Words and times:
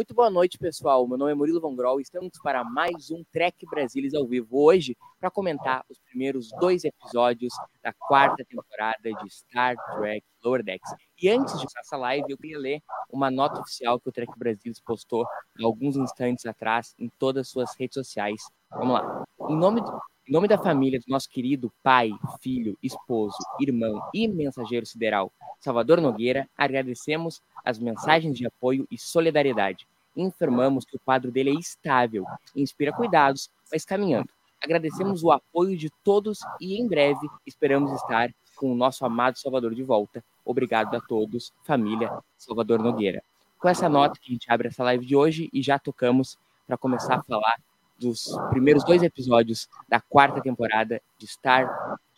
Muito 0.00 0.14
boa 0.14 0.30
noite, 0.30 0.56
pessoal. 0.56 1.06
Meu 1.06 1.18
nome 1.18 1.32
é 1.32 1.34
Murilo 1.34 1.60
Von 1.60 1.76
Groll 1.76 2.00
e 2.00 2.02
estamos 2.02 2.30
para 2.42 2.64
mais 2.64 3.10
um 3.10 3.22
Trek 3.30 3.66
Brasilis 3.66 4.14
ao 4.14 4.26
vivo 4.26 4.48
hoje 4.58 4.96
para 5.20 5.30
comentar 5.30 5.84
os 5.90 5.98
primeiros 5.98 6.48
dois 6.58 6.84
episódios 6.84 7.52
da 7.82 7.92
quarta 7.92 8.42
temporada 8.48 8.96
de 9.02 9.30
Star 9.30 9.76
Trek 9.98 10.24
Lower 10.42 10.64
Decks. 10.64 10.90
E 11.20 11.28
antes 11.28 11.52
de 11.52 11.58
começar 11.58 11.80
essa 11.80 11.98
live, 11.98 12.24
eu 12.30 12.38
queria 12.38 12.58
ler 12.58 12.80
uma 13.12 13.30
nota 13.30 13.60
oficial 13.60 14.00
que 14.00 14.08
o 14.08 14.12
Trek 14.12 14.32
Brasilis 14.38 14.80
postou 14.80 15.26
alguns 15.62 15.98
instantes 15.98 16.46
atrás 16.46 16.94
em 16.98 17.10
todas 17.18 17.42
as 17.42 17.50
suas 17.50 17.76
redes 17.78 17.92
sociais. 17.92 18.40
Vamos 18.70 18.94
lá. 18.94 19.24
Em 19.50 19.54
nome, 19.54 19.82
em 20.30 20.32
nome 20.32 20.46
da 20.46 20.56
família 20.56 21.00
do 21.00 21.06
nosso 21.08 21.28
querido 21.28 21.72
pai, 21.82 22.12
filho, 22.40 22.78
esposo, 22.80 23.36
irmão 23.58 24.00
e 24.14 24.28
mensageiro 24.28 24.86
sideral 24.86 25.32
Salvador 25.58 26.00
Nogueira, 26.00 26.48
agradecemos 26.56 27.42
as 27.64 27.80
mensagens 27.80 28.38
de 28.38 28.46
apoio 28.46 28.86
e 28.92 28.96
solidariedade. 28.96 29.88
Informamos 30.16 30.84
que 30.84 30.94
o 30.94 31.00
quadro 31.00 31.32
dele 31.32 31.50
é 31.50 31.54
estável, 31.54 32.24
inspira 32.54 32.92
cuidados, 32.92 33.50
mas 33.72 33.84
caminhando. 33.84 34.28
Agradecemos 34.62 35.24
o 35.24 35.32
apoio 35.32 35.76
de 35.76 35.90
todos 36.04 36.38
e 36.60 36.80
em 36.80 36.86
breve 36.86 37.28
esperamos 37.44 37.90
estar 37.94 38.32
com 38.54 38.70
o 38.70 38.76
nosso 38.76 39.04
amado 39.04 39.36
Salvador 39.36 39.74
de 39.74 39.82
volta. 39.82 40.22
Obrigado 40.44 40.94
a 40.94 41.00
todos, 41.00 41.52
família 41.64 42.08
Salvador 42.38 42.78
Nogueira. 42.78 43.20
Com 43.58 43.68
essa 43.68 43.88
nota 43.88 44.20
que 44.20 44.30
a 44.30 44.32
gente 44.32 44.48
abre 44.48 44.68
essa 44.68 44.84
live 44.84 45.04
de 45.04 45.16
hoje 45.16 45.50
e 45.52 45.60
já 45.60 45.76
tocamos 45.76 46.38
para 46.68 46.78
começar 46.78 47.16
a 47.16 47.22
falar 47.24 47.56
dos 48.00 48.34
primeiros 48.48 48.82
dois 48.84 49.02
episódios 49.02 49.68
da 49.88 50.00
quarta 50.00 50.40
temporada 50.40 51.00
de 51.18 51.26
Star 51.26 51.68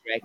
Trek 0.03 0.25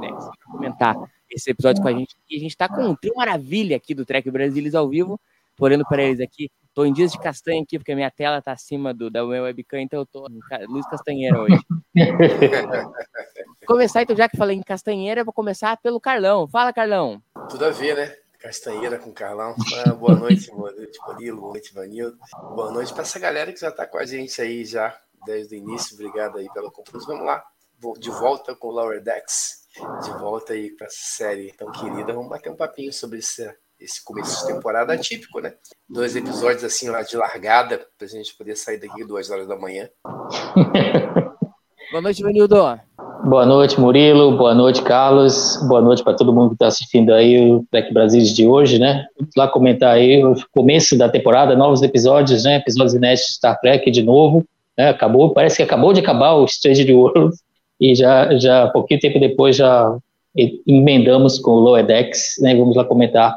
Decks. 0.00 0.24
Para 0.24 0.52
comentar 0.52 0.96
esse 1.30 1.50
episódio 1.50 1.82
com 1.82 1.88
a 1.88 1.92
gente. 1.92 2.14
E 2.30 2.36
a 2.36 2.40
gente 2.40 2.50
está 2.50 2.68
com 2.68 2.82
um 2.82 2.94
trio 2.94 3.14
maravilha 3.16 3.76
aqui 3.76 3.94
do 3.94 4.04
Trek 4.04 4.30
Brasilis 4.30 4.74
ao 4.74 4.88
vivo. 4.88 5.18
Tô 5.56 5.64
olhando 5.64 5.84
para 5.86 6.02
eles 6.02 6.20
aqui. 6.20 6.50
Tô 6.74 6.84
em 6.84 6.92
dias 6.92 7.10
de 7.10 7.18
castanha 7.18 7.62
aqui, 7.62 7.78
porque 7.78 7.92
a 7.92 7.96
minha 7.96 8.10
tela 8.10 8.42
tá 8.42 8.52
acima 8.52 8.92
do, 8.92 9.08
da 9.08 9.24
minha 9.24 9.44
webcam, 9.44 9.80
então 9.80 10.00
eu 10.00 10.06
tô 10.06 10.28
luz 10.68 10.86
castanheira 10.90 11.40
hoje. 11.40 11.58
começar, 13.66 14.02
então, 14.02 14.14
já 14.14 14.28
que 14.28 14.36
falei 14.36 14.58
em 14.58 14.62
castanheira, 14.62 15.24
vou 15.24 15.32
começar 15.32 15.78
pelo 15.78 15.98
Carlão. 15.98 16.46
Fala, 16.46 16.74
Carlão. 16.74 17.22
Tudo 17.48 17.64
a 17.64 17.70
ver, 17.70 17.96
né? 17.96 18.14
Castanheira 18.46 18.96
com 18.96 19.12
Carlão. 19.12 19.56
Ah, 19.84 19.92
boa 19.92 20.14
noite, 20.14 20.48
boa 20.52 20.70
noite, 20.70 20.96
Murilo. 21.04 21.40
Boa 21.40 21.52
noite, 21.54 21.74
Vanildo. 21.74 22.16
Boa 22.54 22.70
noite 22.70 22.92
para 22.92 23.02
essa 23.02 23.18
galera 23.18 23.52
que 23.52 23.58
já 23.58 23.70
está 23.70 23.84
com 23.84 23.98
a 23.98 24.06
gente 24.06 24.40
aí 24.40 24.64
já 24.64 24.96
desde 25.26 25.56
o 25.56 25.58
início. 25.58 25.94
Obrigado 25.94 26.38
aí 26.38 26.46
pela 26.54 26.70
companhia. 26.70 27.04
Vamos 27.08 27.26
lá. 27.26 27.44
De 27.98 28.08
volta 28.08 28.54
com 28.54 28.68
o 28.68 28.70
Lower 28.70 29.02
Decks 29.02 29.66
de 30.04 30.10
volta 30.20 30.52
aí 30.52 30.70
para 30.70 30.86
essa 30.86 30.96
série 30.96 31.52
tão 31.54 31.72
querida. 31.72 32.12
Vamos 32.12 32.30
bater 32.30 32.52
um 32.52 32.56
papinho 32.56 32.92
sobre 32.92 33.18
esse, 33.18 33.52
esse 33.80 34.02
começo 34.04 34.46
de 34.46 34.54
temporada 34.54 34.92
atípico, 34.92 35.40
né? 35.40 35.56
Dois 35.88 36.14
episódios 36.14 36.62
assim 36.62 36.88
lá 36.88 37.02
de 37.02 37.16
largada, 37.16 37.84
para 37.98 38.06
a 38.06 38.08
gente 38.08 38.32
poder 38.36 38.54
sair 38.54 38.78
daqui 38.78 39.04
duas 39.04 39.28
horas 39.28 39.48
da 39.48 39.56
manhã. 39.56 39.90
Boa 41.90 42.00
noite, 42.00 42.22
Vanildo. 42.22 42.80
Boa 43.24 43.46
noite, 43.46 43.80
Murilo. 43.80 44.36
Boa 44.36 44.54
noite, 44.54 44.82
Carlos. 44.82 45.58
Boa 45.68 45.80
noite 45.80 46.02
para 46.02 46.14
todo 46.14 46.32
mundo 46.32 46.50
que 46.50 46.54
está 46.56 46.66
assistindo 46.66 47.12
aí 47.12 47.50
o 47.50 47.64
Trek 47.70 47.92
Brasil 47.92 48.22
de 48.22 48.46
hoje, 48.46 48.78
né? 48.78 49.06
Vamos 49.18 49.34
lá 49.36 49.48
comentar 49.48 49.94
aí 49.94 50.24
o 50.24 50.34
começo 50.52 50.96
da 50.96 51.08
temporada, 51.08 51.56
novos 51.56 51.82
episódios, 51.82 52.44
né? 52.44 52.56
Episódios 52.56 52.94
inéditos 52.94 53.28
de 53.28 53.34
Star 53.34 53.58
Trek 53.60 53.90
de 53.90 54.02
novo. 54.02 54.44
Né? 54.76 54.90
Acabou, 54.90 55.32
parece 55.32 55.56
que 55.56 55.62
acabou 55.62 55.92
de 55.92 56.00
acabar 56.00 56.34
o 56.34 56.44
Strange 56.44 56.92
World 56.92 57.34
e 57.80 57.94
já, 57.94 58.36
já 58.36 58.68
pouquinho 58.68 59.00
tempo 59.00 59.18
depois 59.18 59.56
já 59.56 59.96
emendamos 60.66 61.38
com 61.38 61.52
o 61.52 61.60
Lower 61.60 61.84
Decks, 61.84 62.34
né, 62.40 62.54
vamos 62.54 62.76
lá 62.76 62.84
comentar 62.84 63.34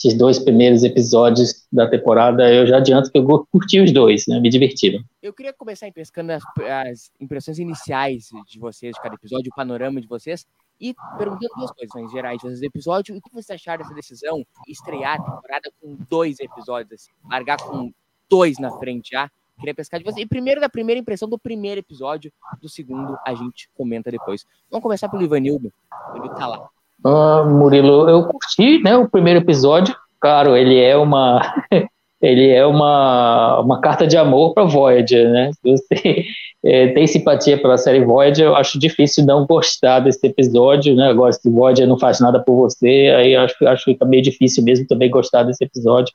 esses 0.00 0.16
dois 0.16 0.38
primeiros 0.38 0.82
episódios 0.82 1.66
da 1.70 1.86
temporada. 1.88 2.50
Eu 2.50 2.66
já 2.66 2.78
adianto 2.78 3.10
que 3.10 3.18
eu 3.18 3.46
curti 3.52 3.80
os 3.80 3.92
dois, 3.92 4.26
né, 4.26 4.40
me 4.40 4.48
divertiram. 4.48 5.04
Eu 5.22 5.32
queria 5.34 5.52
começar 5.52 5.92
pescando 5.92 6.32
as, 6.32 6.42
as 6.88 7.12
impressões 7.20 7.58
iniciais 7.58 8.30
de 8.46 8.58
vocês, 8.58 8.94
de 8.94 9.02
cada 9.02 9.14
episódio, 9.14 9.50
o 9.52 9.54
panorama 9.54 10.00
de 10.00 10.08
vocês, 10.08 10.46
e 10.80 10.94
perguntando 11.18 11.52
duas 11.54 11.70
coisas 11.72 11.94
em 11.96 12.08
gerais 12.08 12.40
de 12.40 12.66
episódio. 12.66 13.14
O 13.14 13.20
que 13.20 13.30
vocês 13.30 13.50
acharam 13.50 13.82
dessa 13.82 13.94
decisão 13.94 14.42
estrear 14.66 15.20
a 15.20 15.22
temporada 15.22 15.70
com 15.80 15.98
dois 16.08 16.40
episódios, 16.40 16.92
assim, 16.92 17.10
largar 17.30 17.58
com 17.58 17.92
dois 18.28 18.58
na 18.58 18.70
frente 18.78 19.10
já? 19.12 19.30
Queria 19.58 19.74
pescar 19.74 20.00
de 20.00 20.06
você. 20.06 20.22
E 20.22 20.26
primeiro 20.26 20.58
da 20.58 20.70
primeira 20.70 20.98
impressão 20.98 21.28
do 21.28 21.38
primeiro 21.38 21.80
episódio, 21.80 22.32
do 22.62 22.68
segundo 22.70 23.18
a 23.26 23.34
gente 23.34 23.68
comenta 23.74 24.10
depois. 24.10 24.46
Vamos 24.70 24.82
começar 24.82 25.10
pelo 25.10 25.22
Ivanildo. 25.22 25.70
Ele 26.16 26.30
tá 26.30 26.46
lá. 26.46 26.70
Ah, 27.04 27.44
Murilo, 27.44 28.08
eu 28.08 28.24
curti, 28.24 28.82
né, 28.82 28.96
o 28.96 29.08
primeiro 29.08 29.40
episódio. 29.40 29.94
Claro, 30.20 30.56
ele 30.56 30.78
é 30.78 30.96
uma 30.96 31.40
ele 32.20 32.50
é 32.50 32.66
uma, 32.66 33.60
uma 33.60 33.80
carta 33.80 34.06
de 34.06 34.16
amor 34.16 34.52
para 34.52 34.64
Voyager, 34.64 35.30
né? 35.30 35.50
Se 35.52 35.70
você 35.70 36.24
é, 36.62 36.88
tem 36.88 37.06
simpatia 37.06 37.56
pela 37.56 37.78
série 37.78 38.04
Voyager, 38.04 38.46
eu 38.46 38.54
acho 38.54 38.78
difícil 38.78 39.24
não 39.24 39.46
gostar 39.46 40.00
desse 40.00 40.26
episódio, 40.26 40.94
né? 40.94 41.08
Agora, 41.08 41.32
se 41.32 41.48
Voyager 41.48 41.88
não 41.88 41.98
faz 41.98 42.20
nada 42.20 42.38
por 42.38 42.54
você, 42.56 43.14
aí 43.16 43.34
acho, 43.34 43.66
acho 43.66 43.84
que 43.84 43.92
fica 43.92 44.04
meio 44.04 44.22
difícil 44.22 44.62
mesmo 44.62 44.86
também 44.86 45.10
gostar 45.10 45.44
desse 45.44 45.64
episódio. 45.64 46.12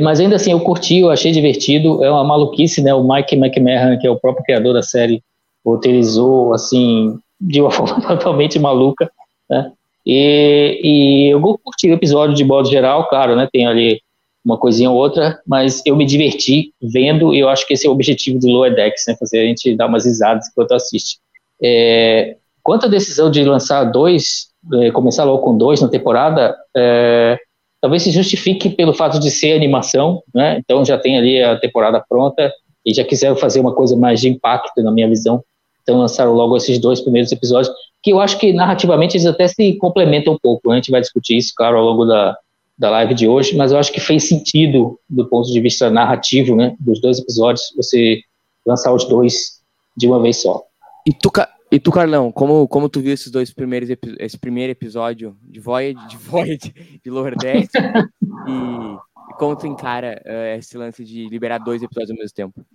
Mas 0.00 0.20
ainda 0.20 0.36
assim, 0.36 0.52
eu 0.52 0.60
curti, 0.60 0.98
eu 0.98 1.10
achei 1.10 1.32
divertido. 1.32 2.04
É 2.04 2.10
uma 2.10 2.22
maluquice, 2.22 2.80
né? 2.80 2.94
O 2.94 3.02
Mike 3.02 3.34
McMahon, 3.34 3.98
que 3.98 4.06
é 4.06 4.10
o 4.10 4.18
próprio 4.18 4.44
criador 4.44 4.72
da 4.72 4.82
série, 4.82 5.22
roteirizou, 5.64 6.52
assim, 6.52 7.18
de 7.40 7.60
uma 7.60 7.70
forma 7.72 8.00
totalmente 8.00 8.60
maluca, 8.60 9.10
né? 9.50 9.72
E, 10.08 10.80
e 10.82 11.30
eu 11.34 11.40
curti 11.62 11.90
o 11.90 11.92
episódio 11.92 12.34
de 12.34 12.42
modo 12.42 12.70
geral, 12.70 13.06
claro, 13.10 13.36
né? 13.36 13.46
Tem 13.52 13.66
ali 13.66 14.00
uma 14.42 14.56
coisinha 14.56 14.90
ou 14.90 14.96
outra, 14.96 15.38
mas 15.46 15.82
eu 15.84 15.94
me 15.94 16.06
diverti 16.06 16.72
vendo 16.80 17.34
e 17.34 17.40
eu 17.40 17.50
acho 17.50 17.66
que 17.66 17.74
esse 17.74 17.86
é 17.86 17.90
o 17.90 17.92
objetivo 17.92 18.38
do 18.38 18.48
Lower 18.48 18.74
Decks, 18.74 19.04
né? 19.06 19.14
Fazer 19.16 19.40
a 19.40 19.44
gente 19.44 19.76
dar 19.76 19.86
umas 19.86 20.06
risadas 20.06 20.48
enquanto 20.48 20.72
assiste. 20.72 21.18
É, 21.62 22.36
quanto 22.62 22.86
à 22.86 22.88
decisão 22.88 23.30
de 23.30 23.44
lançar 23.44 23.84
dois, 23.84 24.48
é, 24.80 24.90
começar 24.90 25.24
logo 25.24 25.42
com 25.42 25.58
dois 25.58 25.82
na 25.82 25.88
temporada, 25.88 26.56
é, 26.74 27.38
talvez 27.78 28.02
se 28.02 28.10
justifique 28.10 28.70
pelo 28.70 28.94
fato 28.94 29.20
de 29.20 29.30
ser 29.30 29.52
animação, 29.52 30.22
né? 30.34 30.58
Então 30.58 30.82
já 30.86 30.96
tem 30.96 31.18
ali 31.18 31.42
a 31.42 31.58
temporada 31.58 32.02
pronta 32.08 32.50
e 32.86 32.94
já 32.94 33.04
quiseram 33.04 33.36
fazer 33.36 33.60
uma 33.60 33.74
coisa 33.74 33.94
mais 33.94 34.22
de 34.22 34.30
impacto 34.30 34.82
na 34.82 34.90
minha 34.90 35.08
visão. 35.08 35.44
Então 35.82 35.98
lançaram 35.98 36.32
logo 36.32 36.56
esses 36.56 36.78
dois 36.78 37.02
primeiros 37.02 37.30
episódios, 37.30 37.74
que 38.02 38.12
eu 38.12 38.20
acho 38.20 38.38
que 38.38 38.52
narrativamente 38.52 39.16
eles 39.16 39.26
até 39.26 39.48
se 39.48 39.74
complementam 39.74 40.34
um 40.34 40.38
pouco. 40.40 40.70
A 40.70 40.76
gente 40.76 40.90
vai 40.90 41.00
discutir 41.00 41.36
isso, 41.36 41.52
claro, 41.56 41.76
ao 41.76 41.84
longo 41.84 42.04
da, 42.04 42.36
da 42.78 42.90
live 42.90 43.14
de 43.14 43.26
hoje, 43.26 43.56
mas 43.56 43.72
eu 43.72 43.78
acho 43.78 43.92
que 43.92 44.00
fez 44.00 44.28
sentido 44.28 44.98
do 45.08 45.28
ponto 45.28 45.50
de 45.50 45.60
vista 45.60 45.90
narrativo, 45.90 46.54
né? 46.54 46.76
Dos 46.78 47.00
dois 47.00 47.18
episódios, 47.18 47.72
você 47.76 48.20
lançar 48.64 48.92
os 48.92 49.04
dois 49.04 49.58
de 49.96 50.06
uma 50.06 50.20
vez 50.20 50.42
só. 50.42 50.62
E 51.06 51.12
tu, 51.12 51.30
e 51.72 51.80
tu, 51.80 51.90
Carlão, 51.90 52.30
como, 52.30 52.68
como 52.68 52.88
tu 52.88 53.00
viu 53.00 53.12
esses 53.12 53.30
dois 53.30 53.52
primeiros 53.52 53.88
esse 54.18 54.38
primeiro 54.38 54.70
episódio 54.70 55.36
de 55.42 55.58
Void, 55.58 55.98
de 56.08 56.16
Void, 56.16 56.74
de 57.02 57.10
Lower 57.10 57.36
Decks, 57.36 57.72
e, 58.46 58.52
e, 58.92 58.98
como 59.38 59.56
tu 59.56 59.66
encara 59.66 60.20
uh, 60.26 60.58
esse 60.58 60.76
lance 60.76 61.04
de 61.04 61.28
liberar 61.28 61.58
dois 61.58 61.82
episódios 61.82 62.10
ao 62.10 62.16
mesmo 62.16 62.34
tempo? 62.34 62.66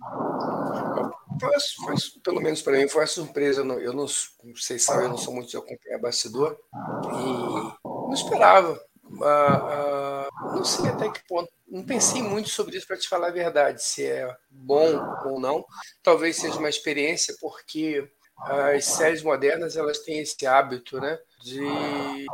Foi, 1.38 1.60
foi 1.84 1.94
pelo 2.22 2.40
menos 2.40 2.62
para 2.62 2.78
mim, 2.78 2.88
foi 2.88 3.02
uma 3.02 3.06
surpresa. 3.06 3.60
Eu 3.60 3.64
não, 3.64 3.78
eu 3.78 3.92
não, 3.92 4.06
vocês 4.54 4.82
sabem, 4.82 5.04
eu 5.04 5.10
não 5.10 5.18
sou 5.18 5.34
muito 5.34 5.50
de 5.50 5.56
acompanhar 5.56 6.00
bastidor, 6.00 6.58
e 6.72 7.84
não 7.84 8.12
esperava. 8.12 8.80
Uh, 9.04 9.20
uh, 9.20 10.54
não 10.56 10.64
sei 10.64 10.88
até 10.88 11.10
que 11.10 11.20
ponto. 11.28 11.52
Não 11.68 11.84
pensei 11.84 12.22
muito 12.22 12.48
sobre 12.48 12.76
isso 12.76 12.86
para 12.86 12.96
te 12.96 13.08
falar 13.08 13.28
a 13.28 13.32
verdade, 13.32 13.82
se 13.82 14.06
é 14.06 14.34
bom 14.48 14.98
ou 15.26 15.38
não. 15.38 15.64
Talvez 16.02 16.36
seja 16.36 16.58
uma 16.58 16.68
experiência, 16.68 17.34
porque 17.40 18.08
as 18.36 18.84
séries 18.84 19.22
modernas 19.22 19.76
elas 19.76 19.98
têm 20.00 20.20
esse 20.20 20.46
hábito, 20.46 21.00
né, 21.00 21.18
de 21.42 22.26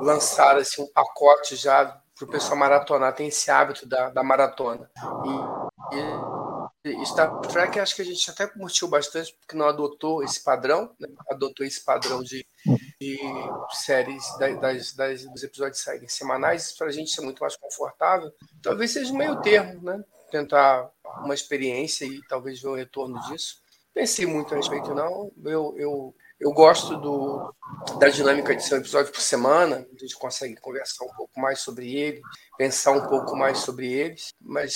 lançar 0.00 0.56
assim 0.56 0.82
um 0.82 0.92
pacote 0.92 1.56
já 1.56 2.00
para 2.16 2.24
o 2.24 2.30
pessoal 2.30 2.56
maratonar. 2.56 3.14
Tem 3.14 3.28
esse 3.28 3.50
hábito 3.50 3.86
da, 3.86 4.10
da 4.10 4.22
maratona. 4.22 4.90
E, 5.92 6.90
e 6.90 7.06
Star 7.06 7.40
Trek, 7.40 7.80
acho 7.80 7.96
que 7.96 8.02
a 8.02 8.04
gente 8.04 8.30
até 8.30 8.46
curtiu 8.46 8.88
bastante, 8.88 9.34
porque 9.40 9.56
não 9.56 9.66
adotou 9.66 10.22
esse 10.22 10.42
padrão, 10.42 10.94
né? 10.98 11.08
adotou 11.30 11.64
esse 11.64 11.82
padrão 11.82 12.22
de, 12.22 12.46
de 13.00 13.18
séries, 13.70 14.22
das, 14.38 14.92
das, 14.92 15.24
dos 15.24 15.42
episódios 15.42 15.82
saírem 15.82 16.08
semanais, 16.08 16.72
para 16.72 16.88
a 16.88 16.92
gente 16.92 17.10
ser 17.10 17.22
muito 17.22 17.40
mais 17.40 17.56
confortável. 17.56 18.30
Talvez 18.62 18.92
seja 18.92 19.12
um 19.12 19.16
meio 19.16 19.40
termo, 19.40 19.82
né? 19.82 20.04
Tentar 20.30 20.90
uma 21.22 21.34
experiência 21.34 22.04
e 22.04 22.20
talvez 22.28 22.60
ver 22.60 22.68
o 22.68 22.74
retorno 22.74 23.20
disso. 23.28 23.62
Pensei 23.94 24.26
muito 24.26 24.52
a 24.52 24.56
respeito, 24.56 24.92
não. 24.92 25.30
Eu, 25.44 25.74
eu, 25.78 26.14
eu 26.44 26.52
gosto 26.52 26.98
do, 26.98 27.54
da 27.98 28.10
dinâmica 28.10 28.54
de 28.54 28.62
ser 28.62 28.74
um 28.74 28.78
episódio 28.78 29.10
por 29.10 29.22
semana, 29.22 29.76
a 29.76 29.98
gente 29.98 30.14
consegue 30.14 30.54
conversar 30.56 31.06
um 31.06 31.14
pouco 31.14 31.40
mais 31.40 31.60
sobre 31.60 31.96
ele, 31.96 32.20
pensar 32.58 32.92
um 32.92 33.08
pouco 33.08 33.34
mais 33.34 33.60
sobre 33.60 33.90
eles, 33.90 34.28
mas 34.38 34.74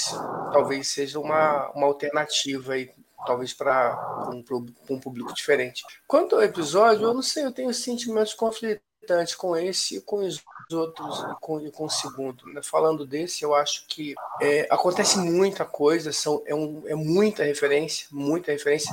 talvez 0.50 0.88
seja 0.88 1.20
uma, 1.20 1.70
uma 1.72 1.86
alternativa 1.86 2.72
aí, 2.72 2.90
talvez 3.26 3.52
para 3.52 4.30
um, 4.32 4.42
um 4.88 4.98
público 4.98 5.34
diferente. 5.34 5.84
Quanto 6.06 6.36
ao 6.36 6.42
episódio, 6.42 7.04
eu 7.04 7.12
não 7.12 7.20
sei, 7.20 7.44
eu 7.44 7.52
tenho 7.52 7.74
sentimentos 7.74 8.32
conflitantes 8.32 9.34
com 9.34 9.54
esse 9.54 9.98
e 9.98 10.00
com 10.00 10.24
os 10.24 10.42
outros 10.72 11.20
e 11.20 11.34
com, 11.38 11.60
e 11.60 11.70
com 11.70 11.84
o 11.84 11.90
segundo. 11.90 12.46
Né? 12.46 12.62
Falando 12.62 13.04
desse, 13.04 13.42
eu 13.42 13.54
acho 13.54 13.86
que 13.88 14.14
é, 14.40 14.66
acontece 14.70 15.18
muita 15.18 15.66
coisa, 15.66 16.14
são, 16.14 16.42
é, 16.46 16.54
um, 16.54 16.82
é 16.86 16.94
muita 16.94 17.44
referência, 17.44 18.06
muita 18.10 18.52
referência. 18.52 18.90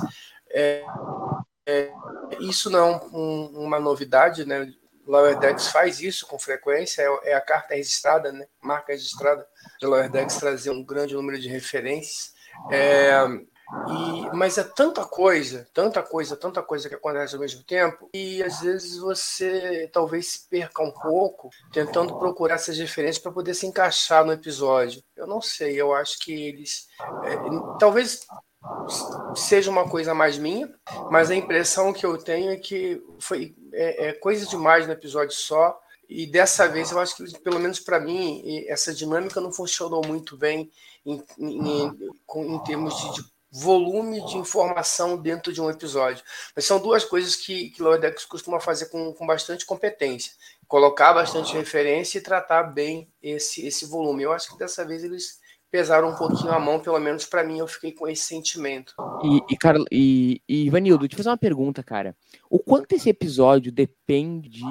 É, 0.50 0.84
é, 1.66 1.92
isso 2.40 2.70
não 2.70 2.78
é 2.78 3.00
um, 3.12 3.64
uma 3.64 3.80
novidade, 3.80 4.44
né? 4.44 4.72
Lower 5.06 5.38
Decks 5.38 5.68
faz 5.68 6.00
isso 6.00 6.26
com 6.26 6.38
frequência, 6.38 7.02
é, 7.02 7.30
é, 7.30 7.34
a 7.34 7.40
carta 7.40 7.74
registrada, 7.74 8.32
né? 8.32 8.46
marca 8.60 8.92
registrada 8.92 9.46
de 9.80 9.86
Lower 9.86 10.10
Decks 10.10 10.36
trazer 10.36 10.70
um 10.70 10.84
grande 10.84 11.14
número 11.14 11.38
de 11.38 11.48
referências. 11.48 12.34
É, 12.70 13.12
e, 13.88 14.36
mas 14.36 14.58
é 14.58 14.64
tanta 14.64 15.04
coisa, 15.04 15.68
tanta 15.74 16.02
coisa, 16.02 16.36
tanta 16.36 16.62
coisa 16.62 16.88
que 16.88 16.94
acontece 16.94 17.34
ao 17.34 17.40
mesmo 17.40 17.64
tempo, 17.64 18.08
e 18.14 18.42
às 18.42 18.60
vezes 18.60 18.98
você 18.98 19.90
talvez 19.92 20.28
se 20.28 20.48
perca 20.48 20.82
um 20.82 20.92
pouco 20.92 21.50
tentando 21.72 22.16
procurar 22.16 22.54
essas 22.54 22.78
referências 22.78 23.18
para 23.18 23.32
poder 23.32 23.54
se 23.54 23.66
encaixar 23.66 24.24
no 24.24 24.32
episódio. 24.32 25.02
Eu 25.16 25.26
não 25.26 25.40
sei, 25.42 25.80
eu 25.80 25.92
acho 25.92 26.18
que 26.20 26.32
eles. 26.32 26.88
É, 27.24 27.78
talvez 27.78 28.26
seja 29.34 29.70
uma 29.70 29.88
coisa 29.88 30.14
mais 30.14 30.38
minha, 30.38 30.72
mas 31.10 31.30
a 31.30 31.34
impressão 31.34 31.92
que 31.92 32.04
eu 32.04 32.16
tenho 32.18 32.50
é 32.50 32.56
que 32.56 33.02
foi 33.18 33.54
é, 33.72 34.08
é 34.08 34.12
coisa 34.12 34.46
demais 34.46 34.86
no 34.86 34.92
episódio 34.92 35.34
só. 35.34 35.78
E 36.08 36.26
dessa 36.26 36.68
vez 36.68 36.92
eu 36.92 37.00
acho 37.00 37.16
que, 37.16 37.38
pelo 37.40 37.58
menos 37.58 37.80
para 37.80 37.98
mim, 37.98 38.64
essa 38.68 38.94
dinâmica 38.94 39.40
não 39.40 39.52
funcionou 39.52 40.06
muito 40.06 40.36
bem 40.36 40.70
em, 41.04 41.22
em, 41.38 41.86
em, 42.36 42.58
termos 42.64 42.96
de, 42.96 43.14
de, 43.14 43.36
volume 43.50 44.24
de 44.26 44.36
informação 44.36 45.16
dentro 45.16 45.52
de 45.52 45.60
um 45.60 45.70
episódio. 45.70 46.22
Mas 46.54 46.64
são 46.64 46.78
duas 46.78 47.04
coisas 47.04 47.34
que, 47.34 47.70
que 47.70 47.82
Lordex 47.82 48.24
costuma 48.24 48.60
fazer 48.60 48.86
com, 48.86 49.12
com 49.14 49.26
bastante 49.26 49.66
competência. 49.66 50.32
Colocar 50.68 51.12
bastante 51.14 51.54
referência 51.54 52.18
e 52.18 52.22
tratar 52.22 52.64
bem 52.64 53.08
esse, 53.22 53.66
esse 53.66 53.86
volume. 53.86 54.22
Eu 54.22 54.32
acho 54.32 54.50
que 54.50 54.58
dessa 54.58 54.84
vez 54.84 55.02
eles 55.02 55.40
pesaram 55.76 56.08
um 56.08 56.14
pouquinho 56.14 56.52
a 56.52 56.58
mão, 56.58 56.80
pelo 56.80 56.98
menos 56.98 57.26
para 57.26 57.44
mim, 57.44 57.58
eu 57.58 57.66
fiquei 57.66 57.92
com 57.92 58.08
esse 58.08 58.24
sentimento. 58.24 58.94
E, 59.22 59.52
e, 59.52 59.56
cara, 59.58 59.78
e, 59.92 60.40
e 60.48 60.70
Vanildo, 60.70 61.06
te 61.06 61.14
fazer 61.14 61.28
uma 61.28 61.36
pergunta, 61.36 61.82
cara. 61.82 62.16
O 62.48 62.58
quanto 62.58 62.94
esse 62.94 63.10
episódio 63.10 63.70
depende 63.70 64.48
de, 64.48 64.64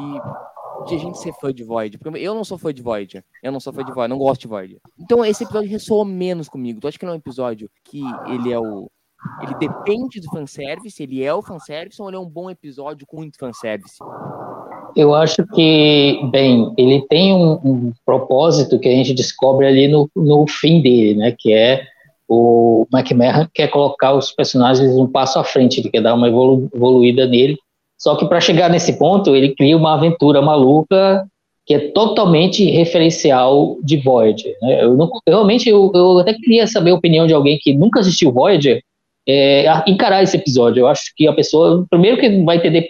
de 0.88 0.96
a 0.96 0.98
gente 0.98 1.20
ser 1.20 1.32
fã 1.34 1.54
de 1.54 1.64
Void? 1.64 2.00
Porque 2.00 2.18
eu 2.18 2.34
não 2.34 2.44
sou 2.44 2.58
fã 2.58 2.74
de 2.74 2.82
Void. 2.82 3.24
Eu 3.44 3.52
não 3.52 3.60
sou 3.60 3.72
fã 3.72 3.84
de 3.84 3.94
Void, 3.94 4.10
não 4.10 4.18
gosto 4.18 4.42
de 4.42 4.48
Void. 4.48 4.82
Então 4.98 5.24
esse 5.24 5.44
episódio 5.44 5.70
ressoa 5.70 6.04
menos 6.04 6.50
comigo. 6.50 6.80
Tu 6.80 6.88
acha 6.88 6.98
que 6.98 7.06
não 7.06 7.14
é 7.14 7.16
um 7.18 7.20
episódio 7.20 7.70
que 7.84 8.02
ele 8.26 8.52
é 8.52 8.58
o. 8.58 8.90
Ele 9.44 9.54
depende 9.60 10.20
do 10.20 10.30
fanservice, 10.32 11.04
ele 11.04 11.24
é 11.24 11.32
o 11.32 11.44
fanservice 11.44 12.02
ou 12.02 12.08
ele 12.08 12.18
é 12.18 12.20
um 12.20 12.30
bom 12.30 12.50
episódio 12.50 13.06
com 13.06 13.18
muito 13.18 13.38
fanservice? 13.38 13.98
Eu 14.96 15.14
acho 15.14 15.46
que, 15.54 16.20
bem, 16.32 16.72
ele 16.78 17.06
tem 17.10 17.34
um, 17.34 17.54
um, 17.64 17.94
propósito 18.06 18.80
que 18.80 18.88
a 18.88 18.92
gente 18.92 19.14
descobre 19.14 19.68
ali 19.68 19.88
no, 19.88 20.10
no 20.16 20.48
fim 20.48 20.82
dele, 20.82 21.16
né? 21.16 21.36
Que 21.38 21.54
é 21.54 21.84
o 22.28 22.88
McMahon 22.94 23.48
quer 23.54 23.68
colocar 23.68 24.14
os 24.14 24.32
personagens 24.32 24.98
um 24.98 25.08
passo 25.08 25.38
à 25.38 25.44
frente, 25.44 25.80
ele 25.80 25.90
quer 25.90 26.02
dar 26.02 26.16
uma 26.16 26.28
evolu 26.28 26.70
evoluída 26.74 27.28
nele. 27.28 27.58
Só 27.98 28.16
que 28.16 28.26
para 28.26 28.42
chegar 28.42 28.70
nesse 28.70 28.98
ponto, 28.98 29.36
ele 29.36 29.56
cria 29.56 29.78
uma 29.78 29.94
aventura 29.94 30.42
maluca 30.42 31.26
que 31.66 31.74
é 31.74 31.80
totalmente 31.92 32.64
referencial 32.70 33.78
de 33.84 33.98
Voyager. 33.98 34.56
Né? 34.62 34.84
Eu, 34.84 34.96
não, 34.96 35.10
realmente 35.28 35.68
eu, 35.68 35.92
eu, 35.96 36.20
até 36.20 36.34
queria 36.34 36.68
saber 36.68 36.92
a 36.92 36.96
opinião 36.96 37.26
de 37.26 37.34
alguém 37.34 37.58
que 37.60 37.74
nunca 37.74 38.00
assistiu 38.00 38.32
Voyager 38.32 38.82
é, 39.28 39.66
encarar 39.88 40.22
esse 40.22 40.38
episódio. 40.38 40.82
Eu 40.82 40.88
acho 40.88 41.12
que 41.16 41.28
a 41.28 41.34
pessoa, 41.34 41.86
primeiro 41.90 42.18
que 42.18 42.44
vai 42.44 42.58
entender 42.58 42.90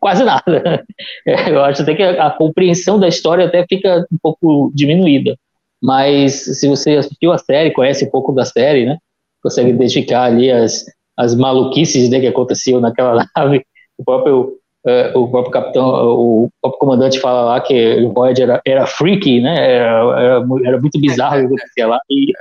quase 0.00 0.24
nada. 0.24 0.84
Eu 1.48 1.62
acho 1.64 1.82
até 1.82 1.94
que 1.94 2.02
a, 2.02 2.26
a, 2.26 2.30
compreensão 2.30 2.98
da 2.98 3.08
história 3.08 3.46
até 3.46 3.64
fica 3.68 4.06
um 4.12 4.18
pouco 4.20 4.70
diminuída. 4.74 5.36
Mas 5.82 6.58
se 6.60 6.68
você 6.68 6.96
assistiu 6.96 7.32
a 7.32 7.38
série, 7.38 7.72
conhece 7.72 8.04
um 8.04 8.10
pouco 8.10 8.32
da 8.32 8.44
série, 8.44 8.86
né? 8.86 8.98
Consegue 9.42 9.70
identificar 9.70 10.24
ali 10.24 10.50
as, 10.50 10.84
as 11.16 11.34
maluquices 11.34 12.08
né, 12.08 12.20
que 12.20 12.28
aconteciam 12.28 12.80
naquela 12.80 13.26
nave. 13.36 13.64
O 13.98 14.04
próprio 14.04 14.58
Uh, 14.84 15.16
o 15.16 15.30
próprio 15.30 15.52
capitão, 15.52 15.88
o 15.88 16.50
próprio 16.60 16.80
comandante 16.80 17.20
fala 17.20 17.42
lá 17.42 17.60
que 17.60 18.02
o 18.02 18.12
Voyager 18.12 18.50
era, 18.50 18.62
era 18.66 18.86
freaky, 18.86 19.40
né? 19.40 19.76
Era, 19.76 20.20
era, 20.20 20.44
era 20.64 20.80
muito 20.80 21.00
bizarro 21.00 21.36
o 21.36 21.38
que 21.38 21.46
acontecia 21.46 21.86
lá. 21.86 22.00
E, 22.10 22.32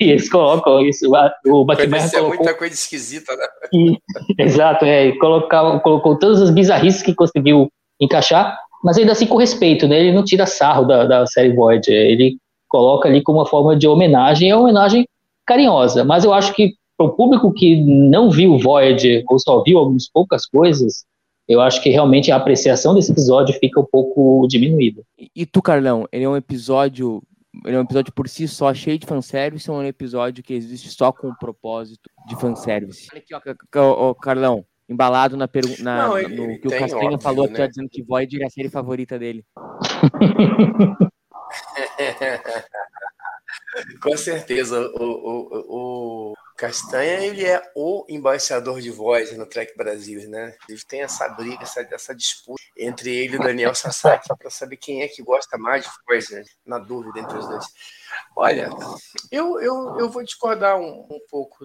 e, 0.00 0.10
eles 0.12 0.30
colocam 0.30 0.80
isso. 0.80 1.10
O 1.46 1.62
McMahon 1.62 2.08
colocou 2.08 2.36
muita 2.36 2.54
coisa 2.54 2.74
esquisita, 2.74 3.34
né? 3.34 3.46
E, 3.72 3.98
exato, 4.38 4.84
é. 4.84 5.10
Colocou, 5.18 5.80
colocou 5.80 6.18
todas 6.18 6.40
as 6.40 6.50
bizarrices 6.50 7.02
que 7.02 7.12
conseguiu 7.12 7.68
encaixar, 8.00 8.56
mas 8.84 8.96
ainda 8.96 9.10
assim 9.10 9.26
com 9.26 9.36
respeito, 9.36 9.88
né? 9.88 9.98
Ele 9.98 10.12
não 10.12 10.24
tira 10.24 10.46
sarro 10.46 10.84
da, 10.84 11.04
da 11.04 11.26
série 11.26 11.52
Voyager. 11.52 11.92
Ele 11.92 12.36
coloca 12.68 13.08
ali 13.08 13.22
como 13.24 13.38
uma 13.38 13.46
forma 13.46 13.76
de 13.76 13.88
homenagem, 13.88 14.50
é 14.50 14.54
uma 14.54 14.62
homenagem 14.62 15.04
carinhosa. 15.44 16.04
Mas 16.04 16.24
eu 16.24 16.32
acho 16.32 16.54
que 16.54 16.74
para 16.96 17.06
o 17.06 17.12
público 17.12 17.52
que 17.52 17.76
não 17.76 18.30
viu 18.30 18.56
Voyager 18.56 19.24
ou 19.28 19.38
só 19.40 19.62
viu 19.64 19.78
algumas 19.78 20.08
poucas 20.08 20.46
coisas, 20.46 21.04
eu 21.48 21.60
acho 21.60 21.82
que 21.82 21.88
realmente 21.88 22.30
a 22.30 22.36
apreciação 22.36 22.94
desse 22.94 23.10
episódio 23.10 23.58
fica 23.58 23.80
um 23.80 23.86
pouco 23.86 24.46
diminuída. 24.46 25.02
E 25.34 25.46
tu, 25.46 25.62
Carlão, 25.62 26.06
ele 26.12 26.24
é 26.24 26.28
um 26.28 26.36
episódio. 26.36 27.22
Ele 27.64 27.74
é 27.74 27.78
um 27.78 27.84
episódio 27.84 28.12
por 28.12 28.28
si 28.28 28.46
só 28.46 28.74
cheio 28.74 28.98
de 28.98 29.06
fanservice 29.06 29.70
ou 29.70 29.80
é 29.80 29.84
um 29.84 29.88
episódio 29.88 30.44
que 30.44 30.52
existe 30.52 30.90
só 30.90 31.10
com 31.10 31.28
o 31.28 31.38
propósito 31.38 32.10
de 32.28 32.36
fanservice? 32.36 33.08
Olha 33.10 33.22
aqui, 33.22 33.34
ó, 33.34 34.10
ó 34.10 34.14
Carlão, 34.14 34.64
embalado 34.88 35.36
na 35.36 35.48
pergunta 35.48 35.82
no 36.28 36.60
que 36.60 36.68
o 36.68 36.70
Castrinha 36.70 37.18
falou 37.18 37.46
aqui, 37.46 37.58
né? 37.58 37.66
dizendo 37.66 37.88
que 37.88 38.02
Void 38.02 38.40
é 38.42 38.46
a 38.46 38.50
série 38.50 38.68
favorita 38.68 39.18
dele. 39.18 39.44
Com 44.02 44.16
certeza, 44.16 44.80
o, 44.98 45.04
o, 45.04 45.48
o, 45.68 46.34
Castanha 46.58 47.24
ele 47.24 47.46
é 47.46 47.62
o 47.72 48.04
embaixador 48.08 48.80
de 48.80 48.90
voz 48.90 49.30
no 49.38 49.46
Trek 49.46 49.76
Brasil, 49.76 50.28
né? 50.28 50.56
Ele 50.68 50.80
tem 50.88 51.02
essa 51.02 51.28
briga, 51.28 51.62
essa, 51.62 51.82
essa 51.82 52.12
disputa 52.12 52.60
entre 52.76 53.14
ele 53.14 53.34
e 53.34 53.38
o 53.38 53.42
Daniel 53.42 53.72
Sasaki 53.76 54.28
para 54.36 54.50
saber 54.50 54.76
quem 54.76 55.02
é 55.02 55.06
que 55.06 55.22
gosta 55.22 55.56
mais 55.56 55.84
de 55.84 55.90
voz, 56.04 56.30
né? 56.30 56.42
na 56.66 56.80
dúvida 56.80 57.20
entre 57.20 57.38
os 57.38 57.46
dois. 57.46 57.64
Olha, 58.34 58.70
eu, 59.30 59.60
eu, 59.60 60.00
eu 60.00 60.10
vou 60.10 60.24
discordar 60.24 60.76
um, 60.76 61.06
um 61.08 61.20
pouco 61.30 61.64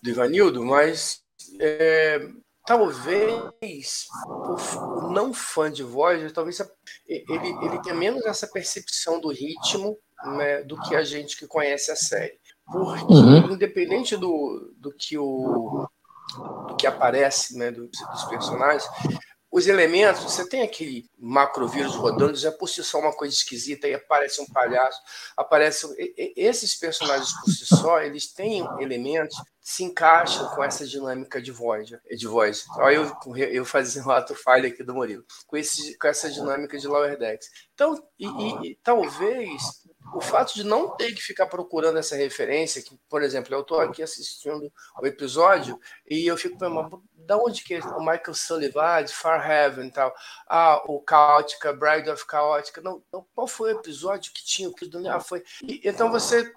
do 0.00 0.08
Ivanildo, 0.08 0.64
mas 0.64 1.24
é, 1.60 2.20
talvez 2.64 4.06
o 4.30 5.10
não 5.10 5.34
fã 5.34 5.68
de 5.68 5.82
voz, 5.82 6.30
talvez 6.30 6.60
ele, 7.08 7.24
ele 7.28 7.82
tenha 7.82 7.96
menos 7.96 8.24
essa 8.24 8.46
percepção 8.46 9.20
do 9.20 9.32
ritmo 9.32 9.98
né, 10.36 10.62
do 10.62 10.80
que 10.80 10.94
a 10.94 11.02
gente 11.02 11.36
que 11.36 11.46
conhece 11.48 11.90
a 11.90 11.96
série. 11.96 12.40
Porque, 12.70 13.12
uhum. 13.12 13.52
independente 13.52 14.16
do, 14.16 14.72
do, 14.76 14.92
que 14.92 15.18
o, 15.18 15.88
do 16.68 16.76
que 16.76 16.86
aparece 16.86 17.56
né, 17.58 17.70
dos, 17.70 17.90
dos 17.90 18.24
personagens, 18.24 18.88
os 19.52 19.66
elementos, 19.66 20.22
você 20.22 20.48
tem 20.48 20.62
aquele 20.62 21.04
macrovírus 21.18 21.94
rodando, 21.94 22.34
já 22.34 22.50
por 22.50 22.66
si 22.68 22.82
só 22.82 22.98
uma 22.98 23.12
coisa 23.12 23.34
esquisita, 23.34 23.86
aí 23.86 23.92
aparece 23.92 24.40
um 24.40 24.46
palhaço, 24.46 24.98
aparece. 25.36 25.86
Esses 26.34 26.74
personagens 26.74 27.30
por 27.34 27.50
si 27.50 27.66
só, 27.66 28.00
eles 28.00 28.32
têm 28.32 28.66
elementos 28.80 29.36
que 29.36 29.70
se 29.70 29.84
encaixam 29.84 30.48
com 30.54 30.64
essa 30.64 30.86
dinâmica 30.86 31.40
de 31.40 31.52
voz. 31.52 31.90
De 31.90 32.26
voz. 32.26 32.64
Olha 32.78 32.94
eu, 32.94 33.36
eu 33.36 33.64
fazendo 33.66 34.08
um 34.08 34.10
ato 34.10 34.34
falha 34.34 34.70
aqui 34.70 34.82
do 34.82 34.94
Murilo, 34.94 35.24
com, 35.46 35.58
esse, 35.58 35.98
com 35.98 36.08
essa 36.08 36.30
dinâmica 36.30 36.78
de 36.78 36.88
Lower 36.88 37.18
Decks. 37.18 37.48
Então, 37.74 38.02
e, 38.18 38.26
e, 38.26 38.70
e 38.70 38.78
talvez 38.82 39.81
o 40.14 40.20
fato 40.20 40.54
de 40.54 40.64
não 40.64 40.96
ter 40.96 41.14
que 41.14 41.22
ficar 41.22 41.46
procurando 41.46 41.98
essa 41.98 42.16
referência, 42.16 42.82
que, 42.82 42.98
por 43.08 43.22
exemplo, 43.22 43.54
eu 43.54 43.60
estou 43.60 43.80
aqui 43.80 44.02
assistindo 44.02 44.72
o 45.00 45.06
episódio 45.06 45.78
e 46.08 46.26
eu 46.26 46.36
fico 46.36 46.58
pensando, 46.58 47.02
da 47.14 47.36
onde 47.36 47.62
que 47.62 47.74
é 47.74 47.80
o 47.80 48.00
Michael 48.00 48.34
Sullivan, 48.34 49.04
de 49.04 49.12
Far 49.12 49.48
Heaven 49.48 49.86
e 49.86 49.90
tal? 49.92 50.14
Ah, 50.48 50.82
o 50.86 51.00
Caótica, 51.00 51.72
Bride 51.72 52.10
of 52.10 52.26
Caótica. 52.26 52.80
Não, 52.80 53.02
não, 53.12 53.26
qual 53.34 53.46
foi 53.46 53.72
o 53.72 53.78
episódio 53.78 54.32
que 54.32 54.44
tinha 54.44 54.68
o 54.68 54.74
que 54.74 54.86
do 54.86 55.08
ah, 55.08 55.20
foi? 55.20 55.42
E, 55.62 55.80
então 55.84 56.10
você 56.10 56.52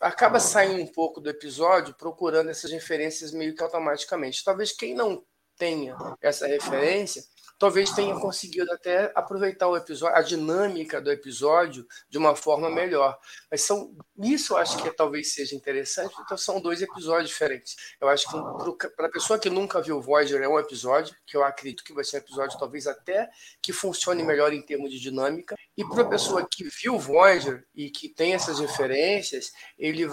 acaba 0.00 0.40
saindo 0.40 0.82
um 0.82 0.86
pouco 0.86 1.20
do 1.20 1.30
episódio 1.30 1.94
procurando 1.94 2.50
essas 2.50 2.70
referências 2.70 3.32
meio 3.32 3.54
que 3.54 3.62
automaticamente. 3.62 4.44
Talvez 4.44 4.72
quem 4.72 4.94
não 4.94 5.24
tenha 5.56 5.96
essa 6.20 6.46
referência 6.46 7.22
talvez 7.62 7.92
tenha 7.92 8.18
conseguido 8.18 8.72
até 8.72 9.12
aproveitar 9.14 9.68
o 9.68 9.76
episódio, 9.76 10.16
a 10.16 10.20
dinâmica 10.20 11.00
do 11.00 11.12
episódio 11.12 11.86
de 12.10 12.18
uma 12.18 12.34
forma 12.34 12.68
melhor. 12.68 13.16
Mas 13.48 13.62
são 13.62 13.94
isso 14.18 14.54
eu 14.54 14.56
acho 14.56 14.82
que 14.82 14.90
talvez 14.90 15.32
seja 15.32 15.54
interessante, 15.54 16.12
então 16.20 16.36
são 16.36 16.60
dois 16.60 16.82
episódios 16.82 17.30
diferentes. 17.30 17.76
Eu 18.00 18.08
acho 18.08 18.28
que 18.28 18.88
para 18.96 19.06
a 19.06 19.10
pessoa 19.12 19.38
que 19.38 19.48
nunca 19.48 19.80
viu 19.80 20.02
Voyager 20.02 20.42
é 20.42 20.48
um 20.48 20.58
episódio 20.58 21.14
que 21.24 21.36
eu 21.36 21.44
acredito 21.44 21.84
que 21.84 21.92
vai 21.92 22.02
ser 22.02 22.16
um 22.16 22.18
episódio 22.18 22.58
talvez 22.58 22.88
até 22.88 23.30
que 23.62 23.72
funcione 23.72 24.24
melhor 24.24 24.52
em 24.52 24.60
termos 24.60 24.90
de 24.90 24.98
dinâmica. 24.98 25.54
E 25.76 25.84
para 25.84 26.02
a 26.02 26.08
pessoa 26.08 26.44
que 26.50 26.64
viu 26.64 26.98
Voyager 26.98 27.64
e 27.76 27.90
que 27.90 28.08
tem 28.08 28.34
essas 28.34 28.58
referências, 28.58 29.52
ele 29.78 30.08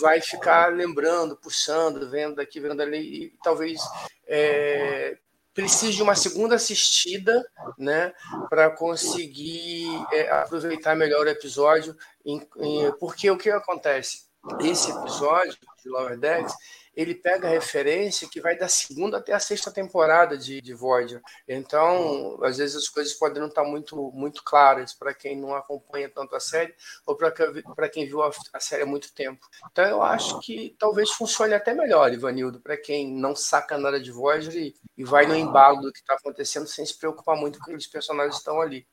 vai 0.00 0.20
ficar 0.20 0.72
lembrando, 0.72 1.36
puxando, 1.36 2.08
vendo 2.08 2.36
daqui, 2.36 2.60
vendo 2.60 2.80
ali, 2.80 3.24
e 3.24 3.38
talvez 3.42 3.80
é, 4.28 5.18
precisa 5.54 5.92
de 5.92 6.02
uma 6.02 6.16
segunda 6.16 6.56
assistida, 6.56 7.42
né, 7.78 8.12
para 8.50 8.70
conseguir 8.70 9.86
é, 10.12 10.28
aproveitar 10.30 10.96
melhor 10.96 11.26
o 11.26 11.30
episódio, 11.30 11.96
em, 12.26 12.46
em, 12.58 12.92
porque 12.98 13.30
o 13.30 13.38
que 13.38 13.48
acontece? 13.50 14.24
Esse 14.60 14.90
episódio 14.90 15.56
de 15.82 15.88
Lower 15.88 16.18
Decks 16.18 16.54
ele 16.96 17.14
pega 17.14 17.48
a 17.48 17.50
referência 17.50 18.28
que 18.30 18.40
vai 18.40 18.56
da 18.56 18.68
segunda 18.68 19.18
até 19.18 19.32
a 19.32 19.38
sexta 19.38 19.70
temporada 19.70 20.36
de, 20.36 20.60
de 20.60 20.74
Voyager. 20.74 21.20
Então, 21.48 22.38
às 22.42 22.58
vezes 22.58 22.76
as 22.76 22.88
coisas 22.88 23.14
podem 23.14 23.40
não 23.40 23.48
estar 23.48 23.64
muito, 23.64 24.10
muito 24.14 24.42
claras 24.44 24.92
para 24.92 25.14
quem 25.14 25.36
não 25.36 25.54
acompanha 25.54 26.08
tanto 26.08 26.34
a 26.34 26.40
série 26.40 26.74
ou 27.06 27.16
para 27.16 27.88
quem 27.88 28.06
viu 28.06 28.22
a, 28.22 28.30
a, 28.52 28.60
série 28.60 28.82
há 28.82 28.86
muito 28.86 29.12
tempo. 29.14 29.46
Então, 29.70 29.84
eu 29.84 30.02
acho 30.02 30.40
que 30.40 30.74
talvez 30.78 31.10
funcione 31.10 31.54
até 31.54 31.74
melhor, 31.74 32.12
Ivanildo, 32.12 32.60
para 32.60 32.76
quem 32.76 33.12
não 33.12 33.34
saca 33.34 33.76
nada 33.76 34.00
de 34.00 34.10
Voyager 34.10 34.54
e, 34.54 34.74
e 34.96 35.04
vai 35.04 35.26
no 35.26 35.34
embalo 35.34 35.80
do 35.80 35.92
que 35.92 35.98
está 35.98 36.14
acontecendo 36.14 36.66
sem 36.66 36.84
se 36.86 36.98
preocupar 36.98 37.36
muito 37.36 37.58
com 37.60 37.74
os 37.74 37.86
personagens 37.86 38.34
que 38.34 38.40
estão 38.40 38.60
ali. 38.60 38.86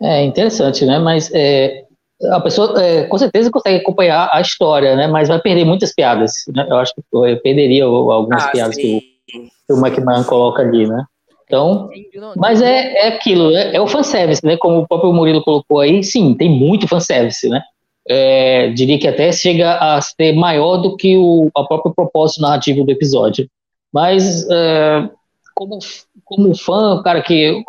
É 0.00 0.22
interessante, 0.22 0.86
né? 0.86 0.98
Mas 0.98 1.30
é, 1.34 1.87
a 2.24 2.40
pessoa 2.40 2.82
é, 2.82 3.04
com 3.04 3.16
certeza 3.16 3.50
consegue 3.50 3.78
acompanhar 3.78 4.28
a 4.32 4.40
história, 4.40 4.96
né? 4.96 5.06
Mas 5.06 5.28
vai 5.28 5.40
perder 5.40 5.64
muitas 5.64 5.94
piadas. 5.94 6.32
Né? 6.54 6.66
Eu 6.68 6.76
acho 6.76 6.94
que 6.94 7.02
eu 7.12 7.40
perderia 7.40 7.84
algumas 7.84 8.44
ah, 8.44 8.48
piadas 8.48 8.76
que 8.76 8.96
o, 8.96 9.40
que 9.40 9.72
o 9.72 9.86
McMahon 9.86 10.24
coloca 10.24 10.62
ali, 10.62 10.86
né? 10.86 11.04
Então, 11.44 11.88
mas 12.36 12.60
é, 12.60 12.92
é 12.94 13.08
aquilo, 13.08 13.56
é, 13.56 13.76
é 13.76 13.80
o 13.80 13.86
fanservice, 13.86 14.44
né? 14.44 14.56
Como 14.58 14.80
o 14.80 14.86
próprio 14.86 15.12
Murilo 15.12 15.42
colocou 15.42 15.80
aí, 15.80 16.04
sim, 16.04 16.34
tem 16.34 16.50
muito 16.50 16.86
fanservice, 16.86 17.48
né? 17.48 17.62
É, 18.06 18.68
diria 18.70 18.98
que 18.98 19.08
até 19.08 19.32
chega 19.32 19.78
a 19.78 20.00
ser 20.00 20.34
maior 20.34 20.78
do 20.78 20.96
que 20.96 21.16
o 21.16 21.50
a 21.56 21.64
próprio 21.64 21.94
propósito 21.94 22.42
narrativo 22.42 22.84
do 22.84 22.92
episódio. 22.92 23.48
Mas, 23.92 24.46
é, 24.50 25.08
como, 25.54 25.78
como 26.24 26.56
fã, 26.56 27.02
cara, 27.02 27.22
que 27.22 27.62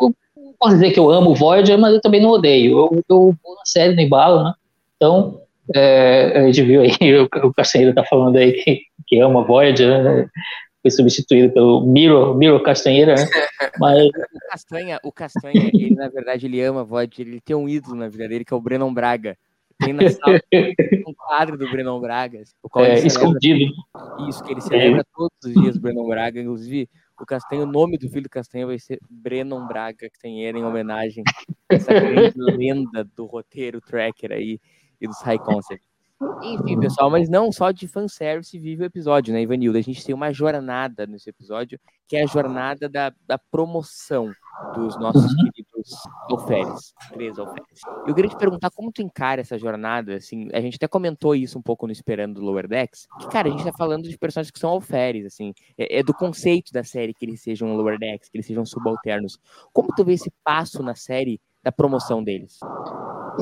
posso 0.60 0.74
dizer 0.74 0.92
que 0.92 1.00
eu 1.00 1.10
amo 1.10 1.30
o 1.30 1.34
Voyager, 1.34 1.78
mas 1.78 1.94
eu 1.94 2.00
também 2.00 2.20
não 2.20 2.30
odeio. 2.30 2.78
Eu, 2.78 3.04
eu 3.08 3.34
vou 3.42 3.56
na 3.56 3.64
série 3.64 3.94
no 3.94 4.00
embalo, 4.00 4.44
né? 4.44 4.52
Então, 4.96 5.40
é, 5.74 6.38
a 6.38 6.46
gente 6.46 6.62
viu 6.62 6.82
aí, 6.82 6.90
o, 7.18 7.46
o 7.46 7.54
Castanheira 7.54 7.94
tá 7.94 8.04
falando 8.04 8.36
aí 8.36 8.52
que, 8.52 8.82
que 9.08 9.18
ama 9.18 9.42
Voyager, 9.42 10.02
né? 10.02 10.28
Foi 10.82 10.90
substituído 10.90 11.52
pelo 11.52 11.84
Miro, 11.86 12.34
Miro 12.34 12.62
Castanheira, 12.62 13.14
né? 13.14 13.26
Mas... 13.80 14.06
O 14.06 14.50
Castanha, 14.50 15.00
o 15.02 15.12
Castanha, 15.12 15.70
ele 15.72 15.94
na 15.94 16.08
verdade 16.08 16.46
ele 16.46 16.60
ama 16.62 16.84
Voyager, 16.84 17.26
ele 17.26 17.40
tem 17.40 17.56
um 17.56 17.68
ídolo 17.68 17.96
na 17.96 18.08
vida 18.08 18.28
dele 18.28 18.44
que 18.44 18.52
é 18.52 18.56
o 18.56 18.60
Brennan 18.60 18.92
Braga. 18.92 19.36
Tem 19.82 19.92
na 19.92 20.10
sala 20.10 20.40
um 21.06 21.14
quadro 21.14 21.56
do 21.56 21.70
Brennan 21.70 22.00
Braga. 22.00 22.42
O 22.62 22.68
qual 22.68 22.84
é, 22.84 22.98
escondido. 22.98 23.72
Isso, 24.28 24.42
que 24.44 24.52
ele 24.52 24.60
celebra 24.60 25.00
é. 25.00 25.04
todos 25.14 25.36
os 25.44 25.54
dias 25.54 25.76
o 25.76 25.80
Brennan 25.80 26.06
Braga, 26.06 26.40
inclusive 26.40 26.88
o 27.18 27.26
Castanho, 27.26 27.62
o 27.62 27.66
nome 27.66 27.98
do 27.98 28.08
filho 28.08 28.22
do 28.22 28.30
Castanho 28.30 28.66
vai 28.66 28.78
ser 28.78 28.98
Brennan 29.08 29.66
Braga 29.66 30.08
Castanheira, 30.08 30.58
em 30.58 30.64
homenagem 30.64 31.22
a 31.70 31.74
essa 31.74 31.92
grande 31.92 32.34
lenda 32.38 33.04
do 33.04 33.26
roteiro 33.26 33.80
tracker 33.80 34.32
aí 34.32 34.58
e 35.00 35.06
dos 35.06 35.20
high 35.22 35.38
concept. 35.38 35.84
Enfim, 36.42 36.78
pessoal, 36.78 37.08
mas 37.08 37.30
não 37.30 37.50
só 37.50 37.70
de 37.70 37.88
fanservice 37.88 38.58
vive 38.58 38.82
o 38.82 38.86
episódio, 38.86 39.32
né, 39.32 39.40
Ivanildo? 39.40 39.78
A 39.78 39.82
gente 39.82 40.04
tem 40.04 40.14
uma 40.14 40.32
jornada 40.32 41.06
nesse 41.06 41.30
episódio, 41.30 41.80
que 42.06 42.16
é 42.16 42.22
a 42.22 42.26
jornada 42.26 42.88
da, 42.90 43.12
da 43.26 43.38
promoção 43.38 44.30
dos 44.74 44.98
nossos 44.98 45.32
uhum. 45.32 45.50
queridos 45.50 45.69
alferes, 46.30 46.92
três 47.12 47.38
alferes. 47.38 47.80
Eu 48.06 48.14
queria 48.14 48.30
te 48.30 48.36
perguntar 48.36 48.70
como 48.70 48.92
tu 48.92 49.02
encara 49.02 49.40
essa 49.40 49.58
jornada, 49.58 50.16
assim, 50.16 50.48
a 50.52 50.60
gente 50.60 50.76
até 50.76 50.86
comentou 50.88 51.34
isso 51.34 51.58
um 51.58 51.62
pouco 51.62 51.86
no 51.86 51.92
Esperando 51.92 52.40
Lower 52.40 52.68
Decks, 52.68 53.06
que, 53.18 53.28
cara, 53.28 53.48
a 53.48 53.50
gente 53.50 53.64
tá 53.64 53.72
falando 53.72 54.08
de 54.08 54.18
personagens 54.18 54.50
que 54.50 54.58
são 54.58 54.70
alferes, 54.70 55.26
assim, 55.26 55.52
é, 55.78 55.98
é 55.98 56.02
do 56.02 56.14
conceito 56.14 56.72
da 56.72 56.84
série 56.84 57.14
que 57.14 57.24
eles 57.24 57.42
sejam 57.42 57.74
Lower 57.76 57.98
Decks, 57.98 58.28
que 58.28 58.36
eles 58.36 58.46
sejam 58.46 58.64
subalternos. 58.64 59.38
Como 59.72 59.88
tu 59.96 60.04
vê 60.04 60.14
esse 60.14 60.32
passo 60.44 60.82
na 60.82 60.94
série 60.94 61.40
da 61.62 61.70
promoção 61.70 62.22
deles? 62.22 62.58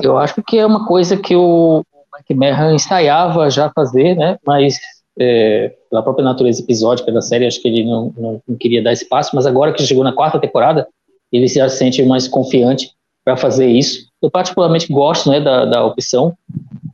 Eu 0.01 0.17
acho 0.17 0.41
que 0.43 0.57
é 0.57 0.65
uma 0.65 0.85
coisa 0.85 1.17
que 1.17 1.35
o 1.35 1.83
McMahon 2.13 2.73
ensaiava 2.73 3.49
já 3.49 3.71
fazer, 3.71 4.15
né, 4.15 4.37
mas 4.45 4.79
é, 5.19 5.75
pela 5.89 6.01
própria 6.01 6.23
natureza 6.23 6.61
episódica 6.61 7.11
da 7.11 7.21
série, 7.21 7.45
acho 7.45 7.61
que 7.61 7.67
ele 7.67 7.83
não, 7.83 8.13
não, 8.17 8.41
não, 8.47 8.55
queria 8.57 8.81
dar 8.81 8.93
espaço, 8.93 9.35
mas 9.35 9.45
agora 9.45 9.73
que 9.73 9.83
chegou 9.83 10.03
na 10.03 10.13
quarta 10.13 10.39
temporada, 10.39 10.87
ele 11.31 11.47
se 11.47 11.67
sente 11.69 12.03
mais 12.03 12.27
confiante 12.27 12.91
para 13.23 13.37
fazer 13.37 13.67
isso. 13.67 14.07
Eu 14.21 14.29
particularmente 14.29 14.91
gosto 14.91 15.29
né, 15.29 15.39
da, 15.39 15.65
da 15.65 15.85
opção. 15.85 16.35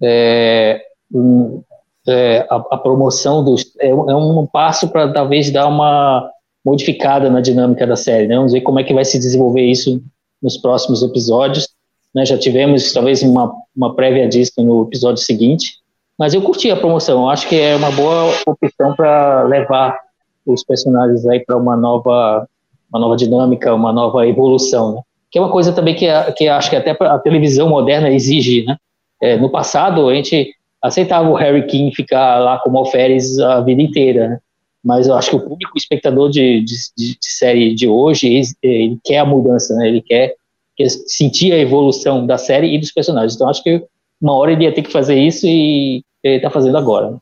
É, 0.01 0.81
um, 1.13 1.61
é, 2.07 2.45
a, 2.49 2.55
a, 2.55 2.77
promoção 2.77 3.43
dos 3.43 3.65
é, 3.79 3.89
é 3.89 3.93
um 3.93 4.45
passo 4.45 4.87
para 4.89 5.11
talvez 5.11 5.49
dar 5.51 5.67
uma 5.67 6.29
modificada 6.63 7.29
na 7.29 7.41
dinâmica 7.41 7.87
da 7.87 7.95
série. 7.95 8.27
Né? 8.27 8.35
Vamos 8.35 8.51
ver 8.51 8.61
como 8.61 8.79
é 8.79 8.83
que 8.83 8.93
vai 8.93 9.05
se 9.05 9.17
desenvolver 9.17 9.63
isso 9.63 10.01
nos 10.41 10.57
próximos 10.57 11.01
episódios. 11.01 11.69
Né? 12.13 12.25
Já 12.25 12.37
tivemos 12.37 12.91
talvez 12.91 13.21
uma, 13.21 13.53
uma 13.75 13.95
prévia 13.95 14.27
disso 14.27 14.53
no 14.57 14.83
episódio 14.83 15.21
seguinte, 15.21 15.79
mas 16.17 16.33
eu 16.33 16.41
curti 16.41 16.71
a 16.71 16.77
promoção. 16.77 17.23
Eu 17.23 17.29
acho 17.29 17.47
que 17.47 17.59
é 17.59 17.75
uma 17.75 17.91
boa 17.91 18.33
opção 18.47 18.95
para 18.95 19.43
levar 19.43 19.97
os 20.45 20.63
personagens 20.63 21.25
aí 21.25 21.39
para 21.39 21.57
uma 21.57 21.75
nova 21.75 22.47
uma 22.95 22.99
nova 22.99 23.17
dinâmica, 23.17 23.73
uma 23.73 23.91
nova 23.91 24.25
evolução, 24.25 24.95
né? 24.95 25.01
que 25.29 25.37
é 25.37 25.41
uma 25.41 25.51
coisa 25.51 25.73
também 25.73 25.93
que, 25.93 26.07
que 26.37 26.47
acho 26.47 26.69
que 26.69 26.77
até 26.77 26.95
a 26.97 27.19
televisão 27.19 27.67
moderna 27.67 28.09
exige. 28.09 28.63
Né? 28.63 28.77
É, 29.21 29.37
no 29.37 29.49
passado, 29.49 30.07
a 30.07 30.15
gente 30.15 30.53
aceitava 30.81 31.29
o 31.29 31.35
Harry 31.35 31.65
King 31.67 31.93
ficar 31.93 32.39
lá 32.39 32.57
como 32.59 32.77
alferes 32.77 33.37
a 33.39 33.59
vida 33.59 33.81
inteira, 33.81 34.29
né? 34.29 34.39
mas 34.81 35.07
eu 35.07 35.15
acho 35.15 35.31
que 35.31 35.35
o 35.35 35.41
público 35.41 35.77
espectador 35.77 36.29
de, 36.29 36.61
de, 36.61 36.75
de, 36.95 37.17
série 37.21 37.73
de 37.73 37.87
hoje, 37.87 38.27
ele, 38.33 38.47
ele 38.63 38.99
quer 39.03 39.17
a 39.17 39.25
mudança, 39.25 39.75
né? 39.75 39.89
ele 39.89 40.01
quer, 40.01 40.35
quer 40.77 40.89
sentir 40.89 41.51
a 41.51 41.57
evolução 41.57 42.25
da 42.25 42.37
série 42.37 42.73
e 42.73 42.79
dos 42.79 42.91
personagens. 42.91 43.35
Então, 43.35 43.49
acho 43.49 43.63
que 43.63 43.83
uma 44.21 44.33
hora 44.35 44.53
ele 44.53 44.63
ia 44.63 44.73
ter 44.73 44.83
que 44.83 44.91
fazer 44.91 45.19
isso 45.19 45.45
e 45.45 46.01
ele 46.23 46.37
está 46.37 46.49
fazendo 46.49 46.77
agora. 46.77 47.11
Né? 47.11 47.17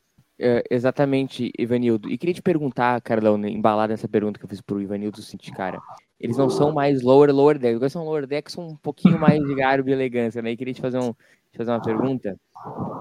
É, 0.46 0.62
exatamente, 0.70 1.54
Ivanildo. 1.58 2.10
E 2.10 2.18
queria 2.18 2.36
te 2.36 2.42
perguntar, 2.42 3.00
Carlão, 3.00 3.38
né, 3.38 3.50
embalado 3.50 3.92
nessa 3.92 4.10
pergunta 4.10 4.38
que 4.38 4.44
eu 4.44 4.50
fiz 4.50 4.60
pro 4.60 4.82
Ivanildo, 4.82 5.22
seguinte, 5.22 5.54
cara, 5.54 5.80
eles 6.20 6.36
não 6.36 6.50
são 6.50 6.74
mais 6.74 7.02
lower, 7.02 7.34
lower 7.34 7.58
deck, 7.58 7.78
eles 7.78 7.94
são 7.94 8.04
lower 8.04 8.28
deck, 8.28 8.52
são 8.52 8.68
um 8.68 8.76
pouquinho 8.76 9.18
mais 9.18 9.42
de 9.42 9.56
garbo 9.56 9.88
e 9.88 9.94
elegância, 9.94 10.42
né? 10.42 10.52
E 10.52 10.58
queria 10.58 10.74
te 10.74 10.82
fazer, 10.82 11.00
um, 11.00 11.14
te 11.14 11.58
fazer 11.58 11.72
uma 11.72 11.82
pergunta. 11.82 12.38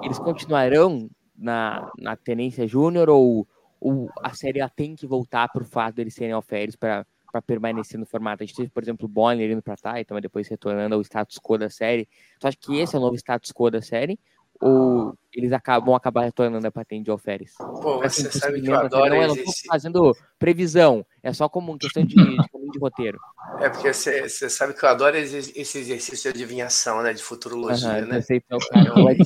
Eles 0.05 0.21
continuarão 0.21 1.11
na, 1.37 1.91
na 1.99 2.15
Tenência 2.15 2.65
Júnior 2.65 3.11
ou, 3.11 3.45
ou 3.81 4.09
a 4.23 4.33
série 4.35 4.61
tem 4.77 4.95
que 4.95 5.05
voltar 5.05 5.49
pro 5.49 5.65
fato 5.65 5.97
deles 5.97 6.15
serem 6.15 6.31
alferes 6.31 6.77
para 6.77 7.05
para 7.33 7.41
permanecer 7.41 7.99
no 7.99 8.05
formato. 8.05 8.43
A 8.43 8.47
gente 8.47 8.55
teve, 8.55 8.69
por 8.69 8.83
exemplo, 8.83 9.07
o 9.07 9.09
Bonner 9.09 9.51
indo 9.51 9.63
para 9.63 9.75
Titan, 9.75 10.13
mas 10.13 10.23
depois 10.23 10.47
retornando 10.47 10.95
ao 10.95 11.01
status 11.01 11.39
quo 11.39 11.57
da 11.57 11.71
série. 11.71 12.07
Tu 12.39 12.47
acha 12.47 12.57
que 12.61 12.79
esse 12.79 12.95
é 12.95 12.99
o 12.99 13.01
novo 13.01 13.17
status 13.17 13.51
quo 13.53 13.71
da 13.71 13.81
série? 13.81 14.21
Ou 14.63 15.19
eles 15.35 15.51
acabam, 15.51 15.87
vão 15.87 15.95
acabar 15.97 16.23
retornando 16.23 16.65
a 16.65 16.71
patente 16.71 17.05
de 17.05 17.11
alferes. 17.11 17.55
Pô, 17.57 17.99
você 17.99 18.31
sabe 18.31 18.61
que 18.61 18.69
eu 18.69 18.77
adoro 18.77 19.11
não, 19.11 19.23
eu 19.23 19.29
não 19.35 19.37
fazendo 19.67 20.17
previsão, 20.39 21.05
é 21.21 21.33
só 21.33 21.49
como 21.49 21.77
questão 21.77 22.05
de, 22.05 22.15
de, 22.15 22.37
de 22.37 22.79
roteiro. 22.79 23.19
É 23.59 23.69
porque 23.69 23.93
você, 23.93 24.29
você, 24.29 24.49
sabe 24.49 24.75
que 24.75 24.85
eu 24.85 24.89
adoro 24.89 25.17
esse 25.17 25.79
exercício 25.79 26.33
de 26.33 26.39
adivinhação, 26.39 27.03
né, 27.03 27.13
de 27.13 27.23
futurologia, 27.23 28.03
né? 28.03 28.21
Sei, 28.21 28.37
então, 28.37 28.59
cara, 28.71 28.89
é, 28.89 28.93
uma, 28.93 29.11
é 29.11 29.17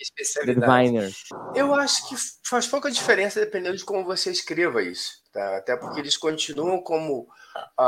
especialidade. 0.00 1.12
Eu 1.54 1.74
acho 1.74 2.08
que 2.08 2.14
faz 2.44 2.66
pouca 2.66 2.90
diferença 2.90 3.38
dependendo 3.40 3.76
de 3.76 3.84
como 3.84 4.04
você 4.04 4.30
escreva 4.30 4.82
isso, 4.82 5.22
tá? 5.32 5.58
Até 5.58 5.76
porque 5.76 6.00
eles 6.00 6.16
continuam 6.16 6.80
como 6.80 7.26
a, 7.76 7.84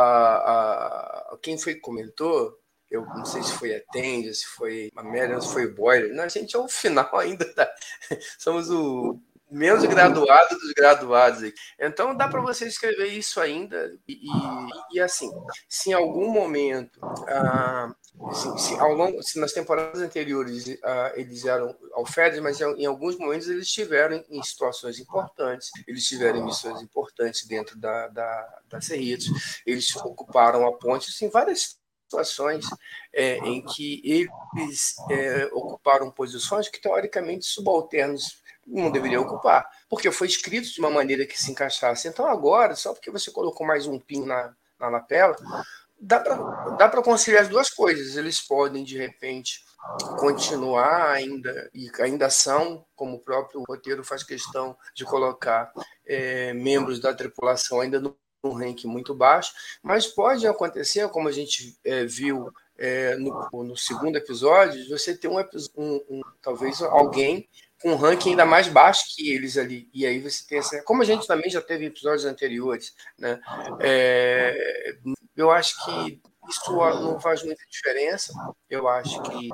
a, 1.33 1.39
quem 1.41 1.57
foi 1.57 1.77
que 1.77 1.81
comentou, 1.81 2.61
eu 2.91 3.05
não 3.07 3.25
sei 3.25 3.43
se 3.43 3.53
foi 3.53 3.75
a 3.75 3.81
Tende, 3.93 4.35
se 4.35 4.47
foi 4.47 4.91
a 4.97 5.03
Mary, 5.03 5.41
se 5.41 5.53
foi 5.53 5.69
Boiler. 5.69 6.13
Não, 6.15 6.25
a 6.25 6.29
gente 6.29 6.57
é 6.57 6.59
o 6.59 6.69
final 6.69 7.17
ainda, 7.17 7.45
tá? 7.55 7.71
Somos 8.39 8.71
o 8.71 9.21
menos 9.51 9.85
graduado 9.85 10.59
dos 10.59 10.73
graduados. 10.73 11.43
Aqui. 11.43 11.55
Então 11.79 12.15
dá 12.15 12.29
para 12.29 12.41
você 12.41 12.67
escrever 12.67 13.09
isso 13.09 13.41
ainda 13.41 13.97
e, 14.07 14.15
e, 14.15 14.97
e, 14.97 15.01
assim, 15.01 15.31
se 15.69 15.91
em 15.91 15.93
algum 15.93 16.31
momento, 16.31 17.01
ah, 17.27 17.93
assim, 18.29 18.57
se, 18.59 18.75
ao 18.79 18.95
longo, 18.95 19.23
se 19.23 19.41
nas 19.41 19.53
temporadas 19.53 20.01
anteriores 20.01 20.79
ah, 20.85 21.13
eles 21.17 21.45
eram 21.45 21.75
alferes, 21.95 22.39
mas 22.41 22.61
em, 22.61 22.83
em, 22.83 22.87
alguns 22.87 23.19
momentos 23.19 23.49
eles 23.49 23.67
estiveram 23.67 24.25
em 24.31 24.43
situações 24.43 24.99
importantes, 24.99 25.71
eles 25.87 26.07
tiveram 26.07 26.45
missões 26.45 26.81
importantes 26.81 27.47
dentro 27.47 27.77
da, 27.79 28.09
da, 28.09 28.61
da 28.69 28.81
Cerritos, 28.81 29.63
eles 29.67 29.95
ocuparam 29.97 30.67
a 30.67 30.73
ponte, 30.73 31.11
assim, 31.11 31.29
várias 31.29 31.80
situações 32.11 32.67
é, 33.13 33.39
em 33.39 33.63
que 33.63 34.03
eles 34.05 34.97
é, 35.09 35.49
ocuparam 35.53 36.11
posições 36.11 36.69
que 36.69 36.81
teoricamente 36.81 37.47
subalternos 37.47 38.41
não 38.67 38.91
deveriam 38.91 39.23
ocupar, 39.23 39.69
porque 39.89 40.11
foi 40.11 40.27
escrito 40.27 40.73
de 40.73 40.81
uma 40.81 40.91
maneira 40.91 41.25
que 41.25 41.41
se 41.41 41.51
encaixasse. 41.51 42.09
Então 42.09 42.27
agora, 42.27 42.75
só 42.75 42.93
porque 42.93 43.11
você 43.11 43.31
colocou 43.31 43.67
mais 43.67 43.87
um 43.87 43.99
pin 43.99 44.25
na, 44.25 44.55
na 44.79 44.89
lapela, 44.89 45.37
dá 46.01 46.21
para 46.21 47.03
conciliar 47.03 47.43
as 47.43 47.49
duas 47.49 47.71
coisas. 47.71 48.17
Eles 48.17 48.41
podem, 48.41 48.85
de 48.85 48.97
repente, 48.97 49.65
continuar 50.19 51.11
ainda, 51.11 51.71
e 51.75 51.91
ainda 52.01 52.31
são, 52.31 52.85
como 52.95 53.17
o 53.17 53.21
próprio 53.21 53.65
roteiro 53.69 54.05
faz 54.05 54.23
questão 54.23 54.77
de 54.95 55.05
colocar 55.05 55.73
é, 56.07 56.53
membros 56.53 57.01
da 57.01 57.15
tripulação 57.15 57.81
ainda 57.81 58.01
no 58.01 58.17
um 58.43 58.53
ranking 58.53 58.89
muito 58.89 59.15
baixo, 59.15 59.53
mas 59.83 60.07
pode 60.07 60.47
acontecer, 60.47 61.09
como 61.09 61.29
a 61.29 61.33
gente 61.33 61.77
é, 61.85 62.05
viu 62.05 62.51
é, 62.79 63.15
no, 63.17 63.49
no, 63.65 63.77
segundo 63.77 64.17
episódio, 64.17 64.89
você 64.89 65.15
ter 65.15 65.29
um, 65.29 65.39
um, 65.77 66.01
um, 66.09 66.21
talvez 66.41 66.81
alguém 66.81 67.47
com 67.83 67.93
um 67.93 67.97
ranking 67.97 68.31
ainda 68.31 68.47
mais 68.47 68.69
baixo 68.69 69.05
que 69.15 69.31
eles 69.31 69.57
ali. 69.59 69.89
E 69.93 70.07
aí 70.07 70.21
você 70.21 70.47
tem 70.47 70.59
essa. 70.59 70.83
Como 70.83 71.03
a 71.03 71.05
gente 71.05 71.27
também 71.27 71.51
já 71.51 71.61
teve 71.61 71.87
episódios 71.87 72.25
anteriores, 72.25 72.95
né? 73.19 73.41
É, 73.81 74.97
eu 75.37 75.51
acho 75.51 75.85
que 75.85 76.21
isso 76.49 76.73
não 76.73 77.21
faz 77.21 77.43
muita 77.43 77.63
diferença. 77.71 78.33
Eu 78.69 78.89
acho 78.89 79.23
que 79.23 79.49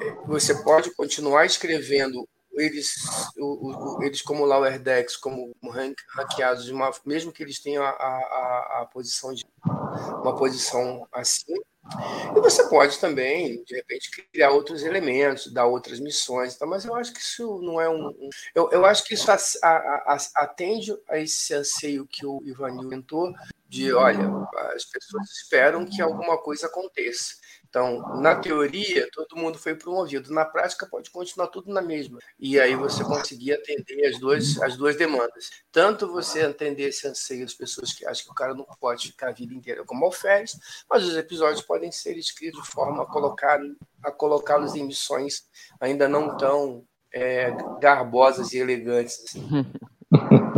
é, 0.00 0.14
você 0.26 0.54
pode 0.62 0.94
continuar 0.94 1.46
escrevendo 1.46 2.28
eles, 2.56 2.94
o, 3.36 3.98
o, 3.98 4.02
eles 4.02 4.22
como 4.22 4.44
Lower 4.44 4.78
Decks, 4.78 5.16
como 5.16 5.54
rank, 5.64 5.96
ranqueados, 6.10 6.68
uma, 6.68 6.90
mesmo 7.04 7.32
que 7.32 7.42
eles 7.42 7.60
tenham 7.60 7.84
a, 7.84 7.90
a, 7.90 8.80
a 8.82 8.86
posição 8.86 9.32
de 9.32 9.44
uma 9.64 10.34
posição 10.36 11.06
assim. 11.12 11.54
E 12.36 12.40
você 12.40 12.68
pode 12.68 12.98
também, 12.98 13.62
de 13.64 13.76
repente, 13.76 14.10
criar 14.32 14.50
outros 14.50 14.82
elementos, 14.82 15.52
dar 15.52 15.66
outras 15.66 16.00
missões, 16.00 16.56
tá? 16.56 16.66
mas 16.66 16.84
eu 16.84 16.94
acho 16.96 17.12
que 17.12 17.20
isso 17.20 17.60
não 17.62 17.80
é 17.80 17.88
um. 17.88 18.12
eu, 18.54 18.70
eu 18.72 18.84
acho 18.84 19.04
que 19.04 19.14
isso 19.14 19.30
a, 19.30 19.36
a, 19.62 20.18
atende 20.36 20.96
a 21.08 21.18
esse 21.18 21.54
anseio 21.54 22.06
que 22.06 22.26
o 22.26 22.42
Ivanil 22.44 22.88
tentou 22.88 23.32
de, 23.68 23.92
olha, 23.92 24.28
as 24.74 24.84
pessoas 24.84 25.30
esperam 25.30 25.86
que 25.86 26.02
alguma 26.02 26.38
coisa 26.38 26.66
aconteça. 26.66 27.34
Então, 27.68 28.20
na 28.20 28.34
teoria, 28.36 29.08
todo 29.12 29.36
mundo 29.36 29.58
foi 29.58 29.74
promovido. 29.74 30.32
Na 30.32 30.44
prática, 30.44 30.86
pode 30.86 31.10
continuar 31.10 31.48
tudo 31.48 31.72
na 31.72 31.82
mesma. 31.82 32.18
E 32.38 32.58
aí 32.58 32.74
você 32.74 33.04
conseguir 33.04 33.54
atender 33.54 34.06
as 34.06 34.18
duas, 34.18 34.60
as 34.62 34.76
duas 34.76 34.96
demandas. 34.96 35.50
Tanto 35.70 36.10
você 36.10 36.42
atender 36.42 36.88
esse 36.88 37.06
anseio 37.06 37.44
das 37.44 37.54
pessoas 37.54 37.92
que 37.92 38.06
acham 38.06 38.24
que 38.24 38.30
o 38.30 38.34
cara 38.34 38.54
não 38.54 38.66
pode 38.80 39.08
ficar 39.08 39.28
a 39.28 39.32
vida 39.32 39.54
inteira 39.54 39.84
como 39.84 40.04
alferes, 40.04 40.58
mas 40.88 41.04
os 41.04 41.16
episódios 41.16 41.62
podem 41.62 41.92
ser 41.92 42.16
escritos 42.16 42.62
de 42.62 42.70
forma 42.70 43.02
a 43.02 43.06
colocar 43.06 43.60
a 44.02 44.10
colocá-los 44.10 44.74
em 44.74 44.84
missões 44.84 45.46
ainda 45.80 46.08
não 46.08 46.36
tão 46.36 46.84
é, 47.12 47.50
garbosas 47.80 48.52
e 48.52 48.58
elegantes. 48.58 49.24
Assim. 49.24 49.48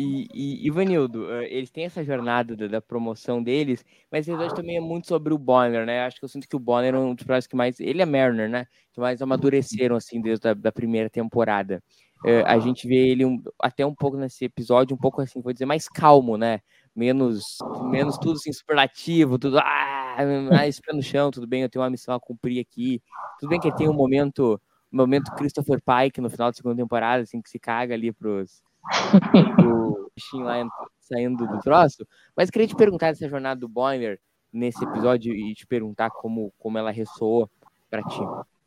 E, 0.00 0.28
e, 0.32 0.68
e 0.68 0.70
eh, 0.70 1.48
eles 1.50 1.72
têm 1.72 1.84
essa 1.84 2.04
jornada 2.04 2.56
da, 2.56 2.68
da 2.68 2.80
promoção 2.80 3.42
deles, 3.42 3.84
mas 4.12 4.28
esse 4.28 4.54
também 4.54 4.76
é 4.76 4.80
muito 4.80 5.08
sobre 5.08 5.34
o 5.34 5.38
Bonner, 5.38 5.84
né? 5.84 6.02
Acho 6.06 6.20
que 6.20 6.24
eu 6.24 6.28
sinto 6.28 6.48
que 6.48 6.54
o 6.54 6.58
Bonner 6.60 6.94
é 6.94 6.98
um 6.98 7.16
dos 7.16 7.24
personagens 7.24 7.48
que 7.48 7.56
mais. 7.56 7.80
Ele 7.80 8.00
é 8.00 8.06
Mariner, 8.06 8.48
né? 8.48 8.66
Que 8.92 9.00
mais 9.00 9.20
amadureceram, 9.20 9.96
assim, 9.96 10.20
desde 10.22 10.46
a 10.46 10.54
da 10.54 10.70
primeira 10.70 11.10
temporada. 11.10 11.82
É, 12.24 12.42
a 12.42 12.60
gente 12.60 12.86
vê 12.86 13.08
ele 13.08 13.24
um, 13.24 13.42
até 13.60 13.84
um 13.84 13.92
pouco 13.92 14.16
nesse 14.16 14.44
episódio, 14.44 14.94
um 14.94 14.98
pouco 15.00 15.20
assim, 15.20 15.40
vou 15.40 15.52
dizer, 15.52 15.66
mais 15.66 15.88
calmo, 15.88 16.36
né? 16.36 16.60
Menos, 16.94 17.58
menos 17.90 18.16
tudo 18.18 18.34
assim, 18.34 18.52
superlativo, 18.52 19.36
tudo. 19.36 19.58
Ah, 19.58 20.18
mais 20.48 20.78
pé 20.80 20.92
no 20.92 21.02
chão, 21.02 21.32
tudo 21.32 21.46
bem, 21.48 21.62
eu 21.62 21.68
tenho 21.68 21.82
uma 21.82 21.90
missão 21.90 22.14
a 22.14 22.20
cumprir 22.20 22.60
aqui. 22.60 23.02
Tudo 23.40 23.50
bem 23.50 23.58
que 23.58 23.74
tem 23.74 23.88
um 23.88 23.94
momento. 23.94 24.60
Um 24.92 24.96
momento 24.96 25.34
Christopher 25.34 25.80
Pike 25.82 26.20
no 26.20 26.30
final 26.30 26.50
da 26.50 26.54
segunda 26.54 26.76
temporada, 26.76 27.22
assim, 27.24 27.42
que 27.42 27.50
se 27.50 27.58
caga 27.58 27.92
ali 27.94 28.10
pros, 28.10 28.62
o 29.64 30.10
bichinho 30.14 30.44
lá 30.44 30.66
saindo 31.00 31.46
do 31.46 31.60
troço. 31.60 32.06
Mas 32.36 32.50
queria 32.50 32.68
te 32.68 32.76
perguntar 32.76 33.12
dessa 33.12 33.28
jornada 33.28 33.60
do 33.60 33.68
Boiler 33.68 34.18
nesse 34.52 34.82
episódio 34.84 35.32
e 35.34 35.54
te 35.54 35.66
perguntar 35.66 36.10
como, 36.10 36.52
como 36.58 36.78
ela 36.78 36.90
ressoou 36.90 37.48
para 37.90 38.02
ti. 38.02 38.20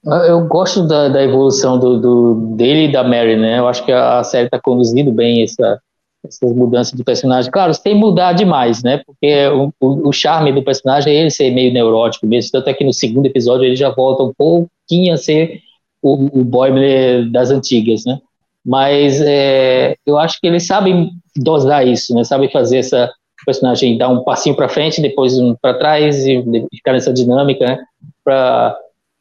Eu 0.03 0.47
gosto 0.47 0.88
da, 0.88 1.10
da 1.10 1.23
evolução 1.23 1.77
do, 1.77 1.99
do, 1.99 2.55
dele 2.55 2.86
e 2.86 2.91
da 2.91 3.03
Mary, 3.03 3.36
né? 3.36 3.60
Eu 3.60 3.67
acho 3.67 3.86
que 3.86 3.91
a 3.91 4.23
série 4.23 4.47
está 4.47 4.60
conduzindo 4.60 5.12
bem 5.12 5.43
essa, 5.43 5.79
essas 6.25 6.53
mudanças 6.53 6.93
do 6.93 7.03
personagem. 7.03 7.51
Claro, 7.51 7.71
que 7.71 7.93
mudar 7.93 8.34
demais, 8.34 8.81
né? 8.81 9.01
Porque 9.05 9.47
o, 9.47 9.71
o, 9.79 10.10
o, 10.10 10.12
charme 10.12 10.51
do 10.51 10.63
personagem 10.63 11.13
é 11.13 11.19
ele 11.19 11.29
ser 11.29 11.51
meio 11.51 11.71
neurótico 11.71 12.25
mesmo. 12.25 12.51
Tanto 12.51 12.69
é 12.69 12.73
que 12.73 12.84
no 12.84 12.91
segundo 12.91 13.27
episódio 13.27 13.65
ele 13.65 13.75
já 13.75 13.89
volta 13.91 14.23
um 14.23 14.34
pouquinho 14.36 15.13
a 15.13 15.17
ser 15.17 15.62
o, 16.01 16.39
o 16.39 16.43
Boimler 16.43 17.29
das 17.29 17.51
antigas, 17.51 18.03
né? 18.03 18.19
Mas 18.65 19.19
é, 19.21 19.95
eu 20.06 20.17
acho 20.17 20.39
que 20.39 20.47
eles 20.47 20.65
sabem 20.65 21.12
dosar 21.36 21.88
isso, 21.88 22.13
né? 22.13 22.24
Sabem 22.24 22.50
fazer 22.50 22.78
essa 22.78 23.12
personagem 23.45 23.97
dar 23.97 24.10
um 24.10 24.24
passinho 24.24 24.56
para 24.56 24.69
frente, 24.69 25.02
depois 25.02 25.38
um 25.39 25.56
para 25.60 25.74
trás 25.74 26.26
e 26.26 26.43
ficar 26.76 26.93
nessa 26.93 27.12
dinâmica, 27.12 27.65
né? 27.65 27.80
Para 28.24 28.78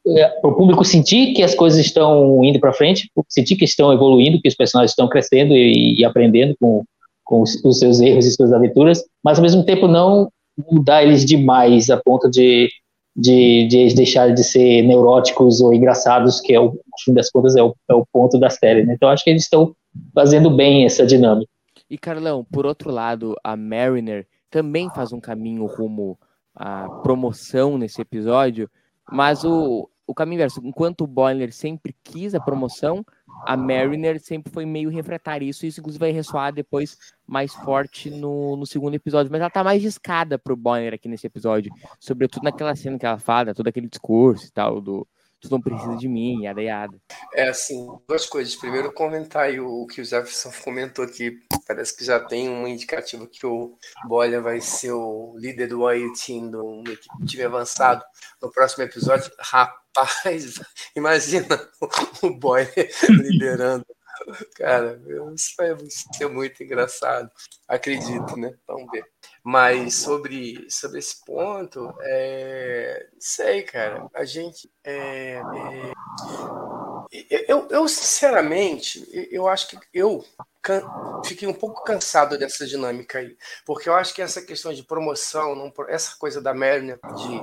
é, 0.07 0.39
o 0.43 0.53
público 0.53 0.83
sentir 0.83 1.33
que 1.33 1.43
as 1.43 1.55
coisas 1.55 1.79
estão 1.79 2.43
indo 2.43 2.59
para 2.59 2.73
frente, 2.73 3.09
sentir 3.29 3.55
que 3.55 3.65
estão 3.65 3.91
evoluindo, 3.93 4.41
que 4.41 4.47
os 4.47 4.55
personagens 4.55 4.91
estão 4.91 5.07
crescendo 5.07 5.53
e, 5.53 5.99
e 5.99 6.05
aprendendo 6.05 6.55
com, 6.59 6.83
com 7.23 7.41
os, 7.41 7.55
os, 7.63 7.79
seus 7.79 7.99
erros 7.99 8.25
e 8.25 8.31
suas 8.31 8.53
aventuras, 8.53 9.03
mas 9.23 9.37
ao 9.37 9.43
mesmo 9.43 9.63
tempo 9.63 9.87
não 9.87 10.29
mudar 10.71 11.03
eles 11.03 11.25
demais 11.25 11.89
a 11.89 11.97
ponto 11.97 12.29
de 12.29 12.69
de, 13.15 13.67
de 13.67 13.93
deixar 13.93 14.33
de 14.33 14.43
ser 14.43 14.81
neuróticos 14.83 15.61
ou 15.61 15.73
engraçados, 15.73 16.39
que 16.39 16.53
é 16.53 16.59
o, 16.59 16.77
fim 17.03 17.13
das 17.13 17.29
contas, 17.29 17.55
é 17.55 17.63
o, 17.63 17.75
é 17.89 17.93
o 17.93 18.05
ponto 18.11 18.39
da 18.39 18.49
série. 18.49 18.83
Né? 18.83 18.93
Então, 18.93 19.09
acho 19.09 19.23
que 19.23 19.29
eles 19.29 19.43
estão 19.43 19.75
fazendo 20.13 20.49
bem 20.49 20.85
essa 20.85 21.05
dinâmica. 21.05 21.49
E, 21.89 21.97
Carlão, 21.97 22.45
por 22.49 22.65
outro 22.65 22.89
lado, 22.89 23.35
a 23.43 23.55
Mariner 23.55 24.25
também 24.49 24.89
faz 24.89 25.11
um 25.11 25.19
caminho 25.19 25.65
rumo 25.65 26.17
à 26.55 26.87
promoção 27.03 27.77
nesse 27.77 28.01
episódio, 28.01 28.69
mas 29.11 29.43
o, 29.43 29.89
o 30.07 30.13
caminho 30.13 30.35
inverso, 30.35 30.61
enquanto 30.63 31.01
o 31.01 31.07
Boiler 31.07 31.51
sempre 31.53 31.95
quis 32.03 32.33
a 32.33 32.39
promoção, 32.39 33.03
a 33.45 33.57
Mariner 33.57 34.19
sempre 34.19 34.51
foi 34.51 34.65
meio 34.65 34.89
refratária. 34.89 35.45
Isso, 35.45 35.65
isso 35.65 35.79
inclusive 35.79 35.99
vai 35.99 36.11
ressoar 36.11 36.53
depois 36.53 36.97
mais 37.27 37.53
forte 37.53 38.09
no, 38.09 38.55
no 38.55 38.65
segundo 38.65 38.95
episódio, 38.95 39.31
mas 39.31 39.41
ela 39.41 39.49
tá 39.49 39.63
mais 39.63 39.81
discada 39.81 40.37
pro 40.37 40.55
Bonner 40.55 40.93
aqui 40.93 41.07
nesse 41.07 41.27
episódio, 41.27 41.71
sobretudo 41.99 42.43
naquela 42.43 42.75
cena 42.75 42.99
que 42.99 43.05
ela 43.05 43.19
fala, 43.19 43.53
todo 43.53 43.67
aquele 43.67 43.87
discurso 43.87 44.47
e 44.47 44.51
tal, 44.51 44.81
do 44.81 45.07
tu 45.41 45.49
não 45.49 45.59
precisa 45.59 45.97
de 45.97 46.07
mim, 46.07 46.43
yada 46.43 46.61
yada. 46.61 46.97
É 47.33 47.49
assim, 47.49 47.87
duas 48.07 48.25
coisas. 48.27 48.55
Primeiro, 48.55 48.93
comentar 48.93 49.49
o 49.59 49.87
que 49.87 50.01
o 50.01 50.05
Jefferson 50.05 50.51
comentou 50.63 51.03
aqui. 51.03 51.39
Parece 51.67 51.97
que 51.97 52.05
já 52.05 52.19
tem 52.19 52.47
um 52.47 52.67
indicativo 52.67 53.27
que 53.27 53.45
o 53.45 53.75
Bolia 54.07 54.39
vai 54.39 54.61
ser 54.61 54.91
o 54.91 55.35
líder 55.37 55.67
do 55.67 55.83
Wild 55.83 56.13
Team, 56.23 56.51
do 56.51 56.83
time 57.25 57.43
avançado, 57.43 58.03
no 58.41 58.51
próximo 58.51 58.83
episódio. 58.83 59.31
Rapaz, 59.39 60.59
imagina 60.95 61.59
o 62.21 62.29
Boyer 62.29 62.69
liderando. 63.09 63.85
Cara, 64.55 65.01
isso 65.35 65.53
vai 65.57 65.75
ser 65.89 66.29
muito 66.29 66.63
engraçado. 66.63 67.31
Acredito, 67.67 68.37
né? 68.37 68.53
Vamos 68.67 68.91
ver. 68.91 69.03
Mas 69.43 69.95
sobre, 69.95 70.69
sobre 70.69 70.99
esse 70.99 71.25
ponto, 71.25 71.93
é, 72.01 73.07
sei, 73.19 73.63
cara. 73.63 74.07
A 74.13 74.23
gente. 74.23 74.71
É, 74.83 75.41
é, 77.11 77.51
eu, 77.51 77.67
eu, 77.69 77.87
sinceramente, 77.87 79.07
eu 79.31 79.47
acho 79.47 79.67
que 79.67 79.77
eu 79.93 80.23
fiquei 81.25 81.47
um 81.47 81.53
pouco 81.53 81.83
cansado 81.83 82.37
dessa 82.37 82.67
dinâmica 82.67 83.17
aí, 83.17 83.35
porque 83.65 83.89
eu 83.89 83.95
acho 83.95 84.13
que 84.13 84.21
essa 84.21 84.41
questão 84.41 84.71
de 84.71 84.83
promoção, 84.83 85.55
não, 85.55 85.73
essa 85.87 86.15
coisa 86.17 86.39
da 86.39 86.53
Merlin 86.53 86.93
de 86.93 87.41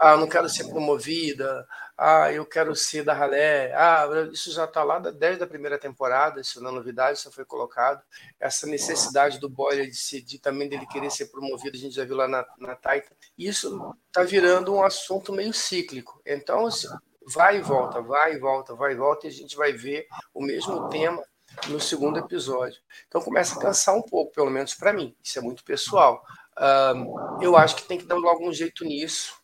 ah, 0.00 0.16
não 0.16 0.28
quero 0.28 0.48
ser 0.48 0.64
promovida, 0.64 1.66
ah, 1.96 2.32
eu 2.32 2.44
quero 2.44 2.74
ser 2.74 3.04
da 3.04 3.14
ralé, 3.14 3.72
ah, 3.74 4.06
isso 4.32 4.50
já 4.50 4.64
está 4.64 4.82
lá 4.82 4.98
desde 4.98 5.44
a 5.44 5.46
primeira 5.46 5.78
temporada, 5.78 6.40
isso 6.40 6.60
não 6.60 6.70
é 6.70 6.74
novidade, 6.74 7.18
isso 7.18 7.30
foi 7.30 7.44
colocado, 7.44 8.02
essa 8.40 8.66
necessidade 8.66 9.38
do 9.38 9.48
Boyle 9.48 9.88
de, 9.88 9.96
ser, 9.96 10.20
de 10.22 10.38
também 10.38 10.68
dele 10.68 10.86
querer 10.86 11.10
ser 11.10 11.26
promovido, 11.36 11.76
a 11.76 11.80
gente 11.80 11.94
já 11.94 12.04
viu 12.04 12.16
lá 12.16 12.26
na, 12.26 12.46
na 12.58 12.74
Titan, 12.74 13.14
isso 13.36 13.94
está 14.06 14.22
virando 14.22 14.74
um 14.74 14.82
assunto 14.82 15.32
meio 15.32 15.52
cíclico, 15.52 16.20
então 16.24 16.66
assim, 16.66 16.88
vai 17.26 17.58
e 17.58 17.60
volta, 17.60 18.00
vai 18.00 18.34
e 18.34 18.38
volta, 18.38 18.74
vai 18.74 18.92
e 18.92 18.96
volta, 18.96 19.26
e 19.26 19.28
a 19.28 19.32
gente 19.32 19.54
vai 19.54 19.72
ver 19.72 20.06
o 20.32 20.42
mesmo 20.42 20.88
tema 20.88 21.22
no 21.68 21.78
segundo 21.78 22.18
episódio. 22.18 22.80
Então 23.06 23.20
começa 23.20 23.58
a 23.58 23.60
cansar 23.60 23.94
um 23.94 24.02
pouco, 24.02 24.32
pelo 24.32 24.50
menos 24.50 24.74
para 24.74 24.92
mim. 24.92 25.14
Isso 25.22 25.38
é 25.38 25.42
muito 25.42 25.62
pessoal. 25.62 26.22
Uh, 26.58 27.42
eu 27.42 27.54
acho 27.54 27.76
que 27.76 27.82
tem 27.82 27.98
que 27.98 28.06
dar 28.06 28.14
algum 28.14 28.50
jeito 28.50 28.82
nisso, 28.82 29.38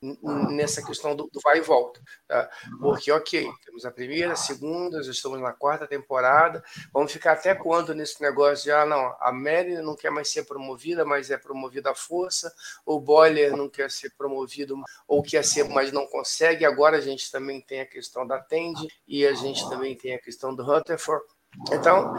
nessa 0.49 0.83
questão 0.83 1.15
do, 1.15 1.29
do 1.31 1.41
vai 1.45 1.59
e 1.59 1.61
volta. 1.61 2.01
Tá? 2.27 2.51
Porque, 2.81 3.13
ok, 3.13 3.47
temos 3.65 3.85
a 3.85 3.91
primeira, 3.91 4.33
a 4.33 4.37
segunda, 4.37 5.03
já 5.03 5.11
estamos 5.11 5.39
na 5.41 5.53
quarta 5.53 5.87
temporada, 5.87 6.65
vamos 6.93 7.13
ficar 7.13 7.33
até 7.33 7.55
quando 7.55 7.95
nesse 7.95 8.23
negócio 8.23 8.65
de, 8.65 8.73
ah, 8.73 8.87
não, 8.87 9.15
a 9.21 9.31
Mary 9.31 9.83
não 9.83 9.95
quer 9.95 10.11
mais 10.11 10.31
ser 10.31 10.45
promovida, 10.45 11.05
mas 11.05 11.31
é 11.31 11.37
promovida 11.37 11.91
à 11.91 11.95
força, 11.95 12.53
o 12.87 12.99
Boiler 12.99 13.55
não 13.55 13.69
quer 13.69 13.91
ser 13.91 14.11
promovido, 14.17 14.75
ou 15.07 15.23
quer 15.23 15.45
ser, 15.45 15.69
mas 15.69 15.93
não 15.93 16.07
consegue. 16.07 16.65
Agora 16.65 16.97
a 16.97 17.01
gente 17.01 17.31
também 17.31 17.61
tem 17.61 17.83
a 17.83 17.87
questão 17.87 18.27
da 18.27 18.41
Tende 18.41 18.89
e 19.07 19.27
a 19.27 19.35
gente 19.35 19.69
também 19.69 19.95
tem 19.95 20.15
a 20.15 20.21
questão 20.21 20.55
do 20.55 20.63
Rutherford. 20.63 21.25
Então, 21.71 22.15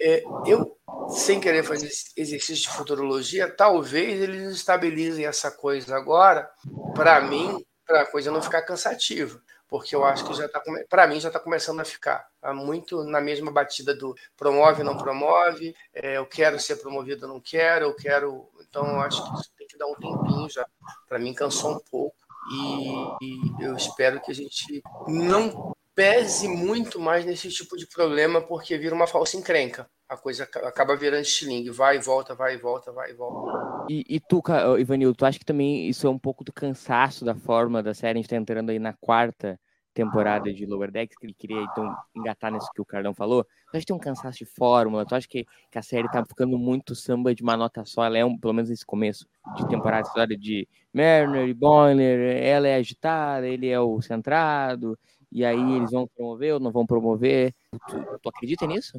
é, 0.00 0.22
eu, 0.46 0.76
sem 1.08 1.40
querer 1.40 1.62
fazer 1.62 1.90
exercício 2.16 2.70
de 2.70 2.76
futurologia, 2.76 3.50
talvez 3.50 4.20
eles 4.20 4.52
estabilizem 4.54 5.26
essa 5.26 5.50
coisa 5.50 5.96
agora, 5.96 6.50
para 6.94 7.20
mim, 7.20 7.64
para 7.86 8.02
a 8.02 8.06
coisa 8.06 8.30
não 8.30 8.42
ficar 8.42 8.62
cansativa. 8.62 9.40
Porque 9.68 9.96
eu 9.96 10.04
acho 10.04 10.24
que 10.24 10.34
já 10.34 10.46
está, 10.46 10.62
para 10.88 11.06
mim, 11.08 11.18
já 11.18 11.28
está 11.28 11.40
começando 11.40 11.80
a 11.80 11.84
ficar. 11.84 12.28
Tá 12.40 12.54
muito 12.54 13.02
na 13.02 13.20
mesma 13.20 13.50
batida 13.50 13.94
do 13.96 14.14
promove, 14.36 14.84
não 14.84 14.96
promove, 14.96 15.74
é, 15.92 16.18
eu 16.18 16.26
quero 16.26 16.58
ser 16.60 16.76
promovido, 16.76 17.26
não 17.26 17.40
quero, 17.40 17.86
eu 17.86 17.94
quero. 17.94 18.48
Então, 18.60 18.86
eu 18.86 19.00
acho 19.00 19.24
que 19.24 19.40
isso 19.40 19.50
tem 19.58 19.66
que 19.66 19.76
dar 19.76 19.86
um 19.86 19.94
tempinho 19.94 20.48
já. 20.48 20.64
Para 21.08 21.18
mim, 21.18 21.34
cansou 21.34 21.72
um 21.72 21.80
pouco. 21.90 22.16
E, 22.48 23.24
e 23.24 23.64
eu 23.64 23.74
espero 23.74 24.20
que 24.20 24.30
a 24.30 24.34
gente 24.34 24.82
não 25.08 25.74
pese 25.96 26.46
muito 26.46 27.00
mais 27.00 27.24
nesse 27.24 27.48
tipo 27.48 27.74
de 27.74 27.86
problema, 27.86 28.42
porque 28.42 28.76
vira 28.76 28.94
uma 28.94 29.06
falsa 29.06 29.38
encrenca. 29.38 29.88
A 30.06 30.16
coisa 30.16 30.44
acaba 30.44 30.94
virando 30.94 31.22
estilingue, 31.22 31.70
vai 31.70 31.96
e 31.96 32.00
volta, 32.00 32.34
vai 32.34 32.54
e 32.54 32.58
volta, 32.58 32.92
vai 32.92 33.10
e 33.10 33.14
volta. 33.14 33.86
E, 33.88 34.04
e 34.08 34.20
tu, 34.20 34.42
Ivanil, 34.78 35.14
tu 35.14 35.24
acha 35.24 35.38
que 35.38 35.44
também 35.44 35.88
isso 35.88 36.06
é 36.06 36.10
um 36.10 36.18
pouco 36.18 36.44
do 36.44 36.52
cansaço 36.52 37.24
da 37.24 37.34
forma 37.34 37.82
da 37.82 37.94
série? 37.94 38.18
A 38.18 38.22
gente 38.22 38.28
tá 38.28 38.36
entrando 38.36 38.70
aí 38.70 38.78
na 38.78 38.92
quarta 38.92 39.58
temporada 39.96 40.52
de 40.52 40.66
Lower 40.66 40.90
Decks, 40.90 41.16
que 41.16 41.24
ele 41.24 41.34
queria 41.34 41.62
então 41.62 41.96
engatar 42.14 42.52
nisso 42.52 42.68
que 42.74 42.82
o 42.82 42.84
Cardão 42.84 43.14
falou. 43.14 43.42
Tu 43.42 43.70
acha 43.70 43.80
que 43.80 43.86
tem 43.86 43.96
um 43.96 43.98
cansaço 43.98 44.38
de 44.38 44.44
fórmula? 44.44 45.06
Tu 45.06 45.14
acha 45.14 45.26
que, 45.26 45.46
que 45.70 45.78
a 45.78 45.82
série 45.82 46.08
tá 46.10 46.22
ficando 46.22 46.58
muito 46.58 46.94
samba 46.94 47.34
de 47.34 47.42
uma 47.42 47.56
nota 47.56 47.82
só? 47.86 48.04
Ela 48.04 48.18
é, 48.18 48.24
um, 48.24 48.38
pelo 48.38 48.52
menos 48.52 48.68
nesse 48.68 48.84
começo 48.84 49.26
de 49.56 49.66
temporada, 49.66 50.06
história 50.06 50.36
de 50.36 50.68
Mariner 50.92 51.48
e 51.48 51.54
Boiler, 51.54 52.44
ela 52.44 52.68
é 52.68 52.74
agitada, 52.74 53.48
ele 53.48 53.68
é 53.68 53.80
o 53.80 54.00
centrado, 54.02 54.98
e 55.36 55.44
aí 55.44 55.76
eles 55.76 55.90
vão 55.90 56.08
promover 56.16 56.54
ou 56.54 56.60
não 56.60 56.70
vão 56.70 56.86
promover? 56.86 57.52
Tu, 57.90 57.96
tu 58.22 58.28
acredita 58.30 58.66
nisso? 58.66 58.98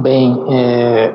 Bem, 0.00 0.42
é, 0.50 1.14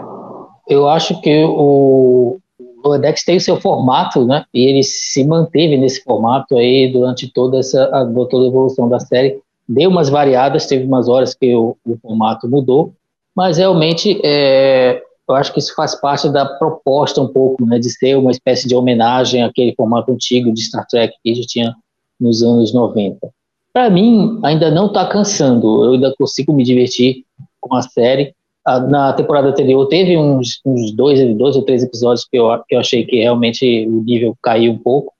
eu 0.69 0.87
acho 0.87 1.19
que 1.19 1.43
o, 1.45 2.39
o 2.59 2.87
Lodex 2.87 3.25
tem 3.25 3.37
o 3.37 3.41
seu 3.41 3.59
formato, 3.59 4.23
né? 4.23 4.45
E 4.53 4.65
ele 4.65 4.83
se 4.83 5.25
manteve 5.25 5.77
nesse 5.77 6.03
formato 6.03 6.55
aí 6.55 6.91
durante 6.93 7.27
toda 7.33 7.57
essa 7.57 7.87
toda 8.29 8.45
a 8.45 8.47
evolução 8.47 8.87
da 8.87 8.99
série. 8.99 9.41
Deu 9.67 9.89
umas 9.89 10.09
variadas, 10.09 10.67
teve 10.67 10.85
umas 10.85 11.09
horas 11.09 11.33
que 11.33 11.55
o, 11.55 11.75
o 11.83 11.97
formato 11.97 12.47
mudou, 12.47 12.93
mas 13.35 13.57
realmente 13.57 14.21
é, 14.23 15.01
eu 15.27 15.33
acho 15.33 15.51
que 15.51 15.57
isso 15.57 15.73
faz 15.73 15.99
parte 15.99 16.29
da 16.29 16.45
proposta 16.45 17.19
um 17.19 17.27
pouco, 17.27 17.65
né? 17.65 17.79
De 17.79 17.89
ser 17.89 18.15
uma 18.15 18.29
espécie 18.29 18.67
de 18.67 18.75
homenagem 18.75 19.43
àquele 19.43 19.73
formato 19.73 20.11
antigo 20.11 20.53
de 20.53 20.61
Star 20.61 20.85
Trek 20.85 21.15
que 21.23 21.31
a 21.31 21.33
gente 21.33 21.47
tinha 21.47 21.75
nos 22.21 22.43
anos 22.43 22.71
90 22.71 23.35
para 23.77 23.91
mim, 23.91 24.39
ainda 24.43 24.71
não 24.71 24.87
está 24.87 25.05
cansando. 25.05 25.85
Eu 25.85 25.93
ainda 25.93 26.11
consigo 26.17 26.51
me 26.51 26.63
divertir 26.63 27.23
com 27.61 27.75
a 27.75 27.83
série. 27.83 28.33
Na 28.89 29.13
temporada 29.13 29.49
anterior 29.49 29.85
teve 29.87 30.17
uns, 30.17 30.59
uns 30.65 30.91
dois, 30.91 31.19
dois 31.37 31.55
ou 31.55 31.61
três 31.61 31.83
episódios 31.83 32.25
que 32.25 32.39
eu, 32.39 32.47
que 32.67 32.73
eu 32.73 32.79
achei 32.79 33.05
que 33.05 33.17
realmente 33.17 33.85
o 33.87 34.01
nível 34.01 34.35
caiu 34.41 34.71
um 34.71 34.79
pouco. 34.79 35.13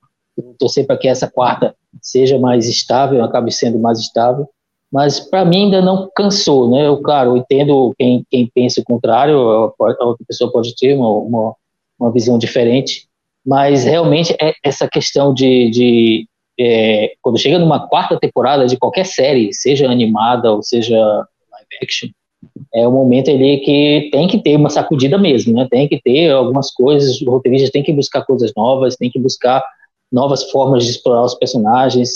Torcer 0.57 0.87
para 0.87 0.97
que 0.97 1.07
essa 1.07 1.29
quarta 1.29 1.75
seja 2.01 2.39
mais 2.39 2.67
estável, 2.67 3.23
acabe 3.23 3.51
sendo 3.51 3.77
mais 3.77 3.99
estável. 3.99 4.49
Mas 4.91 5.19
para 5.19 5.45
mim 5.45 5.65
ainda 5.65 5.79
não 5.79 6.09
cansou, 6.15 6.67
né? 6.67 6.87
Eu, 6.87 6.97
claro, 6.97 7.37
entendo 7.37 7.93
quem, 7.95 8.25
quem 8.27 8.49
pensa 8.55 8.81
o 8.81 8.85
contrário, 8.85 9.37
a 9.39 10.03
outra 10.03 10.25
pessoa 10.27 10.51
pode 10.51 10.75
ter 10.75 10.95
uma, 10.95 11.09
uma, 11.09 11.55
uma 11.99 12.11
visão 12.11 12.39
diferente, 12.39 13.07
mas 13.45 13.83
realmente 13.83 14.35
é 14.41 14.55
essa 14.63 14.87
questão 14.87 15.31
de, 15.31 15.69
de 15.69 16.27
é, 16.59 17.13
quando 17.21 17.39
chega 17.39 17.59
numa 17.59 17.87
quarta 17.87 18.19
temporada 18.19 18.65
de 18.65 18.77
qualquer 18.77 19.05
série, 19.05 19.53
seja 19.53 19.89
animada 19.89 20.51
ou 20.51 20.63
seja 20.63 20.97
live 20.97 21.83
action, 21.83 22.09
é 22.73 22.87
o 22.87 22.91
momento 22.91 23.29
ali 23.29 23.59
que 23.59 24.09
tem 24.11 24.27
que 24.27 24.39
ter 24.39 24.55
uma 24.55 24.69
sacudida 24.69 25.17
mesmo, 25.17 25.53
né? 25.53 25.67
Tem 25.69 25.87
que 25.87 26.01
ter 26.01 26.31
algumas 26.31 26.71
coisas, 26.71 27.21
os 27.21 27.27
roteiristas 27.27 27.71
têm 27.71 27.83
que 27.83 27.93
buscar 27.93 28.23
coisas 28.25 28.51
novas, 28.55 28.95
tem 28.95 29.09
que 29.09 29.19
buscar 29.19 29.63
novas 30.11 30.49
formas 30.51 30.85
de 30.85 30.91
explorar 30.91 31.23
os 31.23 31.35
personagens, 31.35 32.09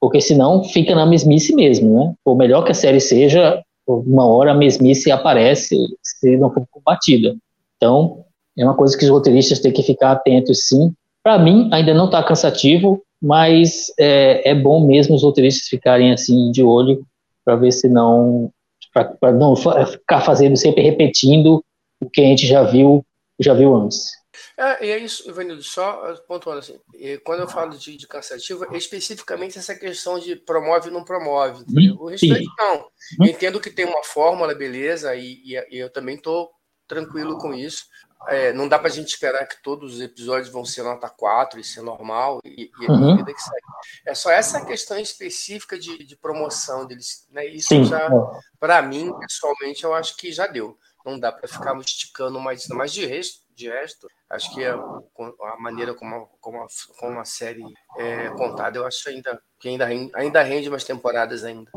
porque 0.00 0.20
senão 0.20 0.64
fica 0.64 0.94
na 0.94 1.06
mesmice 1.06 1.54
mesmo, 1.54 1.94
né? 1.94 2.14
Por 2.24 2.36
melhor 2.36 2.64
que 2.64 2.72
a 2.72 2.74
série 2.74 3.00
seja, 3.00 3.62
uma 3.86 4.26
hora 4.26 4.52
a 4.52 4.54
mesmice 4.54 5.10
aparece 5.10 5.76
se 6.02 6.36
não 6.36 6.52
for 6.52 6.64
combatida. 6.70 7.36
Então, 7.76 8.24
é 8.58 8.64
uma 8.64 8.74
coisa 8.74 8.96
que 8.96 9.04
os 9.04 9.10
roteiristas 9.10 9.60
têm 9.60 9.72
que 9.72 9.82
ficar 9.82 10.12
atentos, 10.12 10.68
sim. 10.68 10.92
Para 11.22 11.38
mim, 11.38 11.68
ainda 11.72 11.92
não 11.94 12.06
está 12.06 12.22
cansativo, 12.22 13.02
mas 13.20 13.86
é, 13.98 14.50
é 14.50 14.54
bom 14.54 14.86
mesmo 14.86 15.14
os 15.14 15.22
roteiristas 15.22 15.68
ficarem 15.68 16.12
assim 16.12 16.50
de 16.50 16.62
olho 16.62 17.04
para 17.44 17.56
ver 17.56 17.72
se 17.72 17.88
não 17.88 18.52
para 18.92 19.32
não 19.32 19.54
ficar 19.54 20.20
fazendo 20.20 20.56
sempre 20.56 20.82
repetindo 20.82 21.64
o 22.00 22.10
que 22.10 22.20
a 22.20 22.24
gente 22.24 22.46
já 22.46 22.62
viu 22.62 23.04
já 23.38 23.54
viu 23.54 23.74
antes. 23.74 24.20
É, 24.56 24.86
e 24.86 24.90
é 24.90 24.98
isso, 24.98 25.28
Ivanildo, 25.28 25.62
só 25.62 26.14
pontuando 26.28 26.58
assim, 26.58 26.78
quando 27.24 27.40
eu 27.40 27.48
falo 27.48 27.76
de, 27.76 27.96
de 27.96 28.06
cansativo, 28.06 28.66
é 28.72 28.76
especificamente 28.76 29.58
essa 29.58 29.74
questão 29.74 30.18
de 30.18 30.36
promove 30.36 30.88
ou 30.88 30.94
não 30.94 31.02
promove. 31.02 31.64
Hum, 31.70 31.96
o 31.98 32.08
restante 32.08 32.46
não. 32.58 32.86
Hum. 33.18 33.24
Entendo 33.24 33.58
que 33.58 33.70
tem 33.70 33.86
uma 33.86 34.04
fórmula, 34.04 34.54
beleza, 34.54 35.16
e, 35.16 35.40
e, 35.44 35.66
e 35.70 35.78
eu 35.78 35.90
também 35.90 36.16
estou 36.16 36.50
tranquilo 36.86 37.38
com 37.38 37.54
isso. 37.54 37.84
É, 38.28 38.52
não 38.52 38.68
dá 38.68 38.78
para 38.78 38.88
a 38.88 38.92
gente 38.92 39.08
esperar 39.08 39.46
que 39.46 39.62
todos 39.62 39.94
os 39.94 40.00
episódios 40.00 40.52
vão 40.52 40.64
ser 40.64 40.82
nota 40.82 41.08
4 41.08 41.58
e 41.58 41.64
ser 41.64 41.80
normal 41.82 42.40
e, 42.44 42.70
e 42.80 42.86
uhum. 42.86 43.12
a 43.12 43.16
vida 43.16 43.32
que 43.32 43.40
segue. 43.40 43.66
É 44.06 44.14
só 44.14 44.30
essa 44.30 44.64
questão 44.64 44.98
específica 44.98 45.78
de, 45.78 46.04
de 46.04 46.16
promoção 46.16 46.86
deles. 46.86 47.26
Né? 47.30 47.46
Isso 47.46 47.68
Sim. 47.68 47.84
já, 47.84 48.06
é. 48.06 48.10
para 48.58 48.82
mim, 48.82 49.12
pessoalmente, 49.18 49.84
eu 49.84 49.94
acho 49.94 50.16
que 50.16 50.30
já 50.32 50.46
deu. 50.46 50.78
Não 51.04 51.18
dá 51.18 51.32
para 51.32 51.48
ficar 51.48 51.74
esticando 51.78 52.38
mais, 52.38 52.66
mas 52.68 52.92
de 52.92 53.06
resto, 53.06 53.40
de 53.54 53.68
resto, 53.68 54.06
acho 54.28 54.54
que 54.54 54.64
a, 54.64 54.74
a 54.74 55.56
maneira 55.58 55.94
como 55.94 56.14
a, 56.14 56.26
como, 56.40 56.62
a, 56.62 56.66
como 56.98 57.18
a 57.18 57.24
série 57.24 57.64
é 57.96 58.28
contada, 58.30 58.78
eu 58.78 58.86
acho 58.86 59.08
ainda 59.08 59.40
que 59.58 59.68
ainda, 59.68 59.86
ainda 60.14 60.42
rende 60.42 60.68
umas 60.68 60.84
temporadas 60.84 61.42
ainda. 61.42 61.70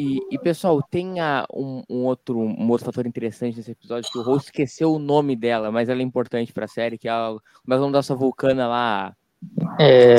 E, 0.00 0.18
e, 0.30 0.38
pessoal, 0.38 0.82
tem 0.82 1.20
a, 1.20 1.46
um, 1.52 1.82
um, 1.86 2.04
outro, 2.06 2.38
um 2.38 2.70
outro 2.70 2.86
fator 2.86 3.06
interessante 3.06 3.58
nesse 3.58 3.72
episódio, 3.72 4.10
que 4.10 4.18
o 4.18 4.22
host 4.22 4.46
esqueceu 4.46 4.94
o 4.94 4.98
nome 4.98 5.36
dela, 5.36 5.70
mas 5.70 5.90
ela 5.90 6.00
é 6.00 6.02
importante 6.02 6.54
pra 6.54 6.66
série, 6.66 6.96
que 6.96 7.06
é 7.06 7.10
a, 7.10 7.36
como 7.62 7.74
é 7.74 7.76
o 7.76 7.80
nome 7.80 7.92
da 7.92 8.02
sua 8.02 8.16
vulcana 8.16 8.66
lá? 8.66 9.14
É... 9.78 10.14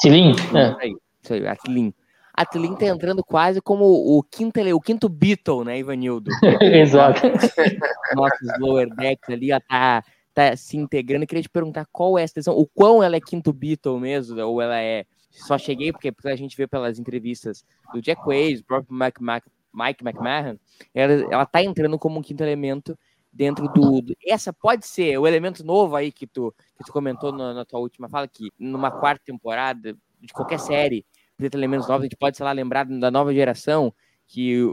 Tilin? 0.00 0.30
É. 0.54 0.88
Isso 1.20 1.34
aí, 1.34 1.44
a 1.44 1.56
Tilin. 1.56 1.92
A 2.32 2.46
Tilin 2.46 2.76
tá 2.76 2.86
entrando 2.86 3.24
quase 3.24 3.60
como 3.60 3.84
o 3.84 4.22
quinto, 4.22 4.60
o 4.60 4.80
quinto 4.80 5.08
Beatle, 5.08 5.64
né, 5.64 5.76
Ivanildo? 5.76 6.30
Exato. 6.62 7.20
Nossos 8.14 8.58
lower 8.60 8.94
decks 8.94 9.28
ali, 9.28 9.50
ela 9.50 9.60
tá, 9.60 10.04
tá 10.32 10.56
se 10.56 10.76
integrando. 10.76 11.24
Eu 11.24 11.28
queria 11.28 11.42
te 11.42 11.48
perguntar 11.48 11.84
qual 11.90 12.16
é 12.16 12.22
a 12.22 12.26
extensão, 12.26 12.56
o 12.56 12.64
quão 12.64 13.02
ela 13.02 13.16
é 13.16 13.20
quinto 13.20 13.52
Beatle 13.52 13.98
mesmo, 13.98 14.40
ou 14.40 14.62
ela 14.62 14.78
é 14.80 15.04
só 15.34 15.58
cheguei 15.58 15.90
porque, 15.92 16.12
a 16.24 16.36
gente 16.36 16.56
vê 16.56 16.66
pelas 16.66 16.98
entrevistas 16.98 17.64
do 17.92 18.00
Jack 18.00 18.22
Wade, 18.24 18.58
do 18.58 18.64
próprio 18.64 18.96
Mike, 18.96 19.22
Mike, 19.22 19.46
Mike 19.72 20.04
McMahon, 20.04 20.56
ela, 20.94 21.12
ela 21.32 21.46
tá 21.46 21.62
entrando 21.62 21.98
como 21.98 22.18
um 22.18 22.22
quinto 22.22 22.42
elemento 22.42 22.96
dentro 23.32 23.68
do, 23.68 24.00
do, 24.00 24.16
Essa 24.24 24.52
pode 24.52 24.86
ser 24.86 25.18
o 25.18 25.26
elemento 25.26 25.64
novo 25.64 25.96
aí 25.96 26.12
que 26.12 26.26
tu, 26.26 26.54
que 26.78 26.84
tu 26.84 26.92
comentou 26.92 27.32
na, 27.32 27.52
na 27.52 27.64
tua 27.64 27.80
última 27.80 28.08
fala, 28.08 28.28
que 28.28 28.50
numa 28.58 28.92
quarta 28.92 29.24
temporada 29.24 29.96
de 30.20 30.32
qualquer 30.32 30.60
série, 30.60 31.04
ter 31.36 31.52
elementos 31.52 31.88
novos, 31.88 32.02
a 32.02 32.04
gente 32.04 32.16
pode, 32.16 32.36
sei 32.36 32.44
lá, 32.44 32.52
lembrar 32.52 32.86
da 32.86 33.10
nova 33.10 33.34
geração 33.34 33.92
que 34.26 34.64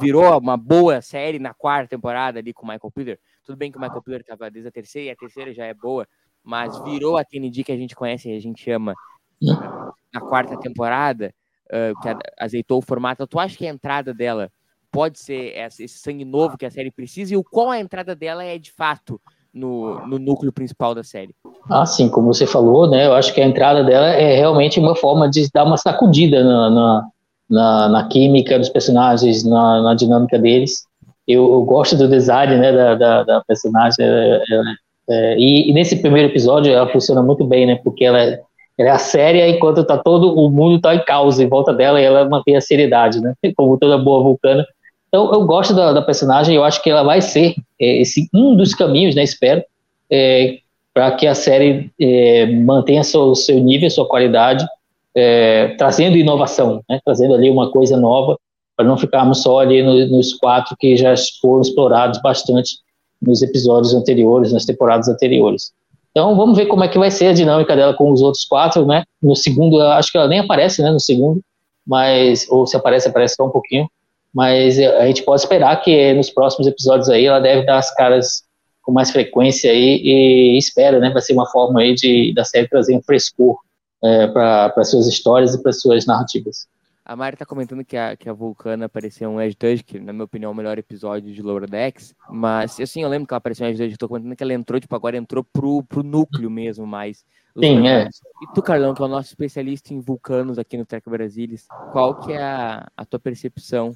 virou 0.00 0.36
uma 0.38 0.56
boa 0.56 1.00
série 1.00 1.38
na 1.38 1.54
quarta 1.54 1.88
temporada 1.88 2.40
ali 2.40 2.52
com 2.52 2.66
o 2.66 2.68
Michael 2.68 2.90
Peter. 2.90 3.20
Tudo 3.44 3.56
bem 3.56 3.70
que 3.70 3.78
o 3.78 3.80
Michael 3.80 4.02
Peter 4.02 4.20
estava 4.20 4.50
desde 4.50 4.68
a 4.68 4.72
terceira 4.72 5.08
e 5.08 5.10
a 5.12 5.16
terceira 5.16 5.54
já 5.54 5.64
é 5.64 5.72
boa, 5.72 6.06
mas 6.42 6.76
virou 6.82 7.16
a 7.16 7.24
TND 7.24 7.62
que 7.62 7.72
a 7.72 7.76
gente 7.76 7.94
conhece 7.94 8.30
e 8.30 8.36
a 8.36 8.40
gente 8.40 8.68
ama 8.70 8.94
na 9.40 10.20
quarta 10.20 10.56
temporada, 10.58 11.32
uh, 11.66 12.00
que 12.00 12.08
azeitou 12.38 12.78
o 12.78 12.82
formato, 12.82 13.26
tu 13.26 13.38
acha 13.38 13.56
que 13.56 13.66
a 13.66 13.70
entrada 13.70 14.12
dela 14.12 14.50
pode 14.90 15.18
ser 15.18 15.56
esse 15.56 15.88
sangue 15.88 16.24
novo 16.24 16.58
que 16.58 16.66
a 16.66 16.70
série 16.70 16.90
precisa 16.90 17.34
e 17.34 17.36
o 17.36 17.44
qual 17.44 17.70
a 17.70 17.78
entrada 17.78 18.14
dela 18.14 18.44
é 18.44 18.58
de 18.58 18.72
fato 18.72 19.20
no, 19.52 20.06
no 20.06 20.18
núcleo 20.18 20.52
principal 20.52 20.94
da 20.94 21.02
série? 21.02 21.34
Ah, 21.68 21.86
sim, 21.86 22.08
como 22.08 22.32
você 22.32 22.46
falou, 22.46 22.88
né? 22.88 23.06
Eu 23.06 23.14
acho 23.14 23.34
que 23.34 23.40
a 23.40 23.46
entrada 23.46 23.84
dela 23.84 24.08
é 24.08 24.36
realmente 24.36 24.78
uma 24.78 24.94
forma 24.94 25.28
de 25.28 25.48
dar 25.52 25.64
uma 25.64 25.76
sacudida 25.76 26.42
na, 26.42 26.70
na, 26.70 27.08
na, 27.48 27.88
na 27.88 28.08
química 28.08 28.58
dos 28.58 28.68
personagens, 28.68 29.44
na, 29.44 29.82
na 29.82 29.94
dinâmica 29.94 30.38
deles. 30.38 30.84
Eu, 31.26 31.52
eu, 31.52 31.62
gosto 31.62 31.96
do 31.96 32.08
design 32.08 32.56
né, 32.56 32.72
da, 32.72 32.94
da, 32.94 33.22
da 33.22 33.44
personagem. 33.46 34.04
É, 34.04 34.36
é, 34.36 34.62
é, 35.08 35.38
e, 35.38 35.70
e, 35.70 35.72
nesse 35.72 35.96
primeiro 35.96 36.28
episódio 36.28 36.72
ela 36.72 36.90
funciona 36.90 37.22
muito 37.22 37.44
bem, 37.44 37.66
né? 37.66 37.76
Porque 37.82 38.04
ela 38.04 38.20
é, 38.20 38.40
ela 38.80 38.88
é 38.88 38.92
a 38.92 38.98
séria 38.98 39.46
enquanto 39.46 39.84
tá 39.84 39.98
todo 39.98 40.34
o 40.34 40.50
mundo 40.50 40.76
está 40.76 40.94
em 40.94 41.04
causa 41.04 41.44
em 41.44 41.48
volta 41.48 41.70
dela 41.70 42.00
e 42.00 42.04
ela 42.04 42.26
mantém 42.26 42.56
a 42.56 42.62
seriedade, 42.62 43.20
né? 43.20 43.34
Como 43.54 43.76
toda 43.78 43.98
boa 43.98 44.22
vulcana. 44.22 44.64
Então 45.08 45.30
eu 45.34 45.44
gosto 45.44 45.74
da, 45.74 45.92
da 45.92 46.00
personagem. 46.00 46.56
Eu 46.56 46.64
acho 46.64 46.82
que 46.82 46.88
ela 46.88 47.02
vai 47.02 47.20
ser 47.20 47.56
é, 47.78 48.00
esse 48.00 48.26
um 48.32 48.56
dos 48.56 48.74
caminhos, 48.74 49.14
né? 49.14 49.22
Espero 49.22 49.62
é, 50.10 50.60
para 50.94 51.12
que 51.12 51.26
a 51.26 51.34
série 51.34 51.92
é, 52.00 52.46
mantenha 52.46 53.04
seu, 53.04 53.34
seu 53.34 53.60
nível, 53.60 53.90
sua 53.90 54.08
qualidade, 54.08 54.66
é, 55.14 55.74
trazendo 55.76 56.16
inovação, 56.16 56.82
né? 56.88 56.98
trazendo 57.04 57.34
ali 57.34 57.50
uma 57.50 57.70
coisa 57.70 57.98
nova, 57.98 58.38
para 58.74 58.86
não 58.86 58.96
ficarmos 58.96 59.42
só 59.42 59.60
ali 59.60 59.82
no, 59.82 60.06
nos 60.06 60.32
quatro 60.34 60.74
que 60.78 60.96
já 60.96 61.12
foram 61.42 61.60
explorados 61.60 62.18
bastante 62.22 62.78
nos 63.20 63.42
episódios 63.42 63.92
anteriores, 63.92 64.54
nas 64.54 64.64
temporadas 64.64 65.06
anteriores. 65.06 65.72
Então 66.10 66.36
vamos 66.36 66.56
ver 66.56 66.66
como 66.66 66.84
é 66.84 66.88
que 66.88 66.98
vai 66.98 67.10
ser 67.10 67.28
a 67.28 67.32
dinâmica 67.32 67.76
dela 67.76 67.94
com 67.94 68.10
os 68.10 68.20
outros 68.20 68.44
quatro, 68.44 68.84
né? 68.84 69.04
No 69.22 69.36
segundo, 69.36 69.80
acho 69.80 70.10
que 70.10 70.18
ela 70.18 70.28
nem 70.28 70.40
aparece, 70.40 70.82
né? 70.82 70.90
No 70.90 71.00
segundo, 71.00 71.40
mas 71.86 72.46
ou 72.50 72.66
se 72.66 72.76
aparece, 72.76 73.08
aparece 73.08 73.36
só 73.36 73.46
um 73.46 73.50
pouquinho. 73.50 73.88
Mas 74.32 74.78
a 74.78 75.06
gente 75.06 75.22
pode 75.22 75.42
esperar 75.42 75.80
que 75.82 76.12
nos 76.14 76.30
próximos 76.30 76.66
episódios 76.66 77.08
aí 77.08 77.26
ela 77.26 77.40
deve 77.40 77.66
dar 77.66 77.78
as 77.78 77.92
caras 77.94 78.44
com 78.82 78.92
mais 78.92 79.10
frequência 79.10 79.70
aí 79.70 80.00
e 80.02 80.58
espera, 80.58 80.98
né? 80.98 81.10
Vai 81.10 81.22
ser 81.22 81.32
uma 81.32 81.48
forma 81.50 81.80
aí 81.80 81.94
de 81.94 82.32
da 82.34 82.44
série 82.44 82.68
trazer 82.68 82.96
um 82.96 83.02
frescor 83.02 83.56
é, 84.02 84.26
para 84.28 84.84
suas 84.84 85.06
histórias 85.06 85.54
e 85.54 85.62
para 85.62 85.72
suas 85.72 86.06
narrativas. 86.06 86.66
A 87.10 87.16
Mari 87.16 87.36
tá 87.36 87.44
comentando 87.44 87.84
que 87.84 87.96
a, 87.96 88.14
que 88.14 88.28
a 88.28 88.32
Vulcana 88.32 88.84
apareceu 88.84 89.32
em 89.32 89.44
Edge 89.44 89.56
Touch, 89.56 89.82
que 89.82 89.98
na 89.98 90.12
minha 90.12 90.24
opinião 90.24 90.50
é 90.50 90.52
o 90.52 90.56
melhor 90.56 90.78
episódio 90.78 91.34
de 91.34 91.42
Lower 91.42 91.68
Decks, 91.68 92.14
mas 92.30 92.78
assim, 92.78 93.02
eu 93.02 93.08
lembro 93.08 93.26
que 93.26 93.34
ela 93.34 93.38
apareceu 93.38 93.66
em 93.66 93.70
Edge 93.70 93.82
Touch, 93.82 93.98
tô 93.98 94.06
comentando 94.06 94.36
que 94.36 94.44
ela 94.44 94.54
entrou, 94.54 94.78
tipo, 94.78 94.94
agora 94.94 95.16
entrou 95.16 95.42
pro, 95.42 95.82
pro 95.82 96.04
núcleo 96.04 96.48
mesmo, 96.48 96.86
mais. 96.86 97.24
Sim, 97.58 97.88
é. 97.88 98.04
E 98.04 98.54
tu, 98.54 98.62
Carlão, 98.62 98.94
que 98.94 99.02
é 99.02 99.04
o 99.04 99.08
nosso 99.08 99.30
especialista 99.30 99.92
em 99.92 99.98
vulcanos 99.98 100.56
aqui 100.56 100.76
no 100.76 100.86
Trek 100.86 101.10
Brasilis, 101.10 101.66
qual 101.90 102.14
que 102.20 102.32
é 102.32 102.40
a, 102.40 102.88
a 102.96 103.04
tua 103.04 103.18
percepção 103.18 103.92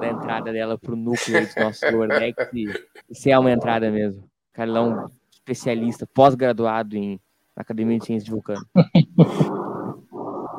da 0.00 0.08
entrada 0.08 0.50
dela 0.50 0.78
pro 0.78 0.96
núcleo 0.96 1.44
dos 1.44 1.54
nossos 1.56 1.92
Lower 1.92 2.18
Decks 2.18 2.48
e, 2.54 2.64
e 3.10 3.14
se 3.14 3.30
é 3.30 3.38
uma 3.38 3.52
entrada 3.52 3.90
mesmo? 3.90 4.24
Carlão, 4.54 5.10
especialista, 5.30 6.06
pós-graduado 6.06 6.96
em 6.96 7.20
Academia 7.54 7.98
de 7.98 8.06
Ciências 8.06 8.24
de 8.24 8.30
Vulcano. 8.30 8.66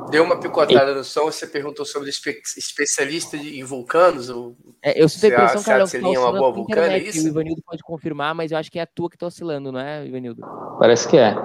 Deu 0.09 0.23
uma 0.23 0.39
picotada 0.39 0.93
no 0.93 1.03
som, 1.03 1.25
você 1.25 1.47
perguntou 1.47 1.85
sobre 1.85 2.09
espe 2.09 2.41
especialista 2.57 3.37
em 3.37 3.63
vulcanos. 3.63 4.29
Ou, 4.29 4.55
é, 4.81 5.01
eu 5.01 5.09
sinto 5.09 5.25
a 5.25 5.45
impressão, 5.45 5.63
tá 5.63 5.97
é 5.97 6.19
uma 6.19 6.31
boa 6.31 6.51
vulcana, 6.51 6.93
é 6.93 6.99
isso? 6.99 7.25
O 7.25 7.29
Ivanildo 7.29 7.61
pode 7.65 7.81
confirmar, 7.83 8.35
mas 8.35 8.51
eu 8.51 8.57
acho 8.57 8.71
que 8.71 8.79
é 8.79 8.83
a 8.83 8.87
tua 8.87 9.09
que 9.09 9.17
tá 9.17 9.25
oscilando, 9.27 9.71
não 9.71 9.79
é, 9.79 10.05
Ivanildo? 10.05 10.41
Parece 10.79 11.07
que 11.07 11.17
é. 11.17 11.35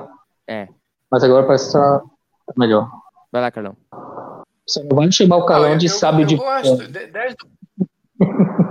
É. 0.47 0.69
Mas 1.11 1.25
agora 1.25 1.47
parece 1.47 1.67
que 1.67 1.73
tá 1.73 2.03
melhor. 2.57 2.91
Vai 3.33 3.43
lá, 3.43 3.51
Carlão. 3.51 3.77
Você 4.67 4.83
não 4.85 4.97
vai 4.97 5.11
chamar 5.11 5.37
o 5.39 5.47
Carlão 5.47 5.77
de 5.77 5.89
sábio 5.89 6.27
de... 6.27 6.35
Eu 6.35 6.41
gosto. 6.41 6.77
Desde, 6.89 7.37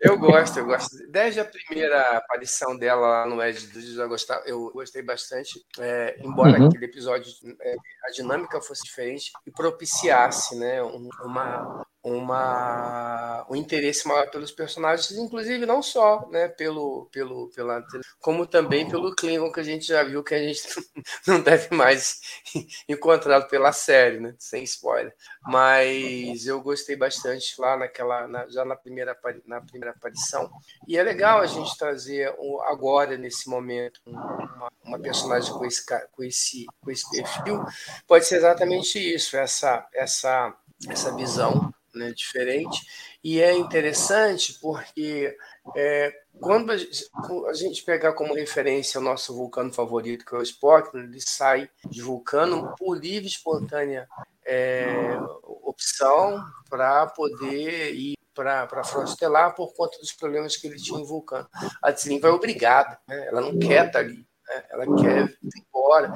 eu 0.00 0.18
gosto, 0.18 0.58
eu 0.58 0.66
gosto. 0.66 0.96
Desde 1.10 1.40
a 1.40 1.44
primeira 1.44 2.16
aparição 2.16 2.76
dela 2.76 3.06
lá 3.06 3.26
no 3.26 3.42
Edge 3.42 3.66
do 3.66 4.02
eu, 4.02 4.08
gostava, 4.08 4.42
eu 4.46 4.70
gostei 4.72 5.02
bastante. 5.02 5.64
É, 5.78 6.16
embora 6.20 6.58
uhum. 6.58 6.68
aquele 6.68 6.86
episódio, 6.86 7.30
é, 7.60 7.76
a 8.04 8.10
dinâmica 8.10 8.60
fosse 8.60 8.84
diferente 8.84 9.30
e 9.46 9.50
propiciasse 9.50 10.56
né, 10.56 10.82
uma, 10.82 11.86
uma, 12.04 13.46
um 13.48 13.56
interesse 13.56 14.06
maior 14.06 14.30
pelos 14.30 14.52
personagens, 14.52 15.10
inclusive 15.12 15.64
não 15.64 15.82
só 15.82 16.28
né, 16.28 16.48
pelo, 16.48 17.08
pelo, 17.10 17.48
pela, 17.48 17.82
como 18.20 18.46
também 18.46 18.86
pelo 18.86 19.14
Klingon, 19.16 19.50
que 19.50 19.60
a 19.60 19.62
gente 19.64 19.86
já 19.86 20.04
viu 20.04 20.22
que 20.22 20.34
a 20.34 20.38
gente 20.38 20.62
não 21.26 21.40
deve 21.40 21.74
mais 21.74 22.20
encontrá-lo 22.86 23.48
pela 23.48 23.72
série, 23.72 24.20
né, 24.20 24.34
sem 24.38 24.62
spoiler. 24.64 25.14
Mas 25.42 26.46
eu 26.46 26.60
gostei 26.60 26.94
bastante 26.94 27.58
lá 27.58 27.74
naquela, 27.78 28.28
na, 28.28 28.46
já 28.50 28.66
na 28.66 28.76
primeira, 28.76 29.16
na 29.46 29.62
primeira 29.62 29.92
aparição. 29.92 30.50
E 30.86 30.98
é 30.98 31.02
legal 31.02 31.40
a 31.40 31.46
gente 31.46 31.74
trazer 31.78 32.34
agora, 32.66 33.16
nesse 33.16 33.48
momento, 33.48 33.98
uma, 34.04 34.70
uma 34.84 34.98
personagem 35.00 35.50
com 35.54 35.64
esse, 35.64 35.86
com, 36.12 36.22
esse, 36.22 36.66
com 36.82 36.90
esse 36.90 37.10
perfil. 37.10 37.64
Pode 38.06 38.26
ser 38.26 38.36
exatamente 38.36 38.98
isso, 38.98 39.38
essa, 39.38 39.88
essa, 39.94 40.54
essa 40.86 41.16
visão 41.16 41.72
né, 41.98 42.12
diferente. 42.12 42.80
E 43.22 43.40
é 43.40 43.52
interessante 43.52 44.58
porque 44.60 45.36
é, 45.76 46.12
quando 46.40 46.72
a 46.72 47.54
gente 47.54 47.82
pegar 47.84 48.12
como 48.12 48.34
referência 48.34 49.00
o 49.00 49.04
nosso 49.04 49.34
vulcano 49.34 49.72
favorito, 49.72 50.24
que 50.24 50.34
é 50.34 50.38
o 50.38 50.42
Spock, 50.42 50.96
ele 50.96 51.20
sai 51.20 51.70
de 51.88 52.02
vulcano 52.02 52.74
por 52.76 52.98
livre, 52.98 53.26
espontânea 53.26 54.08
é, 54.46 55.16
opção 55.42 56.44
para 56.68 57.06
poder 57.06 57.94
ir 57.94 58.14
para 58.34 58.64
a 58.64 58.84
frota 58.84 59.10
estelar 59.10 59.54
por 59.54 59.72
conta 59.74 59.98
dos 59.98 60.12
problemas 60.12 60.56
que 60.56 60.66
ele 60.66 60.76
tinha 60.76 61.00
em 61.00 61.06
vulcano. 61.06 61.48
A 61.80 61.92
Tzlin 61.92 62.18
vai 62.18 62.32
obrigada, 62.32 62.98
né? 63.06 63.28
ela 63.28 63.40
não 63.40 63.58
quer 63.58 63.86
estar 63.86 64.00
ali 64.00 64.26
né? 64.48 64.64
ela 64.70 64.84
quer 64.96 65.24
ir 65.42 65.64
embora. 65.68 66.12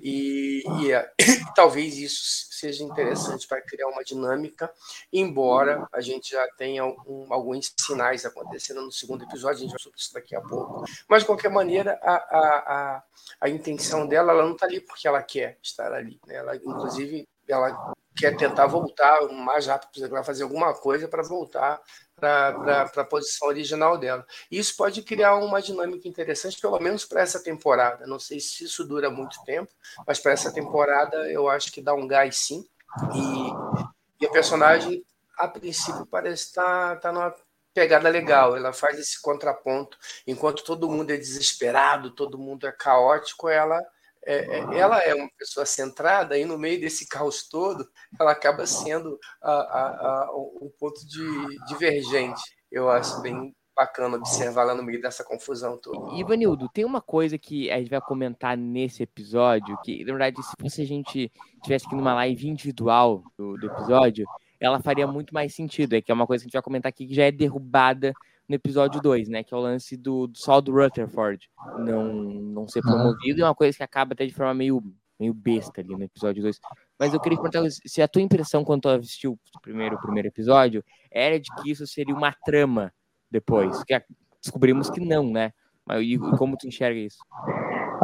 E, 0.00 0.62
e, 0.80 0.92
é, 0.92 1.10
talvez 1.54 1.96
isso 1.96 2.48
seja 2.50 2.82
interessante 2.82 3.46
para 3.46 3.62
criar 3.62 3.88
uma 3.88 4.02
dinâmica, 4.02 4.72
embora 5.12 5.86
a 5.92 6.00
gente 6.00 6.32
já 6.32 6.46
tenha 6.56 6.84
um, 6.84 7.26
alguns 7.30 7.72
sinais 7.78 8.24
acontecendo 8.24 8.82
no 8.82 8.90
segundo 8.90 9.24
episódio, 9.24 9.58
a 9.58 9.60
gente 9.60 9.70
vai 9.70 9.80
sobre 9.80 9.98
isso 9.98 10.12
daqui 10.12 10.34
a 10.34 10.40
pouco. 10.40 10.84
Mas, 11.08 11.22
de 11.22 11.26
qualquer 11.26 11.50
maneira, 11.50 11.98
a, 12.02 12.14
a, 12.14 12.38
a, 12.38 13.02
a 13.42 13.48
intenção 13.48 14.06
dela 14.06 14.32
ela 14.32 14.44
não 14.44 14.52
está 14.52 14.66
ali 14.66 14.80
porque 14.80 15.06
ela 15.06 15.22
quer 15.22 15.58
estar 15.62 15.92
ali. 15.92 16.18
Né? 16.26 16.36
Ela, 16.36 16.56
inclusive, 16.56 17.28
ela 17.46 17.94
quer 18.18 18.36
tentar 18.36 18.66
voltar 18.66 19.22
o 19.22 19.32
mais 19.32 19.66
rápido 19.66 19.90
possível, 19.90 20.10
vai 20.10 20.24
fazer 20.24 20.42
alguma 20.42 20.74
coisa 20.74 21.06
para 21.06 21.22
voltar 21.22 21.80
para 22.16 22.90
a 22.96 23.04
posição 23.04 23.46
original 23.46 23.96
dela. 23.96 24.26
Isso 24.50 24.76
pode 24.76 25.02
criar 25.02 25.36
uma 25.36 25.62
dinâmica 25.62 26.08
interessante, 26.08 26.60
pelo 26.60 26.78
menos 26.80 27.04
para 27.04 27.20
essa 27.20 27.40
temporada. 27.40 28.06
Não 28.06 28.18
sei 28.18 28.40
se 28.40 28.64
isso 28.64 28.84
dura 28.84 29.08
muito 29.08 29.40
tempo, 29.44 29.70
mas 30.04 30.18
para 30.18 30.32
essa 30.32 30.52
temporada 30.52 31.30
eu 31.30 31.48
acho 31.48 31.70
que 31.72 31.80
dá 31.80 31.94
um 31.94 32.08
gás 32.08 32.36
sim. 32.36 32.66
E, 33.14 34.24
e 34.24 34.26
a 34.26 34.30
personagem, 34.30 35.04
a 35.38 35.46
princípio, 35.46 36.04
parece 36.06 36.44
estar 36.44 36.96
tá, 36.96 36.96
tá 36.96 37.12
numa 37.12 37.32
pegada 37.72 38.08
legal. 38.08 38.56
Ela 38.56 38.72
faz 38.72 38.98
esse 38.98 39.22
contraponto. 39.22 39.96
Enquanto 40.26 40.64
todo 40.64 40.90
mundo 40.90 41.12
é 41.12 41.16
desesperado, 41.16 42.10
todo 42.10 42.36
mundo 42.36 42.66
é 42.66 42.72
caótico, 42.72 43.48
ela 43.48 43.80
é, 44.28 44.58
é, 44.58 44.78
ela 44.78 45.02
é 45.02 45.14
uma 45.14 45.30
pessoa 45.38 45.64
centrada 45.64 46.36
e 46.36 46.44
no 46.44 46.58
meio 46.58 46.78
desse 46.78 47.08
caos 47.08 47.48
todo, 47.48 47.88
ela 48.20 48.32
acaba 48.32 48.66
sendo 48.66 49.18
a, 49.40 49.52
a, 49.52 50.24
a, 50.24 50.36
um 50.36 50.70
ponto 50.78 51.00
de 51.06 51.66
divergente. 51.66 52.42
Eu 52.70 52.90
acho 52.90 53.22
bem 53.22 53.54
bacana 53.74 54.18
observar 54.18 54.64
lá 54.64 54.74
no 54.74 54.82
meio 54.82 55.00
dessa 55.00 55.24
confusão 55.24 55.78
toda. 55.80 56.14
Ivanildo, 56.18 56.68
tem 56.68 56.84
uma 56.84 57.00
coisa 57.00 57.38
que 57.38 57.70
a 57.70 57.78
gente 57.78 57.88
vai 57.88 58.02
comentar 58.02 58.54
nesse 58.54 59.02
episódio, 59.02 59.78
que 59.82 60.04
na 60.04 60.12
verdade, 60.12 60.42
se 60.42 60.52
fosse 60.60 60.82
a 60.82 60.86
gente 60.86 61.32
tivesse 61.62 61.86
aqui 61.86 61.96
numa 61.96 62.12
live 62.14 62.48
individual 62.48 63.22
do, 63.38 63.56
do 63.56 63.66
episódio, 63.66 64.26
ela 64.60 64.78
faria 64.78 65.06
muito 65.06 65.32
mais 65.32 65.54
sentido. 65.54 65.94
É 65.94 66.02
que 66.02 66.10
é 66.10 66.14
uma 66.14 66.26
coisa 66.26 66.42
que 66.42 66.46
a 66.46 66.48
gente 66.48 66.54
vai 66.54 66.62
comentar 66.62 66.90
aqui 66.90 67.06
que 67.06 67.14
já 67.14 67.24
é 67.24 67.32
derrubada 67.32 68.12
no 68.48 68.54
episódio 68.54 69.00
2, 69.00 69.28
né? 69.28 69.44
Que 69.44 69.52
é 69.52 69.56
o 69.56 69.60
lance 69.60 69.96
do, 69.96 70.26
do 70.26 70.38
Sol 70.38 70.62
do 70.62 70.72
Rutherford 70.72 71.48
não, 71.78 72.12
não 72.12 72.68
ser 72.68 72.80
promovido. 72.80 73.42
É 73.42 73.44
uma 73.44 73.54
coisa 73.54 73.76
que 73.76 73.82
acaba 73.82 74.14
até 74.14 74.24
de 74.24 74.32
forma 74.32 74.54
meio, 74.54 74.82
meio 75.20 75.34
besta 75.34 75.80
ali 75.80 75.94
no 75.94 76.04
episódio 76.04 76.42
2. 76.42 76.58
Mas 76.98 77.12
eu 77.12 77.20
queria 77.20 77.38
perguntar 77.38 77.68
se 77.70 78.00
a 78.00 78.08
tua 78.08 78.22
impressão 78.22 78.64
quando 78.64 78.82
tu 78.82 78.88
assistiu 78.88 79.38
o 79.54 79.60
primeiro, 79.60 79.96
o 79.96 80.00
primeiro 80.00 80.28
episódio 80.28 80.82
era 81.10 81.38
de 81.38 81.48
que 81.56 81.70
isso 81.70 81.86
seria 81.86 82.14
uma 82.14 82.32
trama 82.44 82.92
depois. 83.30 83.84
Que 83.84 84.02
descobrimos 84.42 84.88
que 84.88 85.00
não, 85.00 85.30
né? 85.30 85.52
Mas 85.86 86.02
e 86.02 86.18
como 86.36 86.56
tu 86.56 86.66
enxerga 86.66 86.98
isso? 86.98 87.18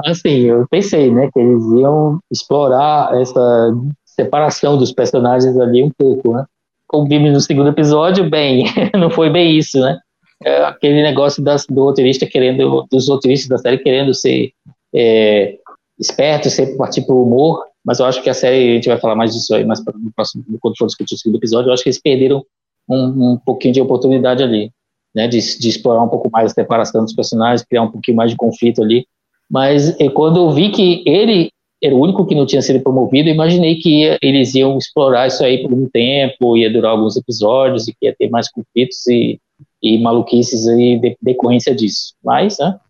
Assim, 0.07 0.41
eu 0.41 0.67
pensei, 0.69 1.13
né, 1.13 1.31
que 1.33 1.39
eles 1.39 1.63
iam 1.73 2.19
explorar 2.31 3.15
essa 3.21 3.73
separação 4.05 4.77
dos 4.77 4.93
personagens 4.93 5.57
ali 5.59 5.83
um 5.83 5.91
pouco, 5.91 6.35
né? 6.35 6.45
Como 6.87 7.09
vimos 7.09 7.33
no 7.33 7.41
segundo 7.41 7.69
episódio, 7.69 8.29
bem, 8.29 8.65
não 8.95 9.11
foi 9.11 9.31
bem 9.31 9.57
isso, 9.57 9.81
né? 9.81 9.99
É 10.43 10.65
aquele 10.65 11.03
negócio 11.03 11.43
das, 11.43 11.67
do 11.67 11.85
roteirista 11.85 12.27
querendo, 12.27 12.87
dos 12.91 13.09
roteiristas 13.09 13.49
da 13.49 13.59
série 13.59 13.79
querendo 13.79 14.15
ser 14.15 14.53
é, 14.95 15.59
esperto, 15.99 16.51
sempre 16.51 16.77
partir 16.77 17.03
para 17.03 17.15
o 17.15 17.23
humor, 17.23 17.65
mas 17.85 18.01
eu 18.01 18.07
acho 18.07 18.23
que 18.23 18.31
a 18.31 18.35
série, 18.35 18.71
a 18.71 18.75
gente 18.75 18.89
vai 18.89 18.99
falar 18.99 19.15
mais 19.15 19.33
disso 19.33 19.55
aí 19.55 19.65
mais 19.65 19.81
no 19.85 20.13
próximo, 20.15 20.45
quando 20.61 20.77
for 20.77 20.87
discutir 20.87 21.15
o 21.15 21.19
segundo 21.19 21.39
episódio, 21.39 21.69
eu 21.69 21.75
acho 21.75 21.83
que 21.83 21.89
eles 21.89 22.01
perderam 22.01 22.45
um, 22.89 23.33
um 23.33 23.39
pouquinho 23.39 23.75
de 23.75 23.81
oportunidade 23.81 24.43
ali, 24.43 24.71
né, 25.15 25.29
de, 25.29 25.39
de, 25.39 25.69
explorar 25.69 26.03
um 26.03 26.09
pouco 26.09 26.29
mais 26.31 26.51
a 26.51 26.55
separação 26.55 27.05
dos 27.05 27.15
personagens, 27.15 27.67
criar 27.67 27.83
um 27.83 27.91
pouquinho 27.91 28.17
mais 28.17 28.31
de 28.31 28.37
conflito 28.37 28.83
ali, 28.83 29.07
mas 29.51 29.99
é, 30.01 30.09
quando 30.09 30.39
eu 30.39 30.51
vi 30.51 30.71
que 30.71 31.03
ele 31.07 31.51
era 31.83 31.95
o 31.95 32.01
único 32.01 32.25
que 32.25 32.35
não 32.35 32.47
tinha 32.47 32.63
sido 32.63 32.81
promovido. 32.81 33.29
Imaginei 33.29 33.77
que 33.77 34.01
ia, 34.01 34.19
eles 34.23 34.55
iam 34.55 34.79
explorar 34.79 35.27
isso 35.27 35.45
aí 35.45 35.63
por 35.63 35.71
um 35.71 35.87
tempo, 35.87 36.57
ia 36.57 36.73
durar 36.73 36.93
alguns 36.93 37.15
episódios 37.15 37.87
e 37.87 37.93
que 37.93 38.07
ia 38.07 38.17
ter 38.17 38.31
mais 38.31 38.51
conflitos 38.51 39.07
e, 39.07 39.39
e 39.85 40.03
maluquices 40.03 40.67
aí 40.67 40.99
de, 40.99 41.17
decorrência 41.21 41.75
disso. 41.75 42.15
Mas, 42.25 42.57
né, 42.59 42.81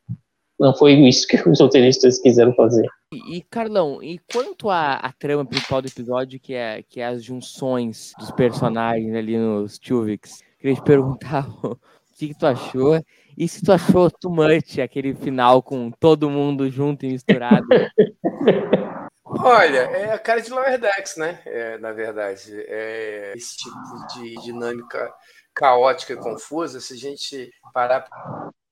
não 0.59 0.73
foi 0.73 0.93
isso 0.93 1.27
que 1.27 1.37
os 1.51 1.61
roteiristas 1.61 2.21
quiseram 2.21 2.55
fazer. 2.55 2.87
E, 3.13 3.39
e, 3.39 3.43
Carlão, 3.43 4.01
e 4.01 4.21
quanto 4.33 4.71
à, 4.71 4.95
à 4.95 5.13
trama 5.13 5.45
principal 5.45 5.83
do 5.83 5.89
episódio, 5.89 6.39
que 6.39 6.55
é, 6.55 6.83
que 6.89 7.01
é 7.01 7.07
as 7.07 7.25
junções 7.25 8.13
dos 8.19 8.31
personagens 8.31 9.13
ali 9.15 9.37
nos 9.37 9.77
Tuvix, 9.77 10.41
queria 10.59 10.77
te 10.77 10.83
perguntar 10.83 11.49
o 11.65 11.77
que, 12.17 12.29
que 12.29 12.39
tu 12.39 12.47
achou 12.47 13.03
e 13.37 13.49
se 13.49 13.61
tu 13.65 13.73
achou 13.73 14.09
too 14.09 14.31
much 14.31 14.79
aquele 14.79 15.13
final 15.15 15.61
com 15.61 15.91
todo 15.91 16.31
mundo 16.31 16.71
junto 16.71 17.05
e 17.05 17.11
misturado? 17.11 17.67
Olha, 19.27 19.79
é 19.79 20.13
a 20.13 20.19
cara 20.19 20.41
de 20.41 20.51
Lower 20.51 20.79
Decks, 20.79 21.17
né? 21.17 21.41
É, 21.45 21.77
na 21.79 21.91
verdade, 21.91 22.53
é 22.69 23.33
esse 23.35 23.57
tipo 23.57 23.75
de 24.15 24.35
dinâmica 24.45 25.13
caótica 25.55 26.13
e 26.13 26.17
confusa. 26.17 26.81
Se 26.81 26.95
a 26.95 26.97
gente 26.97 27.53
parar 27.73 28.09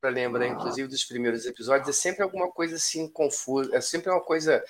para 0.00 0.10
lembrar, 0.10 0.48
inclusive, 0.48 0.88
dos 0.88 1.04
primeiros 1.04 1.46
episódios, 1.46 1.88
é 1.88 1.92
sempre 1.92 2.24
alguma 2.24 2.50
coisa 2.50 2.74
assim 2.74 3.08
confusa, 3.08 3.76
é 3.76 3.80
sempre 3.80 4.10
uma 4.10 4.20
coisa 4.20 4.62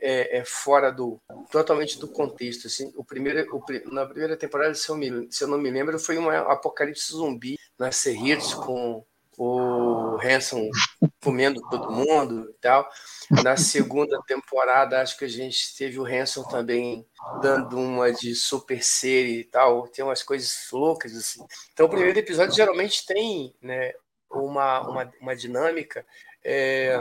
é, 0.00 0.38
é 0.38 0.44
fora 0.44 0.92
do 0.92 1.20
totalmente 1.50 1.98
do 1.98 2.06
contexto. 2.06 2.68
Assim, 2.68 2.92
o 2.96 3.04
primeiro, 3.04 3.44
o, 3.52 3.92
na 3.92 4.06
primeira 4.06 4.36
temporada, 4.36 4.74
se 4.74 4.88
eu, 4.88 4.96
me, 4.96 5.26
se 5.32 5.42
eu 5.42 5.48
não 5.48 5.58
me 5.58 5.70
lembro, 5.70 5.98
foi 5.98 6.16
um 6.16 6.30
apocalipse 6.30 7.12
zumbi 7.12 7.58
na 7.76 7.90
Serritos 7.90 8.54
com 8.54 9.04
o 9.38 10.18
Hanson 10.20 10.68
comendo 11.22 11.60
todo 11.70 11.92
mundo 11.92 12.50
e 12.50 12.54
tal. 12.60 12.88
Na 13.44 13.56
segunda 13.56 14.20
temporada, 14.26 15.00
acho 15.00 15.16
que 15.16 15.24
a 15.24 15.28
gente 15.28 15.76
teve 15.76 15.98
o 16.00 16.04
Hanson 16.04 16.42
também 16.42 17.06
dando 17.40 17.78
uma 17.78 18.12
de 18.12 18.34
super 18.34 18.82
série 18.82 19.40
e 19.40 19.44
tal. 19.44 19.86
Tem 19.86 20.04
umas 20.04 20.24
coisas 20.24 20.68
loucas 20.72 21.14
assim. 21.14 21.40
Então, 21.72 21.86
o 21.86 21.88
primeiro 21.88 22.18
episódio 22.18 22.56
geralmente 22.56 23.06
tem 23.06 23.54
né, 23.62 23.92
uma, 24.28 24.80
uma, 24.80 25.12
uma 25.20 25.36
dinâmica 25.36 26.04
é, 26.44 26.98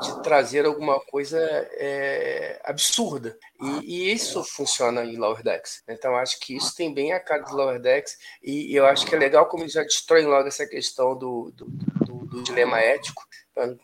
de 0.00 0.22
trazer 0.22 0.64
alguma 0.66 1.00
coisa 1.00 1.38
é, 1.72 2.60
absurda. 2.64 3.36
E, 3.60 4.08
e, 4.08 4.12
isso 4.12 4.42
funciona 4.44 5.04
em 5.04 5.16
Lower 5.16 5.42
Decks. 5.42 5.82
Então, 5.88 6.16
acho 6.16 6.38
que 6.40 6.56
isso 6.56 6.74
tem 6.74 6.92
bem 6.92 7.12
a 7.12 7.20
cara 7.20 7.42
de 7.42 7.52
Lower 7.52 7.80
Decks. 7.80 8.16
E, 8.42 8.72
e 8.72 8.76
eu 8.76 8.86
acho 8.86 9.06
que 9.06 9.14
é 9.14 9.18
legal 9.18 9.46
como 9.46 9.62
eles 9.62 9.72
já 9.72 9.82
destroem 9.82 10.26
logo 10.26 10.48
essa 10.48 10.66
questão 10.66 11.16
do, 11.16 11.52
do, 11.54 11.66
do, 11.66 12.26
do 12.26 12.42
dilema 12.42 12.80
ético. 12.80 13.22
E, 13.56 13.78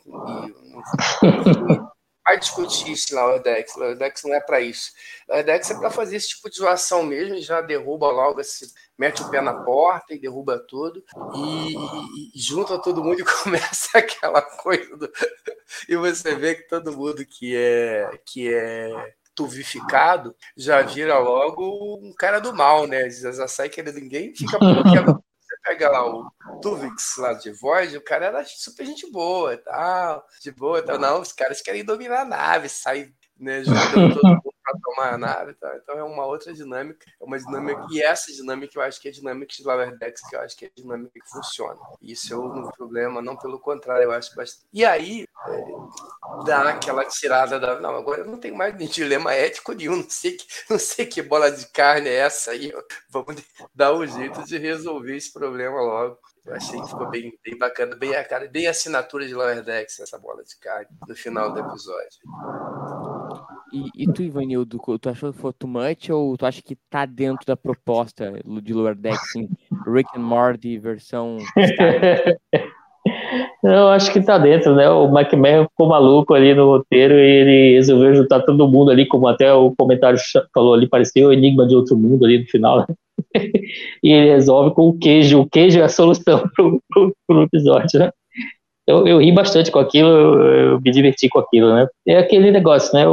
vai 2.24 2.38
discutir 2.38 2.92
isso 2.92 3.14
lá, 3.14 3.34
o 3.34 3.38
Dex. 3.38 3.74
O 3.76 3.94
Dex 3.94 4.22
não 4.24 4.34
é 4.34 4.40
para 4.40 4.60
isso. 4.60 4.92
O 5.28 5.42
Dex 5.42 5.70
é 5.70 5.78
para 5.78 5.90
fazer 5.90 6.16
esse 6.16 6.28
tipo 6.28 6.48
de 6.50 6.56
zoação 6.56 7.02
mesmo, 7.02 7.40
já 7.40 7.60
derruba 7.60 8.10
logo, 8.10 8.40
esse, 8.40 8.72
mete 8.96 9.22
o 9.22 9.30
pé 9.30 9.40
na 9.40 9.54
porta 9.54 10.14
e 10.14 10.20
derruba 10.20 10.58
tudo, 10.68 11.02
e, 11.34 11.74
e, 11.74 12.30
e 12.34 12.40
junta 12.40 12.80
todo 12.80 13.02
mundo 13.02 13.20
e 13.20 13.24
começa 13.42 13.98
aquela 13.98 14.42
coisa. 14.42 14.96
Do... 14.96 15.10
e 15.88 15.96
você 15.96 16.34
vê 16.34 16.54
que 16.54 16.68
todo 16.68 16.96
mundo 16.96 17.24
que 17.26 17.56
é, 17.56 18.20
que 18.24 18.52
é 18.52 19.14
tuvificado 19.34 20.36
já 20.56 20.82
vira 20.82 21.18
logo 21.18 21.98
um 22.02 22.12
cara 22.12 22.38
do 22.38 22.54
mal, 22.54 22.86
né? 22.86 23.08
Já 23.10 23.48
sai 23.48 23.68
que 23.68 23.82
ninguém 23.82 24.34
fica 24.34 24.58
bloqueado 24.58 25.22
pega 25.72 25.88
lá 25.88 26.06
o 26.06 26.30
Tuvix 26.60 27.16
lá 27.16 27.32
de 27.32 27.50
Void, 27.52 27.96
o 27.96 28.04
cara 28.04 28.26
era 28.26 28.44
super 28.44 28.84
gente 28.84 29.10
boa 29.10 29.54
e 29.54 29.56
tal, 29.58 30.26
de 30.40 30.52
boa 30.52 30.78
e 30.78 30.82
tal. 30.82 30.98
Não, 30.98 31.20
os 31.20 31.32
caras 31.32 31.62
querem 31.62 31.84
dominar 31.84 32.22
a 32.22 32.24
nave, 32.24 32.68
sair 32.68 33.14
né, 33.38 33.62
juntando 33.64 34.14
todo 34.14 34.28
mundo 34.28 34.42
para 34.92 35.04
tomar 35.08 35.14
a 35.14 35.18
nave. 35.18 35.54
Tá? 35.54 35.76
Então 35.82 35.98
é 35.98 36.02
uma 36.02 36.24
outra 36.26 36.52
dinâmica, 36.52 37.06
é 37.20 37.24
uma 37.24 37.38
dinâmica, 37.38 37.86
e 37.90 38.02
essa 38.02 38.32
dinâmica 38.32 38.72
eu 38.76 38.82
acho 38.82 39.00
que 39.00 39.08
é 39.08 39.10
a 39.10 39.14
dinâmica 39.14 39.52
de 39.54 39.64
Lower 39.64 39.98
Decks, 39.98 40.28
que 40.28 40.36
eu 40.36 40.40
acho 40.40 40.56
que 40.56 40.66
é 40.66 40.68
a 40.68 40.80
dinâmica 40.80 41.12
que 41.12 41.30
funciona. 41.30 41.78
Isso 42.00 42.32
é 42.32 42.36
um 42.36 42.70
problema, 42.70 43.22
não 43.22 43.36
pelo 43.36 43.58
contrário, 43.58 44.04
eu 44.04 44.12
acho 44.12 44.34
bastante. 44.34 44.66
E 44.72 44.84
aí 44.84 45.24
é, 45.48 46.44
dá 46.44 46.70
aquela 46.70 47.04
tirada 47.04 47.58
da. 47.58 47.80
Não, 47.80 47.96
agora 47.96 48.20
eu 48.20 48.26
não 48.26 48.38
tenho 48.38 48.56
mais 48.56 48.76
dilema 48.90 49.34
ético 49.34 49.72
nenhum, 49.72 49.96
não 49.96 50.10
sei 50.10 50.32
que, 50.32 50.46
não 50.70 50.78
sei 50.78 51.06
que 51.06 51.22
bola 51.22 51.50
de 51.50 51.66
carne 51.66 52.08
é 52.08 52.16
essa 52.16 52.52
aí. 52.52 52.72
Vamos 53.10 53.42
dar 53.74 53.92
um 53.94 54.06
jeito 54.06 54.44
de 54.44 54.58
resolver 54.58 55.16
esse 55.16 55.32
problema 55.32 55.80
logo. 55.80 56.18
Eu 56.44 56.56
achei 56.56 56.80
que 56.80 56.88
ficou 56.88 57.08
bem, 57.08 57.38
bem 57.44 57.56
bacana, 57.56 57.94
bem 57.94 58.16
a 58.16 58.24
cara, 58.24 58.48
bem 58.48 58.66
a 58.66 58.70
assinatura 58.70 59.26
de 59.26 59.34
Lower 59.34 59.62
Decks, 59.62 60.00
essa 60.00 60.18
bola 60.18 60.42
de 60.42 60.56
carne, 60.58 60.88
no 61.06 61.14
final 61.14 61.52
do 61.52 61.60
episódio. 61.60 62.18
E, 63.72 64.04
e 64.04 64.12
tu, 64.12 64.22
Ivanildo, 64.22 64.78
tu 65.00 65.08
achou 65.08 65.32
que 65.32 65.38
foi 65.38 65.52
too 65.54 65.68
much 65.68 66.10
ou 66.10 66.36
tu 66.36 66.44
acha 66.44 66.60
que 66.60 66.76
tá 66.90 67.06
dentro 67.06 67.46
da 67.46 67.56
proposta 67.56 68.32
de 68.62 68.74
Lower 68.74 68.94
Decks, 68.94 69.30
assim, 69.30 69.48
Rick 69.86 70.10
and 70.14 70.22
Morty 70.22 70.78
versão. 70.78 71.38
Eu 73.64 73.88
acho 73.88 74.12
que 74.12 74.20
tá 74.20 74.38
dentro, 74.38 74.74
né? 74.74 74.88
O 74.90 75.06
McMahon 75.06 75.64
ficou 75.64 75.88
maluco 75.88 76.34
ali 76.34 76.54
no 76.54 76.66
roteiro 76.66 77.14
e 77.14 77.20
ele 77.20 77.74
resolveu 77.74 78.14
juntar 78.14 78.40
todo 78.40 78.68
mundo 78.68 78.90
ali, 78.90 79.06
como 79.06 79.26
até 79.28 79.52
o 79.52 79.72
comentário 79.76 80.18
falou 80.52 80.74
ali, 80.74 80.88
parecia 80.88 81.26
o 81.26 81.32
Enigma 81.32 81.66
de 81.66 81.74
Outro 81.74 81.96
Mundo 81.96 82.24
ali 82.24 82.40
no 82.40 82.46
final. 82.46 82.80
Né? 82.80 82.86
e 84.02 84.12
ele 84.12 84.30
resolve 84.30 84.74
com 84.74 84.88
o 84.88 84.98
queijo. 84.98 85.40
O 85.40 85.48
queijo 85.48 85.80
é 85.80 85.84
a 85.84 85.88
solução 85.88 86.48
pro, 86.54 86.80
pro, 86.88 87.16
pro 87.26 87.42
episódio, 87.42 88.00
né? 88.00 88.10
Eu, 88.86 89.06
eu 89.06 89.20
ri 89.20 89.30
bastante 89.30 89.70
com 89.70 89.78
aquilo, 89.78 90.08
eu, 90.08 90.42
eu, 90.42 90.80
me 90.80 90.90
diverti 90.90 91.28
com 91.28 91.38
aquilo, 91.38 91.72
né? 91.72 91.86
É 92.06 92.18
aquele 92.18 92.50
negócio, 92.50 92.92
né? 92.94 93.04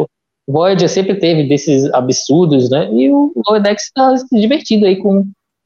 Voyager 0.49 0.89
sempre 0.89 1.15
teve 1.15 1.43
desses 1.43 1.91
absurdos, 1.93 2.71
né? 2.71 2.89
E 2.91 3.11
o 3.11 3.31
Loedex 3.47 3.83
está 3.83 4.17
se 4.17 4.39
divertindo 4.39 4.85
aí 4.85 4.95
com 4.95 5.23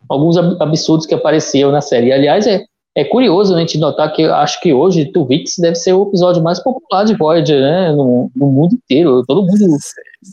alguns 0.09 0.37
absurdos 0.37 1.05
que 1.05 1.15
apareciam 1.15 1.71
na 1.71 1.79
série. 1.79 2.11
Aliás, 2.11 2.45
é, 2.45 2.65
é 2.95 3.05
curioso 3.05 3.55
a 3.55 3.59
gente 3.59 3.77
notar 3.77 4.11
que 4.11 4.23
acho 4.23 4.59
que 4.59 4.73
hoje 4.73 5.11
Tuvix 5.11 5.53
deve 5.57 5.75
ser 5.75 5.93
o 5.93 6.03
episódio 6.03 6.43
mais 6.43 6.61
popular 6.61 7.05
de 7.05 7.15
Voyager, 7.15 7.61
né? 7.61 7.91
No, 7.93 8.29
no 8.35 8.47
mundo 8.47 8.75
inteiro. 8.75 9.23
Todo 9.25 9.43
mundo, 9.43 9.77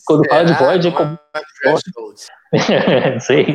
quando 0.05 0.29
fala 0.29 0.45
de 0.45 0.53
Voyager, 0.55 0.93
como. 0.93 1.17
Não 3.13 3.21
sei. 3.21 3.47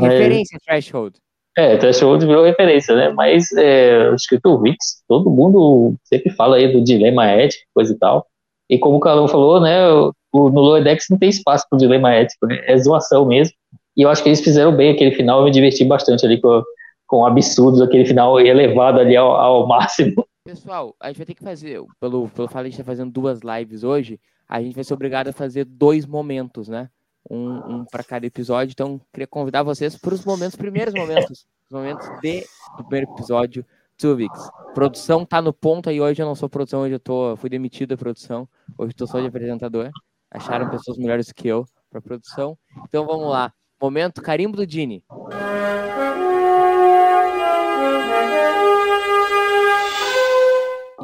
Referência, 0.00 0.58
Threshold. 0.64 1.16
É, 1.58 1.76
Threshold 1.76 2.26
virou 2.26 2.44
referência, 2.44 2.94
né? 2.94 3.10
Mas 3.10 3.52
é, 3.52 4.08
acho 4.08 4.26
que 4.28 4.40
Tuvix, 4.40 5.02
todo 5.06 5.30
mundo 5.30 5.94
sempre 6.04 6.30
fala 6.30 6.56
aí 6.56 6.72
do 6.72 6.82
dilema 6.82 7.26
ético, 7.26 7.64
coisa 7.74 7.92
e 7.92 7.98
tal. 7.98 8.26
E 8.68 8.78
como 8.78 8.96
o 8.96 9.00
Calão 9.00 9.28
falou, 9.28 9.60
né? 9.60 9.88
O, 9.90 10.12
no 10.32 10.60
Lower 10.60 10.82
Decks 10.82 11.06
não 11.08 11.18
tem 11.18 11.28
espaço 11.28 11.64
para 11.68 11.78
dilema 11.78 12.12
ético, 12.12 12.46
né? 12.46 12.60
é 12.66 12.76
zoação 12.78 13.24
mesmo. 13.26 13.54
E 13.96 14.02
eu 14.02 14.10
acho 14.10 14.22
que 14.22 14.28
eles 14.28 14.40
fizeram 14.40 14.76
bem 14.76 14.90
aquele 14.90 15.12
final, 15.12 15.38
eu 15.38 15.44
me 15.44 15.50
diverti 15.50 15.84
bastante 15.84 16.26
ali 16.26 16.40
com 16.40 16.62
com 17.06 17.24
absurdos, 17.24 17.80
aquele 17.80 18.04
final 18.04 18.38
elevado 18.40 19.00
ali 19.00 19.16
ao, 19.16 19.30
ao 19.32 19.66
máximo. 19.66 20.26
Pessoal, 20.44 20.94
a 21.00 21.08
gente 21.08 21.18
vai 21.18 21.26
ter 21.26 21.34
que 21.34 21.42
fazer, 21.42 21.80
pelo, 22.00 22.28
pelo 22.28 22.48
fato 22.48 22.62
de 22.62 22.68
a 22.68 22.70
gente 22.70 22.72
estar 22.72 22.84
tá 22.84 22.90
fazendo 22.90 23.10
duas 23.10 23.40
lives 23.40 23.84
hoje, 23.84 24.20
a 24.48 24.60
gente 24.60 24.74
vai 24.74 24.84
ser 24.84 24.94
obrigado 24.94 25.28
a 25.28 25.32
fazer 25.32 25.64
dois 25.64 26.06
momentos, 26.06 26.68
né? 26.68 26.88
Um, 27.28 27.78
um 27.78 27.84
para 27.84 28.04
cada 28.04 28.24
episódio. 28.26 28.72
Então, 28.72 29.00
queria 29.12 29.26
convidar 29.26 29.64
vocês 29.64 29.96
para 29.96 30.14
os 30.14 30.24
momentos, 30.24 30.54
primeiros 30.54 30.94
momentos, 30.94 31.46
os 31.68 31.72
momentos 31.72 32.06
de, 32.20 32.44
do 32.76 32.84
primeiro 32.84 33.12
episódio, 33.12 33.66
Tuvix. 33.96 34.50
Produção 34.74 35.24
tá 35.24 35.40
no 35.40 35.52
ponto 35.52 35.88
aí 35.88 36.00
hoje, 36.00 36.20
eu 36.22 36.26
não 36.26 36.34
sou 36.34 36.48
produção, 36.48 36.82
hoje 36.82 36.94
eu 36.94 37.00
tô, 37.00 37.36
fui 37.36 37.48
demitido 37.48 37.90
da 37.90 37.96
produção, 37.96 38.48
hoje 38.76 38.92
estou 38.92 39.06
só 39.06 39.20
de 39.20 39.26
apresentador. 39.26 39.90
Acharam 40.30 40.68
pessoas 40.68 40.98
melhores 40.98 41.32
que 41.32 41.48
eu 41.48 41.64
para 41.90 42.00
produção. 42.00 42.58
Então 42.84 43.06
vamos 43.06 43.30
lá. 43.30 43.52
Momento 43.80 44.22
carimbo 44.22 44.56
do 44.56 44.66
Dini. 44.66 45.04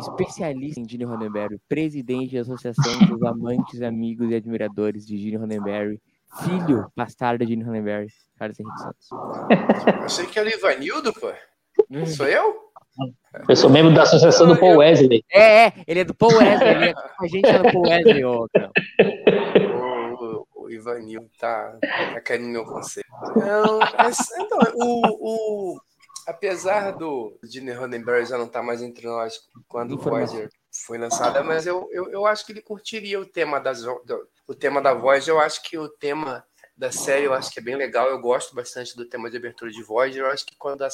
especialista 0.03 0.81
em 0.81 0.89
Gene 0.89 1.05
Roddenberry, 1.05 1.59
presidente 1.69 2.35
da 2.35 2.43
Associação 2.43 2.99
dos 3.07 3.23
Amantes, 3.23 3.83
Amigos 3.83 4.31
e 4.31 4.35
Admiradores 4.35 5.07
de 5.07 5.17
Gene 5.17 5.37
Roddenberry, 5.37 6.01
filho 6.43 6.91
bastardo 6.97 7.45
de 7.45 7.53
Gene 7.53 7.65
Roddenberry, 7.65 8.09
Carlos 8.37 8.59
Henrique 8.59 8.81
Santos. 8.81 9.09
Eu 10.03 10.09
sei 10.09 10.27
que 10.27 10.39
é 10.39 10.43
o 10.43 10.49
Ivanildo, 10.49 11.13
pô. 11.13 11.33
Sou 12.07 12.27
eu? 12.27 12.62
Eu 13.49 13.57
sou 13.57 13.71
membro 13.71 13.95
da 13.95 14.03
associação 14.03 14.47
do 14.47 14.59
Paul 14.59 14.79
Wesley. 14.79 15.25
É, 15.31 15.67
é, 15.67 15.73
ele 15.87 16.01
é 16.01 16.05
do 16.05 16.15
Paul 16.15 16.35
Wesley, 16.35 16.69
ele 16.69 16.85
é 16.87 16.93
com 16.93 17.25
a 17.25 17.29
gente 17.29 17.47
é 17.47 17.59
do 17.59 17.73
Paul 17.73 17.89
Wesley, 17.89 18.25
ô, 18.25 18.47
o, 19.81 20.47
o, 20.57 20.65
o 20.65 20.71
Ivanildo 20.71 21.31
tá, 21.39 21.79
tá 21.81 22.21
caindo 22.21 22.45
no 22.45 22.51
meu 22.51 22.65
conselho. 22.65 23.07
Não, 23.37 23.81
então, 24.39 24.59
o, 24.75 25.75
o 25.75 25.81
apesar 26.27 26.93
do 26.93 27.39
Gene 27.43 27.73
Roddenberry 27.73 28.27
já 28.27 28.37
não 28.37 28.47
estar 28.47 28.61
tá 28.61 28.65
mais 28.65 28.83
entre 28.83 29.07
nós 29.07 29.41
quando 29.69 29.95
o 29.95 29.99
Voyager 29.99 30.49
foi 30.87 30.99
lançada, 30.99 31.43
mas 31.43 31.67
eu, 31.67 31.89
eu, 31.93 32.11
eu, 32.11 32.27
acho 32.27 32.47
que 32.47 32.53
ele 32.53 32.63
curtiria 32.63 33.21
o 33.21 33.27
tema 33.27 33.59
das 33.59 33.83
do, 33.83 34.29
o 34.47 34.55
tema 34.55 34.81
da 34.81 34.95
Voyager. 34.95 35.35
Eu 35.35 35.41
acho 35.41 35.63
que 35.63 35.77
o 35.77 35.89
tema 35.89 36.45
da 36.77 36.91
série 36.91 37.27
eu 37.27 37.35
acho 37.35 37.51
que 37.53 37.61
é 37.61 37.63
bem 37.63 37.77
legal. 37.77 38.09
Eu 38.09 38.21
gosto 38.21 38.55
bastante 38.55 38.97
do 38.97 39.05
tema 39.05 39.31
de 39.31 39.37
abertura 39.37 39.71
de 39.71 39.83
Voyager. 39.83 40.23
Eu 40.25 40.31
acho 40.31 40.45
que 40.47 40.57
quando, 40.57 40.85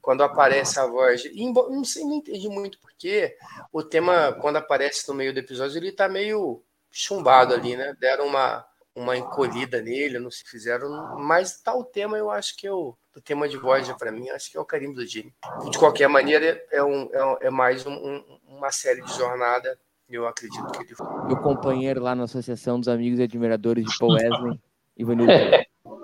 quando 0.00 0.22
aparece 0.22 0.78
a 0.78 0.86
Voyager, 0.86 1.32
não 1.34 1.84
sei, 1.84 2.04
não 2.04 2.14
entendi 2.14 2.48
muito 2.48 2.78
porque 2.78 3.36
o 3.72 3.82
tema 3.82 4.32
quando 4.40 4.56
aparece 4.56 5.06
no 5.08 5.14
meio 5.14 5.32
do 5.32 5.38
episódio 5.40 5.78
ele 5.78 5.88
está 5.88 6.08
meio 6.08 6.62
chumbado 6.90 7.52
ali, 7.52 7.76
né? 7.76 7.94
Deram 8.00 8.26
uma, 8.26 8.64
uma 8.94 9.16
encolhida 9.16 9.82
nele, 9.82 10.18
não 10.18 10.30
se 10.30 10.42
fizeram. 10.44 11.16
Mas 11.18 11.60
tal 11.60 11.84
tema, 11.84 12.16
eu 12.16 12.30
acho 12.30 12.56
que 12.56 12.66
eu. 12.66 12.96
O 13.14 13.20
tema 13.20 13.48
de 13.48 13.56
Voyager, 13.56 13.96
para 13.96 14.12
mim, 14.12 14.28
acho 14.28 14.50
que 14.50 14.58
é 14.58 14.60
o 14.60 14.64
carimbo 14.64 14.94
do 14.94 15.06
Gene. 15.06 15.34
De 15.70 15.78
qualquer 15.78 16.06
maneira, 16.06 16.62
é, 16.70 16.82
um, 16.84 17.08
é, 17.14 17.24
um- 17.24 17.36
é 17.40 17.50
mais 17.50 17.86
um- 17.86 17.92
um- 17.94 18.38
uma 18.46 18.70
série 18.70 19.00
de 19.00 19.10
jornada. 19.16 19.78
Eu 20.08 20.26
acredito 20.28 20.66
que 20.72 20.82
ele 20.82 20.94
Meu 21.26 21.38
companheiro 21.38 22.00
lá 22.02 22.14
na 22.14 22.24
Associação 22.24 22.78
dos 22.78 22.88
Amigos 22.88 23.18
e 23.18 23.22
Admiradores 23.22 23.84
de 23.86 23.98
Paul 23.98 24.12
Wesley, 24.12 24.60
Ivanildo. 24.96 25.32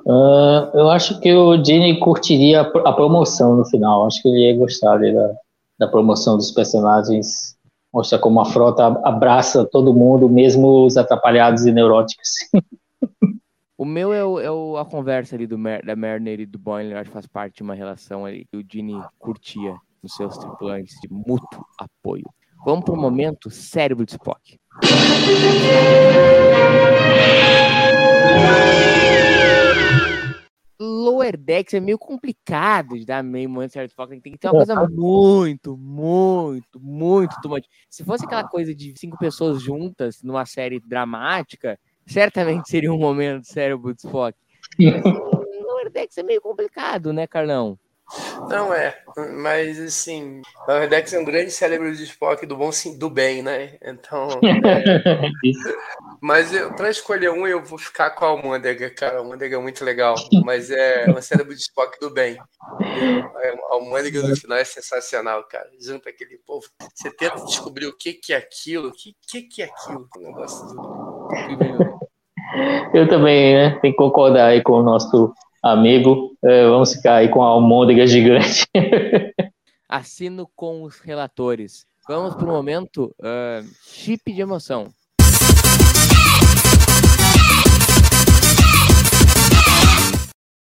Ah, 0.08 0.70
eu 0.74 0.90
acho 0.90 1.20
que 1.20 1.32
o 1.32 1.62
Gene 1.64 1.98
curtiria 2.00 2.62
a 2.62 2.64
pro- 2.64 2.86
a 2.86 2.92
promoção 2.92 3.56
no 3.56 3.64
final. 3.64 4.06
Acho 4.06 4.20
que 4.22 4.28
ele 4.28 4.50
ia 4.50 4.56
gostar 4.56 4.94
ali 4.94 5.12
da, 5.14 5.32
da 5.78 5.88
promoção 5.88 6.36
dos 6.36 6.50
personagens. 6.50 7.56
Mostra 7.92 8.18
como 8.18 8.40
a 8.40 8.44
frota 8.46 8.86
abraça 9.04 9.64
todo 9.70 9.92
mundo, 9.94 10.28
mesmo 10.28 10.84
os 10.86 10.96
atrapalhados 10.96 11.64
e 11.66 11.72
neuróticos. 11.72 12.28
O 13.78 13.84
meu 13.84 14.12
é, 14.12 14.24
o- 14.24 14.38
é 14.38 14.48
o- 14.48 14.76
a 14.76 14.84
conversa 14.84 15.34
ali 15.34 15.44
do 15.44 15.58
Mer, 15.58 15.84
da 15.84 15.96
Mariner 15.96 16.38
e 16.38 16.46
do 16.46 16.56
Boimler, 16.56 16.98
acho 16.98 17.06
que 17.10 17.14
faz 17.14 17.26
parte 17.26 17.56
de 17.56 17.62
uma 17.64 17.74
relação 17.74 18.24
ali 18.24 18.44
que 18.48 18.56
o 18.56 18.62
Gene 18.70 18.94
curtia 19.18 19.74
nos 20.00 20.14
seus 20.14 20.38
tripulantes 20.38 20.94
de 21.02 21.08
mútuo 21.10 21.64
apoio. 21.76 22.22
Vamos 22.64 22.84
pro 22.84 22.94
momento 22.96 23.50
cérebro 23.50 24.06
de 24.06 24.12
Spock. 24.12 24.56
Lower 31.22 31.36
Decks 31.36 31.74
é 31.74 31.80
meio 31.80 31.98
complicado 31.98 32.98
de 32.98 33.06
dar 33.06 33.22
meio 33.22 33.48
de 33.48 33.92
Spock. 33.92 34.20
Tem 34.20 34.32
que 34.32 34.38
ter 34.38 34.48
uma 34.48 34.54
coisa 34.54 34.88
muito, 34.88 35.76
muito, 35.76 36.80
muito 36.80 37.40
tomate. 37.40 37.68
Se 37.88 38.04
fosse 38.04 38.24
aquela 38.24 38.44
coisa 38.44 38.74
de 38.74 38.92
cinco 38.98 39.16
pessoas 39.16 39.62
juntas 39.62 40.22
numa 40.22 40.44
série 40.44 40.80
dramática, 40.80 41.78
certamente 42.04 42.68
seria 42.68 42.92
um 42.92 42.98
momento 42.98 43.44
cérebro 43.44 43.94
de 43.94 44.00
Spock. 44.00 44.36
Lower 44.78 45.90
Decks 45.90 46.18
é 46.18 46.22
meio 46.24 46.40
complicado, 46.40 47.12
né, 47.12 47.26
Carlão? 47.26 47.78
Não 48.48 48.72
é, 48.74 48.98
mas 49.38 49.80
assim, 49.80 50.42
o 50.68 50.72
Redex 50.72 51.12
é 51.12 51.18
um 51.18 51.24
grande 51.24 51.50
cérebro 51.50 51.94
de 51.94 52.04
Spock 52.04 52.44
do 52.44 52.56
bom 52.56 52.70
sim, 52.70 52.98
do 52.98 53.08
bem, 53.08 53.42
né? 53.42 53.78
Então, 53.82 54.28
é, 54.44 55.30
mas 56.20 56.52
eu, 56.52 56.74
pra 56.74 56.90
escolher 56.90 57.30
um, 57.30 57.46
eu 57.46 57.62
vou 57.64 57.78
ficar 57.78 58.10
com 58.10 58.24
a 58.24 58.28
Almôndega, 58.28 58.90
cara. 58.90 59.16
A 59.16 59.18
Almôndega 59.18 59.56
é 59.56 59.60
muito 59.60 59.84
legal, 59.84 60.14
mas 60.44 60.70
é 60.70 61.06
um 61.08 61.22
cérebro 61.22 61.54
de 61.54 61.60
Spock 61.60 61.98
do 62.00 62.10
bem. 62.10 62.36
A 62.38 63.74
Almôndega 63.74 64.22
no 64.22 64.36
final 64.36 64.58
é 64.58 64.64
sensacional, 64.64 65.44
cara. 65.44 65.68
Junto 65.80 66.08
aquele 66.08 66.38
povo, 66.46 66.66
você 66.94 67.10
tenta 67.10 67.44
descobrir 67.44 67.86
o 67.86 67.96
que 67.96 68.14
que 68.14 68.32
é 68.32 68.36
aquilo, 68.36 68.88
o 68.88 68.92
que 68.92 69.14
que 69.26 69.42
que 69.42 69.62
é 69.62 69.66
aquilo, 69.66 70.08
o 70.16 70.20
negócio 70.20 70.66
do... 70.66 71.98
Eu 72.92 73.08
também, 73.08 73.54
né? 73.54 73.78
Tem 73.80 73.92
que 73.92 73.96
concordar 73.96 74.48
aí 74.48 74.62
com 74.62 74.74
o 74.74 74.82
nosso 74.82 75.32
amigo. 75.62 76.36
É, 76.42 76.66
vamos 76.66 76.92
ficar 76.94 77.16
aí 77.16 77.28
com 77.28 77.42
a 77.42 77.46
almôndega 77.46 78.06
gigante. 78.06 78.66
Assino 79.88 80.48
com 80.56 80.82
os 80.82 80.98
relatores. 81.00 81.86
Vamos 82.08 82.34
pro 82.34 82.46
momento 82.46 83.14
ah, 83.22 83.62
chip 83.84 84.32
de 84.32 84.40
emoção. 84.40 84.92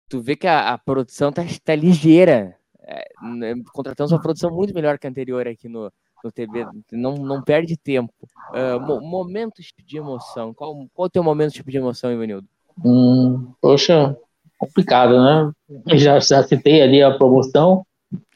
Tu 0.10 0.20
vê 0.22 0.36
que 0.36 0.46
a, 0.46 0.74
a 0.74 0.78
produção 0.78 1.32
tá, 1.32 1.42
tá 1.64 1.74
ligeira. 1.74 2.58
É, 2.82 3.06
né, 3.38 3.56
contratamos 3.72 4.12
uma 4.12 4.22
produção 4.22 4.52
muito 4.52 4.74
melhor 4.74 5.00
que 5.00 5.08
a 5.08 5.10
anterior 5.10 5.48
aqui 5.48 5.70
no, 5.70 5.92
no 6.24 6.32
TB. 6.32 6.68
Não, 6.92 7.16
não 7.16 7.42
perde 7.42 7.78
tempo. 7.78 8.14
Ah, 8.54 8.78
mo- 8.78 9.00
momento 9.00 9.64
chip 9.64 9.82
de 9.84 9.98
emoção. 9.98 10.54
Qual, 10.54 10.86
qual 10.94 11.06
o 11.06 11.10
teu 11.10 11.24
momento 11.24 11.54
chip 11.56 11.72
de 11.72 11.78
emoção, 11.78 12.12
Ivanildo? 12.12 12.46
Hum, 12.84 13.54
poxa, 13.62 14.18
complicado, 14.62 15.20
né? 15.20 15.52
Já, 15.98 16.20
já 16.20 16.44
citei 16.44 16.84
ali 16.84 17.02
a 17.02 17.12
promoção. 17.12 17.84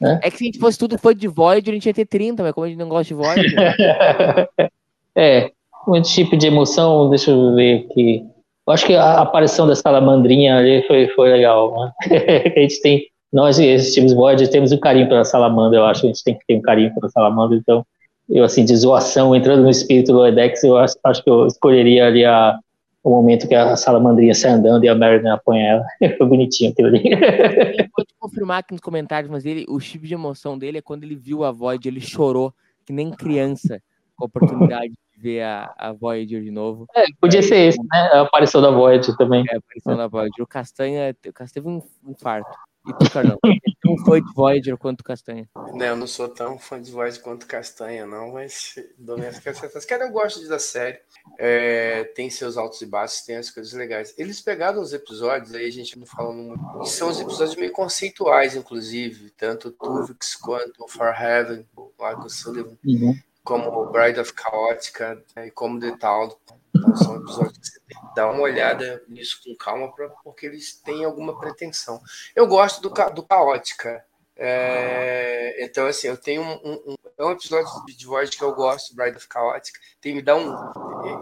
É 0.00 0.30
que 0.30 0.38
se 0.38 0.44
a 0.44 0.46
gente 0.46 0.58
fosse 0.58 0.78
tudo 0.78 0.98
foi 0.98 1.14
de 1.14 1.28
Voyager, 1.28 1.70
a 1.70 1.74
gente 1.74 1.86
ia 1.86 1.94
ter 1.94 2.06
30, 2.06 2.42
mas 2.42 2.52
como 2.52 2.66
a 2.66 2.68
gente 2.68 2.78
não 2.78 2.88
gosta 2.88 3.04
de 3.04 3.14
Voyager. 3.14 3.54
é, 5.14 5.50
um 5.86 6.02
chip 6.02 6.36
de 6.36 6.48
emoção, 6.48 7.08
deixa 7.08 7.30
eu 7.30 7.54
ver 7.54 7.86
aqui. 7.88 8.24
Eu 8.66 8.72
acho 8.72 8.84
que 8.84 8.94
a 8.94 9.20
aparição 9.20 9.66
da 9.66 9.76
salamandrinha 9.76 10.56
ali 10.56 10.82
foi, 10.88 11.06
foi 11.08 11.30
legal. 11.30 11.92
Né? 12.08 12.50
a 12.56 12.60
gente 12.60 12.80
tem, 12.82 13.06
nós, 13.32 13.58
esses 13.60 13.94
times 13.94 14.12
Voyager, 14.12 14.50
temos 14.50 14.72
um 14.72 14.78
carinho 14.78 15.08
pela 15.08 15.24
salamandra, 15.24 15.78
eu 15.78 15.84
acho 15.84 16.06
a 16.06 16.08
gente 16.08 16.24
tem 16.24 16.34
que 16.34 16.44
ter 16.46 16.56
um 16.56 16.62
carinho 16.62 16.92
pela 16.94 17.08
salamandra, 17.08 17.56
então, 17.56 17.86
eu, 18.28 18.42
assim, 18.42 18.64
de 18.64 18.74
zoação, 18.74 19.36
entrando 19.36 19.62
no 19.62 19.70
espírito 19.70 20.12
do 20.12 20.26
Edex, 20.26 20.64
eu 20.64 20.76
acho, 20.76 20.96
acho 21.04 21.22
que 21.22 21.30
eu 21.30 21.46
escolheria 21.46 22.06
ali 22.06 22.24
a, 22.24 22.58
o 23.06 23.10
momento 23.10 23.46
que 23.46 23.54
a 23.54 23.76
salamandrinha 23.76 24.34
sai 24.34 24.50
andando 24.50 24.82
e 24.82 24.88
a 24.88 24.94
Mariner 24.94 25.32
apanha 25.32 25.68
ela. 25.68 25.86
foi 26.18 26.26
bonitinho 26.26 26.72
aquilo 26.72 26.88
ali. 26.88 27.02
Ele 27.06 27.88
pode 27.94 28.08
confirmar 28.18 28.58
aqui 28.58 28.72
nos 28.72 28.80
comentários, 28.80 29.30
mas 29.30 29.46
ele, 29.46 29.64
o 29.68 29.78
chip 29.78 30.08
de 30.08 30.14
emoção 30.14 30.58
dele 30.58 30.78
é 30.78 30.82
quando 30.82 31.04
ele 31.04 31.14
viu 31.14 31.44
a 31.44 31.52
Voyager, 31.52 31.92
ele 31.92 32.00
chorou, 32.00 32.52
que 32.84 32.92
nem 32.92 33.12
criança, 33.12 33.80
com 34.16 34.24
a 34.24 34.26
oportunidade 34.26 34.88
de 34.88 35.22
ver 35.22 35.42
a, 35.42 35.72
a 35.78 35.92
Voyager 35.92 36.42
de 36.42 36.50
novo. 36.50 36.86
É, 36.96 37.04
podia 37.20 37.42
ser 37.42 37.68
esse, 37.68 37.78
né? 37.78 38.10
A 38.12 38.22
aparição 38.22 38.60
da 38.60 38.72
Voyager 38.72 39.16
também. 39.16 39.44
É, 39.48 39.56
apareceu 39.56 39.96
na 39.96 40.08
Voyager. 40.08 40.42
O 40.42 40.46
Castanha, 40.46 41.14
o 41.28 41.32
Castanha 41.32 41.62
teve 41.62 41.68
um 41.68 41.80
infarto. 42.10 42.50
E 42.88 42.92
tu, 42.98 43.10
Carlão? 43.10 43.38
Não 43.84 43.96
foi 44.04 44.20
de 44.20 44.32
Voyager 44.34 44.76
quanto 44.76 45.00
o 45.02 45.04
Castanha. 45.04 45.48
Né, 45.72 45.90
eu 45.90 45.96
não 45.96 46.08
sou 46.08 46.28
tão 46.28 46.58
fã 46.58 46.82
de 46.82 46.90
voz 46.90 47.16
quanto 47.18 47.46
Castanha, 47.46 48.04
não, 48.04 48.32
mas 48.32 48.74
dou 48.98 49.16
minhas 49.16 49.38
cacetas. 49.38 49.84
Cara, 49.84 50.06
eu 50.06 50.10
gosto 50.10 50.46
da 50.48 50.58
série. 50.58 50.98
É, 51.38 52.02
tem 52.16 52.28
seus 52.28 52.56
altos 52.56 52.80
e 52.82 52.86
baixos, 52.86 53.20
tem 53.20 53.36
as 53.36 53.48
coisas 53.48 53.72
legais. 53.74 54.12
Eles 54.18 54.40
pegaram 54.40 54.80
os 54.82 54.92
episódios, 54.92 55.54
aí 55.54 55.66
a 55.66 55.70
gente 55.70 55.96
não 55.96 56.04
falando 56.04 56.42
muito. 56.42 56.86
São 56.86 57.08
os 57.08 57.20
episódios 57.20 57.54
meio 57.54 57.70
conceituais, 57.70 58.56
inclusive. 58.56 59.30
Tanto 59.30 59.68
o 59.68 59.72
Tuvix 59.72 60.34
quanto 60.34 60.84
o 60.84 60.88
Far 60.88 61.22
Heaven, 61.22 61.64
o 61.76 61.90
Marco 61.96 62.28
Sullivan, 62.28 62.76
Uhum. 62.84 63.16
como 63.44 63.70
o 63.70 63.86
Bride 63.90 64.18
of 64.18 64.32
Chaotica 64.36 65.22
né, 65.36 65.46
e 65.46 65.50
como 65.52 65.78
The 65.78 65.96
Town. 65.96 66.34
Então, 66.78 66.96
são 66.96 67.16
episódios 67.16 67.58
que 67.58 67.66
você 67.66 67.80
tem 67.88 68.00
que 68.00 68.14
dar 68.14 68.30
uma 68.30 68.40
olhada 68.42 69.02
nisso 69.08 69.40
com 69.44 69.54
calma, 69.56 69.92
pra, 69.94 70.08
porque 70.24 70.46
eles 70.46 70.80
têm 70.82 71.04
alguma 71.04 71.38
pretensão. 71.38 72.00
Eu 72.34 72.46
gosto 72.46 72.80
do, 72.80 72.88
do 73.12 73.22
Caótica. 73.22 74.04
É, 74.38 75.64
então, 75.64 75.86
assim, 75.86 76.08
eu 76.08 76.16
tenho 76.16 76.42
um, 76.42 76.52
um- 76.64 76.92
um- 76.92 76.94
é 77.18 77.24
um 77.24 77.30
episódio 77.30 77.70
de 77.86 78.04
Void 78.06 78.36
que 78.36 78.44
eu 78.44 78.54
gosto, 78.54 78.94
Bride 78.94 79.16
of 79.16 79.26
Chaotic, 79.32 79.74
tem 80.00 80.14
me 80.14 80.20
dá 80.22 80.36
um 80.36 80.54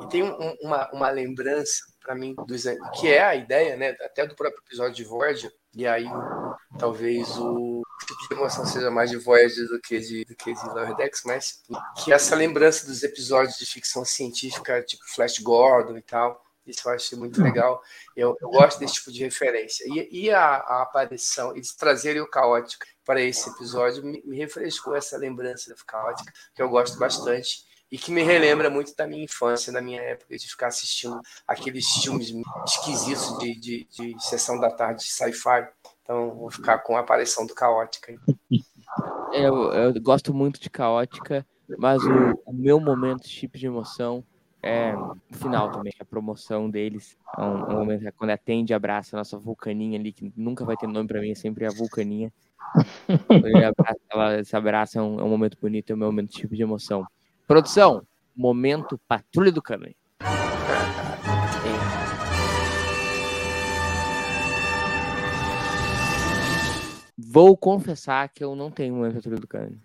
tem 0.09 0.23
um- 0.25 0.57
uma, 0.61 0.91
uma 0.93 1.11
lembrança 1.11 1.85
para 2.01 2.15
mim 2.17 2.35
dos, 2.47 2.65
que 2.99 3.09
é 3.13 3.23
a 3.23 3.37
ideia, 3.37 3.77
né, 3.77 3.91
até 4.05 4.27
do 4.27 4.35
próprio 4.35 4.61
episódio 4.67 4.95
de 4.95 5.05
Voyager, 5.05 5.53
e 5.77 5.87
aí 5.87 6.07
talvez 6.79 7.39
o 7.39 7.74
tipo 8.07 8.29
de 8.29 8.35
emoção 8.35 8.67
seja 8.67 8.91
mais 8.91 9.11
de 9.11 9.17
Voyager 9.17 9.67
do 9.69 9.81
que 9.81 9.99
de, 10.01 10.25
do 10.25 10.35
que 10.35 10.53
de 10.53 10.67
Lower 10.69 10.95
Decks, 10.97 11.23
mas 11.25 11.63
que 12.03 12.13
essa 12.13 12.35
lembrança 12.35 12.87
dos 12.87 13.03
episódios 13.03 13.57
de 13.57 13.67
ficção 13.67 14.05
científica, 14.05 14.83
tipo 14.83 15.03
Flash 15.07 15.39
Gordon 15.39 15.97
e 15.97 16.03
tal, 16.03 16.45
isso 16.67 16.89
eu 16.89 16.95
achei 16.95 17.19
muito 17.19 17.43
legal. 17.43 17.83
Eu, 18.17 18.37
eu 18.41 18.49
gosto 18.49 18.79
desse 18.79 18.95
tipo 18.95 19.13
de 19.13 19.23
referência. 19.23 19.85
E, 19.87 20.25
e 20.25 20.31
a, 20.31 20.41
a 20.41 20.83
aparição, 20.83 21.53
eles 21.55 21.75
trazerem 21.75 22.23
o 22.23 22.31
caótico 22.31 22.85
para 23.05 23.21
esse 23.21 23.49
episódio, 23.51 24.03
me, 24.05 24.23
me 24.25 24.39
refrescou 24.39 24.95
essa 24.95 25.17
lembrança 25.19 25.69
da 25.71 25.77
caótica, 25.87 26.33
que 26.55 26.63
eu 26.63 26.69
gosto 26.69 26.99
bastante. 26.99 27.65
E 27.93 27.99
que 27.99 28.11
me 28.11 28.25
relembra 28.25 28.69
muito 28.69 28.93
da 28.97 29.07
minha 29.07 29.23
infância, 29.23 29.73
da 29.73 29.81
minha 29.81 30.01
época, 30.01 30.37
de 30.37 30.49
ficar 30.49 30.69
assistindo 30.69 31.21
aqueles 31.47 31.87
filmes 32.03 32.33
esquisitos 32.67 33.39
de, 33.39 33.55
de, 33.61 33.85
de 33.85 34.25
sessão 34.25 34.59
da 34.59 34.71
tarde 34.71 35.05
de 35.05 35.13
sci-fi. 35.13 35.69
Então, 36.05 36.35
vou 36.35 36.51
ficar 36.51 36.79
com 36.81 36.97
a 36.97 37.01
aparição 37.01 37.47
do 37.47 37.55
Caótica. 37.55 38.15
Eu, 39.33 39.73
eu 39.73 40.01
gosto 40.03 40.35
muito 40.35 40.61
de 40.61 40.69
Caótica, 40.69 41.47
mas 41.79 42.03
o, 42.05 42.43
o 42.45 42.53
meu 42.53 42.79
momento 42.79 43.27
chip 43.27 43.59
de 43.59 43.67
emoção 43.67 44.23
é 44.63 44.95
o 44.95 45.17
final 45.33 45.71
também, 45.71 45.93
a 45.99 46.05
promoção 46.05 46.69
deles. 46.69 47.17
É 47.39 47.43
um, 47.43 47.65
um 47.65 47.79
momento 47.79 48.13
quando 48.19 48.31
atende 48.31 48.73
e 48.73 48.75
abraça 48.75 49.17
a 49.17 49.19
nossa 49.19 49.39
vulcaninha 49.39 49.99
ali, 49.99 50.13
que 50.13 50.31
nunca 50.37 50.63
vai 50.63 50.77
ter 50.77 50.87
nome 50.87 51.09
pra 51.09 51.23
mim, 51.23 51.31
é 51.31 51.35
sempre 51.35 51.65
a 51.65 51.71
vulcaninha. 51.71 52.31
Abraça, 53.67 54.01
ela 54.11 54.45
se 54.45 54.55
abraça, 54.55 54.99
é 54.99 55.03
um, 55.03 55.21
é 55.21 55.25
um 55.25 55.29
momento 55.29 55.57
bonito, 55.59 55.91
é 55.91 55.95
o 55.95 55.99
meu 55.99 56.09
momento 56.09 56.37
chip 56.37 56.55
de 56.55 56.63
emoção. 56.63 57.07
Produção, 57.47 58.07
momento 58.37 59.01
Patrulha 59.09 59.51
do 59.51 59.63
Cânone. 59.63 59.97
Vou 67.35 67.57
confessar 67.57 68.29
que 68.29 68.45
eu 68.45 68.55
não 68.55 68.71
tenho 68.71 68.95
momento 68.95 69.17
Patrulha 69.17 69.41
do 69.41 69.49
Cânone. 69.49 69.83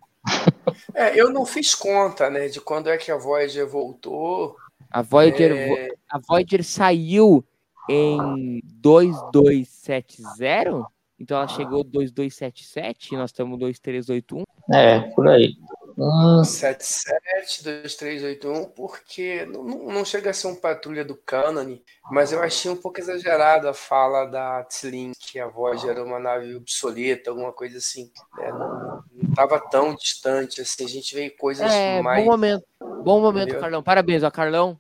É, 0.93 1.19
eu 1.19 1.31
não 1.31 1.47
fiz 1.47 1.73
conta, 1.73 2.29
né, 2.29 2.47
de 2.47 2.61
quando 2.61 2.89
é 2.89 2.97
que 2.97 3.11
a 3.11 3.17
Voyager 3.17 3.67
voltou. 3.67 4.55
A 4.91 5.01
Voyager, 5.01 5.51
É, 5.51 5.87
a 6.07 6.19
Voyager 6.19 6.63
saiu 6.63 7.43
em 7.89 8.61
2270, 8.65 10.85
então 11.19 11.37
ela 11.37 11.47
chegou 11.47 11.83
2277, 11.83 13.15
nós 13.15 13.31
estamos 13.31 13.57
2381. 13.57 14.43
É, 14.71 14.99
por 15.15 15.27
aí. 15.27 15.55
Hum, 16.01 16.43
772381, 16.45 18.69
porque 18.69 19.45
não, 19.45 19.63
não 19.63 20.05
chega 20.05 20.29
a 20.29 20.33
ser 20.33 20.47
um 20.47 20.55
patrulha 20.55 21.03
do 21.03 21.15
Cânone, 21.15 21.83
mas 22.09 22.31
eu 22.31 22.41
achei 22.41 22.71
um 22.71 22.75
pouco 22.77 22.99
exagerado 22.99 23.67
a 23.67 23.73
fala 23.73 24.25
da 24.25 24.63
Tlin, 24.63 25.11
que 25.19 25.39
a 25.39 25.47
voz 25.47 25.83
era 25.83 26.01
uma 26.01 26.17
nave 26.17 26.55
obsoleta, 26.55 27.31
alguma 27.31 27.51
coisa 27.51 27.79
assim. 27.79 28.09
né? 28.37 28.49
Não 28.51 29.03
estava 29.29 29.59
tão 29.59 29.93
distante, 29.93 30.61
assim, 30.61 30.85
a 30.85 30.87
gente 30.87 31.13
vê 31.13 31.29
coisas 31.31 31.69
É, 31.69 32.01
mais. 32.01 32.23
bom 32.23 32.31
momento. 32.31 32.63
Bom 32.79 33.21
momento, 33.21 33.43
Entendeu? 33.43 33.61
Carlão. 33.61 33.83
Parabéns, 33.83 34.23
ó, 34.23 34.31
Carlão. 34.31 34.79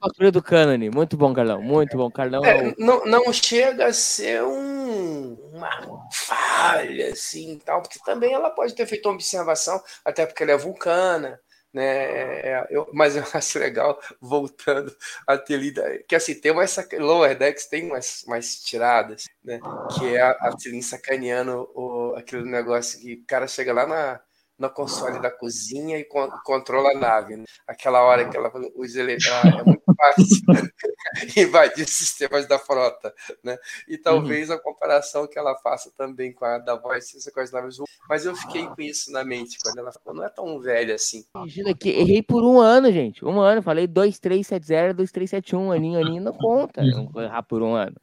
Patrulha 0.00 0.32
do 0.32 0.42
Cânone. 0.42 0.90
Muito 0.90 1.16
bom, 1.16 1.32
Carlão. 1.32 1.62
Muito 1.62 1.96
bom. 1.96 2.10
Carlão 2.10 2.44
é 2.44 2.68
É, 2.68 2.74
não, 2.78 3.04
não 3.04 3.32
chega 3.32 3.86
a 3.86 3.92
ser 3.92 4.42
um, 4.42 5.34
uma 5.52 5.70
falha, 6.12 7.08
assim, 7.12 7.58
tal, 7.64 7.82
porque 7.82 7.98
também 8.04 8.32
ela 8.32 8.50
pode 8.50 8.74
ter 8.74 8.86
feito 8.86 9.06
uma 9.08 9.14
observação, 9.14 9.82
até 10.04 10.26
porque 10.26 10.42
ela 10.42 10.52
é 10.52 10.56
vulcana, 10.56 11.40
né? 11.72 11.84
É, 11.84 12.66
eu- 12.70 12.88
mas 12.92 13.16
eu 13.16 13.22
acho 13.34 13.58
legal, 13.58 13.98
voltando 14.20 14.94
a 15.26 15.36
ter 15.36 15.56
lido, 15.58 15.82
que 16.08 16.14
assim, 16.14 16.34
tem 16.40 16.52
umas 16.52 16.70
saca- 16.70 16.98
Lower 16.98 17.36
Decks 17.36 17.66
tem 17.68 17.86
umas, 17.86 18.22
umas 18.26 18.56
tiradas, 18.60 19.24
né? 19.44 19.60
Que 19.98 20.14
é 20.16 20.20
a, 20.22 20.30
a 20.30 20.56
Tilin 20.56 20.82
sacaneando 20.82 21.68
o, 21.74 22.14
aquele 22.16 22.44
negócio 22.48 23.00
que 23.00 23.14
o 23.14 23.26
cara 23.26 23.46
chega 23.46 23.72
lá 23.72 23.86
na, 23.86 24.20
na 24.58 24.68
console 24.68 25.20
da 25.20 25.30
cozinha 25.30 25.98
e 25.98 26.04
con- 26.04 26.30
controla 26.44 26.90
a 26.90 26.98
nave, 26.98 27.36
né? 27.36 27.44
Aquela 27.66 28.02
hora 28.02 28.28
que 28.28 28.36
ela 28.36 28.50
os 28.76 28.94
ele, 28.94 29.16
ah, 29.30 29.48
é 29.60 29.64
muito 29.64 29.82
fácil 29.96 30.42
invadir 31.36 31.86
sistemas 31.86 32.46
da 32.46 32.58
frota, 32.58 33.14
né? 33.42 33.56
E 33.88 33.98
talvez 33.98 34.50
a 34.50 34.58
comparação 34.58 35.26
que 35.26 35.38
ela 35.38 35.56
faça 35.58 35.90
também 35.96 36.32
com 36.32 36.44
a 36.44 36.58
da 36.58 36.80
seja 37.00 37.30
com 37.30 37.40
as 37.40 37.52
naves. 37.52 37.76
Mas 38.08 38.24
eu 38.24 38.34
fiquei 38.34 38.66
com 38.66 38.80
isso 38.80 39.12
na 39.12 39.24
mente 39.24 39.58
quando 39.62 39.78
ela 39.78 39.92
falou, 39.92 40.18
não 40.20 40.24
é 40.24 40.28
tão 40.28 40.58
velha 40.60 40.94
assim. 40.94 41.24
Imagina 41.34 41.74
que 41.74 41.90
errei 41.90 42.22
por 42.22 42.42
um 42.42 42.58
ano, 42.58 42.90
gente. 42.90 43.24
Um 43.24 43.40
ano. 43.40 43.62
Falei 43.62 43.86
2370, 43.86 44.94
2371. 44.94 45.72
Aninho, 45.72 46.00
aninho 46.00 46.22
não 46.22 46.32
conta. 46.32 46.82
Não 46.82 47.08
vou 47.08 47.22
errar 47.22 47.42
por 47.42 47.62
um 47.62 47.74
ano. 47.74 47.96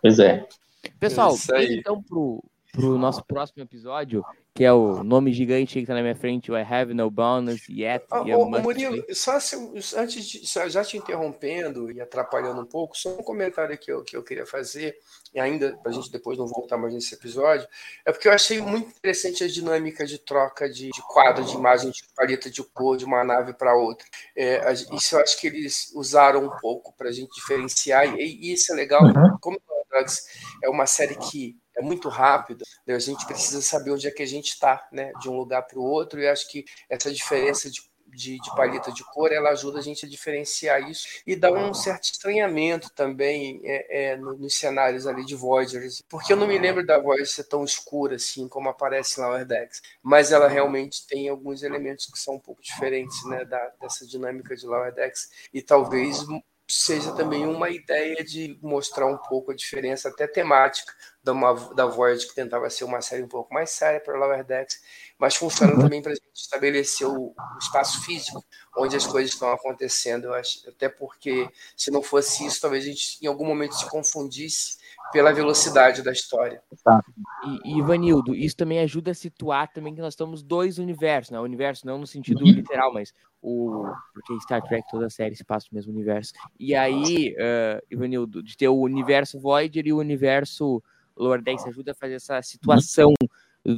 pois 0.00 0.18
é. 0.18 0.46
Pessoal, 0.98 1.34
indo 1.34 1.72
então 1.72 2.02
pro, 2.02 2.42
pro 2.72 2.98
nosso 2.98 3.24
próximo 3.24 3.62
episódio, 3.62 4.22
que 4.54 4.62
é 4.64 4.72
o 4.72 5.02
nome 5.02 5.32
gigante 5.32 5.80
que 5.80 5.86
tá 5.86 5.94
na 5.94 6.02
minha 6.02 6.14
frente, 6.16 6.50
o 6.50 6.56
I 6.58 6.62
Have 6.62 6.92
No 6.92 7.10
Bonus 7.10 7.68
Yet. 7.68 8.04
Ô, 8.10 8.24
e 8.26 8.30
I 8.30 8.34
ô, 8.34 8.44
Must 8.44 8.62
Murilo, 8.62 9.04
só 9.12 9.38
se, 9.40 9.56
antes 9.96 10.26
de, 10.26 10.46
só- 10.46 10.68
já 10.68 10.84
te 10.84 10.96
interrompendo 10.96 11.90
e 11.90 12.00
atrapalhando 12.00 12.60
um 12.60 12.66
pouco, 12.66 12.96
só 12.96 13.10
um 13.10 13.22
comentário 13.22 13.76
que 13.78 13.90
eu, 13.90 14.02
que 14.02 14.16
eu 14.16 14.22
queria 14.22 14.44
fazer, 14.46 14.96
e 15.34 15.40
ainda 15.40 15.76
para 15.78 15.90
a 15.90 15.94
gente 15.94 16.10
depois 16.10 16.36
não 16.38 16.46
voltar 16.46 16.76
mais 16.76 16.92
nesse 16.92 17.14
episódio, 17.14 17.66
é 18.04 18.12
porque 18.12 18.28
eu 18.28 18.32
achei 18.32 18.60
muito 18.60 18.90
interessante 18.90 19.44
a 19.44 19.48
dinâmica 19.48 20.04
de 20.04 20.18
troca 20.18 20.68
de, 20.68 20.90
de 20.90 21.02
quadro 21.08 21.44
de 21.44 21.54
imagem 21.54 21.90
de 21.90 22.02
paleta 22.14 22.50
de 22.50 22.62
cor 22.62 22.96
de 22.96 23.04
uma 23.04 23.22
nave 23.24 23.52
para 23.54 23.74
outra. 23.76 24.06
É, 24.36 24.56
a- 24.68 24.72
isso 24.72 25.14
eu 25.16 25.20
acho 25.20 25.40
que 25.40 25.46
eles 25.46 25.92
usaram 25.94 26.44
um 26.44 26.50
pouco 26.60 26.92
para 26.96 27.08
a 27.08 27.12
gente 27.12 27.32
diferenciar, 27.34 28.06
e, 28.18 28.22
e 28.22 28.52
isso 28.52 28.72
é 28.72 28.76
legal, 28.76 29.02
Uhum. 29.04 29.38
como 29.40 29.58
é 30.62 30.68
uma 30.68 30.86
série 30.86 31.16
que 31.16 31.56
é 31.78 31.82
muito 31.82 32.08
rápida, 32.08 32.64
né, 32.86 32.94
a 32.94 32.98
gente 32.98 33.26
precisa 33.26 33.62
saber 33.62 33.90
onde 33.92 34.06
é 34.06 34.10
que 34.10 34.22
a 34.22 34.26
gente 34.26 34.48
está, 34.50 34.86
né, 34.92 35.12
de 35.20 35.28
um 35.28 35.36
lugar 35.36 35.62
para 35.62 35.78
o 35.78 35.82
outro, 35.84 36.20
e 36.20 36.28
acho 36.28 36.48
que 36.50 36.64
essa 36.88 37.10
diferença 37.12 37.70
de, 37.70 37.80
de, 38.06 38.38
de 38.38 38.92
de 38.94 39.04
cor, 39.12 39.30
ela 39.32 39.50
ajuda 39.50 39.78
a 39.78 39.82
gente 39.82 40.06
a 40.06 40.08
diferenciar 40.08 40.88
isso 40.90 41.06
e 41.26 41.36
dá 41.36 41.50
um 41.52 41.74
certo 41.74 42.04
estranhamento 42.04 42.90
também 42.94 43.60
é, 43.64 44.12
é, 44.12 44.16
no- 44.16 44.36
nos 44.36 44.54
cenários 44.54 45.06
ali 45.06 45.24
de 45.24 45.34
Voyagers, 45.34 46.02
porque 46.08 46.32
eu 46.32 46.36
não 46.36 46.46
me 46.46 46.58
lembro 46.58 46.84
da 46.86 46.98
Voyager 46.98 47.28
ser 47.28 47.44
tão 47.44 47.64
escura 47.64 48.16
assim 48.16 48.48
como 48.48 48.68
aparece 48.70 49.20
no 49.20 49.44
Decks, 49.44 49.82
mas 50.02 50.32
ela 50.32 50.48
realmente 50.48 51.06
tem 51.06 51.28
alguns 51.28 51.62
elementos 51.62 52.06
que 52.06 52.18
são 52.18 52.34
um 52.36 52.40
pouco 52.40 52.62
diferentes 52.62 53.24
né, 53.26 53.44
da, 53.44 53.72
dessa 53.80 54.06
dinâmica 54.06 54.56
de 54.56 54.66
Lower 54.66 54.92
Decks 54.94 55.28
e 55.52 55.60
talvez 55.62 56.24
seja 56.68 57.12
também 57.12 57.46
uma 57.46 57.70
ideia 57.70 58.22
de 58.22 58.58
mostrar 58.62 59.06
um 59.06 59.16
pouco 59.16 59.50
a 59.50 59.54
diferença 59.54 60.10
até 60.10 60.26
temática 60.26 60.92
da, 61.22 61.32
uma, 61.32 61.54
da 61.74 61.86
Voyager 61.86 62.28
que 62.28 62.34
tentava 62.34 62.68
ser 62.68 62.84
uma 62.84 63.00
série 63.00 63.22
um 63.22 63.28
pouco 63.28 63.52
mais 63.52 63.70
séria 63.70 64.00
para 64.00 64.18
Lower 64.18 64.44
Decks, 64.44 64.80
mas 65.18 65.34
funciona 65.34 65.74
também 65.80 66.02
para 66.02 66.12
a 66.12 66.14
gente 66.14 66.28
estabelecer 66.34 67.06
o, 67.06 67.28
o 67.28 67.58
espaço 67.58 68.02
físico 68.04 68.44
onde 68.76 68.96
as 68.96 69.06
coisas 69.06 69.32
estão 69.32 69.50
acontecendo. 69.50 70.26
Eu 70.26 70.34
acho, 70.34 70.68
até 70.68 70.88
porque 70.88 71.48
se 71.76 71.90
não 71.90 72.02
fosse 72.02 72.44
isso, 72.44 72.60
talvez 72.60 72.84
a 72.84 72.88
gente 72.88 73.18
em 73.22 73.26
algum 73.26 73.46
momento 73.46 73.74
se 73.74 73.88
confundisse 73.88 74.76
pela 75.12 75.32
velocidade 75.32 76.02
da 76.02 76.12
história. 76.12 76.62
E, 77.44 77.72
e 77.72 77.78
Ivanildo, 77.78 78.34
isso 78.34 78.56
também 78.56 78.80
ajuda 78.80 79.10
a 79.10 79.14
situar 79.14 79.72
também 79.72 79.94
que 79.94 80.00
nós 80.00 80.14
estamos 80.14 80.42
dois 80.42 80.78
universos, 80.78 81.30
né? 81.30 81.40
O 81.40 81.44
universo 81.44 81.86
não 81.86 81.98
no 81.98 82.06
sentido 82.06 82.42
literal, 82.44 82.92
mas 82.92 83.12
o. 83.40 83.84
Porque 84.12 84.40
Star 84.42 84.62
Trek, 84.62 84.86
toda 84.90 85.06
a 85.06 85.10
série 85.10 85.36
se 85.36 85.44
passa 85.44 85.66
no 85.70 85.76
mesmo 85.76 85.92
universo. 85.92 86.32
E 86.58 86.74
aí, 86.74 87.34
uh, 87.34 87.82
Ivanildo, 87.90 88.42
de 88.42 88.56
ter 88.56 88.68
o 88.68 88.80
universo 88.80 89.38
Voyager 89.38 89.86
e 89.86 89.92
o 89.92 89.98
universo 89.98 90.82
Lower 91.16 91.42
Decks 91.42 91.66
ajuda 91.66 91.92
a 91.92 91.94
fazer 91.94 92.14
essa 92.14 92.40
situação. 92.42 93.12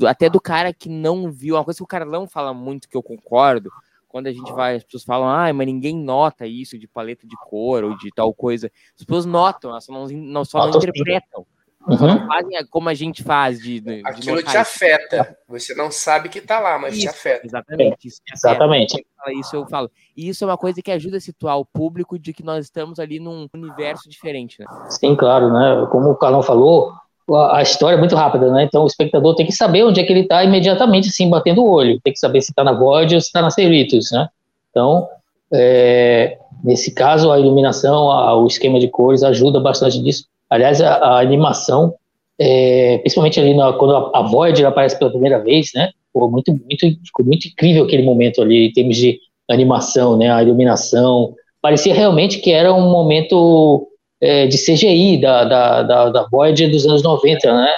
Até 0.06 0.28
do 0.28 0.40
cara 0.40 0.72
que 0.72 0.88
não 0.88 1.32
viu. 1.32 1.56
Uma 1.56 1.64
coisa 1.64 1.78
que 1.78 1.84
o 1.84 1.86
Carlão 1.86 2.26
fala 2.26 2.54
muito, 2.54 2.88
que 2.88 2.96
eu 2.96 3.02
concordo, 3.02 3.70
quando 4.10 4.26
a 4.26 4.32
gente 4.32 4.52
vai, 4.52 4.74
as 4.74 4.82
pessoas 4.84 5.04
falam, 5.04 5.28
ah, 5.28 5.52
mas 5.52 5.66
ninguém 5.66 5.96
nota 5.96 6.44
isso 6.44 6.76
de 6.76 6.88
paleta 6.88 7.26
de 7.26 7.36
cor 7.46 7.84
ou 7.84 7.96
de 7.96 8.10
tal 8.10 8.34
coisa. 8.34 8.70
As 8.98 9.04
pessoas 9.04 9.24
notam, 9.24 9.70
elas 9.70 9.84
só 9.84 9.92
não, 9.92 10.06
não, 10.08 10.44
só 10.44 10.66
não 10.66 10.72
sim. 10.72 10.78
interpretam. 10.78 11.46
Uhum. 11.88 11.96
não 11.96 12.26
fazem 12.26 12.58
a- 12.58 12.66
como 12.68 12.90
a 12.90 12.94
gente 12.94 13.22
faz 13.22 13.58
de, 13.58 13.80
de 13.80 14.02
Aquilo 14.04 14.42
te 14.42 14.48
isso. 14.48 14.58
afeta. 14.58 15.38
Você 15.48 15.74
não 15.74 15.90
sabe 15.90 16.28
que 16.28 16.38
está 16.38 16.60
lá, 16.60 16.78
mas 16.78 16.92
te 16.94 17.06
Isso, 17.06 17.08
afeta. 17.08 17.46
Exatamente. 17.46 18.08
Isso. 18.08 18.20
Exatamente. 18.34 19.06
Isso, 19.38 19.56
eu 19.56 19.66
falo. 19.66 19.90
E 20.14 20.28
isso 20.28 20.44
é 20.44 20.46
uma 20.46 20.58
coisa 20.58 20.82
que 20.82 20.90
ajuda 20.90 21.16
a 21.16 21.20
situar 21.20 21.56
o 21.58 21.64
público 21.64 22.18
de 22.18 22.34
que 22.34 22.42
nós 22.42 22.66
estamos 22.66 22.98
ali 22.98 23.18
num 23.18 23.46
universo 23.54 24.10
diferente, 24.10 24.58
né? 24.60 24.66
Sim, 24.90 25.16
claro, 25.16 25.50
né? 25.52 25.86
Como 25.90 26.10
o 26.10 26.16
Carlão 26.16 26.42
falou, 26.42 26.92
a 27.36 27.62
história 27.62 27.96
é 27.96 27.98
muito 27.98 28.14
rápida, 28.16 28.50
né? 28.50 28.64
Então 28.64 28.82
o 28.84 28.86
espectador 28.86 29.34
tem 29.34 29.46
que 29.46 29.52
saber 29.52 29.84
onde 29.84 30.00
é 30.00 30.04
que 30.04 30.12
ele 30.12 30.20
está 30.20 30.42
imediatamente, 30.44 31.08
assim, 31.08 31.28
batendo 31.28 31.62
o 31.62 31.70
olho. 31.70 32.00
Tem 32.02 32.12
que 32.12 32.18
saber 32.18 32.40
se 32.42 32.50
está 32.50 32.64
na 32.64 32.72
Void 32.72 33.14
ou 33.14 33.20
se 33.20 33.28
está 33.28 33.40
na 33.42 33.50
Cerritos, 33.50 34.10
né? 34.12 34.28
Então, 34.70 35.06
é, 35.52 36.38
nesse 36.64 36.92
caso, 36.94 37.30
a 37.30 37.38
iluminação, 37.38 38.10
a- 38.10 38.36
o 38.36 38.46
esquema 38.46 38.78
de 38.80 38.88
cores 38.88 39.22
ajuda 39.22 39.60
bastante 39.60 39.98
nisso. 39.98 40.24
Aliás, 40.48 40.80
a, 40.80 40.94
a 40.94 41.20
animação, 41.20 41.94
é, 42.38 42.98
principalmente 42.98 43.38
ali 43.40 43.54
na- 43.54 43.72
quando 43.72 43.94
a, 43.96 44.18
a 44.20 44.22
Voyager 44.22 44.66
aparece 44.66 44.98
pela 44.98 45.10
primeira 45.10 45.38
vez, 45.42 45.70
né? 45.74 45.90
Pô, 46.12 46.28
muito, 46.28 46.50
muito, 46.52 46.86
ficou 47.04 47.24
muito 47.24 47.46
incrível 47.46 47.84
aquele 47.84 48.02
momento 48.02 48.42
ali 48.42 48.66
em 48.68 48.72
termos 48.72 48.96
de 48.96 49.18
animação, 49.48 50.16
né? 50.16 50.30
A 50.32 50.42
iluminação. 50.42 51.34
Parecia 51.62 51.94
realmente 51.94 52.38
que 52.38 52.50
era 52.52 52.72
um 52.72 52.90
momento 52.90 53.86
é, 54.20 54.46
de 54.46 54.56
CGI 54.58 55.20
da, 55.20 55.44
da, 55.44 55.82
da, 55.82 56.10
da 56.10 56.28
Voyager 56.30 56.70
dos 56.70 56.86
anos 56.86 57.02
90, 57.02 57.52
né? 57.52 57.74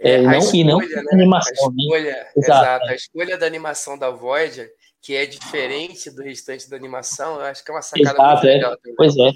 É, 0.00 0.16
a 0.16 0.22
não- 0.22 0.54
e 0.54 0.64
não 0.64 0.80
escolha, 0.80 1.02
né? 1.02 1.10
animação, 1.12 1.66
A 1.66 1.70
né? 1.70 1.74
escolha, 1.78 2.26
Exato. 2.36 2.62
exato. 2.64 2.86
A 2.88 2.94
escolha 2.94 3.38
da 3.38 3.46
animação 3.46 3.96
da 3.98 4.10
Voyager, 4.10 4.68
que 5.00 5.14
é 5.14 5.26
diferente 5.26 6.10
do 6.10 6.22
restante 6.22 6.68
da 6.68 6.76
animação, 6.76 7.36
eu 7.36 7.42
acho 7.42 7.64
que 7.64 7.70
é 7.70 7.74
uma 7.74 7.82
sacada 7.82 8.10
Exato, 8.10 8.32
muito 8.32 8.46
é. 8.46 8.52
legal. 8.54 8.76
também. 8.76 8.94
Pois 8.96 9.16
é. 9.16 9.30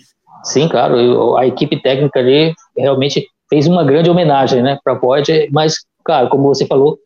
Sim, 0.44 0.68
claro. 0.68 0.98
eu- 1.00 1.36
A 1.36 1.46
equipe 1.46 1.80
técnica 1.80 2.18
ali 2.18 2.52
realmente 2.76 3.26
fez 3.48 3.66
uma 3.68 3.84
grande 3.84 4.10
homenagem, 4.10 4.60
né, 4.62 4.76
para 4.82 4.94
Voyager, 4.94 5.48
mas, 5.52 5.76
claro, 6.04 6.28
como 6.28 6.48
você 6.48 6.66
falou, 6.66 6.98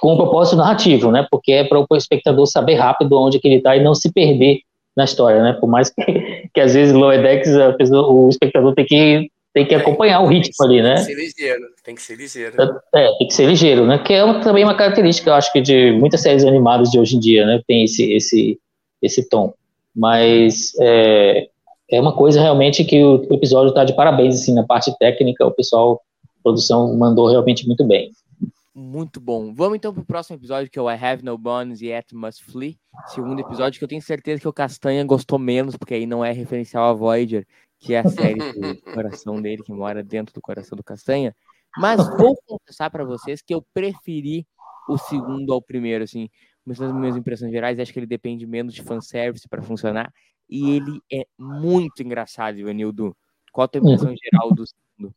com 0.00 0.14
um 0.14 0.16
propósito 0.16 0.56
narrativo, 0.56 1.10
né, 1.10 1.26
porque 1.28 1.50
é 1.50 1.64
para 1.64 1.80
o 1.80 1.86
espectador 1.96 2.46
saber 2.46 2.74
rápido 2.74 3.18
onde 3.20 3.40
que 3.40 3.48
ele 3.48 3.56
está 3.56 3.74
e 3.76 3.82
não 3.82 3.96
se 3.96 4.12
perder 4.12 4.60
na 4.96 5.02
história, 5.04 5.42
né, 5.42 5.54
por 5.54 5.68
mais 5.68 5.90
que, 5.90 6.00
que 6.52 6.60
às 6.60 6.74
vezes 6.74 6.94
a 6.94 7.72
pessoa- 7.72 8.08
o 8.12 8.28
espectador 8.28 8.74
tem 8.74 8.84
que 8.84 9.30
tem 9.54 9.66
que 9.66 9.74
acompanhar 9.74 10.20
o 10.20 10.26
ritmo 10.26 10.54
ali, 10.64 10.80
né? 10.82 10.94
Tem 10.94 11.04
que 11.04 11.10
ser 11.10 11.14
ligeiro, 11.14 11.62
tem 11.82 11.94
que 11.94 12.02
ser 12.02 12.14
ligeiro. 12.16 12.56
É, 12.94 13.08
tem 13.18 13.26
que 13.26 13.34
ser 13.34 13.46
ligeiro, 13.46 13.86
né? 13.86 13.98
Que 13.98 14.12
é 14.14 14.22
uma- 14.22 14.40
também 14.40 14.62
uma 14.62 14.76
característica, 14.76 15.30
eu 15.30 15.34
acho 15.34 15.52
que 15.52 15.60
de 15.60 15.90
muitas 15.92 16.20
séries 16.20 16.44
animadas 16.44 16.90
de 16.90 16.98
hoje 16.98 17.16
em 17.16 17.20
dia, 17.20 17.44
né? 17.46 17.60
Tem 17.66 17.82
esse 17.82 18.12
esse 18.12 18.58
esse 19.02 19.28
tom. 19.28 19.54
Mas 19.96 20.72
é, 20.80 21.48
é 21.90 22.00
uma 22.00 22.14
coisa 22.14 22.40
realmente 22.40 22.84
que 22.84 23.02
o, 23.02 23.26
o 23.28 23.34
episódio 23.34 23.70
está 23.70 23.84
de 23.84 23.94
parabéns 23.94 24.36
assim 24.36 24.54
na 24.54 24.62
parte 24.64 24.96
técnica, 24.98 25.44
o 25.46 25.50
pessoal 25.50 26.00
a 26.24 26.42
produção 26.42 26.96
mandou 26.96 27.28
realmente 27.28 27.66
muito 27.66 27.84
bem. 27.84 28.10
Muito 28.78 29.20
bom. 29.20 29.52
Vamos 29.52 29.74
então 29.74 29.92
pro 29.92 30.04
próximo 30.04 30.36
episódio, 30.36 30.70
que 30.70 30.78
é 30.78 30.82
o 30.82 30.88
I 30.88 30.94
Have 30.94 31.24
No 31.24 31.36
Bones 31.36 31.80
Yet 31.80 32.14
Must 32.14 32.44
Flee. 32.44 32.78
Segundo 33.08 33.40
episódio, 33.40 33.76
que 33.76 33.84
eu 33.84 33.88
tenho 33.88 34.00
certeza 34.00 34.40
que 34.40 34.46
o 34.46 34.52
Castanha 34.52 35.04
gostou 35.04 35.36
menos, 35.36 35.76
porque 35.76 35.94
aí 35.94 36.06
não 36.06 36.24
é 36.24 36.30
referencial 36.30 36.84
a 36.84 36.92
Voyager, 36.92 37.44
que 37.80 37.92
é 37.92 37.98
a 37.98 38.08
série 38.08 38.38
do 38.38 38.80
coração 38.94 39.42
dele, 39.42 39.64
que 39.64 39.72
mora 39.72 40.00
dentro 40.04 40.32
do 40.32 40.40
coração 40.40 40.76
do 40.76 40.84
Castanha. 40.84 41.34
Mas 41.76 42.06
vou 42.16 42.36
confessar 42.46 42.88
para 42.88 43.04
vocês 43.04 43.42
que 43.42 43.52
eu 43.52 43.66
preferi 43.74 44.46
o 44.88 44.96
segundo 44.96 45.52
ao 45.52 45.60
primeiro, 45.60 46.04
assim. 46.04 46.28
Começando 46.62 46.90
as 46.90 46.96
minhas 46.96 47.16
impressões 47.16 47.50
gerais, 47.50 47.80
acho 47.80 47.92
que 47.92 47.98
ele 47.98 48.06
depende 48.06 48.46
menos 48.46 48.72
de 48.72 48.82
fanservice 48.84 49.48
para 49.48 49.60
funcionar. 49.60 50.12
E 50.48 50.76
ele 50.76 51.00
é 51.12 51.26
muito 51.36 52.00
engraçado, 52.00 52.56
Ivanildo. 52.58 53.12
Qual 53.52 53.64
a 53.64 53.68
tua 53.68 53.80
impressão 53.80 54.14
geral 54.14 54.54
do 54.54 54.64
segundo? 54.64 55.12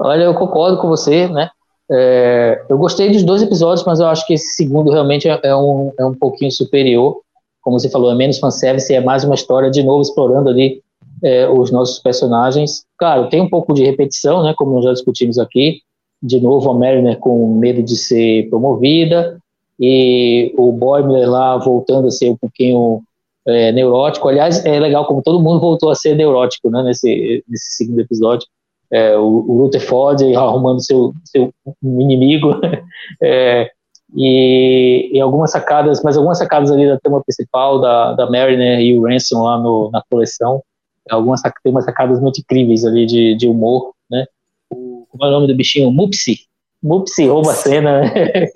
Olha, 0.00 0.24
eu 0.24 0.34
concordo 0.34 0.80
com 0.80 0.88
você, 0.88 1.28
né? 1.28 1.48
É, 1.90 2.64
eu 2.68 2.78
gostei 2.78 3.10
dos 3.10 3.22
dois 3.22 3.42
episódios, 3.42 3.84
mas 3.84 4.00
eu 4.00 4.06
acho 4.06 4.26
que 4.26 4.34
esse 4.34 4.54
segundo 4.54 4.90
realmente 4.90 5.28
é, 5.28 5.38
é 5.42 5.56
um, 5.56 5.92
é 5.98 6.04
um 6.04 6.14
pouquinho 6.14 6.50
superior. 6.50 7.20
Como 7.60 7.78
você 7.78 7.88
falou, 7.88 8.10
é 8.10 8.14
menos 8.14 8.38
fanservice, 8.38 8.92
é 8.92 9.00
mais 9.00 9.24
uma 9.24 9.34
história 9.34 9.70
de 9.70 9.82
novo 9.82 10.02
explorando 10.02 10.48
ali 10.48 10.82
é, 11.22 11.48
os 11.48 11.70
nossos 11.70 11.98
personagens. 11.98 12.84
Claro, 12.98 13.28
tem 13.28 13.40
um 13.40 13.48
pouco 13.48 13.72
de 13.72 13.84
repetição, 13.84 14.42
né, 14.42 14.54
como 14.56 14.74
nós 14.74 14.84
já 14.84 14.92
discutimos 14.92 15.38
aqui. 15.38 15.80
De 16.22 16.40
novo, 16.40 16.70
a 16.70 16.74
Mariner 16.74 17.18
com 17.18 17.54
medo 17.54 17.82
de 17.82 17.96
ser 17.96 18.48
promovida 18.48 19.38
e 19.78 20.54
o 20.56 20.70
Boimler 20.70 21.28
lá 21.28 21.56
voltando 21.56 22.06
a 22.08 22.10
ser 22.10 22.30
um 22.30 22.36
pouquinho 22.36 23.02
é, 23.46 23.72
neurótico. 23.72 24.28
Aliás, 24.28 24.64
é 24.64 24.78
legal 24.78 25.04
como 25.06 25.22
todo 25.22 25.40
mundo 25.40 25.60
voltou 25.60 25.90
a 25.90 25.94
ser 25.94 26.14
neurótico 26.14 26.70
né, 26.70 26.82
nesse, 26.82 27.44
nesse 27.48 27.76
segundo 27.76 28.00
episódio. 28.00 28.46
É, 28.92 29.16
o, 29.16 29.44
o 29.48 29.62
Rutherford 29.62 30.36
arrumando 30.36 30.84
seu, 30.84 31.14
seu 31.24 31.52
inimigo. 31.82 32.60
é, 33.22 33.70
e, 34.14 35.10
e, 35.12 35.20
algumas 35.20 35.50
sacadas, 35.50 36.02
mas 36.02 36.16
algumas 36.16 36.36
sacadas 36.36 36.70
ali 36.70 36.86
da 36.86 36.98
tema 37.00 37.22
principal 37.22 37.80
da, 37.80 38.12
da 38.12 38.30
Mariner 38.30 38.78
e 38.80 38.98
o 38.98 39.06
Ransom 39.06 39.42
lá 39.42 39.58
no, 39.58 39.90
na 39.90 40.02
coleção. 40.10 40.62
Algumas 41.10 41.40
tem 41.40 41.72
umas 41.72 41.84
sacadas 41.84 42.20
muito 42.20 42.40
incríveis 42.40 42.84
ali 42.84 43.06
de, 43.06 43.34
de 43.34 43.48
humor, 43.48 43.92
né? 44.10 44.26
O, 44.70 45.06
como 45.08 45.24
é 45.24 45.28
o 45.28 45.30
nome 45.30 45.46
do 45.46 45.56
bichinho? 45.56 45.90
Mupsi. 45.90 46.40
Mupsi 46.82 47.26
rouba 47.26 47.52
a 47.52 47.54
cena. 47.54 48.00
Né? 48.02 48.12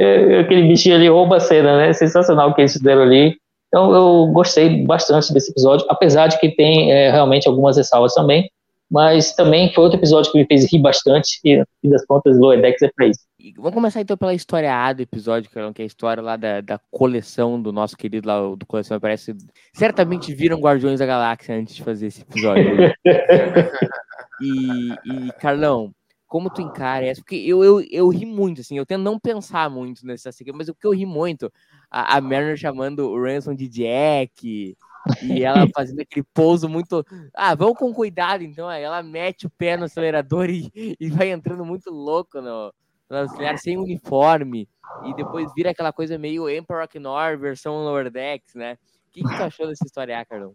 É, 0.00 0.38
aquele 0.38 0.68
bichinho 0.68 0.94
ali 0.94 1.08
rouba 1.08 1.38
a 1.38 1.40
cena, 1.40 1.76
né? 1.76 1.92
Sensacional 1.92 2.50
o 2.50 2.54
que 2.54 2.60
eles 2.60 2.72
fizeram 2.72 3.02
ali. 3.02 3.36
Então 3.68 3.92
eu 3.92 4.26
gostei 4.32 4.84
bastante 4.84 5.32
desse 5.32 5.50
episódio, 5.50 5.86
apesar 5.88 6.28
de 6.28 6.38
que 6.38 6.50
tem 6.54 6.90
é, 6.90 7.10
realmente 7.10 7.46
algumas 7.46 7.76
ressalvas 7.76 8.14
também, 8.14 8.50
mas 8.90 9.32
também 9.34 9.72
foi 9.72 9.84
outro 9.84 9.98
episódio 9.98 10.32
que 10.32 10.38
me 10.38 10.46
fez 10.46 10.70
rir 10.70 10.80
bastante 10.80 11.38
e, 11.44 11.58
no 11.58 11.66
fim 11.82 11.90
das 11.90 12.04
contas, 12.06 12.38
Loedex 12.38 12.80
é 12.80 12.90
pra 12.94 13.06
isso. 13.06 13.20
Vamos 13.56 13.74
começar 13.74 14.00
então 14.00 14.16
pela 14.16 14.34
história 14.34 14.74
A 14.74 14.92
do 14.92 15.02
episódio, 15.02 15.50
que 15.50 15.82
é 15.82 15.84
a 15.84 15.86
história 15.86 16.22
lá 16.22 16.36
da, 16.36 16.60
da 16.60 16.80
coleção 16.90 17.60
do 17.60 17.72
nosso 17.72 17.96
querido 17.96 18.26
lá, 18.26 18.40
do 18.56 18.66
coleção, 18.66 18.98
parece 18.98 19.36
certamente 19.74 20.34
viram 20.34 20.58
Guardiões 20.58 20.98
da 20.98 21.06
Galáxia 21.06 21.54
antes 21.54 21.74
de 21.76 21.84
fazer 21.84 22.06
esse 22.06 22.22
episódio. 22.22 22.92
e, 24.40 24.92
e, 25.04 25.32
Carlão, 25.38 25.92
como 26.28 26.50
tu 26.50 26.60
encara 26.60 27.06
essa? 27.06 27.20
Porque 27.20 27.36
eu, 27.36 27.64
eu, 27.64 27.80
eu 27.90 28.08
ri 28.08 28.26
muito, 28.26 28.60
assim, 28.60 28.76
eu 28.76 28.86
tento 28.86 29.02
não 29.02 29.18
pensar 29.18 29.68
muito 29.70 30.06
nessa 30.06 30.30
sequência, 30.30 30.58
mas 30.58 30.68
o 30.68 30.74
que 30.74 30.86
eu 30.86 30.92
ri 30.92 31.06
muito, 31.06 31.50
a, 31.90 32.16
a 32.16 32.20
Mariner 32.20 32.56
chamando 32.56 33.08
o 33.08 33.20
Ransom 33.20 33.54
de 33.54 33.66
Jack, 33.66 34.76
e 35.22 35.42
ela 35.42 35.66
fazendo 35.74 36.00
aquele 36.00 36.26
pouso 36.34 36.68
muito. 36.68 37.04
Ah, 37.34 37.54
vamos 37.54 37.78
com 37.78 37.92
cuidado, 37.92 38.42
então. 38.42 38.68
Aí 38.68 38.82
ela 38.82 39.02
mete 39.02 39.46
o 39.46 39.50
pé 39.50 39.76
no 39.76 39.84
acelerador 39.84 40.48
e, 40.50 40.70
e 41.00 41.10
vai 41.10 41.30
entrando 41.30 41.64
muito 41.64 41.90
louco 41.90 42.40
no, 42.40 42.72
no 43.08 43.16
auxiliar, 43.16 43.58
sem 43.58 43.78
uniforme, 43.78 44.68
e 45.04 45.14
depois 45.14 45.50
vira 45.54 45.70
aquela 45.70 45.92
coisa 45.92 46.18
meio 46.18 46.48
Emperor 46.48 46.86
Knorr 46.88 47.38
versão 47.38 47.84
Lower 47.84 48.10
Decks, 48.10 48.54
né? 48.54 48.76
O 49.08 49.10
que, 49.10 49.22
que 49.22 49.36
tu 49.36 49.42
achou 49.42 49.66
dessa 49.66 49.84
história, 49.84 50.24
Carlão? 50.26 50.54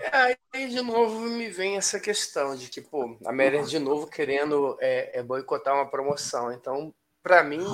É, 0.00 0.36
aí 0.52 0.68
de 0.68 0.82
novo 0.82 1.18
me 1.20 1.48
vem 1.48 1.76
essa 1.76 1.98
questão 1.98 2.54
de 2.54 2.68
que, 2.68 2.82
pô, 2.82 3.16
a 3.24 3.32
Mary 3.32 3.64
de 3.64 3.78
novo 3.78 4.06
querendo 4.06 4.76
é, 4.80 5.18
é 5.18 5.22
boicotar 5.22 5.74
uma 5.74 5.90
promoção. 5.90 6.52
Então, 6.52 6.94
para 7.22 7.42
mim, 7.42 7.64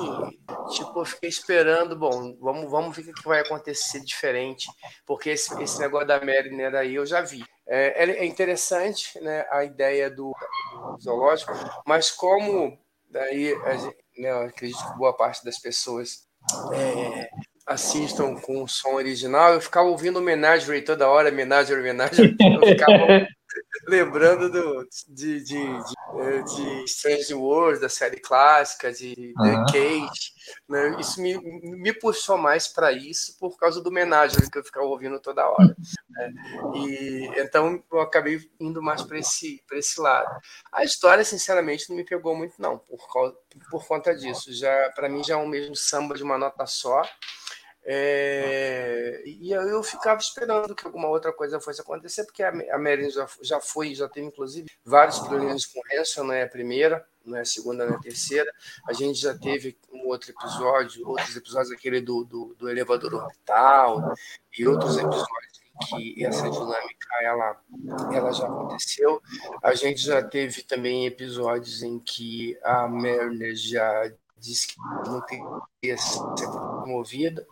tipo, 0.70 1.00
eu 1.00 1.04
fiquei 1.04 1.28
esperando, 1.28 1.94
bom, 1.94 2.34
vamos, 2.40 2.70
vamos 2.70 2.96
ver 2.96 3.10
o 3.10 3.14
que 3.14 3.28
vai 3.28 3.40
acontecer 3.40 4.00
diferente, 4.00 4.66
porque 5.04 5.30
esse, 5.30 5.60
esse 5.62 5.78
negócio 5.80 6.06
da 6.06 6.24
Mariner 6.24 6.74
aí 6.74 6.94
eu 6.94 7.04
já 7.04 7.20
vi. 7.20 7.44
É, 7.66 8.04
é 8.04 8.24
interessante, 8.24 9.20
né, 9.20 9.44
a 9.50 9.64
ideia 9.64 10.08
do, 10.08 10.32
do 10.72 10.98
zoológico, 11.02 11.52
mas 11.84 12.10
como 12.10 12.78
daí, 13.10 13.54
né, 14.16 14.30
eu 14.30 14.42
acredito 14.42 14.82
que 14.90 14.98
boa 14.98 15.14
parte 15.14 15.44
das 15.44 15.58
pessoas 15.58 16.26
é, 16.74 17.28
assistam 17.66 18.34
com 18.36 18.62
o 18.62 18.68
som 18.68 18.94
original, 18.94 19.54
eu 19.54 19.60
ficava 19.60 19.88
ouvindo 19.88 20.18
homenagem 20.18 20.82
toda 20.84 21.08
hora, 21.08 21.30
homenagem, 21.30 21.76
homenagem, 21.76 22.36
eu 22.40 22.68
ficava 22.68 23.26
lembrando 23.86 24.50
do, 24.50 24.88
de, 25.08 25.42
de, 25.42 25.62
de, 25.64 26.54
de 26.54 26.84
Strange 26.84 27.34
World, 27.34 27.80
da 27.80 27.88
série 27.88 28.20
clássica, 28.20 28.92
de. 28.92 29.14
The 29.34 29.72
Cage. 29.72 30.32
Né? 30.68 30.96
Isso 31.00 31.20
me, 31.20 31.38
me 31.62 31.92
puxou 31.92 32.36
mais 32.36 32.68
para 32.68 32.92
isso 32.92 33.36
por 33.38 33.56
causa 33.56 33.80
do 33.80 33.88
homenagem 33.88 34.38
que 34.50 34.58
eu 34.58 34.64
ficava 34.64 34.86
ouvindo 34.86 35.20
toda 35.20 35.48
hora. 35.48 35.76
Né? 36.10 36.32
E, 36.74 37.30
então 37.40 37.82
eu 37.92 38.00
acabei 38.00 38.40
indo 38.60 38.82
mais 38.82 39.02
para 39.02 39.18
esse, 39.18 39.62
esse 39.72 40.00
lado. 40.00 40.28
A 40.72 40.84
história, 40.84 41.24
sinceramente, 41.24 41.88
não 41.88 41.96
me 41.96 42.04
pegou 42.04 42.36
muito, 42.36 42.54
não, 42.58 42.78
por, 42.78 43.12
causa, 43.12 43.36
por 43.70 43.86
conta 43.86 44.14
disso. 44.14 44.52
Já 44.52 44.90
Para 44.94 45.08
mim, 45.08 45.22
já 45.24 45.34
é 45.34 45.36
um 45.36 45.46
mesmo 45.46 45.76
samba 45.76 46.14
de 46.14 46.22
uma 46.22 46.38
nota 46.38 46.66
só. 46.66 47.02
É, 47.84 49.22
e 49.26 49.50
eu 49.50 49.82
ficava 49.82 50.20
esperando 50.20 50.74
que 50.74 50.86
alguma 50.86 51.08
outra 51.08 51.32
coisa 51.32 51.60
fosse 51.60 51.80
acontecer, 51.80 52.24
porque 52.24 52.42
a, 52.42 52.78
Mary 52.78 53.10
já, 53.10 53.26
já 53.40 53.60
foi, 53.60 53.94
já 53.94 54.08
teve 54.08 54.26
inclusive 54.26 54.70
vários 54.84 55.18
problemas 55.18 55.66
com 55.66 55.80
Hanson, 55.92 56.22
não 56.24 56.34
é 56.34 56.44
a 56.44 56.48
primeira, 56.48 57.04
não 57.24 57.36
é 57.36 57.40
a 57.40 57.44
segunda, 57.44 57.84
não 57.84 57.94
é 57.94 57.96
a 57.96 58.00
terceira. 58.00 58.50
A 58.88 58.92
gente 58.92 59.18
já 59.18 59.36
teve 59.36 59.76
um 59.92 60.06
outro 60.06 60.30
episódio, 60.30 61.08
outros 61.08 61.36
episódios, 61.36 61.72
aquele 61.72 62.00
do, 62.00 62.24
do, 62.24 62.54
do 62.56 62.70
elevador 62.70 63.14
orbital, 63.14 64.14
e 64.56 64.66
outros 64.66 64.96
episódios 64.96 65.62
que 65.88 66.24
essa 66.24 66.48
dinâmica 66.48 67.08
ela, 67.22 67.60
ela 68.12 68.32
já 68.32 68.46
aconteceu. 68.46 69.20
A 69.62 69.74
gente 69.74 70.02
já 70.02 70.22
teve 70.22 70.62
também 70.62 71.06
episódios 71.06 71.82
em 71.82 71.98
que 71.98 72.56
a 72.62 72.86
Mariner 72.86 73.56
já 73.56 74.12
disse 74.38 74.68
que 74.68 74.76
não 75.08 75.20
queria 75.22 75.96
ser 75.96 76.46
promovida. 76.46 77.46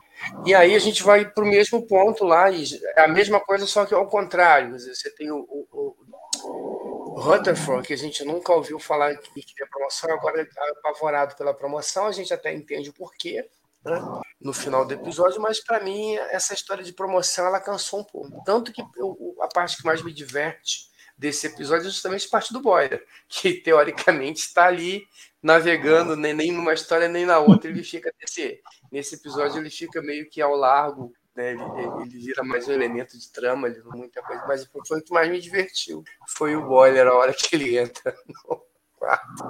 E 0.44 0.54
aí 0.54 0.74
a 0.74 0.78
gente 0.78 1.02
vai 1.02 1.24
para 1.28 1.44
o 1.44 1.46
mesmo 1.46 1.86
ponto 1.86 2.24
lá, 2.24 2.50
e 2.50 2.64
é 2.96 3.02
a 3.02 3.08
mesma 3.08 3.40
coisa, 3.40 3.66
só 3.66 3.84
que 3.84 3.94
ao 3.94 4.06
contrário. 4.06 4.78
Você 4.78 5.10
tem 5.14 5.30
o, 5.30 5.38
o, 5.38 5.96
o 6.42 7.20
Rutherford, 7.20 7.86
que 7.86 7.94
a 7.94 7.98
gente 7.98 8.24
nunca 8.24 8.52
ouviu 8.52 8.78
falar 8.78 9.16
que 9.16 9.42
queria 9.42 9.66
promoção, 9.66 10.10
agora 10.12 10.42
está 10.42 10.62
apavorado 10.78 11.36
pela 11.36 11.54
promoção, 11.54 12.06
a 12.06 12.12
gente 12.12 12.32
até 12.32 12.52
entende 12.52 12.90
o 12.90 12.94
porquê. 12.94 13.48
Né, 13.82 13.98
no 14.38 14.52
final 14.52 14.84
do 14.84 14.92
episódio, 14.92 15.40
mas 15.40 15.58
para 15.58 15.80
mim 15.80 16.14
essa 16.30 16.52
história 16.52 16.84
de 16.84 16.92
promoção 16.92 17.46
ela 17.46 17.58
cansou 17.58 18.00
um 18.00 18.04
pouco. 18.04 18.42
Tanto 18.44 18.72
que 18.72 18.82
eu, 18.96 19.34
a 19.40 19.48
parte 19.48 19.78
que 19.78 19.86
mais 19.86 20.02
me 20.02 20.12
diverte 20.12 20.89
desse 21.20 21.46
episódio 21.48 21.86
é 21.86 21.90
justamente 21.90 22.26
parte 22.30 22.50
do 22.50 22.62
Boyer, 22.62 23.04
que 23.28 23.52
teoricamente 23.52 24.40
está 24.40 24.66
ali 24.66 25.06
navegando 25.42 26.16
nem, 26.16 26.32
nem 26.32 26.50
numa 26.50 26.72
história 26.72 27.08
nem 27.08 27.26
na 27.26 27.38
outra, 27.38 27.68
ele 27.70 27.84
fica 27.84 28.10
nesse, 28.18 28.58
nesse 28.90 29.16
episódio 29.16 29.58
ele 29.58 29.68
fica 29.68 30.00
meio 30.00 30.28
que 30.30 30.40
ao 30.40 30.56
largo, 30.56 31.12
né? 31.36 31.50
ele, 31.50 31.62
ele 32.00 32.24
vira 32.24 32.42
mais 32.42 32.66
um 32.66 32.72
elemento 32.72 33.18
de 33.18 33.30
trama, 33.30 33.68
ele, 33.68 33.82
muita 33.84 34.22
coisa, 34.22 34.42
mas 34.48 34.66
foi 34.88 35.00
o 35.00 35.04
que 35.04 35.12
mais 35.12 35.30
me 35.30 35.38
divertiu, 35.38 36.02
foi 36.26 36.56
o 36.56 36.66
Boiler 36.66 37.06
a 37.06 37.14
hora 37.14 37.34
que 37.34 37.54
ele 37.54 37.76
entra 37.76 38.16
no 38.26 38.62
quarto. 38.96 39.44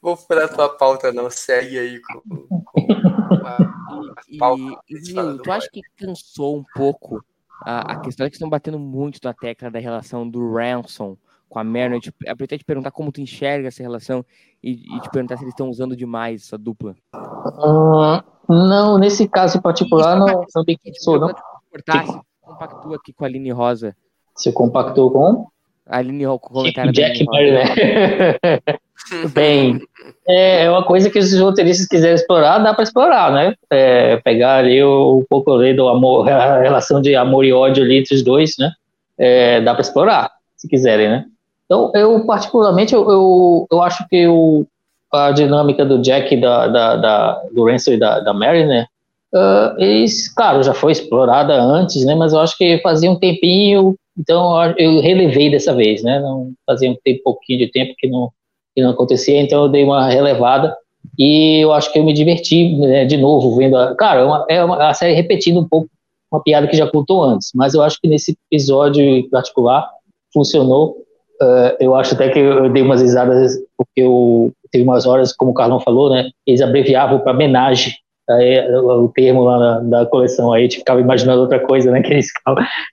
Vou 0.00 0.18
a 0.30 0.48
tua 0.48 0.78
pauta 0.78 1.12
não, 1.12 1.28
segue 1.28 1.78
aí 1.78 2.00
com, 2.00 2.20
com 2.22 3.46
a, 3.46 3.56
a 3.56 4.22
pauta. 4.38 4.82
E, 4.88 4.96
e, 4.96 5.12
tu 5.42 5.52
acha 5.52 5.68
que 5.70 5.82
cansou 5.98 6.56
um 6.56 6.64
pouco 6.74 7.22
a, 7.66 7.94
a 7.94 8.00
questão 8.00 8.24
é 8.24 8.30
que 8.30 8.36
estão 8.36 8.48
batendo 8.48 8.78
muito 8.78 9.18
na 9.24 9.34
tecla 9.34 9.68
da 9.68 9.80
relação 9.80 10.28
do 10.28 10.54
Ransom 10.54 11.16
com 11.48 11.58
a. 11.58 11.64
Tipo, 12.00 12.16
eu 12.24 12.32
até 12.44 12.56
te 12.56 12.64
perguntar 12.64 12.92
como 12.92 13.10
tu 13.10 13.20
enxerga 13.20 13.66
essa 13.66 13.82
relação 13.82 14.24
e, 14.62 14.96
e 14.96 15.00
te 15.00 15.10
perguntar 15.10 15.36
se 15.36 15.42
eles 15.42 15.52
estão 15.52 15.68
usando 15.68 15.96
demais 15.96 16.44
essa 16.44 16.56
dupla. 16.56 16.94
Uh, 17.12 18.22
não, 18.48 18.98
nesse 18.98 19.26
caso 19.26 19.58
em 19.58 19.60
particular, 19.60 20.16
não, 20.16 20.44
não 20.54 20.64
me 20.64 20.78
cansou, 20.78 21.18
não. 21.18 21.34
Cortar, 21.68 22.06
se 22.06 22.20
compactua 22.40 22.96
aqui 22.96 23.12
com 23.12 23.24
a 23.24 23.26
Aline 23.26 23.50
Rosa. 23.50 23.96
Se 24.36 24.52
compactou 24.52 25.10
com? 25.10 25.48
A 25.84 25.98
Aline 25.98 26.24
Rosa, 26.24 26.38
com 26.38 26.46
o 26.46 26.52
comentário 26.52 26.92
Jack 26.92 27.26
Merner. 27.28 28.40
Bem, 29.32 29.80
é, 30.26 30.64
é 30.64 30.70
uma 30.70 30.84
coisa 30.84 31.10
que 31.10 31.18
os 31.18 31.38
roteiristas 31.38 31.86
quiserem 31.86 32.14
explorar, 32.14 32.58
dá 32.58 32.74
para 32.74 32.82
explorar, 32.82 33.32
né? 33.32 33.54
É, 33.70 34.16
pegar 34.18 34.56
ali 34.56 34.82
o, 34.82 35.24
pouco 35.28 35.52
ali 35.52 35.74
do 35.74 35.88
amor, 35.88 36.28
a 36.30 36.60
relação 36.60 37.00
de 37.00 37.14
amor 37.14 37.44
e 37.44 37.52
ódio 37.52 37.84
ali 37.84 37.98
entre 37.98 38.14
os 38.14 38.22
dois, 38.22 38.54
né? 38.58 38.72
É, 39.18 39.60
dá 39.60 39.74
para 39.74 39.82
explorar, 39.82 40.30
se 40.56 40.68
quiserem, 40.68 41.08
né? 41.08 41.24
Então, 41.64 41.90
eu 41.94 42.24
particularmente, 42.24 42.94
eu, 42.94 43.08
eu, 43.10 43.66
eu 43.70 43.82
acho 43.82 44.06
que 44.08 44.26
o, 44.26 44.66
a 45.12 45.30
dinâmica 45.32 45.84
do 45.84 46.00
Jack, 46.00 46.36
da, 46.36 46.68
da, 46.68 46.96
da 46.96 47.42
do 47.52 47.64
Ransom 47.64 47.92
e 47.92 47.98
da, 47.98 48.20
da 48.20 48.32
Mary, 48.32 48.66
né? 48.66 48.86
Uh, 49.34 49.78
eles, 49.78 50.32
claro, 50.32 50.62
já 50.62 50.72
foi 50.72 50.92
explorada 50.92 51.54
antes, 51.60 52.04
né? 52.04 52.14
Mas 52.14 52.32
eu 52.32 52.40
acho 52.40 52.56
que 52.56 52.78
fazia 52.78 53.10
um 53.10 53.18
tempinho, 53.18 53.94
então 54.18 54.74
eu 54.78 55.00
relevei 55.00 55.50
dessa 55.50 55.74
vez, 55.74 56.02
né? 56.02 56.20
Não 56.20 56.52
fazia 56.64 56.90
um, 56.90 56.96
tempo, 57.04 57.22
pouquinho 57.24 57.58
de 57.58 57.70
tempo 57.70 57.94
que 57.98 58.08
não 58.08 58.30
que 58.76 58.82
não 58.82 58.90
acontecia, 58.90 59.40
então 59.40 59.62
eu 59.62 59.68
dei 59.68 59.82
uma 59.82 60.08
relevada 60.08 60.76
e 61.18 61.64
eu 61.64 61.72
acho 61.72 61.90
que 61.92 61.98
eu 61.98 62.04
me 62.04 62.12
diverti 62.12 62.76
né, 62.76 63.06
de 63.06 63.16
novo 63.16 63.56
vendo 63.56 63.76
a. 63.76 63.96
Cara, 63.96 64.20
é 64.20 64.24
uma, 64.24 64.46
é 64.50 64.64
uma, 64.64 64.90
a 64.90 64.94
série 64.94 65.14
repetindo 65.14 65.60
um 65.60 65.68
pouco 65.68 65.88
uma 66.30 66.42
piada 66.42 66.66
que 66.66 66.76
já 66.76 66.86
contou 66.86 67.24
antes, 67.24 67.50
mas 67.54 67.72
eu 67.72 67.82
acho 67.82 67.98
que 68.00 68.08
nesse 68.08 68.36
episódio 68.50 69.02
em 69.02 69.28
particular 69.30 69.88
funcionou 70.32 71.06
uh, 71.40 71.76
eu 71.80 71.94
acho 71.94 72.14
até 72.14 72.28
que 72.30 72.38
eu 72.38 72.70
dei 72.70 72.82
umas 72.82 73.00
risadas, 73.00 73.56
porque 73.76 74.02
eu, 74.02 74.52
teve 74.70 74.84
umas 74.84 75.06
horas, 75.06 75.32
como 75.32 75.50
o 75.50 75.54
Carlão 75.54 75.80
falou, 75.80 76.10
né? 76.10 76.30
Eles 76.46 76.60
abreviavam 76.60 77.20
para 77.20 77.32
homenagem 77.32 77.94
aí, 78.28 78.70
o 78.72 79.08
termo 79.08 79.44
lá 79.44 79.58
na, 79.58 79.80
da 79.80 80.06
coleção, 80.06 80.52
aí 80.52 80.60
a 80.60 80.62
gente 80.64 80.78
ficava 80.78 81.00
imaginando 81.00 81.42
outra 81.42 81.60
coisa, 81.60 81.90
né, 81.90 82.02
que 82.02 82.12
eles 82.12 82.28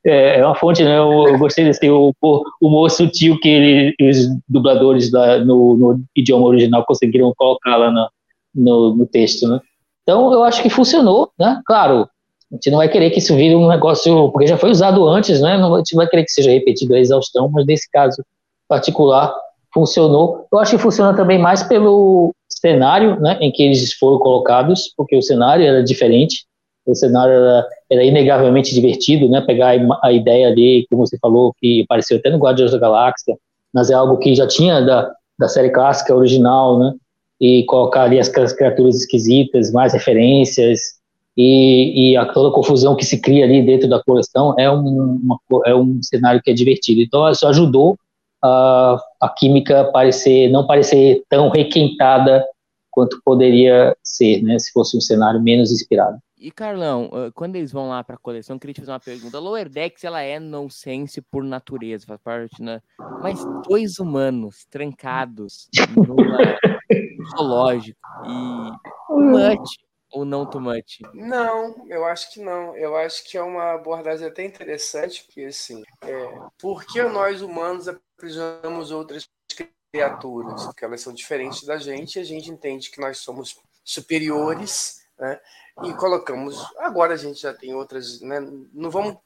é, 0.06 0.40
é 0.40 0.46
uma 0.46 0.56
fonte, 0.56 0.84
né, 0.84 0.98
eu, 0.98 1.28
eu 1.28 1.38
gostei 1.38 1.66
desse 1.66 1.90
o, 1.90 2.14
humor 2.62 2.90
sutil 2.90 3.40
que 3.40 3.50
ele, 3.50 3.96
os 4.10 4.28
dubladores 4.48 5.12
lá 5.12 5.40
no, 5.40 5.76
no, 5.76 6.04
idioma 6.16 6.46
original 6.46 6.86
conseguiram 6.86 7.34
colocar 7.36 7.76
lá 7.78 7.92
no, 7.92 8.10
no, 8.54 8.96
no, 8.96 9.06
texto, 9.08 9.48
né. 9.48 9.60
Então, 10.04 10.34
eu 10.34 10.44
acho 10.44 10.62
que 10.62 10.70
funcionou, 10.70 11.32
né, 11.40 11.62
claro, 11.66 12.08
a 12.52 12.56
gente 12.56 12.70
não 12.70 12.78
vai 12.78 12.90
querer 12.90 13.10
que 13.10 13.20
isso 13.20 13.36
vire 13.36 13.56
um 13.56 13.68
negócio, 13.68 14.32
porque 14.32 14.48
já 14.48 14.58
foi 14.58 14.70
usado 14.70 15.08
antes, 15.08 15.42
né, 15.42 15.58
não, 15.58 15.74
a 15.74 15.78
gente 15.80 15.96
vai 15.96 16.08
querer 16.08 16.24
que 16.24 16.32
seja 16.32 16.52
repetido 16.52 16.94
a 16.94 17.00
exaustão, 17.00 17.50
mas 17.50 17.66
nesse 17.66 17.90
caso 17.90 18.24
particular, 18.68 19.34
funcionou. 19.74 20.48
Eu 20.52 20.60
acho 20.60 20.76
que 20.76 20.82
funciona 20.82 21.16
também 21.16 21.40
mais 21.40 21.64
pelo 21.64 22.34
cenário 22.64 23.20
né, 23.20 23.38
em 23.42 23.52
que 23.52 23.62
eles 23.62 23.92
foram 23.94 24.18
colocados, 24.20 24.94
porque 24.96 25.18
o 25.18 25.22
cenário 25.22 25.66
era 25.66 25.84
diferente, 25.84 26.46
o 26.86 26.96
cenário 26.96 27.34
era, 27.34 27.68
era 27.92 28.04
inegavelmente 28.06 28.74
divertido, 28.74 29.28
né, 29.28 29.42
pegar 29.42 29.76
a, 30.02 30.12
ideia 30.14 30.48
ali, 30.48 30.88
como 30.90 31.06
você 31.06 31.18
falou, 31.22 31.54
que 31.60 31.84
apareceu 31.84 32.18
até 32.18 32.30
no 32.30 32.38
Guardiões 32.38 32.72
da 32.72 32.78
Galáxia, 32.78 33.36
mas 33.74 33.90
é 33.90 33.94
algo 33.94 34.18
que 34.18 34.34
já 34.34 34.48
tinha 34.48 34.80
da, 34.80 35.12
da 35.38 35.50
série 35.50 35.72
clássica 35.72 36.16
original, 36.16 36.80
né, 36.80 36.94
e 37.40 37.66
colocar 37.66 38.04
ali 38.04 38.18
as, 38.18 38.34
as 38.38 38.54
criaturas 38.54 38.96
esquisitas, 38.96 39.72
mais 39.72 39.92
referências, 39.92 40.80
e, 41.36 42.12
e 42.12 42.18
a, 42.18 42.26
toda 42.26 42.50
a 42.50 42.54
confusão 42.54 42.96
que 42.96 43.06
se 43.06 43.20
cria 43.20 43.44
ali 43.44 43.62
dentro 43.66 43.90
da 43.90 44.02
coleção 44.02 44.56
é 44.58 44.72
um, 44.72 45.20
uma, 45.22 45.40
é 45.66 45.76
um 45.76 46.00
cenário 46.02 46.42
que 46.42 46.52
é 46.52 46.54
divertido. 46.54 47.02
Então, 47.02 47.28
isso 47.30 47.46
ajudou 47.48 47.98
a, 48.42 48.98
a 49.20 49.30
química 49.30 49.86
parecer, 49.86 50.50
não 50.50 50.68
parecer 50.68 51.24
tão 51.30 51.50
requentada 51.50 52.46
quanto 52.94 53.20
poderia 53.26 53.98
ser, 54.04 54.42
né, 54.44 54.60
se 54.60 54.72
fosse 54.72 54.96
um 54.96 55.02
cenário 55.02 55.42
menos 55.42 55.72
inspirado. 55.72 56.18
E 56.38 56.52
Carlão, 56.52 57.10
quando 57.34 57.56
eles 57.56 57.72
vão 57.72 57.88
lá 57.88 58.04
para 58.04 58.16
a 58.16 58.20
coleção, 58.20 58.58
eu 58.58 58.60
queria 58.60 58.74
te 58.74 58.82
fazer 58.82 58.92
uma 58.92 59.00
pergunta. 59.00 59.38
A 59.38 59.40
Lower 59.40 59.70
Decks 59.70 60.04
ela 60.04 60.22
é 60.22 60.40
nonsense 60.40 61.22
por 61.22 61.42
natureza, 61.42 62.06
faz 62.06 62.20
parte, 62.22 62.62
né? 62.62 62.82
Mas 63.22 63.40
dois 63.66 63.98
humanos 63.98 64.66
trancados 64.70 65.70
no 65.96 66.16
zoológico 67.38 67.98
e 68.28 69.14
much 69.14 69.78
ou 70.14 70.24
não 70.24 70.46
too 70.46 70.62
much? 70.62 71.00
Não, 71.14 71.88
eu 71.88 72.06
acho 72.06 72.32
que 72.32 72.40
não. 72.40 72.76
Eu 72.78 72.96
acho 72.96 73.24
que 73.24 73.38
é 73.38 73.42
uma 73.42 73.74
abordagem 73.74 74.28
até 74.28 74.46
interessante, 74.46 75.24
porque 75.26 75.46
assim, 75.46 75.82
é, 76.02 76.40
por 76.60 76.86
que 76.86 77.02
nós 77.04 77.42
humanos 77.42 77.88
aprisionamos 77.88 78.92
outras 78.92 79.28
criaturas, 79.94 80.66
porque 80.66 80.84
elas 80.84 81.02
são 81.02 81.14
diferentes 81.14 81.64
da 81.64 81.78
gente, 81.78 82.16
e 82.16 82.20
a 82.20 82.26
gente 82.26 82.50
entende 82.50 82.90
que 82.90 83.00
nós 83.00 83.20
somos 83.20 83.56
superiores, 83.84 85.04
né? 85.20 85.40
E 85.84 85.94
colocamos. 85.94 86.64
Agora 86.78 87.14
a 87.14 87.18
gente 87.18 87.42
já 87.42 87.54
tem 87.54 87.74
outras. 87.74 88.22
Né? 88.22 88.40
Não 88.72 88.92
vamos 88.92 89.18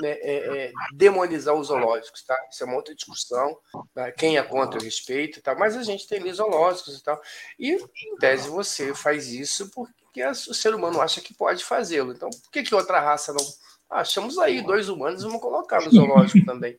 né, 0.00 0.10
é, 0.10 0.66
é, 0.66 0.72
demonizar 0.92 1.52
os 1.54 1.66
zoológicos, 1.66 2.22
tá? 2.22 2.36
Isso 2.50 2.62
é 2.62 2.66
uma 2.66 2.76
outra 2.76 2.94
discussão. 2.94 3.58
Tá? 3.92 4.12
Quem 4.12 4.36
é 4.36 4.42
contra 4.42 4.78
o 4.78 4.82
respeito, 4.82 5.42
tá? 5.42 5.54
Mas 5.56 5.76
a 5.76 5.82
gente 5.82 6.06
tem 6.06 6.20
ali 6.20 6.32
zoológicos 6.32 6.96
e 6.96 7.02
tal. 7.02 7.20
E, 7.58 7.72
em 7.72 8.16
tese, 8.18 8.48
você 8.48 8.94
faz 8.94 9.26
isso 9.26 9.68
porque 9.70 10.24
o 10.24 10.54
ser 10.54 10.76
humano 10.76 11.00
acha 11.00 11.20
que 11.20 11.34
pode 11.34 11.64
fazê-lo. 11.64 12.12
Então, 12.12 12.30
por 12.30 12.52
que, 12.52 12.62
que 12.62 12.74
outra 12.74 13.00
raça 13.00 13.32
não. 13.32 13.44
Ah, 13.90 14.00
achamos 14.00 14.38
aí 14.38 14.62
dois 14.62 14.88
humanos, 14.88 15.22
vamos 15.22 15.40
colocar 15.40 15.80
no 15.84 15.90
zoológico 15.90 16.44
também. 16.44 16.78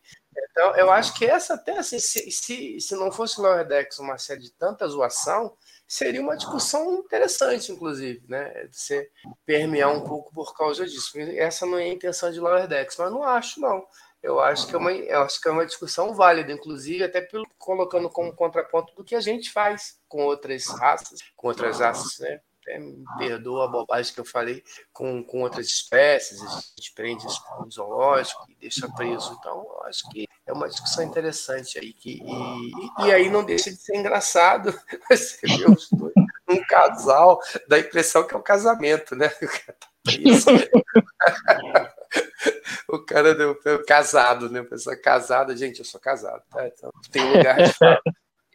Então, 0.51 0.75
eu 0.75 0.91
acho 0.91 1.13
que 1.13 1.25
essa 1.25 1.55
até 1.55 1.77
assim, 1.77 1.99
se, 1.99 2.31
se, 2.31 2.79
se 2.79 2.95
não 2.95 3.11
fosse 3.11 3.39
Lower 3.39 3.67
Decks 3.67 3.99
uma 3.99 4.17
série 4.17 4.41
de 4.41 4.51
tanta 4.51 4.87
zoação, 4.87 5.55
seria 5.87 6.21
uma 6.21 6.35
discussão 6.35 6.95
interessante, 6.95 7.71
inclusive, 7.71 8.23
né? 8.27 8.67
Você 8.71 9.09
permear 9.45 9.91
um 9.91 10.03
pouco 10.03 10.33
por 10.33 10.55
causa 10.55 10.85
disso. 10.85 11.17
Essa 11.19 11.65
não 11.65 11.77
é 11.77 11.83
a 11.83 11.93
intenção 11.93 12.31
de 12.31 12.39
Lower 12.39 12.67
Decks, 12.67 12.97
mas 12.97 13.11
não 13.11 13.23
acho, 13.23 13.59
não. 13.61 13.85
Eu 14.21 14.39
acho 14.39 14.67
que 14.67 14.75
é 14.75 14.77
uma, 14.77 14.91
eu 14.91 15.21
acho 15.21 15.39
que 15.39 15.47
é 15.47 15.51
uma 15.51 15.65
discussão 15.65 16.13
válida, 16.13 16.51
inclusive, 16.51 17.03
até 17.03 17.21
pelo, 17.21 17.47
colocando 17.57 18.09
como 18.09 18.35
contraponto 18.35 18.93
do 18.95 19.03
que 19.03 19.15
a 19.15 19.21
gente 19.21 19.51
faz 19.51 19.99
com 20.07 20.23
outras 20.23 20.65
raças, 20.67 21.19
com 21.35 21.47
outras 21.47 21.79
raças, 21.79 22.19
né? 22.19 22.41
Até 22.67 22.79
me 22.79 23.05
perdoa 23.17 23.65
a 23.65 23.69
bobagem 23.69 24.13
que 24.13 24.19
eu 24.19 24.25
falei, 24.25 24.61
com, 24.91 25.23
com 25.23 25.41
outras 25.41 25.67
espécies, 25.67 26.41
a 26.41 26.59
gente 26.77 26.91
prende 26.93 27.25
isso 27.25 27.41
no 27.59 27.71
zoológico 27.71 28.45
e 28.49 28.55
deixa 28.55 28.91
preso. 28.93 29.37
Então, 29.39 29.65
acho 29.85 30.09
que 30.09 30.27
é 30.45 30.51
uma 30.51 30.67
discussão 30.67 31.05
interessante 31.05 31.79
aí. 31.79 31.93
Que, 31.93 32.21
e, 32.21 33.05
e 33.05 33.13
aí 33.13 33.29
não 33.29 33.43
deixa 33.43 33.71
de 33.71 33.77
ser 33.77 33.95
engraçado 33.95 34.77
você 35.09 35.47
ver 35.47 35.69
os 35.69 35.87
dois, 35.91 36.13
um 36.49 36.61
casal, 36.65 37.39
dá 37.67 37.77
a 37.77 37.79
impressão 37.79 38.27
que 38.27 38.35
é 38.35 38.37
um 38.37 38.43
casamento, 38.43 39.15
né? 39.15 39.31
o 42.87 42.99
cara 42.99 43.35
deu 43.35 43.59
casado, 43.85 44.49
né? 44.49 44.63
Pessoa 44.63 44.95
casada, 44.95 45.53
gente, 45.55 45.79
eu 45.79 45.85
sou 45.85 45.99
casado, 45.99 46.41
tá? 46.49 46.65
Então 46.67 46.89
tem 47.11 47.33
lugar 47.33 47.61
de 47.61 47.73
fala. 47.73 47.99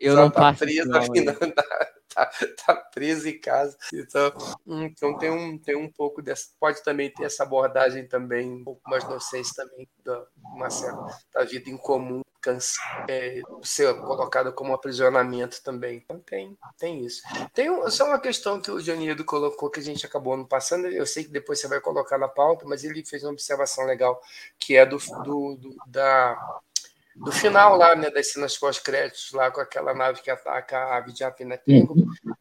Eu 0.02 0.16
não 0.16 0.30
tá 0.30 0.40
passo 0.40 0.58
presa, 0.58 0.84
não, 0.84 1.00
tá, 2.12 2.30
tá 2.66 2.76
preso 2.92 3.28
em 3.28 3.38
casa. 3.38 3.76
Então, 3.92 4.32
então 4.66 5.16
tem, 5.16 5.30
um, 5.30 5.56
tem 5.56 5.76
um 5.76 5.90
pouco 5.90 6.20
dessa. 6.20 6.48
Pode 6.58 6.82
também 6.82 7.08
ter 7.08 7.24
essa 7.24 7.44
abordagem 7.44 8.06
também, 8.08 8.50
um 8.50 8.64
pouco 8.64 8.80
mais 8.90 9.04
inocente 9.04 9.54
também, 9.54 9.88
da, 10.04 10.26
certa 10.70 11.06
da 11.32 11.44
vida 11.44 11.70
em 11.70 11.76
comum, 11.76 12.20
é, 13.08 13.40
ser 13.62 13.94
colocada 14.00 14.50
como 14.50 14.74
aprisionamento 14.74 15.62
também. 15.62 15.98
Então 15.98 16.18
tem, 16.18 16.58
tem 16.76 17.04
isso. 17.04 17.22
Tem 17.54 17.70
um, 17.70 17.88
só 17.88 18.06
uma 18.06 18.20
questão 18.20 18.60
que 18.60 18.72
o 18.72 18.80
Janido 18.80 19.24
colocou 19.24 19.70
que 19.70 19.78
a 19.78 19.84
gente 19.84 20.04
acabou 20.04 20.36
não 20.36 20.44
passando. 20.44 20.88
Eu 20.88 21.06
sei 21.06 21.22
que 21.22 21.30
depois 21.30 21.60
você 21.60 21.68
vai 21.68 21.80
colocar 21.80 22.18
na 22.18 22.28
pauta, 22.28 22.64
mas 22.66 22.82
ele 22.82 23.04
fez 23.04 23.22
uma 23.22 23.32
observação 23.32 23.86
legal 23.86 24.20
que 24.58 24.76
é 24.76 24.84
do, 24.84 24.98
do, 24.98 25.56
do 25.56 25.76
da 25.86 26.60
do 27.16 27.30
final 27.30 27.76
lá, 27.76 27.94
né, 27.94 28.10
das 28.10 28.32
cenas 28.32 28.56
pós-créditos, 28.56 29.32
lá 29.32 29.50
com 29.50 29.60
aquela 29.60 29.94
nave 29.94 30.22
que 30.22 30.30
ataca 30.30 30.78
a 30.78 30.96
ave 30.96 31.12
de 31.12 31.24
Apinatengo. 31.24 31.94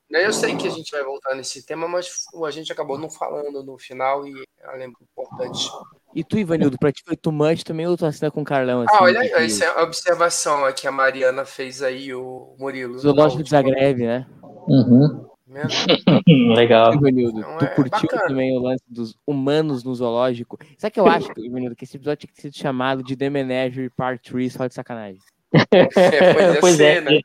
Né, 0.10 0.26
eu 0.26 0.34
sei 0.34 0.56
que 0.56 0.68
a 0.68 0.72
gente 0.72 0.92
vai 0.92 1.04
voltar 1.04 1.36
nesse 1.36 1.66
tema, 1.66 1.88
mas 1.88 2.26
a 2.46 2.52
gente 2.52 2.72
acabou 2.72 2.98
não 2.98 3.10
falando 3.10 3.64
no 3.64 3.78
final 3.78 4.26
e 4.28 4.34
é 4.60 4.78
lembro 4.78 5.00
importante. 5.02 5.70
E 6.14 6.24
tu, 6.24 6.38
Ivanildo, 6.38 6.78
pra 6.78 6.92
ti 6.92 7.02
foi 7.06 7.16
too 7.16 7.32
much 7.32 7.64
também 7.64 7.88
ou 7.88 7.96
tu 7.96 8.06
assina 8.06 8.30
com 8.30 8.42
o 8.42 8.46
Carlão? 8.46 8.82
Assim, 8.82 8.96
ah, 8.96 9.04
olha 9.04 9.20
aí, 9.22 9.32
essa 9.46 9.66
é 9.66 9.80
a 9.80 9.84
observação 9.84 10.72
que 10.74 10.88
a 10.88 10.92
Mariana 10.92 11.46
fez 11.46 11.82
aí, 11.82 12.14
o 12.14 12.56
Murilo. 12.60 13.00
Zoológico 13.00 13.44
de 13.44 13.50
Zagreb, 13.50 14.06
né? 14.06 14.28
Uhum. 14.68 15.31
Legal. 16.56 16.94
Ivanildo, 16.96 17.40
então, 17.40 17.58
tu 17.58 17.66
é 17.66 17.68
curtiu 17.70 18.10
bacana. 18.10 18.28
também 18.28 18.58
o 18.58 18.62
lance 18.62 18.84
dos 18.88 19.16
humanos 19.28 19.84
no 19.84 19.94
zoológico? 19.94 20.58
Sabe 20.78 20.92
o 20.92 20.94
que 20.94 21.00
eu 21.00 21.08
acho, 21.08 21.32
Ivanildo? 21.38 21.76
Que 21.76 21.84
esse 21.84 21.98
episódio 21.98 22.28
tinha 22.28 22.34
que 22.34 22.42
ser 22.42 22.54
chamado 22.54 23.04
de 23.04 23.16
The 23.16 23.30
Menagerie 23.30 23.90
Part 23.90 24.30
3, 24.30 24.54
só 24.54 24.68
de 24.68 24.74
sacanagem. 24.74 25.20
É, 25.72 26.60
pois 26.60 26.80
é, 26.80 27.02
né? 27.02 27.20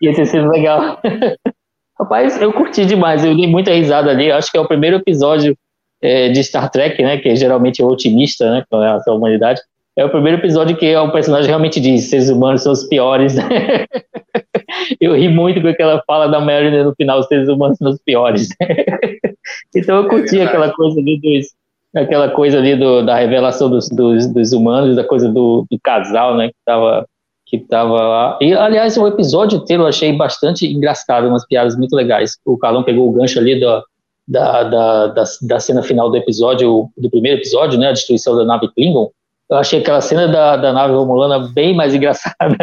ia 0.00 0.14
ter 0.14 0.26
sido 0.26 0.48
legal. 0.48 1.00
Rapaz, 1.98 2.40
eu 2.42 2.52
curti 2.52 2.84
demais, 2.84 3.24
eu 3.24 3.36
dei 3.36 3.46
muita 3.46 3.72
risada 3.72 4.10
ali. 4.10 4.30
Acho 4.30 4.50
que 4.50 4.58
é 4.58 4.60
o 4.60 4.66
primeiro 4.66 4.96
episódio 4.96 5.56
é, 6.02 6.28
de 6.30 6.42
Star 6.42 6.68
Trek, 6.70 7.00
né? 7.00 7.18
Que 7.18 7.36
geralmente 7.36 7.80
é 7.80 7.84
otimista, 7.84 8.50
né? 8.50 8.64
Com 8.68 8.80
relação 8.80 9.14
à 9.14 9.16
humanidade. 9.16 9.60
É 9.96 10.04
o 10.04 10.10
primeiro 10.10 10.38
episódio 10.38 10.76
que 10.76 10.96
o 10.96 11.12
personagem 11.12 11.48
realmente 11.48 11.80
diz: 11.80 12.10
seres 12.10 12.28
humanos 12.28 12.62
são 12.62 12.72
os 12.72 12.84
piores. 12.84 13.36
Eu 15.00 15.14
ri 15.14 15.28
muito 15.28 15.60
com 15.62 15.68
aquela 15.68 16.02
fala 16.06 16.26
da 16.26 16.40
Mary 16.40 16.70
no 16.82 16.94
final: 16.94 17.22
seres 17.22 17.48
humanos 17.48 17.78
são 17.78 17.90
os 17.90 17.98
piores. 18.04 18.48
então 19.74 19.96
eu 19.96 20.08
curti 20.08 20.38
é 20.38 20.44
aquela 20.44 20.72
coisa 20.72 20.98
ali 20.98 21.20
dos, 21.20 21.46
aquela 21.94 22.28
coisa 22.28 22.58
ali 22.58 22.76
do, 22.76 23.02
da 23.02 23.16
revelação 23.16 23.70
dos, 23.70 23.88
dos, 23.88 24.26
dos, 24.26 24.52
humanos, 24.52 24.96
da 24.96 25.04
coisa 25.04 25.28
do, 25.28 25.64
do 25.70 25.78
casal, 25.82 26.36
né? 26.36 26.48
Que 26.48 26.54
tava, 26.64 27.06
que 27.46 27.58
tava 27.58 27.92
lá. 27.92 28.38
E 28.40 28.52
aliás, 28.52 28.96
o 28.96 29.06
episódio 29.06 29.58
inteiro 29.58 29.84
eu 29.84 29.86
achei 29.86 30.12
bastante 30.12 30.66
engraçado, 30.66 31.28
umas 31.28 31.46
piadas 31.46 31.76
muito 31.76 31.94
legais. 31.94 32.36
O 32.44 32.58
Carlão 32.58 32.82
pegou 32.82 33.08
o 33.08 33.12
gancho 33.12 33.38
ali 33.38 33.60
do, 33.60 33.82
da, 34.26 34.64
da, 34.64 35.06
da, 35.06 35.24
da 35.42 35.60
cena 35.60 35.82
final 35.82 36.10
do 36.10 36.16
episódio, 36.16 36.90
do 36.96 37.10
primeiro 37.10 37.38
episódio, 37.38 37.78
né? 37.78 37.88
A 37.88 37.92
destruição 37.92 38.36
da 38.36 38.44
nave 38.44 38.68
Klingon 38.74 39.10
eu 39.50 39.56
achei 39.56 39.80
aquela 39.80 40.00
cena 40.00 40.28
da, 40.28 40.56
da 40.56 40.72
nave 40.72 40.94
romulana 40.94 41.50
bem 41.52 41.74
mais 41.74 41.94
engraçada. 41.94 42.56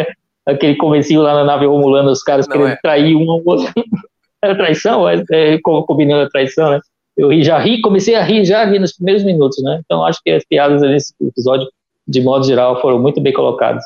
Aquele 0.45 0.75
comecinho 0.75 1.21
lá 1.21 1.35
na 1.35 1.43
nave 1.43 1.65
romulana, 1.65 2.11
os 2.11 2.23
caras 2.23 2.47
Não 2.47 2.53
querendo 2.53 2.73
é. 2.73 2.79
trair 2.81 3.15
um 3.15 3.31
ao 3.31 3.41
outro. 3.45 3.71
Era 4.43 4.55
traição? 4.55 5.07
É, 5.07 5.23
é, 5.31 5.59
combinando 5.61 6.23
a 6.23 6.29
traição, 6.29 6.71
né? 6.71 6.79
Eu 7.15 7.31
já 7.43 7.59
ri, 7.59 7.81
comecei 7.81 8.15
a 8.15 8.23
rir 8.23 8.43
já 8.43 8.65
ri 8.65 8.79
nos 8.79 8.93
primeiros 8.93 9.23
minutos, 9.23 9.61
né? 9.63 9.81
Então 9.85 10.03
acho 10.03 10.19
que 10.23 10.31
as 10.31 10.43
piadas 10.43 10.81
nesse 10.81 11.13
episódio, 11.21 11.67
de 12.07 12.21
modo 12.21 12.45
geral, 12.45 12.81
foram 12.81 12.99
muito 12.99 13.21
bem 13.21 13.33
colocadas. 13.33 13.83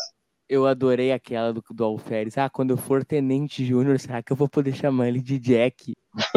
Eu 0.48 0.68
adorei 0.68 1.12
aquela 1.12 1.52
do, 1.52 1.62
do 1.72 1.84
Alferes. 1.84 2.38
Ah, 2.38 2.50
quando 2.50 2.70
eu 2.70 2.78
for 2.78 3.04
Tenente 3.04 3.66
Júnior, 3.66 4.00
será 4.00 4.22
que 4.22 4.32
eu 4.32 4.38
vou 4.38 4.48
poder 4.48 4.74
chamar 4.74 5.10
ele 5.10 5.20
de 5.20 5.40
Jack? 5.40 5.94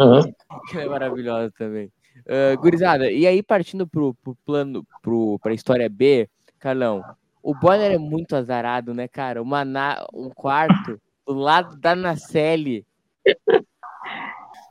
uhum. 0.00 0.34
É 0.74 0.86
maravilhosa 0.86 1.52
também. 1.56 1.92
Uh, 2.28 2.58
gurizada, 2.60 3.10
e 3.10 3.26
aí 3.26 3.42
partindo 3.42 3.86
pro, 3.86 4.12
pro 4.22 4.34
plano, 4.44 4.86
pro, 5.00 5.38
pra 5.38 5.54
história 5.54 5.88
B, 5.88 6.28
Carlão, 6.58 7.02
o 7.42 7.54
Bonner 7.54 7.92
é 7.92 7.98
muito 7.98 8.36
azarado, 8.36 8.92
né, 8.92 9.08
cara? 9.08 9.40
Uma 9.40 9.64
na... 9.64 10.06
Um 10.12 10.28
quarto 10.28 11.00
do 11.26 11.32
lado 11.32 11.76
da 11.78 11.96
Nacelle. 11.96 12.84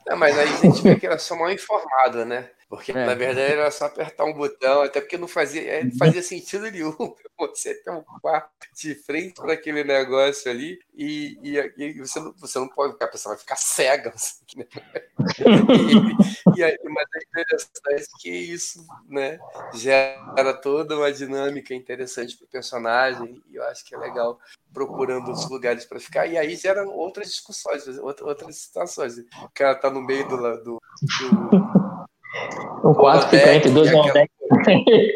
Não, 0.06 0.16
mas 0.16 0.38
aí 0.38 0.48
a 0.48 0.56
gente 0.56 0.82
vê 0.82 0.96
que 0.96 1.06
era 1.06 1.18
só 1.18 1.36
mal 1.36 1.52
informada, 1.52 2.24
né? 2.24 2.50
Porque, 2.70 2.92
É. 2.92 3.06
na 3.06 3.16
verdade, 3.16 3.54
era 3.54 3.72
só 3.72 3.86
apertar 3.86 4.26
um 4.26 4.34
botão, 4.34 4.82
até 4.82 5.00
porque 5.00 5.18
não 5.18 5.28
fazia, 5.28 5.62
é, 5.62 5.84
não 5.86 5.98
fazia 5.98 6.22
sentido 6.22 6.70
nenhum 6.70 6.94
você 7.40 7.74
ter 7.76 7.92
um 7.92 8.04
quarto 8.22 8.50
de 8.76 8.94
frente 8.96 9.36
para 9.36 9.54
aquele 9.54 9.84
negócio 9.86 10.52
ali 10.52 10.78
e, 10.94 11.38
e, 11.42 11.74
e 11.78 12.00
você, 12.00 12.20
não, 12.20 12.34
você 12.38 12.60
não 12.60 12.68
pode, 12.68 12.98
a 13.02 13.08
pessoa 13.08 13.36
vai 13.36 13.40
ficar 13.40 13.56
cega. 13.56 14.12
assim, 14.16 14.36
né? 14.58 14.66
E, 16.56 16.60
e 16.60 16.64
aí, 16.64 16.78
mas 16.84 17.06
é 17.16 17.42
interessante 17.42 18.10
que 18.20 18.30
isso 18.30 18.86
né, 19.08 19.40
gera 19.74 20.54
toda 20.54 20.98
uma 20.98 21.12
dinâmica 21.12 21.74
interessante 21.74 22.36
para 22.38 22.46
o 22.46 22.50
personagem 22.50 23.42
e 23.50 23.56
eu 23.56 23.64
acho 23.66 23.86
que 23.86 23.96
é 23.96 23.98
legal 23.98 24.40
procurando 24.74 25.28
outros 25.30 25.50
lugares 25.50 25.86
para 25.86 26.00
ficar. 26.00 26.28
E 26.28 26.38
aí 26.38 26.56
geram 26.56 26.88
outras 26.90 27.30
discussões, 27.30 27.88
outra- 28.00 28.26
outras 28.26 28.58
situações. 28.58 29.18
O 29.18 29.50
cara 29.54 29.76
tá 29.76 29.90
no 29.90 30.02
meio 30.02 30.28
do, 30.28 30.38
do, 30.38 30.82
do 31.02 31.87
Um 32.84 32.94
quarto 32.94 33.30
fica 33.30 33.54
entre 33.54 33.72
dois 33.72 33.92
holodeck, 33.92 34.32
holodeck. 34.52 35.16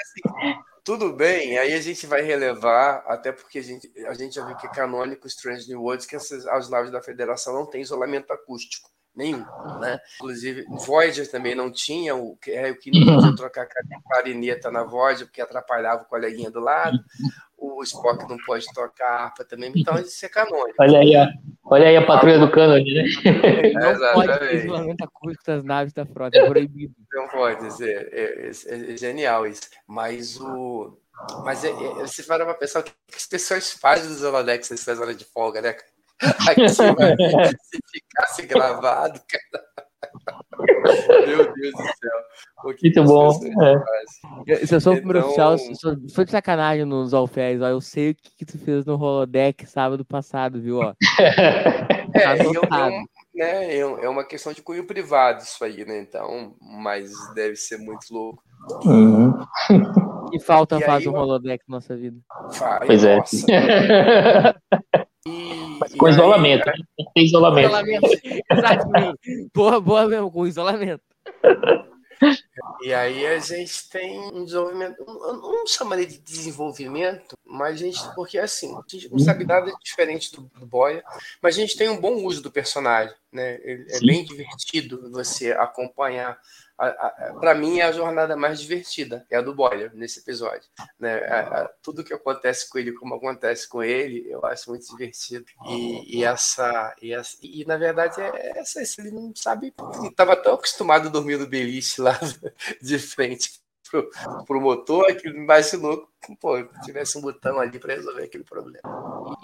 Assim, 0.00 0.58
tudo 0.84 1.12
bem, 1.12 1.58
aí 1.58 1.74
a 1.74 1.80
gente 1.80 2.06
vai 2.06 2.22
relevar, 2.22 3.04
até 3.06 3.30
porque 3.30 3.58
a 3.58 3.62
gente, 3.62 3.92
a 4.06 4.14
gente 4.14 4.34
já 4.34 4.46
viu 4.46 4.56
que 4.56 4.66
é 4.66 4.70
canônico 4.70 5.26
Strange 5.26 5.68
New 5.68 5.82
Worlds, 5.82 6.06
que 6.06 6.16
essas, 6.16 6.46
as 6.46 6.70
naves 6.70 6.90
da 6.90 7.02
Federação 7.02 7.52
não 7.52 7.66
têm 7.66 7.82
isolamento 7.82 8.32
acústico 8.32 8.88
nenhum, 9.14 9.44
né? 9.80 9.98
Inclusive, 10.16 10.64
Voyager 10.86 11.30
também 11.30 11.54
não 11.54 11.70
tinha, 11.70 12.14
o 12.14 12.36
que 12.36 12.52
é 12.52 12.70
o 12.70 12.78
que 12.78 12.90
não 12.90 13.16
podia 13.16 13.34
trocar 13.36 13.68
clarineta 14.06 14.70
na 14.70 14.84
Voyager, 14.84 15.26
porque 15.26 15.42
atrapalhava 15.42 16.04
o 16.04 16.06
coleguinha 16.06 16.50
do 16.50 16.60
lado, 16.60 16.98
o 17.58 17.82
Spock 17.82 18.28
não 18.28 18.38
pode 18.46 18.64
tocar 18.72 19.24
harpa 19.24 19.44
também, 19.44 19.72
então 19.76 19.98
isso 19.98 20.24
é 20.24 20.28
canônico. 20.28 20.76
Olha 20.80 21.00
aí, 21.00 21.16
a, 21.16 21.28
olha 21.70 21.88
aí 21.88 21.96
a 21.96 22.04
patrulha 22.06 22.38
do 22.38 22.50
cano 22.50 22.74
ali, 22.74 22.94
né? 22.94 23.04
Não 23.74 24.12
pode 24.14 24.38
ter 24.38 24.54
isolamento 24.64 25.02
acústico 25.04 25.44
das 25.46 25.64
naves 25.64 25.92
da 25.92 26.06
frota, 26.06 26.38
é 26.38 26.46
proibido. 26.46 26.94
Não 27.12 27.28
pode 27.28 27.60
dizer, 27.60 28.08
é, 28.12 28.50
é- 28.50 28.92
é 28.92 28.96
genial 28.96 29.46
isso. 29.46 29.62
Mas 29.86 30.40
o. 30.40 30.98
Mas 31.44 31.64
é, 31.64 31.70
é, 31.70 31.72
você 32.06 32.22
para 32.22 32.44
pra 32.44 32.54
pensar 32.54 32.80
o 32.80 32.82
que 32.84 32.92
as 33.14 33.26
pessoas 33.26 33.72
fazem 33.72 34.08
nos 34.10 34.22
Holodex 34.22 34.70
nessas 34.70 35.00
horas 35.00 35.16
de 35.16 35.24
folga, 35.24 35.60
né? 35.60 35.72
cara? 35.72 35.88
Aqui, 36.50 36.68
se 36.68 36.82
ficasse 37.92 38.46
gravado, 38.46 39.20
cara. 39.28 39.64
Meu 41.26 41.52
Deus 41.54 41.72
do 41.72 41.82
céu. 41.82 42.18
O 42.64 42.74
que 42.74 42.86
Muito 42.88 43.04
bom. 43.04 43.30
é. 44.46 44.56
Se 44.66 44.74
eu 44.74 44.80
sou 44.80 44.92
o 44.92 44.96
primeiro 44.96 45.18
Então- 45.18 45.28
oficial, 45.28 45.58
se 45.58 45.70
eu 45.70 45.74
sou- 45.76 45.96
foi 46.14 46.24
de 46.24 46.30
sacanagem 46.30 46.84
nos 46.84 47.12
Alfés, 47.14 47.60
ó. 47.62 47.66
Eu 47.68 47.80
sei 47.80 48.10
o 48.10 48.14
que, 48.14 48.30
que 48.38 48.44
tu 48.44 48.58
fez 48.58 48.84
no 48.84 48.94
holodeck 48.94 49.66
sábado 49.66 50.04
passado, 50.04 50.60
viu, 50.60 50.80
ó. 50.80 50.92
É, 52.14 52.20
Tá 52.22 52.36
e 52.36 52.54
eu- 52.54 52.62
né, 53.34 53.74
é 53.74 53.78
é 53.80 54.08
uma 54.08 54.24
questão 54.24 54.52
de 54.52 54.62
cunho 54.62 54.86
privado 54.86 55.42
isso 55.42 55.62
aí, 55.62 55.84
né? 55.84 56.00
Então, 56.00 56.54
mas 56.60 57.10
deve 57.34 57.54
ser 57.54 57.76
muito 57.78 58.06
louco. 58.10 58.42
Uhum. 58.84 59.32
Que 60.30 60.40
falta 60.40 60.78
E 60.78 60.82
faz 60.84 61.02
aí, 61.06 61.08
um 61.08 61.14
ó, 61.16 61.22
holodeck 61.22 61.62
na 61.68 61.76
nossa 61.76 61.96
vida. 61.96 62.18
Vai, 62.58 62.86
Pois 62.86 63.04
é. 63.04 63.18
E- 65.28 65.78
Mas 65.80 65.94
com 65.94 66.06
aí, 66.06 66.12
isolamento. 66.12 66.66
né? 66.66 66.72
Tem 67.14 67.24
isolamento. 67.24 67.66
Isolamento. 67.66 68.08
Exatamente. 68.50 69.18
Boa, 69.54 69.80
boa 69.80 70.06
mesmo, 70.06 70.30
com 70.30 70.46
isolamento. 70.46 71.02
E 72.82 72.92
aí 72.92 73.26
a 73.26 73.38
gente 73.38 73.88
tem 73.88 74.18
um 74.32 74.44
desenvolvimento, 74.44 74.96
eu 75.06 75.34
não 75.34 75.66
chamaria 75.66 76.06
de 76.06 76.18
desenvolvimento, 76.18 77.36
mas 77.44 77.74
a 77.74 77.84
gente, 77.84 78.00
porque 78.14 78.38
assim, 78.38 78.74
a 78.76 78.82
gente 78.88 79.08
não 79.10 79.18
sabe 79.18 79.44
nada 79.44 79.72
diferente 79.82 80.34
do, 80.34 80.42
do 80.58 80.66
Boya, 80.66 81.02
mas 81.40 81.56
a 81.56 81.60
gente 81.60 81.76
tem 81.76 81.88
um 81.88 82.00
bom 82.00 82.24
uso 82.24 82.42
do 82.42 82.50
personagem, 82.50 83.14
né? 83.32 83.58
É 83.64 83.98
Sim. 83.98 84.06
bem 84.06 84.24
divertido 84.24 85.10
você 85.12 85.52
acompanhar. 85.52 86.38
Para 87.40 87.54
mim, 87.54 87.78
é 87.80 87.82
a 87.82 87.92
jornada 87.92 88.36
mais 88.36 88.60
divertida 88.60 89.26
é 89.28 89.36
a 89.36 89.42
do 89.42 89.54
Boyer 89.54 89.90
nesse 89.94 90.20
episódio. 90.20 90.68
Né? 90.98 91.18
A- 91.26 91.62
a- 91.62 91.70
tudo 91.82 92.04
que 92.04 92.14
acontece 92.14 92.68
com 92.70 92.78
ele, 92.78 92.92
como 92.92 93.14
acontece 93.14 93.68
com 93.68 93.82
ele, 93.82 94.24
eu 94.30 94.44
acho 94.46 94.70
muito 94.70 94.86
divertido. 94.88 95.44
E, 95.68 96.18
e 96.18 96.24
essa, 96.24 96.94
e, 97.02 97.12
essa- 97.12 97.36
e, 97.42 97.64
na 97.64 97.76
verdade 97.76 98.20
é 98.20 98.58
essa, 98.58 98.80
esse 98.80 99.00
ele 99.00 99.10
não 99.10 99.32
sabe, 99.34 99.74
ele 99.98 100.08
estava 100.08 100.36
tão 100.36 100.54
acostumado 100.54 101.08
a 101.08 101.10
dormir 101.10 101.36
no 101.38 101.46
beliche 101.46 102.00
lá 102.00 102.18
de 102.80 102.98
frente 102.98 103.60
pro, 103.90 104.10
pro 104.46 104.60
motor 104.60 105.06
que 105.16 105.26
ele 105.28 105.38
imaginou 105.38 106.08
pô, 106.40 106.62
tivesse 106.84 107.16
um 107.16 107.22
botão 107.22 107.58
ali 107.58 107.78
para 107.78 107.94
resolver 107.94 108.22
aquele 108.24 108.44
problema. 108.44 108.80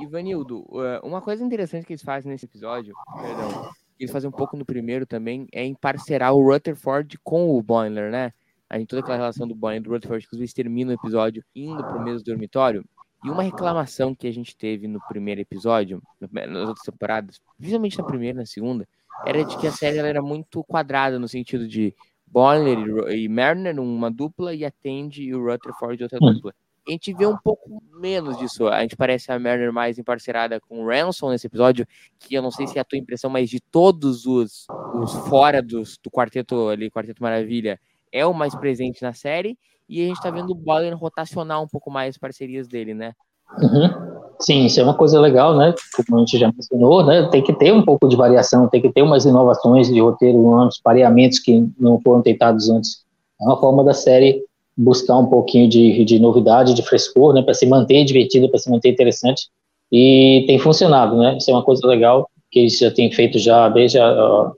Ivanildo, 0.00 0.64
eh, 0.84 1.00
uma 1.02 1.22
coisa 1.22 1.42
interessante 1.42 1.86
que 1.86 1.92
eles 1.94 2.02
fazem 2.02 2.30
nesse 2.30 2.44
episódio, 2.44 2.94
perdão, 3.16 3.70
que 3.96 4.04
eles 4.04 4.12
fazem 4.12 4.28
um 4.28 4.32
pouco 4.32 4.56
no 4.56 4.64
primeiro 4.64 5.06
também, 5.06 5.46
é 5.52 5.64
emparcerar 5.64 6.34
o 6.34 6.42
Rutherford 6.42 7.18
com 7.22 7.50
o 7.56 7.62
Boiler, 7.62 8.10
né? 8.10 8.32
A 8.68 8.78
gente 8.78 8.88
toda 8.88 9.00
aquela 9.00 9.16
relação 9.16 9.46
do 9.46 9.54
Boiler 9.54 9.80
e 9.80 9.84
do 9.84 9.90
Rutherford, 9.90 10.26
que 10.28 10.36
eles 10.36 10.52
terminam 10.52 10.90
o 10.90 10.94
episódio 10.94 11.44
indo 11.54 11.82
pro 11.84 12.02
mesmo 12.02 12.24
dormitório. 12.24 12.84
E 13.24 13.30
uma 13.30 13.42
reclamação 13.42 14.14
que 14.14 14.26
a 14.26 14.32
gente 14.32 14.56
teve 14.56 14.86
no 14.86 15.00
primeiro 15.08 15.40
episódio, 15.40 16.02
nas 16.20 16.68
outras 16.68 16.84
temporadas, 16.84 17.40
principalmente 17.56 17.98
na 17.98 18.04
primeira 18.04 18.36
e 18.36 18.40
na 18.40 18.46
segunda, 18.46 18.86
era 19.26 19.44
de 19.44 19.56
que 19.58 19.66
a 19.66 19.72
série 19.72 19.98
era 19.98 20.20
muito 20.20 20.62
quadrada, 20.64 21.18
no 21.18 21.28
sentido 21.28 21.66
de 21.66 21.94
Boiler 22.26 23.08
e 23.10 23.24
e 23.24 23.28
Mariner 23.28 23.74
numa 23.74 24.10
dupla 24.10 24.54
e 24.54 24.64
atende 24.64 25.22
e 25.22 25.34
o 25.34 25.42
Rutherford 25.42 26.02
outra 26.02 26.18
Hum. 26.20 26.34
dupla. 26.34 26.52
A 26.86 26.90
gente 26.90 27.14
vê 27.14 27.26
um 27.26 27.36
pouco 27.36 27.82
menos 27.98 28.36
disso. 28.36 28.68
A 28.68 28.82
gente 28.82 28.96
parece 28.96 29.32
a 29.32 29.38
Mariner 29.38 29.72
mais 29.72 29.98
emparcerada 29.98 30.60
com 30.60 30.82
o 30.82 30.86
Ransom 30.86 31.30
nesse 31.30 31.46
episódio, 31.46 31.86
que 32.18 32.34
eu 32.34 32.42
não 32.42 32.50
sei 32.50 32.66
se 32.66 32.76
é 32.78 32.80
a 32.80 32.84
tua 32.84 32.98
impressão, 32.98 33.30
mas 33.30 33.48
de 33.48 33.60
todos 33.60 34.26
os, 34.26 34.66
os 34.94 35.12
fora 35.28 35.62
dos, 35.62 35.98
do 36.02 36.10
quarteto 36.10 36.68
ali, 36.68 36.90
Quarteto 36.90 37.22
Maravilha, 37.22 37.80
é 38.12 38.26
o 38.26 38.34
mais 38.34 38.54
presente 38.54 39.02
na 39.02 39.12
série. 39.12 39.58
E 39.88 40.02
a 40.02 40.08
gente 40.08 40.20
tá 40.20 40.30
vendo 40.30 40.50
o 40.50 40.54
Boiler 40.54 40.96
rotacionar 40.96 41.62
um 41.62 41.68
pouco 41.68 41.90
mais 41.90 42.10
as 42.10 42.18
parcerias 42.18 42.68
dele, 42.68 42.94
né? 42.94 43.12
Uhum. 43.58 44.14
Sim, 44.40 44.66
isso 44.66 44.80
é 44.80 44.82
uma 44.82 44.96
coisa 44.96 45.20
legal, 45.20 45.56
né? 45.56 45.74
Como 45.94 46.18
a 46.18 46.20
gente 46.20 46.38
já 46.38 46.50
mencionou, 46.52 47.04
né? 47.04 47.28
Tem 47.30 47.42
que 47.42 47.52
ter 47.52 47.72
um 47.72 47.84
pouco 47.84 48.08
de 48.08 48.16
variação, 48.16 48.68
tem 48.68 48.80
que 48.80 48.92
ter 48.92 49.02
umas 49.02 49.24
inovações 49.24 49.88
de 49.88 50.00
roteiro, 50.00 50.38
uns 50.38 50.80
pareamentos 50.80 51.38
que 51.38 51.66
não 51.78 52.00
foram 52.00 52.20
tentados 52.22 52.68
antes. 52.68 53.04
É 53.40 53.44
uma 53.44 53.58
forma 53.60 53.84
da 53.84 53.94
série 53.94 54.42
buscar 54.76 55.18
um 55.18 55.26
pouquinho 55.26 55.68
de, 55.68 56.04
de 56.04 56.18
novidade, 56.18 56.74
de 56.74 56.82
frescor, 56.82 57.34
né? 57.34 57.42
Para 57.42 57.54
se 57.54 57.66
manter 57.66 58.04
divertida, 58.04 58.48
para 58.48 58.58
se 58.58 58.70
manter 58.70 58.90
interessante. 58.90 59.48
E 59.92 60.44
tem 60.46 60.58
funcionado, 60.58 61.16
né? 61.16 61.36
Isso 61.36 61.50
é 61.50 61.54
uma 61.54 61.62
coisa 61.62 61.86
legal 61.86 62.28
que 62.50 62.60
eles 62.60 62.78
já 62.78 62.90
têm 62.90 63.10
feito 63.12 63.38
já 63.38 63.68
desde 63.68 63.98
a, 63.98 64.52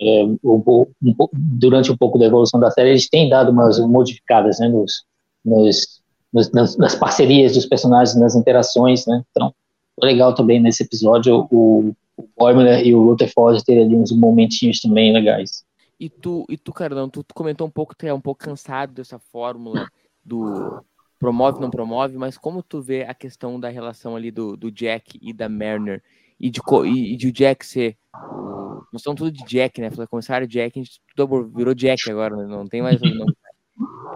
é, 0.00 0.24
um 0.44 0.60
pouco- 0.60 0.92
durante 1.34 1.92
um 1.92 1.96
pouco 1.96 2.18
da 2.18 2.26
evolução 2.26 2.58
da 2.58 2.70
série, 2.70 2.90
eles 2.90 3.08
têm 3.08 3.28
dado 3.28 3.50
umas 3.50 3.78
modificadas, 3.80 4.58
né? 4.58 4.68
Nos, 4.68 5.04
nos 5.44 6.02
nas, 6.32 6.76
nas 6.76 6.94
parcerias 6.94 7.54
dos 7.54 7.66
personagens, 7.66 8.18
nas 8.18 8.34
interações, 8.34 9.06
né? 9.06 9.22
Então, 9.30 9.54
legal 10.02 10.34
também 10.34 10.60
nesse 10.60 10.82
episódio 10.82 11.46
o, 11.50 11.92
o 12.16 12.24
Boimler 12.38 12.86
e 12.86 12.94
o 12.94 13.04
Rutherford 13.04 13.62
terem 13.64 13.84
ali 13.84 13.96
uns 13.96 14.12
momentinhos 14.12 14.80
também 14.80 15.12
legais. 15.12 15.62
E 15.98 16.08
tu, 16.08 16.44
e 16.48 16.56
tu 16.56 16.72
Carlão, 16.72 17.08
tu, 17.08 17.22
tu 17.22 17.34
comentou 17.34 17.66
um 17.66 17.70
pouco 17.70 17.94
tu 17.94 18.04
é 18.06 18.12
um 18.12 18.20
pouco 18.20 18.44
cansado 18.44 18.92
dessa 18.92 19.18
fórmula 19.18 19.88
do 20.24 20.84
promove, 21.18 21.60
não 21.60 21.70
promove, 21.70 22.18
mas 22.18 22.36
como 22.36 22.62
tu 22.62 22.82
vê 22.82 23.04
a 23.04 23.14
questão 23.14 23.58
da 23.60 23.68
relação 23.68 24.16
ali 24.16 24.30
do, 24.32 24.56
do 24.56 24.72
Jack 24.72 25.18
e 25.22 25.32
da 25.32 25.48
Mariner 25.48 26.02
e 26.38 26.50
de, 26.50 26.60
e, 26.84 27.14
e 27.14 27.16
de 27.16 27.28
o 27.28 27.32
Jack 27.32 27.64
ser. 27.64 27.96
O, 28.12 28.84
nós 28.92 29.00
estamos 29.00 29.18
tudo 29.18 29.30
de 29.30 29.44
Jack, 29.44 29.80
né? 29.80 29.88
Começaram 30.10 30.46
Jack, 30.46 30.78
a 30.78 30.82
gente 30.82 31.00
tudo 31.14 31.48
virou 31.54 31.74
Jack 31.74 32.10
agora, 32.10 32.36
né? 32.36 32.44
não 32.44 32.66
tem 32.66 32.82
mais 32.82 33.00
o 33.00 33.06
nome. 33.06 33.32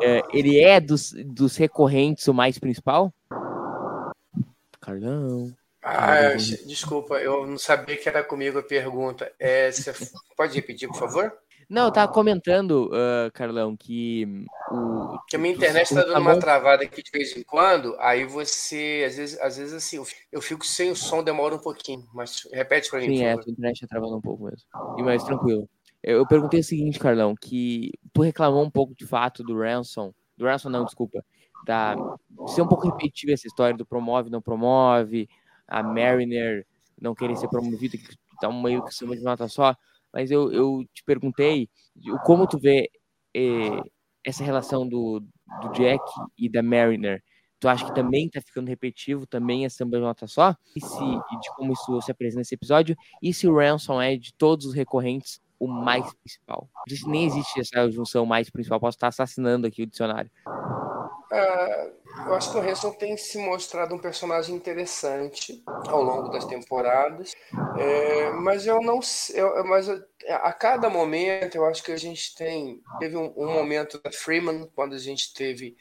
É, 0.02 0.20
ele 0.30 0.60
é 0.60 0.78
dos, 0.78 1.12
dos 1.12 1.56
recorrentes 1.56 2.28
o 2.28 2.34
mais 2.34 2.58
principal? 2.58 3.12
Carlão. 4.78 5.56
Ah, 5.82 6.34
desculpa, 6.66 7.14
eu 7.14 7.46
não 7.46 7.56
sabia 7.56 7.96
que 7.96 8.08
era 8.08 8.22
comigo 8.22 8.58
a 8.58 8.62
pergunta. 8.62 9.32
É, 9.38 9.72
você 9.72 9.92
pode 10.36 10.54
repetir, 10.54 10.86
por 10.88 10.98
favor? 10.98 11.32
Não, 11.68 11.86
eu 11.86 11.92
tava 11.92 12.12
comentando, 12.12 12.90
ah, 12.92 13.30
Carlão, 13.32 13.76
que 13.76 14.46
o. 14.70 15.18
Que 15.28 15.36
a 15.36 15.38
minha 15.38 15.54
internet 15.54 15.82
está 15.88 16.04
dando 16.04 16.20
uma 16.20 16.38
travada 16.38 16.84
aqui 16.84 17.02
de 17.02 17.10
vez 17.10 17.36
em 17.36 17.42
quando, 17.42 17.96
aí 17.98 18.24
você, 18.24 19.04
às 19.06 19.16
vezes, 19.16 19.40
às 19.40 19.56
vezes 19.56 19.74
assim, 19.74 20.02
eu- 20.30 20.40
fico 20.42 20.64
sem 20.64 20.90
o 20.90 20.96
som, 20.96 21.22
demora 21.22 21.54
um 21.54 21.58
pouquinho, 21.58 22.06
mas 22.14 22.46
repete 22.52 22.88
para 22.88 23.00
mim, 23.00 23.16
Sim, 23.16 23.24
é, 23.24 23.32
a 23.32 23.38
tua 23.38 23.50
internet 23.52 23.80
tá 23.80 23.86
travando 23.88 24.16
um 24.16 24.20
pouco 24.20 24.44
mesmo. 24.44 24.60
E 24.96 25.02
mais 25.02 25.24
tranquilo. 25.24 25.68
Eu 26.02 26.18
eu 26.18 26.26
perguntei 26.26 26.60
o 26.60 26.64
seguinte, 26.64 26.98
Carlão, 27.00 27.34
que 27.34 27.90
tu 28.12 28.22
reclamou 28.22 28.62
um 28.62 28.70
pouco 28.70 28.94
de 28.94 29.04
fato 29.04 29.42
do 29.42 29.58
Ransom. 29.58 30.12
Do 30.36 30.44
Ransom, 30.44 30.68
não, 30.70 30.84
desculpa. 30.84 31.24
Da, 31.64 31.96
ser 32.46 32.62
um 32.62 32.68
pouco 32.68 32.86
repetitiva 32.86 33.32
essa 33.32 33.48
história 33.48 33.76
do 33.76 33.84
promove, 33.84 34.30
não 34.30 34.40
promove, 34.40 35.28
a 35.66 35.82
Mariner 35.82 36.64
não 37.00 37.12
querer 37.14 37.36
ser 37.36 37.48
promovida, 37.48 37.96
que 37.98 38.16
tá 38.40 38.50
meio 38.52 38.82
que 38.84 38.94
samba 38.94 39.16
de 39.16 39.22
nota 39.22 39.48
só. 39.48 39.74
Mas 40.16 40.30
eu, 40.30 40.50
eu 40.50 40.82
te 40.94 41.04
perguntei 41.04 41.68
como 42.24 42.46
tu 42.48 42.58
vê 42.58 42.90
eh, 43.34 43.82
essa 44.24 44.42
relação 44.42 44.88
do, 44.88 45.20
do 45.60 45.72
Jack 45.74 46.02
e 46.38 46.48
da 46.48 46.62
Mariner 46.62 47.22
Tu 47.58 47.68
acha 47.68 47.86
que 47.86 47.94
também 47.94 48.28
tá 48.28 48.40
ficando 48.40 48.68
repetitivo, 48.68 49.26
também 49.26 49.64
é 49.64 49.68
samba 49.68 49.96
de 49.96 50.02
nota 50.02 50.26
só? 50.26 50.54
E, 50.74 50.80
se, 50.80 51.04
de 51.04 51.54
como 51.56 51.72
isso 51.72 52.00
se 52.02 52.10
apresenta 52.10 52.40
nesse 52.40 52.54
episódio? 52.54 52.94
E 53.22 53.32
se 53.32 53.48
o 53.48 53.56
Ransom 53.56 54.00
é 54.00 54.16
de 54.16 54.32
todos 54.34 54.66
os 54.66 54.74
recorrentes 54.74 55.40
o 55.58 55.66
mais 55.66 56.12
principal? 56.14 56.68
Nem 57.06 57.24
existe 57.24 57.60
essa 57.60 57.90
junção 57.90 58.26
mais 58.26 58.50
principal, 58.50 58.78
posso 58.78 58.96
estar 58.96 59.08
assassinando 59.08 59.66
aqui 59.66 59.82
o 59.82 59.86
dicionário. 59.86 60.30
Ah, 61.30 61.90
eu 62.26 62.34
acho 62.34 62.52
que 62.52 62.58
o 62.58 62.60
Hanson 62.60 62.92
tem 62.92 63.16
se 63.16 63.36
mostrado 63.38 63.94
um 63.94 63.98
personagem 63.98 64.54
interessante 64.54 65.62
ao 65.88 66.02
longo 66.02 66.28
das 66.28 66.44
temporadas, 66.44 67.34
é, 67.78 68.30
mas 68.30 68.66
eu 68.66 68.80
não 68.80 69.00
eu, 69.34 69.64
mas 69.64 69.88
eu, 69.88 70.00
a 70.28 70.52
cada 70.52 70.88
momento 70.88 71.56
eu 71.56 71.66
acho 71.66 71.82
que 71.82 71.92
a 71.92 71.96
gente 71.96 72.34
tem 72.36 72.80
teve 73.00 73.16
um, 73.16 73.32
um 73.36 73.52
momento 73.52 74.00
da 74.02 74.12
Freeman 74.12 74.70
quando 74.74 74.94
a 74.94 74.98
gente 74.98 75.34
teve 75.34 75.76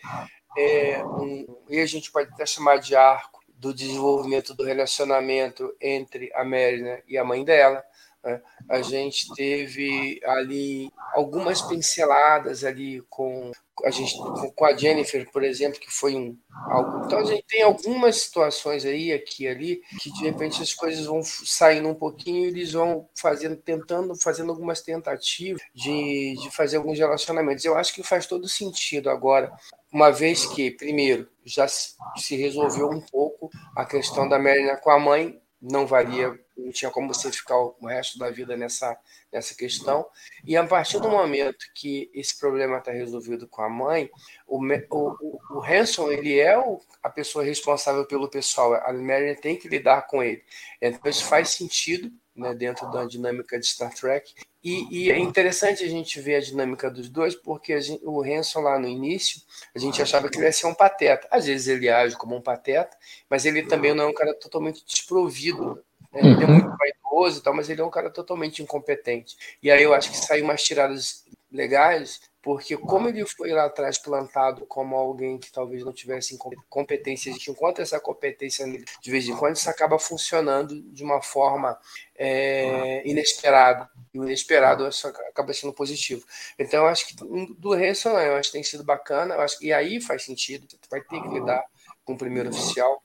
é, 0.58 1.04
um, 1.06 1.46
e 1.70 1.80
a 1.80 1.86
gente 1.86 2.12
pode 2.12 2.32
até 2.34 2.46
chamar 2.46 2.78
de 2.78 2.96
arco 2.96 3.39
do 3.48 3.74
desenvolvimento 3.74 4.54
do 4.54 4.64
relacionamento 4.64 5.74
entre 5.80 6.32
a 6.34 6.43
Marina 6.43 7.02
e 7.08 7.18
a 7.18 7.24
mãe 7.24 7.43
dela. 7.43 7.84
Né? 8.26 8.41
A 8.67 8.82
gente 8.82 9.34
teve 9.36 10.19
ali 10.26 10.91
algumas 11.13 11.61
pinceladas 11.61 12.63
ali 12.63 13.01
com 13.09 13.51
a 13.84 13.91
gente 13.91 14.15
com 14.55 14.65
a 14.65 14.76
Jennifer, 14.76 15.30
por 15.32 15.43
exemplo, 15.43 15.80
que 15.80 15.91
foi 15.91 16.15
um 16.15 16.38
algo. 16.67 17.05
Então 17.05 17.19
a 17.19 17.26
gente 17.26 17.43
tem 17.47 17.61
algumas 17.61 18.15
situações 18.15 18.86
aí 18.86 19.11
aqui 19.11 19.47
ali 19.47 19.82
que 20.01 20.11
de 20.11 20.23
repente 20.23 20.61
as 20.61 20.73
coisas 20.73 21.05
vão 21.05 21.21
saindo 21.23 21.89
um 21.89 21.93
pouquinho 21.93 22.45
e 22.45 22.47
eles 22.47 22.71
vão 22.71 23.07
fazendo 23.13 23.57
tentando 23.57 24.15
fazendo 24.15 24.49
algumas 24.51 24.82
tentativas 24.82 25.61
de, 25.73 26.36
de 26.41 26.49
fazer 26.55 26.78
alguns 26.78 26.97
relacionamentos. 26.97 27.65
Eu 27.65 27.78
acho 27.78 27.93
que 27.93 28.01
faz 28.01 28.26
todo 28.26 28.47
sentido 28.47 29.09
agora, 29.09 29.51
uma 29.91 30.09
vez 30.09 30.45
que 30.45 30.71
primeiro 30.71 31.28
já 31.43 31.67
se 31.67 32.36
resolveu 32.36 32.89
um 32.89 33.01
pouco 33.01 33.49
a 33.76 33.86
questão 33.86 34.28
da 34.28 34.39
Marina 34.39 34.78
com 34.78 34.89
a 34.89 34.99
mãe, 34.99 35.39
não 35.61 35.86
valia, 35.86 36.34
não 36.58 36.72
tinha 36.72 36.91
como 36.91 37.14
você 37.14 37.32
ficar 37.32 37.58
o 37.58 37.86
resto 37.86 38.18
da 38.18 38.30
vida 38.30 38.56
nessa, 38.56 38.97
nessa 39.32 39.56
questão. 39.56 40.06
E 40.45 40.56
a 40.56 40.66
partir 40.66 40.99
do 40.99 41.10
momento 41.10 41.66
que 41.74 42.10
esse 42.14 42.38
problema 42.39 42.78
está 42.78 42.91
resolvido 42.91 43.47
com 43.47 43.62
a 43.62 43.70
mãe, 43.70 44.10
o, 44.47 44.60
o, 44.60 45.39
o 45.51 45.64
Hanson 45.64 46.12
ele 46.12 46.39
é 46.39 46.58
o, 46.58 46.80
a 47.03 47.10
pessoa 47.10 47.43
responsável 47.43 48.06
pelo 48.06 48.30
pessoal, 48.30 48.74
a 48.74 48.93
Mary 48.93 49.36
tem 49.36 49.58
que 49.58 49.68
lidar 49.68 50.08
com 50.08 50.24
ele. 50.24 50.43
Então 50.82 51.10
isso 51.10 51.26
faz 51.26 51.49
sentido 51.49 52.12
né, 52.36 52.53
dentro 52.53 52.89
da 52.91 53.06
dinâmica 53.06 53.58
de 53.58 53.66
Star 53.66 53.93
Trek. 53.93 54.34
E, 54.64 54.88
e, 55.06 55.12
é 55.12 55.18
interessante 55.18 55.84
a 55.84 55.88
gente 55.88 56.20
ver 56.20 56.36
a 56.36 56.41
dinâmica 56.41 56.89
dos 56.89 57.08
dois, 57.08 57.36
porque 57.36 57.80
gente, 57.80 58.03
o 58.03 58.24
Hanson 58.24 58.62
lá 58.62 58.80
no 58.80 58.88
início, 58.88 59.39
a 59.76 59.80
gente 59.80 60.01
achava 60.01 60.28
que 60.28 60.38
ele 60.38 60.45
ia 60.45 60.51
ser 60.51 60.66
um 60.66 60.74
pateta. 60.74 61.28
Às 61.32 61.45
vezes 61.45 61.68
ele 61.68 61.88
age 61.88 62.18
como 62.18 62.36
um 62.36 62.41
pateta, 62.41 62.97
mas 63.30 63.45
ele 63.45 63.64
também 63.64 63.93
não 63.93 64.06
é 64.06 64.08
um 64.08 64.14
cara 64.14 64.34
totalmente 64.34 64.84
desprovido. 64.84 65.85
Né? 66.16 66.32
Ele 66.32 66.43
é 66.43 66.47
muito 66.47 66.76
vaidoso 66.78 67.39
e 67.39 67.43
tal, 67.43 67.53
mas 67.53 67.70
ele 67.70 67.82
é 67.82 67.86
um 67.86 67.89
cara 67.89 68.09
totalmente 68.09 68.63
incompetente. 68.63 69.36
E 69.61 69.70
aí 69.70 69.84
eu 69.84 69.93
acho 69.93 70.09
que 70.09 70.18
saiu 70.18 70.45
umas 70.45 70.63
tiradas 70.63 71.26
legais 71.51 72.20
porque 72.45 72.78
como 72.78 73.09
ele 73.09 73.26
foi 73.26 73.49
lá 73.49 73.66
atrás 73.66 73.97
plantado 73.97 74.68
como 74.68 74.95
alguém 74.95 75.39
que 75.39 75.51
talvez 75.51 75.84
não 75.84 75.91
tivesse 75.91 76.38
competência, 76.70 77.32
a 77.32 77.34
gente 77.34 77.49
encontra 77.49 77.82
essa 77.82 77.99
competência 77.99 78.68
de 79.01 79.11
vez 79.11 79.28
em 79.28 79.36
quando, 79.36 79.55
isso 79.55 79.68
acaba 79.68 79.97
funcionando 79.97 80.80
de 80.80 81.03
uma 81.03 81.24
forma 81.24 81.76
é, 82.16 83.01
inesperada. 83.03 83.89
E 84.13 84.20
o 84.20 84.26
inesperado 84.26 84.88
acaba 85.28 85.53
sendo 85.53 85.74
positivo. 85.74 86.24
Então, 86.59 86.84
eu 86.84 86.88
acho 86.88 87.07
que 87.07 87.16
do 87.16 87.74
Hanson, 87.74 88.11
eu 88.11 88.36
acho 88.36 88.49
que 88.49 88.57
tem 88.57 88.63
sido 88.63 88.84
bacana, 88.84 89.34
eu 89.34 89.41
acho, 89.41 89.57
e 89.66 89.74
aí 89.74 89.99
faz 89.99 90.24
sentido, 90.24 90.68
vai 90.88 91.01
ter 91.01 91.20
que 91.20 91.28
lidar 91.30 91.63
com 92.03 92.13
o 92.13 92.18
primeiro 92.18 92.49
oficial. 92.49 93.01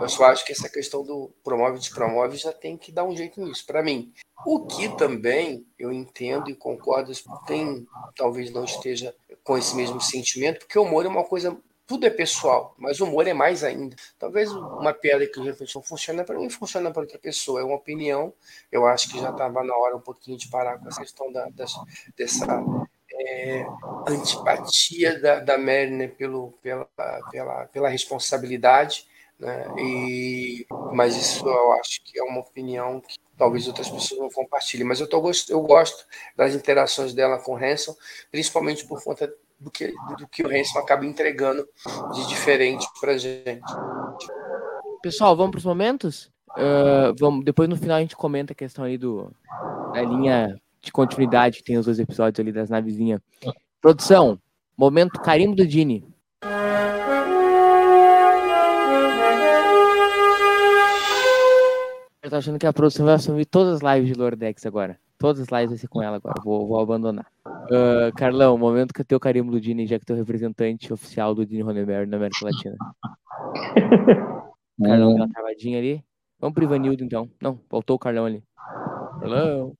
Eu 0.00 0.08
só 0.08 0.26
acho 0.26 0.44
que 0.44 0.52
essa 0.52 0.68
questão 0.68 1.02
do 1.02 1.32
promove 1.42 1.78
despromove 1.78 2.36
já 2.36 2.52
tem 2.52 2.76
que 2.76 2.92
dar 2.92 3.04
um 3.04 3.16
jeito 3.16 3.40
nisso, 3.40 3.66
para 3.66 3.82
mim. 3.82 4.12
O 4.46 4.66
que 4.66 4.88
também 4.96 5.66
eu 5.78 5.92
entendo 5.92 6.50
e 6.50 6.54
concordo, 6.54 7.12
tem, 7.46 7.86
talvez 8.16 8.50
não 8.52 8.64
esteja 8.64 9.14
com 9.42 9.58
esse 9.58 9.74
mesmo 9.74 10.00
sentimento, 10.00 10.60
porque 10.60 10.78
o 10.78 10.82
humor 10.82 11.04
é 11.04 11.08
uma 11.08 11.24
coisa, 11.24 11.56
tudo 11.86 12.06
é 12.06 12.10
pessoal, 12.10 12.74
mas 12.78 13.00
o 13.00 13.04
humor 13.04 13.26
é 13.26 13.32
mais 13.32 13.64
ainda. 13.64 13.96
Talvez 14.18 14.52
uma 14.52 14.92
piada 14.92 15.26
que 15.26 15.40
de 15.40 15.50
repente 15.50 15.72
funciona 15.82 16.22
para 16.22 16.38
mim, 16.38 16.48
funciona 16.50 16.90
para 16.90 17.02
outra 17.02 17.18
pessoa, 17.18 17.60
é 17.60 17.64
uma 17.64 17.76
opinião. 17.76 18.32
Eu 18.70 18.86
acho 18.86 19.10
que 19.10 19.18
já 19.18 19.30
estava 19.30 19.64
na 19.64 19.74
hora 19.74 19.96
um 19.96 20.00
pouquinho 20.00 20.38
de 20.38 20.48
parar 20.48 20.78
com 20.78 20.88
essa 20.88 21.00
questão 21.00 21.32
da, 21.32 21.48
dessa 22.16 22.64
é, 23.12 23.66
antipatia 24.06 25.18
da, 25.20 25.40
da 25.40 25.58
Mary 25.58 25.90
né, 25.90 26.08
pelo, 26.08 26.52
pela, 26.62 26.88
pela, 27.30 27.66
pela 27.66 27.88
responsabilidade 27.88 29.07
né? 29.38 29.66
E, 29.78 30.66
mas 30.92 31.16
isso 31.16 31.46
eu 31.46 31.72
acho 31.74 32.02
que 32.04 32.18
é 32.18 32.22
uma 32.22 32.40
opinião 32.40 33.00
que 33.00 33.16
talvez 33.36 33.68
outras 33.68 33.88
pessoas 33.88 34.20
não 34.20 34.30
compartilhem. 34.30 34.86
Mas 34.86 35.00
eu, 35.00 35.08
tô, 35.08 35.22
eu 35.48 35.62
gosto 35.62 36.04
das 36.36 36.54
interações 36.54 37.14
dela 37.14 37.38
com 37.38 37.52
o 37.52 37.56
Hanson, 37.56 37.94
principalmente 38.30 38.86
por 38.86 39.02
conta 39.02 39.32
do 39.58 39.70
que, 39.70 39.92
do 40.18 40.26
que 40.28 40.42
o 40.42 40.48
Hanson 40.48 40.78
acaba 40.78 41.06
entregando 41.06 41.66
de 42.12 42.28
diferente 42.28 42.86
para 43.00 43.16
gente. 43.16 43.60
Pessoal, 45.02 45.36
vamos 45.36 45.52
para 45.52 45.58
os 45.58 45.64
momentos? 45.64 46.30
Uh, 46.50 47.14
vamos, 47.18 47.44
depois 47.44 47.68
no 47.68 47.76
final 47.76 47.98
a 47.98 48.00
gente 48.00 48.16
comenta 48.16 48.52
a 48.52 48.56
questão 48.56 48.84
aí 48.84 48.98
do, 48.98 49.30
da 49.92 50.02
linha 50.02 50.60
de 50.80 50.90
continuidade 50.90 51.58
que 51.58 51.64
tem 51.64 51.78
os 51.78 51.86
dois 51.86 51.98
episódios 51.98 52.40
ali 52.40 52.50
das 52.50 52.70
navezinhas. 52.70 53.20
Produção, 53.80 54.40
momento 54.76 55.20
carimbo 55.20 55.54
do 55.54 55.66
Dini. 55.66 56.04
Eu 62.28 62.30
tô 62.30 62.36
achando 62.36 62.58
que 62.58 62.66
a 62.66 62.72
produção 62.74 63.06
vai 63.06 63.14
assumir 63.14 63.46
todas 63.46 63.82
as 63.82 63.94
lives 63.94 64.12
de 64.12 64.20
Lordex 64.20 64.66
agora. 64.66 65.00
Todas 65.16 65.40
as 65.40 65.48
lives 65.48 65.70
vai 65.70 65.78
ser 65.78 65.88
com 65.88 66.02
ela 66.02 66.16
agora. 66.16 66.34
Vou, 66.44 66.68
vou 66.68 66.78
abandonar. 66.78 67.26
Uh, 67.46 68.14
Carlão, 68.14 68.58
momento 68.58 68.92
que 68.92 69.00
eu 69.00 69.04
tenho 69.06 69.18
carimbo 69.18 69.50
do 69.50 69.58
Dini, 69.58 69.86
já 69.86 69.98
que 69.98 70.04
tu 70.04 70.12
é 70.12 70.16
o 70.16 70.18
representante 70.18 70.92
oficial 70.92 71.34
do 71.34 71.46
Dini 71.46 71.62
Ronenberg 71.62 72.06
na 72.10 72.18
América 72.18 72.44
Latina. 72.44 72.76
Carlão, 74.78 75.14
deu 75.14 75.24
uma 75.24 75.30
travadinha 75.30 75.78
ali. 75.78 76.04
Vamos 76.38 76.54
pro 76.54 76.64
Ivanildo, 76.64 77.02
então. 77.02 77.30
Não, 77.40 77.58
voltou 77.70 77.96
o 77.96 77.98
Carlão 77.98 78.26
ali. 78.26 78.44
Carlão. 79.20 79.72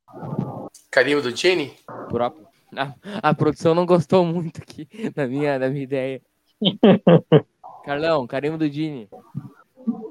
Carimbo 0.91 1.21
do 1.21 1.31
Dini? 1.31 1.75
Próprio. 2.09 2.47
A, 2.75 2.95
a, 3.29 3.35
produção 3.35 3.75
não 3.75 3.85
gostou 3.85 4.25
muito 4.25 4.63
aqui 4.63 4.89
da 5.15 5.27
minha, 5.27 5.59
da 5.59 5.69
minha 5.69 5.85
ideia. 5.85 6.23
Carlão, 7.85 8.27
carimbo 8.27 8.57
do 8.57 8.71
Dini. 8.71 9.07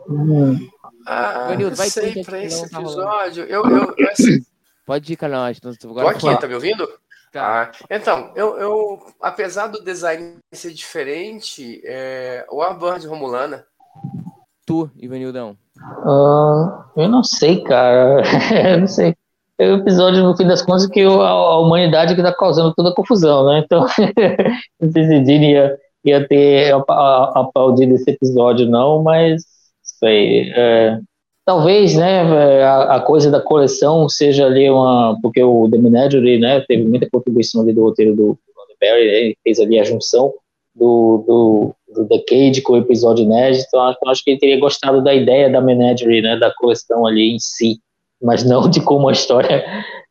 Hum. 0.08 0.77
Ah, 1.10 1.46
Vanildo, 1.48 1.76
vai 1.76 1.90
sei, 1.90 2.22
para 2.22 2.44
esse 2.44 2.70
tá 2.70 2.82
episódio. 2.82 3.46
eu, 3.46 3.64
eu, 3.64 3.96
eu 3.98 4.10
assim, 4.10 4.42
Pode 4.86 5.12
ir, 5.12 5.16
Carlão. 5.16 5.50
Tô 5.54 6.00
aqui, 6.00 6.38
tá 6.38 6.48
me 6.48 6.56
ouvindo? 6.56 6.88
Tá. 7.32 7.64
Ah, 7.64 7.72
então, 7.90 8.32
eu, 8.36 8.58
eu, 8.58 9.00
apesar 9.22 9.68
do 9.68 9.84
design 9.84 10.38
ser 10.54 10.74
diferente, 10.74 11.82
é, 11.86 12.46
o 12.50 12.62
Arband 12.62 13.06
Romulana. 13.06 13.66
Tu, 14.66 14.90
Ivanildão? 14.98 15.58
Uh, 15.78 16.84
eu 16.96 17.08
não 17.08 17.24
sei, 17.24 17.62
cara. 17.64 18.22
eu 18.74 18.80
não 18.80 18.88
sei. 18.88 19.16
É 19.58 19.72
o 19.72 19.78
episódio, 19.78 20.24
no 20.24 20.36
fim 20.38 20.48
das 20.48 20.62
contas, 20.62 20.88
que 20.88 21.02
a, 21.02 21.08
a 21.08 21.60
humanidade 21.60 22.16
que 22.16 22.24
tá 22.24 22.34
causando 22.34 22.74
toda 22.74 22.90
a 22.90 22.96
confusão, 22.96 23.46
né? 23.46 23.64
Então, 23.66 23.86
não 24.80 24.92
sei 24.92 25.04
se 25.06 25.20
Dini 25.22 25.52
ia, 25.52 25.78
ia 26.06 26.28
ter 26.28 26.74
aplaudido 26.74 27.96
esse 27.96 28.10
episódio, 28.10 28.70
não, 28.70 29.02
mas 29.02 29.44
sei. 30.00 30.52
É, 30.56 31.00
talvez, 31.46 31.96
né, 31.96 32.22
a, 32.64 32.96
a, 32.96 33.00
coisa 33.00 33.32
da 33.32 33.40
coleção 33.40 34.10
seja 34.10 34.46
ali 34.46 34.70
uma, 34.70 35.18
porque 35.22 35.42
o 35.42 35.70
The 35.70 35.78
Menagerie, 35.78 36.40
né, 36.40 36.62
teve 36.68 36.84
muita 36.84 37.10
contribuição 37.10 37.62
ali 37.62 37.74
do 37.74 37.84
roteiro 37.84 38.16
do 38.16 38.38
Roddenberry, 38.56 39.08
né, 39.08 39.18
ele 39.22 39.38
fez 39.44 39.60
ali 39.60 39.80
a 39.80 39.84
junção 39.84 40.34
do, 40.76 41.24
do, 41.26 41.76
do 41.94 42.08
The 42.08 42.20
Cage 42.28 42.62
com 42.62 42.74
o 42.74 42.78
episódio 42.78 43.24
inédito, 43.24 43.66
então 43.68 43.82
acho, 43.82 43.98
acho 44.08 44.24
que 44.24 44.32
ele 44.32 44.40
teria 44.40 44.60
gostado 44.60 45.02
da 45.04 45.14
ideia 45.14 45.50
da 45.50 45.62
Menagerie, 45.62 46.22
né, 46.22 46.38
da 46.38 46.54
coleção 46.54 47.06
ali 47.06 47.34
em 47.34 47.40
si, 47.40 47.80
mas 48.22 48.44
não 48.44 48.70
de 48.70 48.82
como 48.82 49.08
a 49.08 49.14
história 49.14 49.66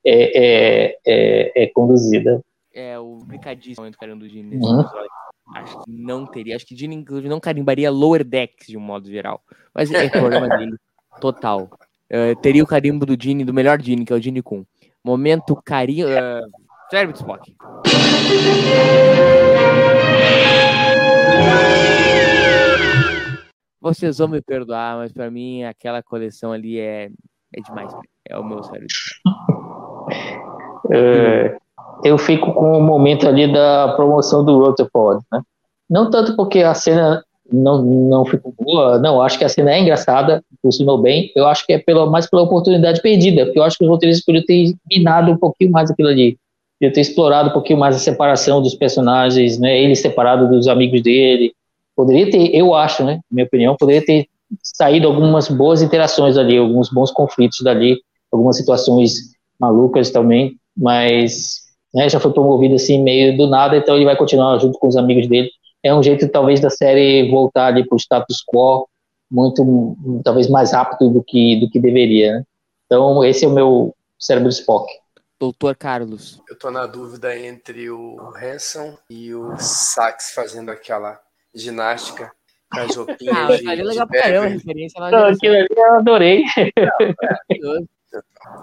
é, 0.05 0.39
é, 0.84 0.99
é, 1.07 1.64
é 1.64 1.66
conduzida. 1.68 2.41
É, 2.74 2.99
o 2.99 3.18
complicadíssimo 3.20 3.91
do 3.91 3.97
Caramba 3.97 4.20
do 4.20 4.28
Gene 4.28 4.57
nesse 4.57 4.70
uhum. 4.70 4.80
episódio. 4.80 5.11
Acho 5.55 5.82
que 5.84 5.90
não 5.90 6.26
teria. 6.26 6.57
Acho 6.57 6.66
que 6.66 6.76
Gene, 6.76 6.97
inclusive, 6.97 7.28
não 7.28 7.40
carimbaria 7.40 7.90
Lower 7.90 8.24
Decks 8.24 8.66
de 8.66 8.76
um 8.76 8.80
modo 8.80 9.09
geral. 9.09 9.42
Mas 9.74 9.90
é 9.90 10.09
problema 10.09 10.49
dele. 10.49 10.76
Total. 11.20 11.70
Uh, 12.11 12.36
teria 12.40 12.62
o 12.62 12.66
carimbo 12.66 13.07
do 13.07 13.16
Gene, 13.20 13.44
do 13.44 13.55
melhor 13.55 13.80
Gene, 13.80 14.05
que 14.05 14.12
é 14.12 14.16
o 14.16 14.20
Gene 14.20 14.42
Kun. 14.42 14.64
Momento 15.05 15.57
carinho. 15.64 16.09
Uh, 16.09 16.51
Cérebro 16.90 17.12
de 17.12 17.18
Spock. 17.18 17.57
Vocês 23.80 24.18
vão 24.18 24.28
me 24.28 24.40
perdoar, 24.40 24.97
mas 24.97 25.12
para 25.12 25.30
mim 25.30 25.62
aquela 25.64 26.03
coleção 26.03 26.53
ali 26.53 26.78
é, 26.78 27.11
é 27.55 27.61
demais. 27.61 27.92
É 28.28 28.36
o 28.36 28.44
meu 28.44 28.62
cérebro. 28.62 28.88
É, 30.92 31.59
eu 32.05 32.18
fico 32.18 32.53
com 32.53 32.78
o 32.78 32.82
momento 32.82 33.28
ali 33.28 33.53
da 33.53 33.92
promoção 33.97 34.44
do 34.44 34.59
Rutherford, 34.59 35.22
né? 35.32 35.40
Não 35.88 36.11
tanto 36.11 36.34
porque 36.34 36.62
a 36.62 36.74
cena 36.74 37.22
não, 37.53 37.82
não 37.82 38.24
ficou 38.24 38.53
boa. 38.59 38.99
Não, 38.99 39.20
acho 39.20 39.38
que 39.38 39.44
a 39.44 39.49
cena 39.49 39.72
é 39.72 39.80
engraçada, 39.80 40.42
funcionou 40.61 40.99
bem. 40.99 41.30
Eu 41.34 41.47
acho 41.47 41.64
que 41.66 41.72
é 41.72 41.82
mais 42.07 42.28
pela 42.28 42.42
oportunidade 42.42 43.01
perdida, 43.01 43.44
porque 43.44 43.59
eu 43.59 43.62
acho 43.62 43.78
que 43.78 43.84
os 43.84 43.90
roteiristas 43.90 44.24
poderiam 44.24 44.44
ter 44.47 44.74
minado 44.90 45.30
um 45.30 45.36
pouquinho 45.36 45.70
mais 45.70 45.90
aquilo 45.90 46.09
ali. 46.09 46.36
Podia 46.78 46.92
ter 46.92 47.01
explorado 47.01 47.51
um 47.51 47.53
pouquinho 47.53 47.78
mais 47.78 47.97
a 47.97 47.99
separação 47.99 48.61
dos 48.61 48.74
personagens, 48.74 49.59
né? 49.59 49.80
Ele 49.80 49.94
separado 49.94 50.49
dos 50.49 50.68
amigos 50.68 51.03
dele. 51.03 51.53
Poderia 51.94 52.30
ter, 52.30 52.55
eu 52.55 52.74
acho, 52.74 53.05
né? 53.05 53.20
Minha 53.30 53.47
opinião, 53.47 53.76
poderia 53.76 54.05
ter 54.05 54.26
saído 54.62 55.07
algumas 55.07 55.49
boas 55.49 55.82
interações 55.82 56.36
ali, 56.36 56.59
alguns 56.59 56.90
bons 56.90 57.11
conflitos 57.11 57.61
dali, 57.62 57.99
algumas 58.30 58.57
situações 58.57 59.14
malucas 59.59 60.11
também, 60.11 60.57
mas 60.76 61.66
né, 61.95 62.09
já 62.09 62.20
foi 62.20 62.32
promovido 62.32 62.74
assim 62.74 63.03
meio 63.03 63.37
do 63.37 63.47
nada, 63.47 63.76
então 63.76 63.97
ele 63.97 64.05
vai 64.05 64.16
continuar 64.16 64.59
junto 64.59 64.78
com 64.78 64.89
os 64.89 64.97
amigos 64.97 65.26
dele. 65.28 65.51
É 65.82 65.95
um 65.95 66.03
jeito 66.03 66.28
talvez 66.28 66.61
da 66.61 66.70
série 66.70 67.30
voltar 67.30 67.66
ali 67.66 67.87
para 67.87 67.95
o 67.95 67.99
status 67.99 68.43
quo 68.47 68.89
muito 69.30 69.97
talvez 70.24 70.49
mais 70.49 70.72
rápido 70.72 71.11
do 71.11 71.22
que 71.22 71.61
do 71.61 71.70
que 71.70 71.80
deveria. 71.80 72.32
Né? 72.32 72.45
Então 72.87 73.24
esse 73.24 73.45
é 73.45 73.49
o 73.49 73.53
meu 73.53 73.95
cérebro 74.18 74.49
Spock. 74.49 74.87
Doutor 75.39 75.76
Carlos. 75.76 76.41
Eu 76.49 76.59
tô 76.59 76.70
na 76.70 76.87
dúvida 76.87 77.39
entre 77.39 77.91
o 77.91 78.16
Hanson 78.34 78.97
e 79.11 79.34
o 79.34 79.55
Sax 79.59 80.32
fazendo 80.34 80.70
aquela 80.70 81.20
ginástica 81.55 82.32
com 82.72 82.80
as 82.80 82.97
roupinhas 82.97 83.37
Ah, 83.37 83.57
de, 83.57 83.68
é 83.68 83.76
de 83.76 83.82
legal 83.82 84.07
pra 84.07 84.22
caramba, 84.22 84.49
referência 84.49 85.01
lá. 85.01 85.09
Então, 85.09 85.26
aquilo 85.26 85.55
ali 85.55 85.66
eu 85.70 85.95
adorei. 85.95 86.45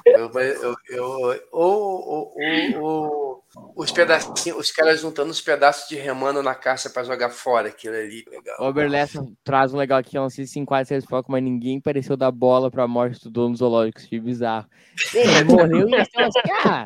Eu, 0.06 0.32
eu, 0.32 0.76
eu, 0.90 1.42
ou, 1.52 3.44
os 3.76 3.92
pedacinhos, 3.92 4.58
os 4.58 4.72
caras 4.72 5.02
juntando 5.02 5.32
os 5.32 5.42
pedaços 5.42 5.88
de 5.88 5.96
remando 5.96 6.42
na 6.42 6.56
caixa 6.56 6.90
pra 6.90 7.04
jogar 7.04 7.30
fora 7.30 7.68
aquilo 7.70 7.96
ali. 7.96 8.26
Legal. 8.30 8.56
O 8.60 8.66
Oberlessa 8.66 9.26
traz 9.44 9.74
um 9.74 9.78
legal 9.78 10.00
aqui, 10.00 10.18
eu 10.18 10.22
não 10.22 10.30
sei 10.30 10.46
se 10.46 10.60
em 10.60 10.66
quase 10.66 10.90
seis 10.90 11.06
focos, 11.06 11.32
mas 11.32 11.44
ninguém 11.44 11.80
pareceu 11.80 12.18
dar 12.18 12.32
bola 12.32 12.72
pra 12.72 12.88
morte 12.88 13.24
do 13.24 13.30
dono 13.30 13.56
zoológico, 13.56 14.00
achei 14.00 14.20
bizarro. 14.20 14.68
Ele 15.14 15.44
morreu 15.44 15.90
e 15.90 15.94
eles 15.94 16.08
estão 16.08 16.26
assim, 16.26 16.40
ah, 16.66 16.84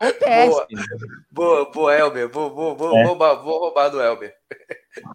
acontece. 0.00 0.50
Boa. 0.50 0.66
Boa, 1.30 1.70
boa, 1.70 1.94
Elber. 1.94 2.28
Vou, 2.28 2.54
vou, 2.54 2.76
vou, 2.76 2.96
É. 2.96 3.04
roubar, 3.04 3.34
vou 3.36 3.58
roubar 3.58 3.88
do 3.88 4.00
Elber. 4.00 4.34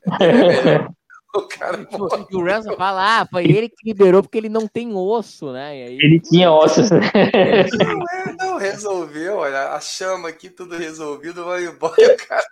o 1.38 1.48
cara. 1.48 1.88
E 2.30 2.36
o 2.36 2.44
Ransom 2.44 2.76
fala, 2.76 3.22
ah, 3.22 3.28
foi 3.28 3.44
ele 3.46 3.70
que 3.70 3.88
liberou 3.88 4.22
porque 4.22 4.38
ele 4.38 4.50
não 4.50 4.68
tem 4.68 4.94
osso, 4.94 5.52
né? 5.52 5.78
E 5.78 5.84
aí, 5.84 5.98
Ele 6.02 6.20
tinha 6.20 6.52
ossos. 6.52 6.90
Não, 6.92 7.00
é, 7.00 8.34
não 8.38 8.58
resolveu, 8.58 9.38
olha, 9.38 9.74
a 9.74 9.80
chama 9.80 10.30
aqui, 10.30 10.50
tudo 10.50 10.78
resolvido, 10.78 11.46
vai 11.46 11.66
embora 11.66 11.96
e 12.00 12.08
o 12.08 12.18
cara 12.18 12.46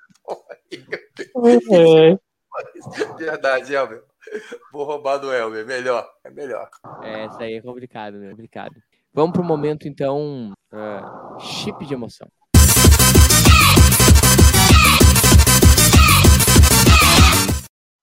morreu. 1.36 2.20
Verdade, 3.18 3.74
Elber. 3.74 4.04
Vou 4.72 4.86
roubar 4.86 5.18
do 5.18 5.32
Elber, 5.32 5.66
melhor, 5.66 6.08
é 6.24 6.30
melhor. 6.30 6.70
é, 7.04 7.26
isso 7.26 7.42
aí 7.42 7.56
é 7.56 7.62
complicado, 7.62 8.18
né? 8.18 8.30
Complicado. 8.30 8.76
Vamos 9.14 9.34
pro 9.34 9.44
momento, 9.44 9.88
então, 9.88 10.54
ah, 10.72 11.38
chip 11.40 11.86
de 11.86 11.94
emoção. 11.94 12.28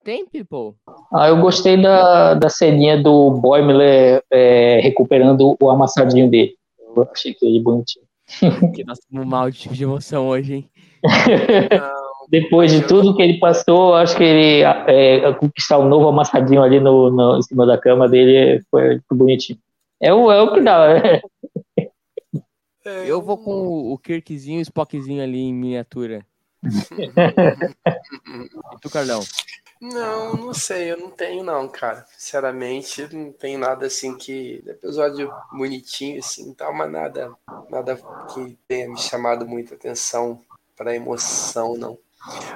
Tem, 0.03 0.25
people? 0.25 0.75
Ah, 1.13 1.27
eu 1.29 1.39
gostei 1.39 1.79
da, 1.79 2.33
da 2.33 2.49
ceninha 2.49 3.01
do 3.01 3.31
Boimler 3.31 4.23
é, 4.31 4.79
recuperando 4.81 5.55
o 5.61 5.69
amassadinho 5.69 6.29
dele. 6.29 6.55
Eu 6.95 7.07
achei 7.11 7.33
que 7.33 7.45
ele 7.45 7.59
bonitinho. 7.61 8.05
Que 8.73 8.83
nós 8.83 8.97
estamos 8.99 9.25
mal 9.27 9.49
de 9.51 9.57
chip 9.57 9.73
de 9.75 9.83
emoção 9.83 10.27
hoje, 10.27 10.53
hein? 10.55 10.69
Depois 12.29 12.71
de 12.71 12.87
tudo 12.87 13.15
que 13.15 13.21
ele 13.21 13.39
passou, 13.39 13.93
acho 13.93 14.15
que 14.15 14.23
ele 14.23 14.63
é, 14.87 15.33
conquistar 15.33 15.77
um 15.79 15.87
novo 15.89 16.07
amassadinho 16.07 16.63
ali 16.63 16.79
no, 16.79 17.09
no- 17.11 17.37
em 17.37 17.41
cima 17.41 17.65
da 17.65 17.77
cama 17.77 18.07
dele 18.07 18.63
foi 18.71 19.01
bonitinho. 19.11 19.59
É 19.99 20.13
o, 20.13 20.31
é 20.31 20.41
o 20.41 20.53
que 20.53 20.61
dá, 20.61 20.93
né? 20.93 21.21
Eu 23.05 23.21
vou 23.21 23.37
com 23.37 23.51
o- 23.51 23.93
o 23.93 23.97
Kirkzinho 23.97 24.59
e 24.59 24.61
o 24.61 24.63
Spockzinho 24.63 25.21
ali 25.21 25.39
em 25.41 25.53
miniatura. 25.53 26.25
E 28.73 28.79
tu, 28.81 28.89
Carlão? 28.89 29.19
Não, 29.81 30.33
não 30.35 30.53
sei, 30.53 30.91
eu 30.91 30.97
não 30.97 31.09
tenho 31.09 31.43
não, 31.43 31.67
cara. 31.67 32.05
Sinceramente, 32.15 33.11
não 33.11 33.31
tenho 33.31 33.57
nada 33.57 33.87
assim 33.87 34.15
que. 34.15 34.63
Episódio 34.67 35.33
bonitinho, 35.51 36.19
assim, 36.19 36.53
tal, 36.53 36.71
mas 36.71 36.91
nada, 36.91 37.35
nada 37.67 37.99
que 38.31 38.55
tenha 38.67 38.87
me 38.87 38.97
chamado 38.99 39.47
muita 39.47 39.73
atenção 39.73 40.39
para 40.77 40.95
emoção, 40.95 41.75
não. 41.75 41.97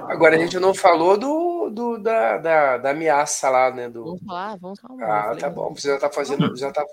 Agora 0.07 0.35
a 0.35 0.39
gente 0.39 0.59
não 0.59 0.75
falou 0.75 1.17
do, 1.17 1.71
do 1.71 1.97
da, 1.97 2.37
da, 2.37 2.77
da 2.77 2.91
ameaça 2.91 3.49
lá, 3.49 3.71
né? 3.71 3.89
Do... 3.89 4.03
Vamos 4.03 4.21
falar, 4.23 4.55
vamos 4.57 4.79
falar. 4.79 5.31
Ah, 5.31 5.35
tá 5.35 5.49
bom. 5.49 5.73
Você 5.73 5.87
já 5.87 5.97
tá 5.97 6.11
fazendo. 6.11 6.55
Já 6.55 6.71
tá. 6.71 6.85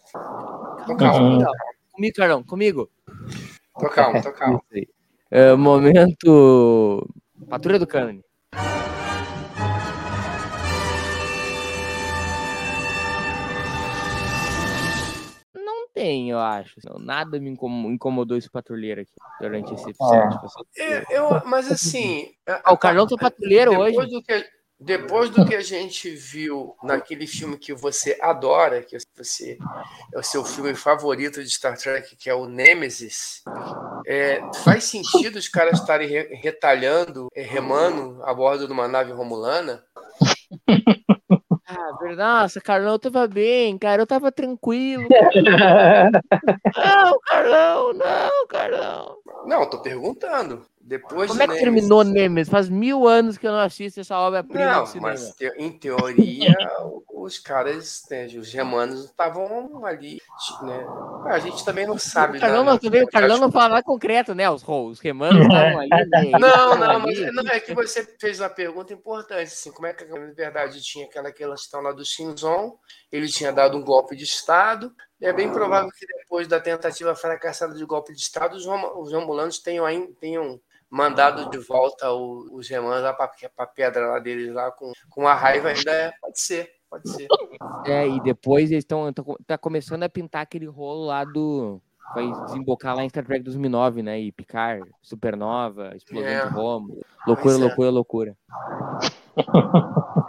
Tô 0.87 0.97
calmo, 0.97 1.45
Comigo, 1.93 2.16
Carlão, 2.16 2.43
comigo. 2.43 2.91
tô 3.78 3.89
calmo, 3.91 4.22
tô 4.22 4.33
calmo. 4.33 4.64
É, 5.35 5.55
momento. 5.55 7.09
Patrulha 7.49 7.78
do 7.78 7.87
Cânone. 7.87 8.22
Não 16.03 16.09
tem, 16.09 16.30
eu 16.30 16.38
acho. 16.38 16.80
Não, 16.84 16.98
nada 16.98 17.38
me 17.38 17.50
incom- 17.50 17.90
incomodou 17.92 18.36
esse 18.36 18.50
patrulheiro 18.50 19.03
aqui 19.03 19.12
durante 19.40 19.72
esse 19.74 19.90
episódio. 19.90 20.40
É, 20.76 21.16
eu, 21.16 21.44
mas 21.46 21.70
assim. 21.70 22.32
Ah, 22.46 22.72
o 22.72 22.76
Carlão 22.76 23.07
tá 23.07 23.16
patrulheiro 23.16 23.70
depois 23.70 23.96
hoje. 23.96 24.11
Do 24.11 24.22
que, 24.22 24.44
depois 24.80 25.30
do 25.30 25.46
que 25.46 25.55
a 25.55 25.61
gente 25.62 26.11
viu 26.11 26.74
naquele 26.82 27.26
filme 27.26 27.57
que 27.57 27.72
você 27.72 28.18
adora, 28.20 28.82
que 28.82 28.96
você 29.16 29.57
é 30.12 30.18
o 30.18 30.22
seu 30.24 30.44
filme 30.44 30.74
favorito 30.74 31.42
de 31.42 31.48
Star 31.50 31.78
Trek, 31.78 32.16
que 32.16 32.28
é 32.28 32.34
o 32.34 32.46
Nemesis, 32.46 33.42
é, 34.05 34.40
faz 34.64 34.82
sentido 34.84 35.36
os 35.36 35.48
caras 35.48 35.78
estarem 35.78 36.09
re- 36.09 36.34
retalhando, 36.34 37.28
é, 37.32 37.42
remando 37.42 38.20
a 38.24 38.34
bordo 38.34 38.66
de 38.66 38.72
uma 38.72 38.88
nave 38.88 39.12
romulana? 39.12 39.84
Ah. 41.78 42.14
Nossa, 42.42 42.60
Carlão, 42.60 42.92
eu 42.92 42.98
tava 42.98 43.26
bem, 43.26 43.76
cara. 43.78 44.02
Eu 44.02 44.06
tava 44.06 44.30
tranquilo. 44.32 45.04
Não, 46.76 47.20
Carlão, 47.26 47.92
não, 47.92 48.46
Carlão. 48.48 49.16
Não, 49.46 49.68
tô 49.68 49.78
perguntando. 49.80 50.62
Depois 50.80 51.30
Como 51.30 51.40
é 51.42 51.46
que 51.46 51.52
Nemesis- 51.54 51.62
terminou 51.88 52.04
Nemesis? 52.04 52.50
Faz 52.50 52.68
mil 52.68 53.06
anos 53.06 53.38
que 53.38 53.46
eu 53.46 53.52
não 53.52 53.60
assisto 53.60 54.00
essa 54.00 54.18
obra-prima 54.18 54.66
Não, 54.72 54.84
mas 55.00 55.30
te- 55.36 55.52
em 55.56 55.70
teoria 55.70 56.54
os 57.22 57.38
caras, 57.38 58.02
né, 58.10 58.26
os 58.26 58.48
germanos 58.48 59.04
estavam 59.04 59.84
ali, 59.84 60.20
né? 60.62 60.86
A 61.26 61.38
gente 61.38 61.64
também 61.64 61.86
não 61.86 61.98
sabe. 61.98 62.38
O 62.38 62.40
Carlão, 62.40 62.64
né, 62.64 62.70
não, 62.72 62.78
também, 62.78 63.02
o 63.02 63.08
Carlão 63.08 63.38
não 63.38 63.50
fala 63.50 63.70
nada 63.70 63.82
concreto, 63.82 64.34
né? 64.34 64.50
Os, 64.50 64.62
os 64.66 65.00
remanos 65.00 65.42
estavam 65.42 65.80
ali. 65.80 65.88
Né? 65.88 66.30
Não, 66.38 66.76
não, 66.76 67.00
mas 67.00 67.34
não, 67.34 67.46
é 67.48 67.60
que 67.60 67.74
você 67.74 68.04
fez 68.18 68.40
uma 68.40 68.48
pergunta 68.48 68.92
importante, 68.92 69.44
assim, 69.52 69.70
como 69.70 69.86
é 69.86 69.92
que 69.92 70.04
na 70.04 70.18
verdade 70.32 70.82
tinha 70.82 71.06
aquela 71.06 71.30
questão 71.30 71.80
lá 71.80 71.92
do 71.92 72.04
Shinzon, 72.04 72.76
ele 73.10 73.28
tinha 73.28 73.52
dado 73.52 73.76
um 73.76 73.84
golpe 73.84 74.16
de 74.16 74.24
Estado, 74.24 74.92
é 75.20 75.32
bem 75.32 75.52
provável 75.52 75.90
que 75.90 76.06
depois 76.06 76.48
da 76.48 76.60
tentativa 76.60 77.14
fracassada 77.14 77.74
de 77.74 77.84
golpe 77.84 78.12
de 78.12 78.20
Estado, 78.20 78.56
os, 78.56 79.12
romulanos 79.12 79.58
tenham, 79.58 79.84
ainda- 79.84 80.12
tenham 80.20 80.61
mandado 80.90 81.49
de 81.49 81.58
volta 81.58 82.12
os 82.12 82.66
germanos 82.66 83.03
lá 83.03 83.14
para 83.14 83.32
a 83.57 83.66
pedra 83.66 84.08
lá 84.08 84.18
deles, 84.18 84.53
lá 84.53 84.70
com, 84.70 84.92
com 85.08 85.26
a 85.26 85.34
raiva 85.34 85.68
ainda, 85.70 85.90
é, 85.90 86.12
pode 86.20 86.38
ser, 86.40 86.70
pode 86.92 87.08
ser. 87.10 87.26
É, 87.86 88.06
e 88.06 88.20
depois 88.22 88.70
eles 88.70 88.84
estão. 88.84 89.10
Tá 89.46 89.56
começando 89.56 90.02
a 90.02 90.08
pintar 90.08 90.42
aquele 90.42 90.66
rolo 90.66 91.06
lá 91.06 91.24
do. 91.24 91.80
Vai 92.14 92.30
desembocar 92.44 92.94
lá 92.94 93.02
em 93.02 93.08
Star 93.08 93.24
Trek 93.24 93.42
2009, 93.42 94.02
né? 94.02 94.20
E 94.20 94.30
Picard, 94.32 94.86
Supernova, 95.00 95.96
Explosão 95.96 96.28
É. 96.28 96.46
de 96.46 96.52
Roma. 96.52 96.94
Loucura, 97.26 97.54
é. 97.54 97.56
loucura, 97.58 97.90
loucura. 97.90 98.36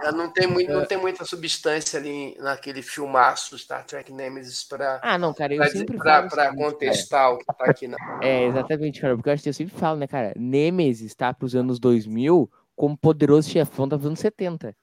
É, 0.02 0.12
Não 0.14 0.32
tem, 0.32 0.48
muito, 0.48 0.72
não 0.72 0.86
tem 0.86 0.98
muita 0.98 1.26
substância 1.26 2.00
ali 2.00 2.36
naquele 2.40 2.82
filmaço 2.82 3.58
Star 3.58 3.86
Trek 3.86 4.14
Nemesis 4.14 4.64
para 4.64 5.00
Ah, 5.04 5.18
não, 5.18 5.34
cara, 5.34 5.54
eu 5.56 5.64
sempre 5.66 5.98
falo. 5.98 6.28
o 6.28 6.30
seguinte, 6.30 6.36
cara. 6.36 6.56
contestar 6.56 7.34
o 7.34 7.38
que 7.38 7.46
tá 7.46 7.66
aqui. 7.66 7.88
Não. 7.88 7.98
É, 8.22 8.46
exatamente, 8.46 9.02
cara. 9.02 9.16
Porque 9.16 9.28
eu 9.30 9.34
acho 9.34 9.44
que 9.44 9.50
eu 9.50 9.54
sempre 9.54 9.76
falo, 9.76 10.00
né, 10.00 10.08
cara? 10.08 10.34
Nemesis 10.38 11.14
tá 11.14 11.34
pros 11.34 11.54
anos 11.54 11.80
2000 11.80 12.50
como 12.76 12.98
poderoso 12.98 13.50
chefão 13.50 13.88
dos 13.88 14.06
anos 14.06 14.20
70. 14.20 14.74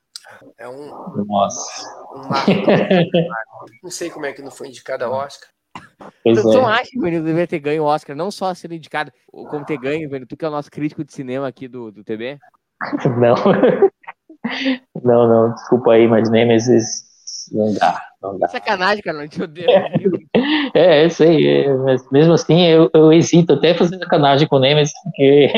É 0.59 0.69
um, 0.69 1.25
Nossa. 1.25 1.89
um 2.15 2.29
marco. 2.29 2.51
não 3.83 3.91
sei 3.91 4.11
como 4.11 4.27
é 4.27 4.33
que 4.33 4.43
não 4.43 4.51
foi 4.51 4.69
indicado 4.69 5.05
a 5.05 5.11
Oscar. 5.11 5.49
Pois 6.23 6.43
Tu 6.43 6.59
é. 6.59 6.65
acha 6.65 6.91
que 6.91 6.99
o 6.99 7.03
Benito 7.03 7.25
deveria 7.25 7.47
ter 7.47 7.59
ganho 7.59 7.83
o 7.83 7.87
Oscar, 7.87 8.17
não 8.17 8.31
só 8.31 8.53
sendo 8.55 8.75
indicado, 8.75 9.13
como 9.31 9.65
ter 9.65 9.79
ganho, 9.79 10.09
Benito, 10.09 10.29
tu 10.29 10.37
que 10.37 10.45
é 10.45 10.49
o 10.49 10.51
nosso 10.51 10.71
crítico 10.71 11.05
de 11.05 11.13
cinema 11.13 11.47
aqui 11.47 11.69
do, 11.69 11.91
do 11.91 12.05
TB? 12.05 12.39
Não. 13.19 13.35
Não, 15.05 15.29
não, 15.29 15.55
desculpa 15.55 15.93
aí, 15.93 16.09
mas 16.09 16.31
Nemesis 16.31 17.05
não 17.53 17.75
dá, 17.75 18.03
não 18.23 18.39
dá. 18.39 18.49
Sacanagem, 18.49 19.03
cara, 19.03 19.19
não 19.19 19.29
te 19.29 19.43
odeio. 19.43 19.69
É, 20.75 21.05
eu 21.05 21.11
sei, 21.11 21.65
é, 21.65 21.75
mas 21.75 22.11
mesmo 22.11 22.33
assim 22.33 22.63
eu, 22.67 22.91
eu 22.95 23.13
hesito 23.13 23.53
até 23.53 23.75
fazer 23.75 23.99
sacanagem 23.99 24.49
com 24.49 24.57
o 24.57 24.61
Nemesis, 24.61 24.95
porque 25.03 25.53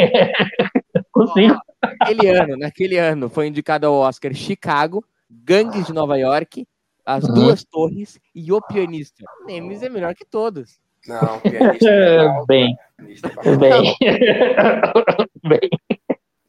consigo. 1.12 1.60
Naquele 1.82 2.28
ano, 2.28 2.56
naquele 2.56 2.98
ano, 2.98 3.28
foi 3.28 3.46
indicado 3.46 3.86
ao 3.86 3.94
Oscar 3.94 4.32
Chicago, 4.34 5.04
Gangues 5.30 5.86
de 5.86 5.92
Nova 5.92 6.16
York, 6.18 6.66
As 7.04 7.24
Uhum. 7.24 7.34
Duas 7.34 7.64
Torres 7.64 8.18
e 8.34 8.52
O 8.52 8.60
Pianista. 8.62 9.24
Nemes 9.46 9.82
é 9.82 9.88
melhor 9.88 10.14
que 10.14 10.24
todos. 10.24 10.80
Não, 11.06 11.40
pianista 11.40 11.88
é 11.88 12.10
legal. 12.22 12.46
Bem, 12.46 12.76
Pianista 12.96 13.32
é 13.44 13.56
bem. 13.56 13.96
bem. 15.42 15.70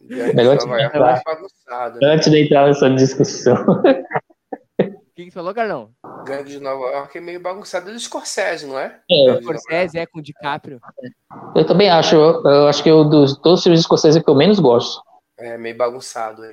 Pianista 0.07 0.33
Melhor 0.35 0.57
de 0.57 0.65
Nova 0.65 0.81
York 0.81 0.97
é 0.97 0.99
bagunçado. 1.25 1.99
Né? 1.99 2.07
Antes 2.13 2.29
de 2.31 2.43
entrar 2.43 2.67
nessa 2.67 2.89
discussão. 2.91 3.55
O 5.13 5.15
que, 5.15 5.25
que 5.25 5.29
você 5.29 5.35
falou, 5.35 5.53
Carlão? 5.53 5.91
Gangue 6.25 6.49
de 6.49 6.59
Nova 6.59 6.87
York 6.87 7.15
é 7.15 7.21
meio 7.21 7.39
bagunçado. 7.39 7.87
É 7.87 7.93
do 7.93 7.99
Scorsese, 7.99 8.65
não 8.65 8.79
é? 8.79 8.99
É, 9.07 9.15
de 9.15 9.27
Nova 9.27 9.41
Scorsese 9.41 9.99
é 9.99 10.07
com 10.07 10.17
o 10.17 10.21
DiCaprio. 10.23 10.79
eu 11.55 11.63
também 11.67 11.87
acho, 11.87 12.15
eu, 12.15 12.41
eu 12.43 12.67
acho 12.67 12.81
que 12.81 12.89
eu, 12.89 13.03
dos 13.03 13.37
todos 13.37 13.59
os 13.59 13.63
filmes 13.63 13.81
escoceses 13.81 14.23
que 14.23 14.27
eu 14.27 14.33
menos 14.33 14.57
gosto. 14.57 15.03
É 15.37 15.55
meio 15.55 15.77
bagunçado. 15.77 16.43
é. 16.43 16.51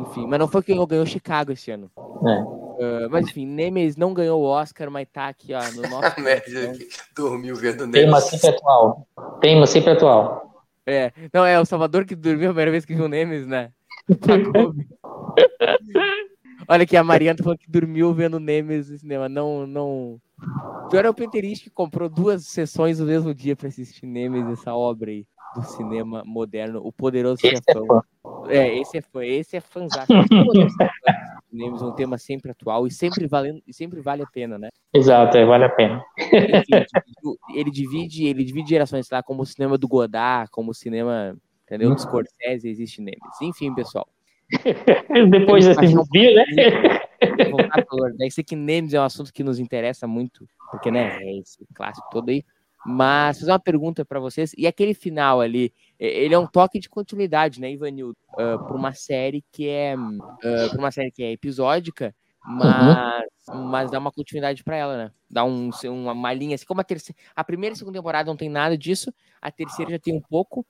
Enfim, 0.00 0.26
mas 0.26 0.40
não 0.40 0.48
foi 0.48 0.60
quem 0.64 0.84
ganhou 0.88 1.06
Chicago 1.06 1.52
esse 1.52 1.70
ano. 1.70 1.88
É. 1.96 2.38
Ah, 2.80 3.08
mas 3.08 3.28
enfim, 3.28 3.46
Nemes 3.46 3.96
não 3.96 4.12
ganhou 4.12 4.42
o 4.42 4.44
Oscar, 4.44 4.90
mas 4.90 5.06
tá 5.12 5.28
aqui, 5.28 5.54
ó, 5.54 5.60
no 5.76 5.82
nosso. 5.88 6.18
A 6.18 6.20
média 6.20 6.72
que 6.72 6.88
dormiu 7.14 7.54
vendo 7.54 7.88
Tema 7.92 8.18
Nemes. 8.18 8.24
sempre 8.24 8.48
atual. 8.48 9.06
Tema 9.40 9.66
sempre 9.66 9.92
atual. 9.92 10.64
É, 10.84 11.12
não, 11.32 11.46
é 11.46 11.60
o 11.60 11.64
Salvador 11.64 12.04
que 12.04 12.16
dormiu 12.16 12.50
a 12.50 12.52
primeira 12.52 12.72
vez 12.72 12.84
que 12.84 12.94
viu 12.94 13.06
Nemes, 13.08 13.46
né? 13.46 13.70
Olha 16.70 16.82
aqui, 16.82 16.96
a 16.98 17.02
Mariana 17.02 17.38
tá 17.38 17.42
falando 17.42 17.58
que 17.58 17.70
dormiu 17.70 18.12
vendo 18.12 18.38
Nemes 18.38 18.90
no 18.90 18.98
cinema. 18.98 19.26
Não, 19.26 19.66
não. 19.66 20.20
Pior 20.90 21.04
é 21.04 21.08
o 21.08 21.14
Penterist 21.14 21.64
que 21.64 21.70
comprou 21.70 22.10
duas 22.10 22.46
sessões 22.46 22.98
no 22.98 23.06
mesmo 23.06 23.34
dia 23.34 23.56
pra 23.56 23.68
assistir 23.68 24.06
Nemes, 24.06 24.46
essa 24.48 24.74
obra 24.74 25.10
aí 25.10 25.26
do 25.54 25.62
cinema 25.62 26.22
moderno, 26.26 26.80
o 26.84 26.92
poderoso 26.92 27.40
Esse 27.42 27.56
é 27.56 27.72
chefão. 27.72 27.86
fã. 27.86 28.02
É, 28.48 28.78
esse 28.78 28.98
é 28.98 29.00
fã, 29.00 29.24
esse 29.24 29.56
é 29.56 29.60
fãzão. 29.60 30.04
Nemes 31.50 31.80
é 31.80 31.84
um 31.86 31.92
tema 31.92 32.18
sempre 32.18 32.50
atual 32.50 32.86
e 32.86 32.90
sempre, 32.90 33.26
valendo, 33.26 33.62
e 33.66 33.72
sempre 33.72 34.00
vale 34.00 34.22
a 34.22 34.26
pena, 34.26 34.58
né? 34.58 34.68
Exato, 34.92 35.38
é, 35.38 35.46
vale 35.46 35.64
a 35.64 35.70
pena. 35.70 36.04
Ele 37.54 37.70
divide, 37.70 38.26
ele 38.26 38.44
divide 38.44 38.68
gerações 38.68 39.08
lá, 39.10 39.22
como 39.22 39.42
o 39.42 39.46
cinema 39.46 39.78
do 39.78 39.88
Godard, 39.88 40.50
como 40.50 40.70
o 40.72 40.74
cinema, 40.74 41.34
entendeu? 41.64 41.94
Do 41.94 42.00
Scorsese, 42.00 42.68
existe 42.68 43.00
Nemes. 43.00 43.40
Enfim, 43.40 43.74
pessoal. 43.74 44.06
Depois 45.30 45.66
desse 45.66 45.80
desvio, 45.80 46.34
né? 46.34 46.44
Lordex. 47.92 48.34
Sei 48.34 48.44
que 48.44 48.56
Nemes 48.56 48.94
é 48.94 49.00
um 49.00 49.04
assunto 49.04 49.32
que 49.32 49.44
nos 49.44 49.58
interessa 49.58 50.06
muito, 50.06 50.46
porque, 50.70 50.90
né, 50.90 51.18
é 51.22 51.38
esse 51.38 51.66
clássico 51.74 52.08
todo 52.10 52.28
aí. 52.28 52.44
Mas 52.86 53.40
fazer 53.40 53.50
uma 53.50 53.58
pergunta 53.58 54.04
para 54.04 54.20
vocês. 54.20 54.52
E 54.56 54.66
aquele 54.66 54.94
final 54.94 55.40
ali, 55.40 55.72
ele 55.98 56.32
é 56.32 56.38
um 56.38 56.46
toque 56.46 56.78
de 56.78 56.88
continuidade, 56.88 57.60
né, 57.60 57.72
Ivanildo? 57.72 58.16
Uh, 58.34 58.64
para 58.64 58.76
uma 58.76 58.94
série 58.94 59.44
que 59.52 59.68
é 59.68 59.96
uh, 59.96 60.78
uma 60.78 60.90
série 60.90 61.10
que 61.10 61.22
é 61.22 61.32
episódica, 61.32 62.14
mas, 62.46 63.24
mas 63.48 63.90
dá 63.90 63.98
uma 63.98 64.12
continuidade 64.12 64.62
para 64.62 64.76
ela, 64.76 64.96
né? 64.96 65.10
Dá 65.28 65.44
um, 65.44 65.70
uma, 65.84 66.32
linha, 66.32 66.54
assim 66.54 66.64
como 66.64 66.80
a 66.80 66.84
terceira, 66.84 67.20
a 67.34 67.44
primeira 67.44 67.74
e 67.74 67.76
segunda 67.76 67.98
temporada 67.98 68.30
não 68.30 68.36
tem 68.36 68.48
nada 68.48 68.78
disso, 68.78 69.12
a 69.42 69.50
terceira 69.50 69.90
já 69.90 69.98
tem 69.98 70.14
um 70.14 70.20
pouco 70.20 70.64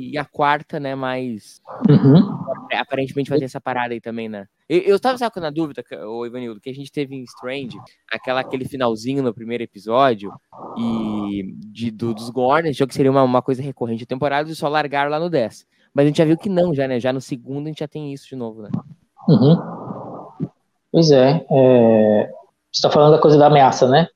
e 0.00 0.16
a 0.16 0.24
quarta, 0.24 0.78
né, 0.78 0.94
mais 0.94 1.60
Uhum. 1.88 2.46
É, 2.70 2.78
aparentemente 2.78 3.30
vai 3.30 3.38
ter 3.38 3.44
essa 3.44 3.60
parada 3.60 3.94
aí 3.94 4.00
também, 4.00 4.28
né? 4.28 4.46
Eu, 4.68 4.80
eu 4.80 5.00
tava 5.00 5.18
sabe, 5.18 5.40
na 5.40 5.50
dúvida, 5.50 5.84
o 6.06 6.26
Ivanildo, 6.26 6.60
que 6.60 6.70
a 6.70 6.74
gente 6.74 6.90
teve 6.90 7.14
em 7.14 7.22
Strange, 7.24 7.78
aquela, 8.10 8.40
aquele 8.40 8.64
finalzinho 8.64 9.22
no 9.22 9.34
primeiro 9.34 9.62
episódio, 9.62 10.32
e 10.76 11.54
de, 11.58 11.90
do, 11.90 12.14
dos 12.14 12.30
Gorners, 12.30 12.76
achou 12.76 12.86
que 12.86 12.94
seria 12.94 13.10
uma, 13.10 13.22
uma 13.22 13.42
coisa 13.42 13.62
recorrente 13.62 14.04
da 14.04 14.08
temporada, 14.08 14.50
e 14.50 14.54
só 14.54 14.68
largaram 14.68 15.10
lá 15.10 15.20
no 15.20 15.30
10. 15.30 15.66
Mas 15.94 16.04
a 16.04 16.06
gente 16.08 16.18
já 16.18 16.24
viu 16.24 16.36
que 16.36 16.48
não, 16.48 16.74
já, 16.74 16.86
né? 16.86 17.00
Já 17.00 17.12
no 17.12 17.20
segundo 17.20 17.66
a 17.66 17.68
gente 17.68 17.80
já 17.80 17.88
tem 17.88 18.12
isso 18.12 18.28
de 18.28 18.36
novo, 18.36 18.62
né? 18.62 18.70
Uhum. 19.28 19.56
Pois 20.92 21.10
é, 21.10 21.44
é, 21.50 22.26
Você 22.70 22.78
está 22.78 22.90
falando 22.90 23.12
da 23.12 23.20
coisa 23.20 23.38
da 23.38 23.46
ameaça, 23.46 23.88
né? 23.88 24.08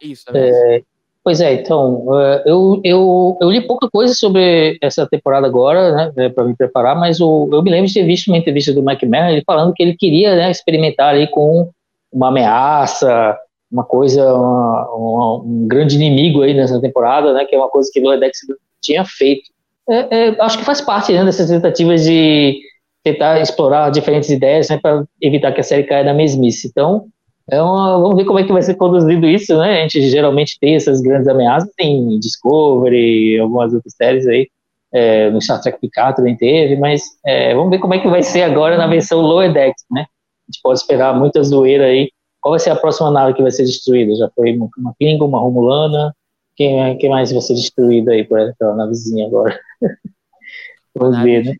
Isso, 0.00 0.24
é, 0.34 0.82
Pois 1.26 1.40
é, 1.40 1.54
então, 1.54 2.06
é, 2.20 2.44
eu, 2.46 2.80
eu, 2.84 3.36
eu 3.40 3.50
li 3.50 3.60
pouca 3.66 3.90
coisa 3.90 4.14
sobre 4.14 4.78
essa 4.80 5.08
temporada 5.08 5.44
agora, 5.44 6.12
né, 6.12 6.28
para 6.28 6.44
me 6.44 6.54
preparar, 6.54 6.94
mas 6.94 7.20
o, 7.20 7.48
eu 7.50 7.64
me 7.64 7.70
lembro 7.72 7.88
de 7.88 7.94
ter 7.94 8.04
visto 8.04 8.28
uma 8.28 8.36
entrevista 8.36 8.72
do 8.72 8.80
Mann, 8.80 8.96
ele 9.28 9.42
falando 9.44 9.72
que 9.74 9.82
ele 9.82 9.96
queria 9.96 10.36
né, 10.36 10.48
experimentar 10.52 11.08
ali 11.08 11.26
com 11.26 11.68
uma 12.12 12.28
ameaça, 12.28 13.36
uma 13.68 13.82
coisa, 13.82 14.22
uma, 14.32 14.88
uma, 14.94 15.42
um 15.42 15.66
grande 15.66 15.96
inimigo 15.96 16.42
aí 16.42 16.54
nessa 16.54 16.80
temporada, 16.80 17.32
né, 17.32 17.44
que 17.44 17.56
é 17.56 17.58
uma 17.58 17.70
coisa 17.70 17.90
que 17.92 17.98
o 17.98 18.04
Loedex 18.04 18.38
tinha 18.80 19.04
feito. 19.04 19.50
É, 19.90 20.28
é, 20.28 20.36
acho 20.40 20.58
que 20.58 20.64
faz 20.64 20.80
parte 20.80 21.12
né, 21.12 21.24
dessas 21.24 21.50
tentativas 21.50 22.04
de 22.04 22.60
tentar 23.02 23.40
explorar 23.40 23.90
diferentes 23.90 24.30
ideias 24.30 24.68
né, 24.68 24.78
para 24.80 25.02
evitar 25.20 25.50
que 25.50 25.60
a 25.60 25.64
série 25.64 25.82
caia 25.82 26.04
na 26.04 26.14
mesmice. 26.14 26.68
Então, 26.68 27.08
é 27.48 27.62
uma, 27.62 27.98
vamos 28.00 28.16
ver 28.16 28.24
como 28.24 28.38
é 28.38 28.44
que 28.44 28.52
vai 28.52 28.62
ser 28.62 28.74
conduzido 28.74 29.26
isso, 29.26 29.56
né? 29.56 29.78
A 29.78 29.82
gente 29.82 30.08
geralmente 30.08 30.58
tem 30.60 30.74
essas 30.74 31.00
grandes 31.00 31.28
ameaças 31.28 31.70
em 31.78 32.18
Discovery, 32.18 33.38
algumas 33.38 33.72
outras 33.72 33.94
séries 33.94 34.26
aí, 34.26 34.48
é, 34.92 35.30
no 35.30 35.40
Star 35.40 35.60
Trek 35.60 35.78
Picard 35.80 36.16
também 36.16 36.36
teve, 36.36 36.76
mas 36.76 37.02
é, 37.24 37.54
vamos 37.54 37.70
ver 37.70 37.78
como 37.78 37.94
é 37.94 38.00
que 38.00 38.08
vai 38.08 38.22
ser 38.22 38.42
agora 38.42 38.76
na 38.76 38.86
versão 38.86 39.20
Lower 39.20 39.52
Decks, 39.52 39.84
né? 39.90 40.02
A 40.02 40.52
gente 40.52 40.60
pode 40.62 40.80
esperar 40.80 41.16
muita 41.16 41.42
zoeira 41.42 41.86
aí. 41.86 42.10
Qual 42.40 42.52
vai 42.52 42.60
ser 42.60 42.70
a 42.70 42.76
próxima 42.76 43.10
nave 43.10 43.34
que 43.34 43.42
vai 43.42 43.50
ser 43.50 43.64
destruída? 43.64 44.14
Já 44.14 44.30
foi 44.34 44.56
uma, 44.56 44.94
Klingon, 44.98 45.26
uma 45.26 45.40
Romulana? 45.40 46.14
Quem, 46.54 46.96
quem 46.98 47.10
mais 47.10 47.32
vai 47.32 47.40
ser 47.40 47.54
destruído 47.54 48.10
aí 48.10 48.24
por 48.24 48.38
aquela 48.40 48.74
navezinha 48.74 49.26
agora? 49.26 49.58
vamos 50.94 51.22
ver, 51.22 51.44
né? 51.44 51.54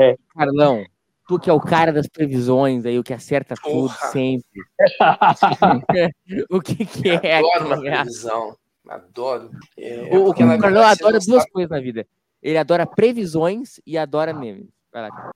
é. 0.00 0.16
Carlão, 0.34 0.84
tu 1.28 1.38
que 1.38 1.48
é 1.50 1.52
o 1.52 1.60
cara 1.60 1.92
das 1.92 2.08
previsões 2.08 2.84
aí, 2.86 2.98
o 2.98 3.04
que 3.04 3.12
acerta 3.14 3.54
tudo 3.54 3.88
Porra. 3.88 4.08
sempre. 4.08 4.62
o 6.50 6.60
que, 6.60 6.84
que 6.86 7.08
é 7.10 7.36
Adoro 7.38 7.66
uma 7.66 7.74
aquela- 7.76 7.96
previsão. 8.02 8.56
Adoro. 8.88 9.50
É, 9.76 10.08
O, 10.16 10.32
na 10.32 10.56
o 10.56 10.58
Carlão 10.58 10.82
adora 10.82 11.18
não 11.18 11.26
duas 11.26 11.42
sabe- 11.42 11.50
coisas 11.52 11.70
na 11.70 11.78
vida. 11.80 12.06
Ele 12.42 12.56
adora 12.56 12.86
previsões 12.86 13.78
e 13.86 13.98
adora 13.98 14.32
memes. 14.32 14.68
Vai 14.90 15.02
lá. 15.02 15.10
cara. 15.10 15.30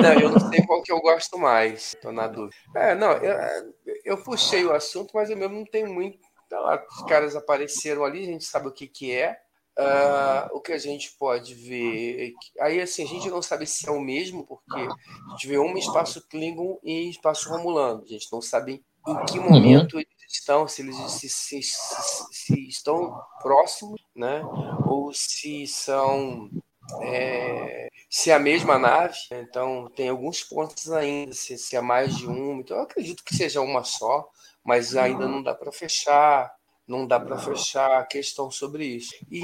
Não, 0.00 0.20
eu 0.20 0.30
não 0.30 0.38
sei 0.38 0.64
qual 0.64 0.80
que 0.82 0.92
eu 0.92 1.00
gosto 1.00 1.36
mais. 1.36 1.96
Tô 2.00 2.12
na 2.12 2.28
dúvida. 2.28 2.54
É, 2.76 2.94
não, 2.94 3.10
eu, 3.12 3.74
eu 4.04 4.16
puxei 4.22 4.64
o 4.64 4.72
assunto, 4.72 5.10
mas 5.14 5.28
eu 5.30 5.36
mesmo 5.36 5.56
não 5.56 5.64
tenho 5.64 5.92
muito. 5.92 6.18
Tá 6.48 6.60
lá, 6.60 6.80
os 6.88 7.02
caras 7.06 7.34
apareceram 7.34 8.04
ali, 8.04 8.22
a 8.22 8.26
gente 8.26 8.44
sabe 8.44 8.68
o 8.68 8.72
que 8.72 8.86
que 8.86 9.10
é. 9.10 9.38
Ah, 9.76 10.48
o 10.52 10.60
que 10.60 10.72
a 10.72 10.78
gente 10.78 11.12
pode 11.18 11.54
ver. 11.54 12.34
é 12.58 12.64
Aí, 12.64 12.80
assim, 12.80 13.02
a 13.04 13.06
gente 13.06 13.28
não 13.30 13.42
sabe 13.42 13.66
se 13.66 13.88
é 13.88 13.90
o 13.92 14.00
mesmo, 14.00 14.46
porque 14.46 14.94
a 15.28 15.30
gente 15.32 15.46
vê 15.48 15.58
um 15.58 15.76
espaço 15.76 16.26
Klingon 16.28 16.78
e 16.82 17.10
espaço 17.10 17.48
Romulano. 17.50 18.02
A 18.04 18.06
gente 18.08 18.28
não 18.32 18.40
sabe 18.40 18.84
em 19.06 19.18
que 19.26 19.38
momento 19.40 19.98
eles 19.98 20.08
estão, 20.30 20.66
se 20.68 20.82
eles 20.82 20.96
se, 21.12 21.28
se- 21.28 21.62
se- 21.62 22.26
se 22.32 22.68
estão 22.68 23.12
próximos, 23.42 24.00
né? 24.14 24.42
Ou 24.86 25.12
se 25.12 25.66
são. 25.66 26.50
é, 27.02 27.88
se 28.10 28.30
é 28.30 28.34
a 28.34 28.38
mesma 28.38 28.78
nave, 28.78 29.16
então 29.30 29.90
tem 29.96 30.08
alguns 30.08 30.42
pontos 30.44 30.90
ainda, 30.92 31.32
se, 31.32 31.58
se 31.58 31.76
é 31.76 31.80
mais 31.80 32.16
de 32.16 32.26
uma, 32.26 32.60
então 32.60 32.76
eu 32.76 32.82
acredito 32.84 33.24
que 33.24 33.34
seja 33.36 33.60
uma 33.60 33.82
só, 33.84 34.28
mas 34.64 34.94
ainda 34.96 35.26
não 35.28 35.42
dá 35.42 35.54
para 35.54 35.72
fechar, 35.72 36.52
não 36.86 37.06
dá 37.06 37.18
para 37.18 37.38
fechar 37.38 37.98
a 37.98 38.04
questão 38.04 38.50
sobre 38.50 38.84
isso. 38.84 39.14
E 39.30 39.42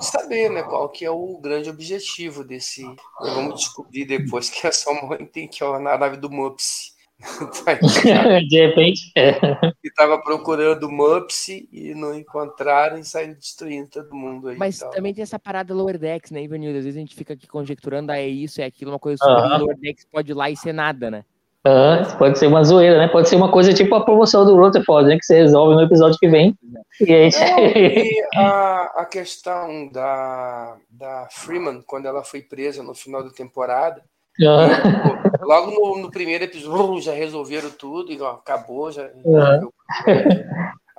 saber 0.00 0.50
né, 0.50 0.62
qual 0.62 0.88
que 0.88 1.04
é 1.04 1.10
o 1.10 1.38
grande 1.38 1.70
objetivo 1.70 2.44
desse. 2.44 2.84
Vamos 3.20 3.60
descobrir 3.60 4.04
depois 4.04 4.50
que 4.50 4.66
é 4.66 4.72
só 4.72 4.92
uma 4.92 5.16
tem 5.16 5.46
que 5.46 5.62
é 5.62 5.78
na 5.78 5.96
nave 5.96 6.16
do 6.16 6.30
Mups. 6.30 6.98
De 8.48 8.66
repente, 8.66 9.12
é. 9.14 9.32
que 9.34 9.88
estava 9.88 10.18
procurando 10.18 10.84
o 10.84 10.92
Mups 10.92 11.48
e 11.48 11.94
não 11.94 12.14
encontraram 12.14 12.98
e 12.98 13.04
saíram 13.04 13.34
destruindo 13.34 13.88
todo 13.88 14.14
mundo 14.14 14.48
aí. 14.48 14.56
Mas 14.56 14.78
e 14.78 14.80
tal. 14.80 14.90
também 14.90 15.14
tem 15.14 15.22
essa 15.22 15.38
parada 15.38 15.74
Lower 15.74 15.98
Decks, 15.98 16.30
né, 16.30 16.42
Ivanildo? 16.42 16.78
Às 16.78 16.84
vezes 16.84 16.96
a 16.96 17.00
gente 17.00 17.14
fica 17.14 17.34
aqui 17.34 17.46
conjecturando, 17.46 18.10
ah, 18.10 18.18
é 18.18 18.26
isso, 18.26 18.60
é 18.60 18.64
aquilo, 18.64 18.90
uma 18.90 18.98
coisa 18.98 19.18
super. 19.22 19.44
Aham. 19.44 19.58
Lower 19.58 19.76
Decks 19.78 20.06
pode 20.10 20.32
ir 20.32 20.34
lá 20.34 20.50
e 20.50 20.56
ser 20.56 20.72
nada, 20.72 21.10
né? 21.10 21.24
Ah, 21.64 22.16
pode 22.18 22.38
ser 22.38 22.46
uma 22.46 22.64
zoeira, 22.64 22.96
né? 22.96 23.08
Pode 23.08 23.28
ser 23.28 23.36
uma 23.36 23.52
coisa 23.52 23.72
tipo 23.74 23.94
a 23.94 24.04
promoção 24.04 24.46
do 24.46 24.56
Rutherford, 24.56 25.08
né? 25.08 25.18
Que 25.18 25.24
você 25.24 25.36
resolve 25.36 25.74
no 25.74 25.82
episódio 25.82 26.18
que 26.18 26.28
vem. 26.28 26.56
E 27.00 27.12
aí, 27.12 27.30
Não, 27.30 27.58
e 27.58 28.24
a, 28.34 28.82
a 28.96 29.04
questão 29.04 29.88
da, 29.92 30.76
da 30.90 31.28
Freeman, 31.30 31.82
quando 31.86 32.06
ela 32.06 32.24
foi 32.24 32.40
presa 32.40 32.82
no 32.82 32.94
final 32.94 33.22
da 33.22 33.30
temporada, 33.30 34.02
Ah, 34.42 35.28
pô, 35.38 35.44
logo 35.44 35.70
no, 35.70 36.02
no 36.02 36.10
primeiro 36.10 36.44
episódio 36.44 37.02
já 37.02 37.12
resolveram 37.12 37.70
tudo, 37.70 38.10
e 38.10 38.20
ó, 38.22 38.30
acabou, 38.32 38.90
já 38.90 39.10
Uhum. 39.22 39.70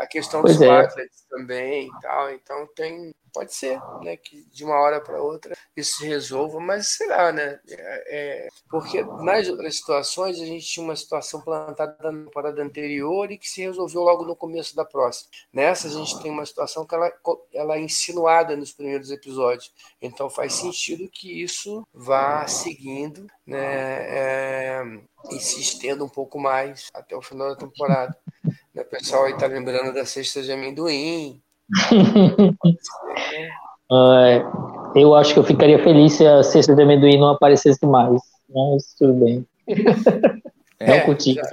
A 0.02 0.07
questão 0.07 0.41
Pois 0.41 0.57
dos 0.57 0.68
é. 0.68 0.88
Também 1.30 1.88
e 1.88 2.02
tal. 2.02 2.32
Então 2.32 2.68
tem. 2.76 3.14
Pode 3.34 3.53
ser, 3.53 3.80
né? 4.03 4.18
Que 4.18 4.44
de 4.52 4.65
uma 4.65 4.76
hora 4.76 4.99
para 4.99 5.22
outra 5.22 5.56
isso 5.73 5.99
se 5.99 6.06
resolva, 6.06 6.60
mas 6.60 6.98
será, 6.98 7.32
né? 7.32 7.61
É, 7.69 8.45
é, 8.45 8.48
porque 8.69 9.02
nas 9.23 9.48
outras 9.48 9.78
situações 9.78 10.41
a 10.41 10.45
gente 10.45 10.65
tinha 10.65 10.84
uma 10.84 10.98
situação 10.98 11.40
plantada 11.40 11.95
na 12.11 12.26
temporada 12.26 12.61
anterior 12.61 13.32
e 13.32 13.38
que 13.38 13.49
se 13.49 13.61
resolveu 13.61 14.02
logo 14.02 14.26
no 14.26 14.36
começo 14.36 14.76
da 14.76 14.84
próxima. 14.84 15.30
Nessa 15.53 15.88
a 15.88 15.91
gente 15.91 16.22
tem 16.22 16.30
uma 16.30 16.45
situação 16.45 16.86
que 16.86 16.94
ela, 16.94 17.10
ela 17.53 17.78
é 17.78 17.80
insinuada 17.80 18.53
nos 18.57 18.73
primeiros 18.73 19.11
episódios. 19.11 19.72
Então 20.02 20.30
faz 20.30 20.53
sentido 20.53 21.10
que 21.10 21.41
isso 21.41 21.88
vá 21.94 22.45
seguindo, 22.48 23.28
né? 23.48 23.61
é, 23.61 24.84
e 25.30 25.40
se 25.40 25.61
estenda 25.61 26.03
um 26.03 26.10
pouco 26.10 26.40
mais 26.40 26.90
até 26.94 27.15
o 27.15 27.22
final 27.22 27.49
da 27.49 27.56
temporada. 27.56 28.18
Né, 28.73 28.81
O 28.81 28.85
pessoal 28.85 29.26
aí 29.26 29.38
tá 29.38 29.48
lembrando 29.48 29.93
da 29.93 30.06
cesta 30.06 30.41
de 30.41 30.52
amendoim. 30.52 31.41
É, 33.93 34.41
eu 34.95 35.14
acho 35.15 35.34
que 35.34 35.39
eu 35.39 35.43
ficaria 35.43 35.77
feliz 35.84 36.14
se 36.14 36.26
a 36.26 36.41
cesta 36.43 36.73
de 36.73 36.81
amendoim 36.81 37.19
não 37.19 37.31
aparecesse 37.31 37.85
mais. 37.85 38.22
Mas 38.49 38.93
tudo 38.98 39.14
bem. 39.26 39.45
É, 40.84 40.98
não 40.98 41.06
curti. 41.06 41.35
já, 41.35 41.43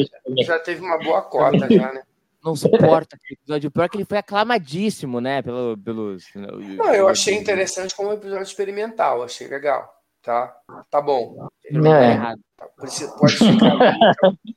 já 0.42 0.58
teve 0.58 0.80
uma 0.80 0.96
boa 0.98 1.20
cota 1.20 1.58
já, 1.70 1.92
né? 1.92 2.02
Não 2.42 2.56
suporta 2.56 3.14
aquele 3.14 3.34
episódio. 3.38 3.70
Pior 3.70 3.84
é 3.84 3.88
que 3.90 3.96
ele 3.98 4.06
foi 4.06 4.16
aclamadíssimo, 4.16 5.20
né? 5.20 5.42
Pelo, 5.42 5.76
pelos. 5.76 6.24
Não, 6.34 6.94
eu 6.94 7.06
achei 7.08 7.34
interessante 7.34 7.94
como 7.94 8.10
episódio 8.12 8.44
experimental, 8.44 9.22
achei 9.22 9.46
legal. 9.46 9.86
Tá, 10.22 10.56
tá 10.90 11.02
bom. 11.02 11.46
Ele 11.62 11.76
não 11.78 11.90
tá 11.90 12.02
É. 12.02 12.10
errado. 12.12 12.40
Precisa- 12.76 13.12
Pode 13.18 13.36
ficar. 13.36 13.98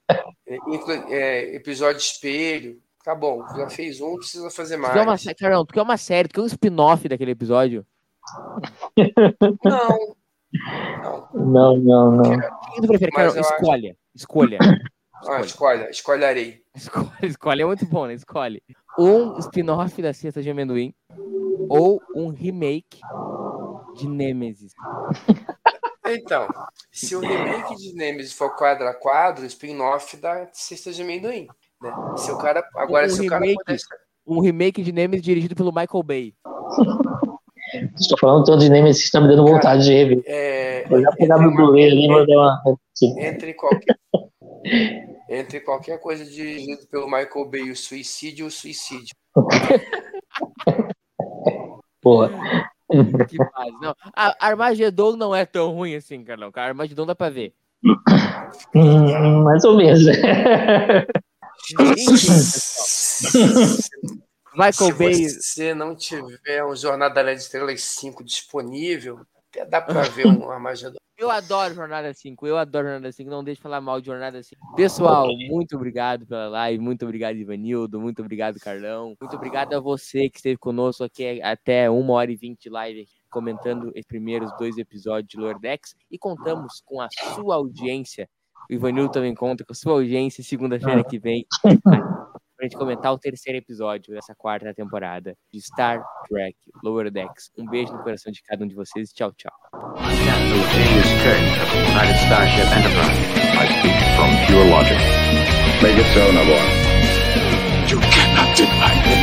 É, 0.51 1.13
é, 1.13 1.55
episódio 1.55 1.99
espelho. 1.99 2.79
Tá 3.03 3.15
bom, 3.15 3.43
já 3.55 3.67
fez 3.69 3.99
um, 3.99 4.15
precisa 4.17 4.49
fazer 4.51 4.77
Tu 4.77 4.81
quer 4.83 4.97
uma, 4.99 5.05
mais. 5.05 5.23
Carol, 5.39 5.65
tu 5.65 5.73
quer 5.73 5.81
uma 5.81 5.97
série, 5.97 6.27
tu 6.27 6.35
quer 6.35 6.41
um 6.41 6.45
spin-off 6.45 7.07
daquele 7.09 7.31
episódio? 7.31 7.85
Não. 9.63 10.15
Não. 11.03 11.31
Não, 11.33 11.77
não, 11.77 12.11
não. 12.11 12.35
O 12.35 12.71
que 12.73 12.81
tu 12.81 12.87
prefere, 12.87 13.11
Carol? 13.11 13.31
acho- 13.31 13.39
Escolha. 13.53 13.97
Escolha. 14.15 14.59
Ah, 15.29 15.39
escolha, 15.41 15.87
escolherei. 15.91 16.63
Escolhe, 16.75 17.11
escolhe, 17.21 17.61
é 17.61 17.65
muito 17.67 17.85
bom, 17.85 18.07
né? 18.07 18.15
Escolhe. 18.15 18.59
Um 18.97 19.37
spin-off 19.37 20.01
da 20.01 20.13
cesta 20.13 20.41
de 20.41 20.49
amendoim 20.49 20.95
ou 21.69 22.01
um 22.15 22.29
remake 22.29 22.99
de 23.97 24.07
Nemesis. 24.07 24.73
Então, 26.15 26.47
se 26.91 27.15
o 27.15 27.19
remake 27.19 27.75
de 27.75 27.93
Nemesis 27.93 28.33
for 28.33 28.55
quadro 28.55 28.87
a 28.87 28.93
quadro, 28.93 29.43
o 29.43 29.47
spin-off 29.47 30.17
da 30.17 30.47
Cesta 30.53 30.91
de 30.91 31.01
Amendoim. 31.01 31.47
Né? 31.81 31.91
Se 32.17 32.31
o 32.31 32.37
cara. 32.37 32.63
Agora, 32.75 33.07
Um 33.07 33.09
se 33.09 33.21
o 33.25 33.29
cara 33.29 33.41
remake. 33.45 33.63
pudesse. 33.65 33.85
Um 34.25 34.39
remake 34.39 34.83
de 34.83 34.91
Nemesis 34.91 35.25
dirigido 35.25 35.55
pelo 35.55 35.71
Michael 35.71 36.03
Bay. 36.03 36.33
Estou 37.99 38.17
falando 38.19 38.43
tanto 38.45 38.59
de 38.59 38.69
Nemesis, 38.69 39.03
está 39.05 39.19
me 39.21 39.27
dando 39.27 39.45
vontade 39.47 39.83
de 39.85 39.93
rever. 39.93 40.21
É, 40.25 40.85
Vou 40.87 41.01
já 41.01 41.11
pegar 41.13 41.35
entre, 41.37 41.47
meu 41.47 41.55
Blu-ray 41.55 41.85
ali 41.85 42.05
e 42.05 42.35
uma. 42.35 42.61
entre 43.17 43.53
qualquer. 43.53 43.97
Entre 45.29 45.59
qualquer 45.61 45.97
coisa 45.99 46.25
dirigido 46.25 46.85
pelo 46.87 47.05
Michael 47.05 47.49
Bay, 47.49 47.71
o 47.71 47.75
suicídio 47.75 48.43
e 48.43 48.47
o 48.47 48.51
suicídio. 48.51 49.15
Porra. 52.01 52.29
Que 53.27 53.37
fase. 53.37 53.71
Não, 53.81 53.95
a 54.15 54.35
Armagedon 54.39 55.15
não 55.15 55.35
é 55.35 55.45
tão 55.45 55.71
ruim 55.71 55.95
assim, 55.95 56.23
Carlão. 56.23 56.51
A 56.53 56.61
Armagedon 56.61 57.05
dá 57.05 57.15
pra 57.15 57.29
ver. 57.29 57.53
Hum, 58.75 59.43
mais 59.43 59.63
ou 59.63 59.77
menos. 59.77 60.01
Michael 64.53 64.73
Se 64.73 64.93
Bay. 64.93 65.29
você 65.29 65.73
não 65.73 65.95
tiver 65.95 66.63
um 66.65 66.75
Jornada 66.75 67.23
das 67.23 67.43
Estrelas 67.43 67.81
5 67.81 68.23
disponível, 68.23 69.21
até 69.51 69.65
dá 69.65 69.81
pra 69.81 70.03
ver 70.03 70.27
um 70.27 70.49
Armagedon. 70.49 70.95
Eu 71.17 71.29
adoro 71.29 71.75
Jornada 71.75 72.11
5, 72.11 72.47
eu 72.47 72.57
adoro 72.57 72.87
Jornada 72.87 73.11
5, 73.11 73.29
não 73.29 73.43
deixe 73.43 73.57
de 73.57 73.61
falar 73.61 73.79
mal 73.79 74.01
de 74.01 74.07
Jornada 74.07 74.41
5. 74.41 74.75
Pessoal, 74.75 75.27
muito 75.49 75.75
obrigado 75.75 76.25
pela 76.25 76.47
live, 76.47 76.83
muito 76.83 77.03
obrigado, 77.03 77.35
Ivanildo, 77.35 78.01
muito 78.01 78.23
obrigado, 78.23 78.59
Carlão. 78.59 79.15
Muito 79.21 79.35
obrigado 79.35 79.73
a 79.73 79.79
você 79.79 80.29
que 80.29 80.37
esteve 80.37 80.57
conosco 80.57 81.03
aqui 81.03 81.39
até 81.43 81.87
uma 81.91 82.13
hora 82.13 82.31
e 82.31 82.35
vinte 82.35 82.63
de 82.63 82.69
live, 82.71 83.01
aqui, 83.01 83.11
comentando 83.29 83.91
os 83.95 84.05
primeiros 84.07 84.51
dois 84.57 84.79
episódios 84.79 85.29
de 85.29 85.37
Lordex. 85.37 85.93
E 86.09 86.17
contamos 86.17 86.81
com 86.83 86.99
a 86.99 87.07
sua 87.35 87.53
audiência. 87.53 88.27
O 88.67 88.73
Ivanildo 88.73 89.11
também 89.11 89.35
conta 89.35 89.63
com 89.63 89.73
a 89.73 89.75
sua 89.75 89.93
audiência 89.93 90.43
segunda-feira 90.43 91.03
que 91.03 91.19
vem. 91.19 91.45
pra 92.61 92.67
gente 92.67 92.77
comentar 92.77 93.11
o 93.11 93.17
terceiro 93.17 93.57
episódio 93.57 94.13
dessa 94.13 94.35
quarta 94.35 94.71
temporada 94.71 95.35
de 95.51 95.59
Star 95.59 95.99
Trek 96.27 96.55
Lower 96.83 97.09
Decks. 97.09 97.51
Um 97.57 97.65
beijo 97.65 97.91
no 97.91 98.03
coração 98.03 98.31
de 98.31 98.43
cada 98.43 98.63
um 98.63 98.67
de 98.67 98.75
vocês 98.75 99.09
e 99.09 99.13
tchau, 99.15 99.33
tchau. 99.33 99.51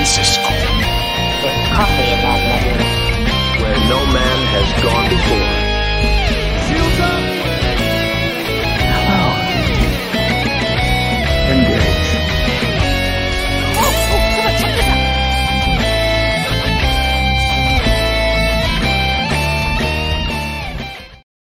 Cisco. 0.05 0.51
Where 3.63 3.79
no 3.89 4.07
man 4.13 4.39
has 4.51 4.83
gone 4.83 5.09
before. 5.11 5.68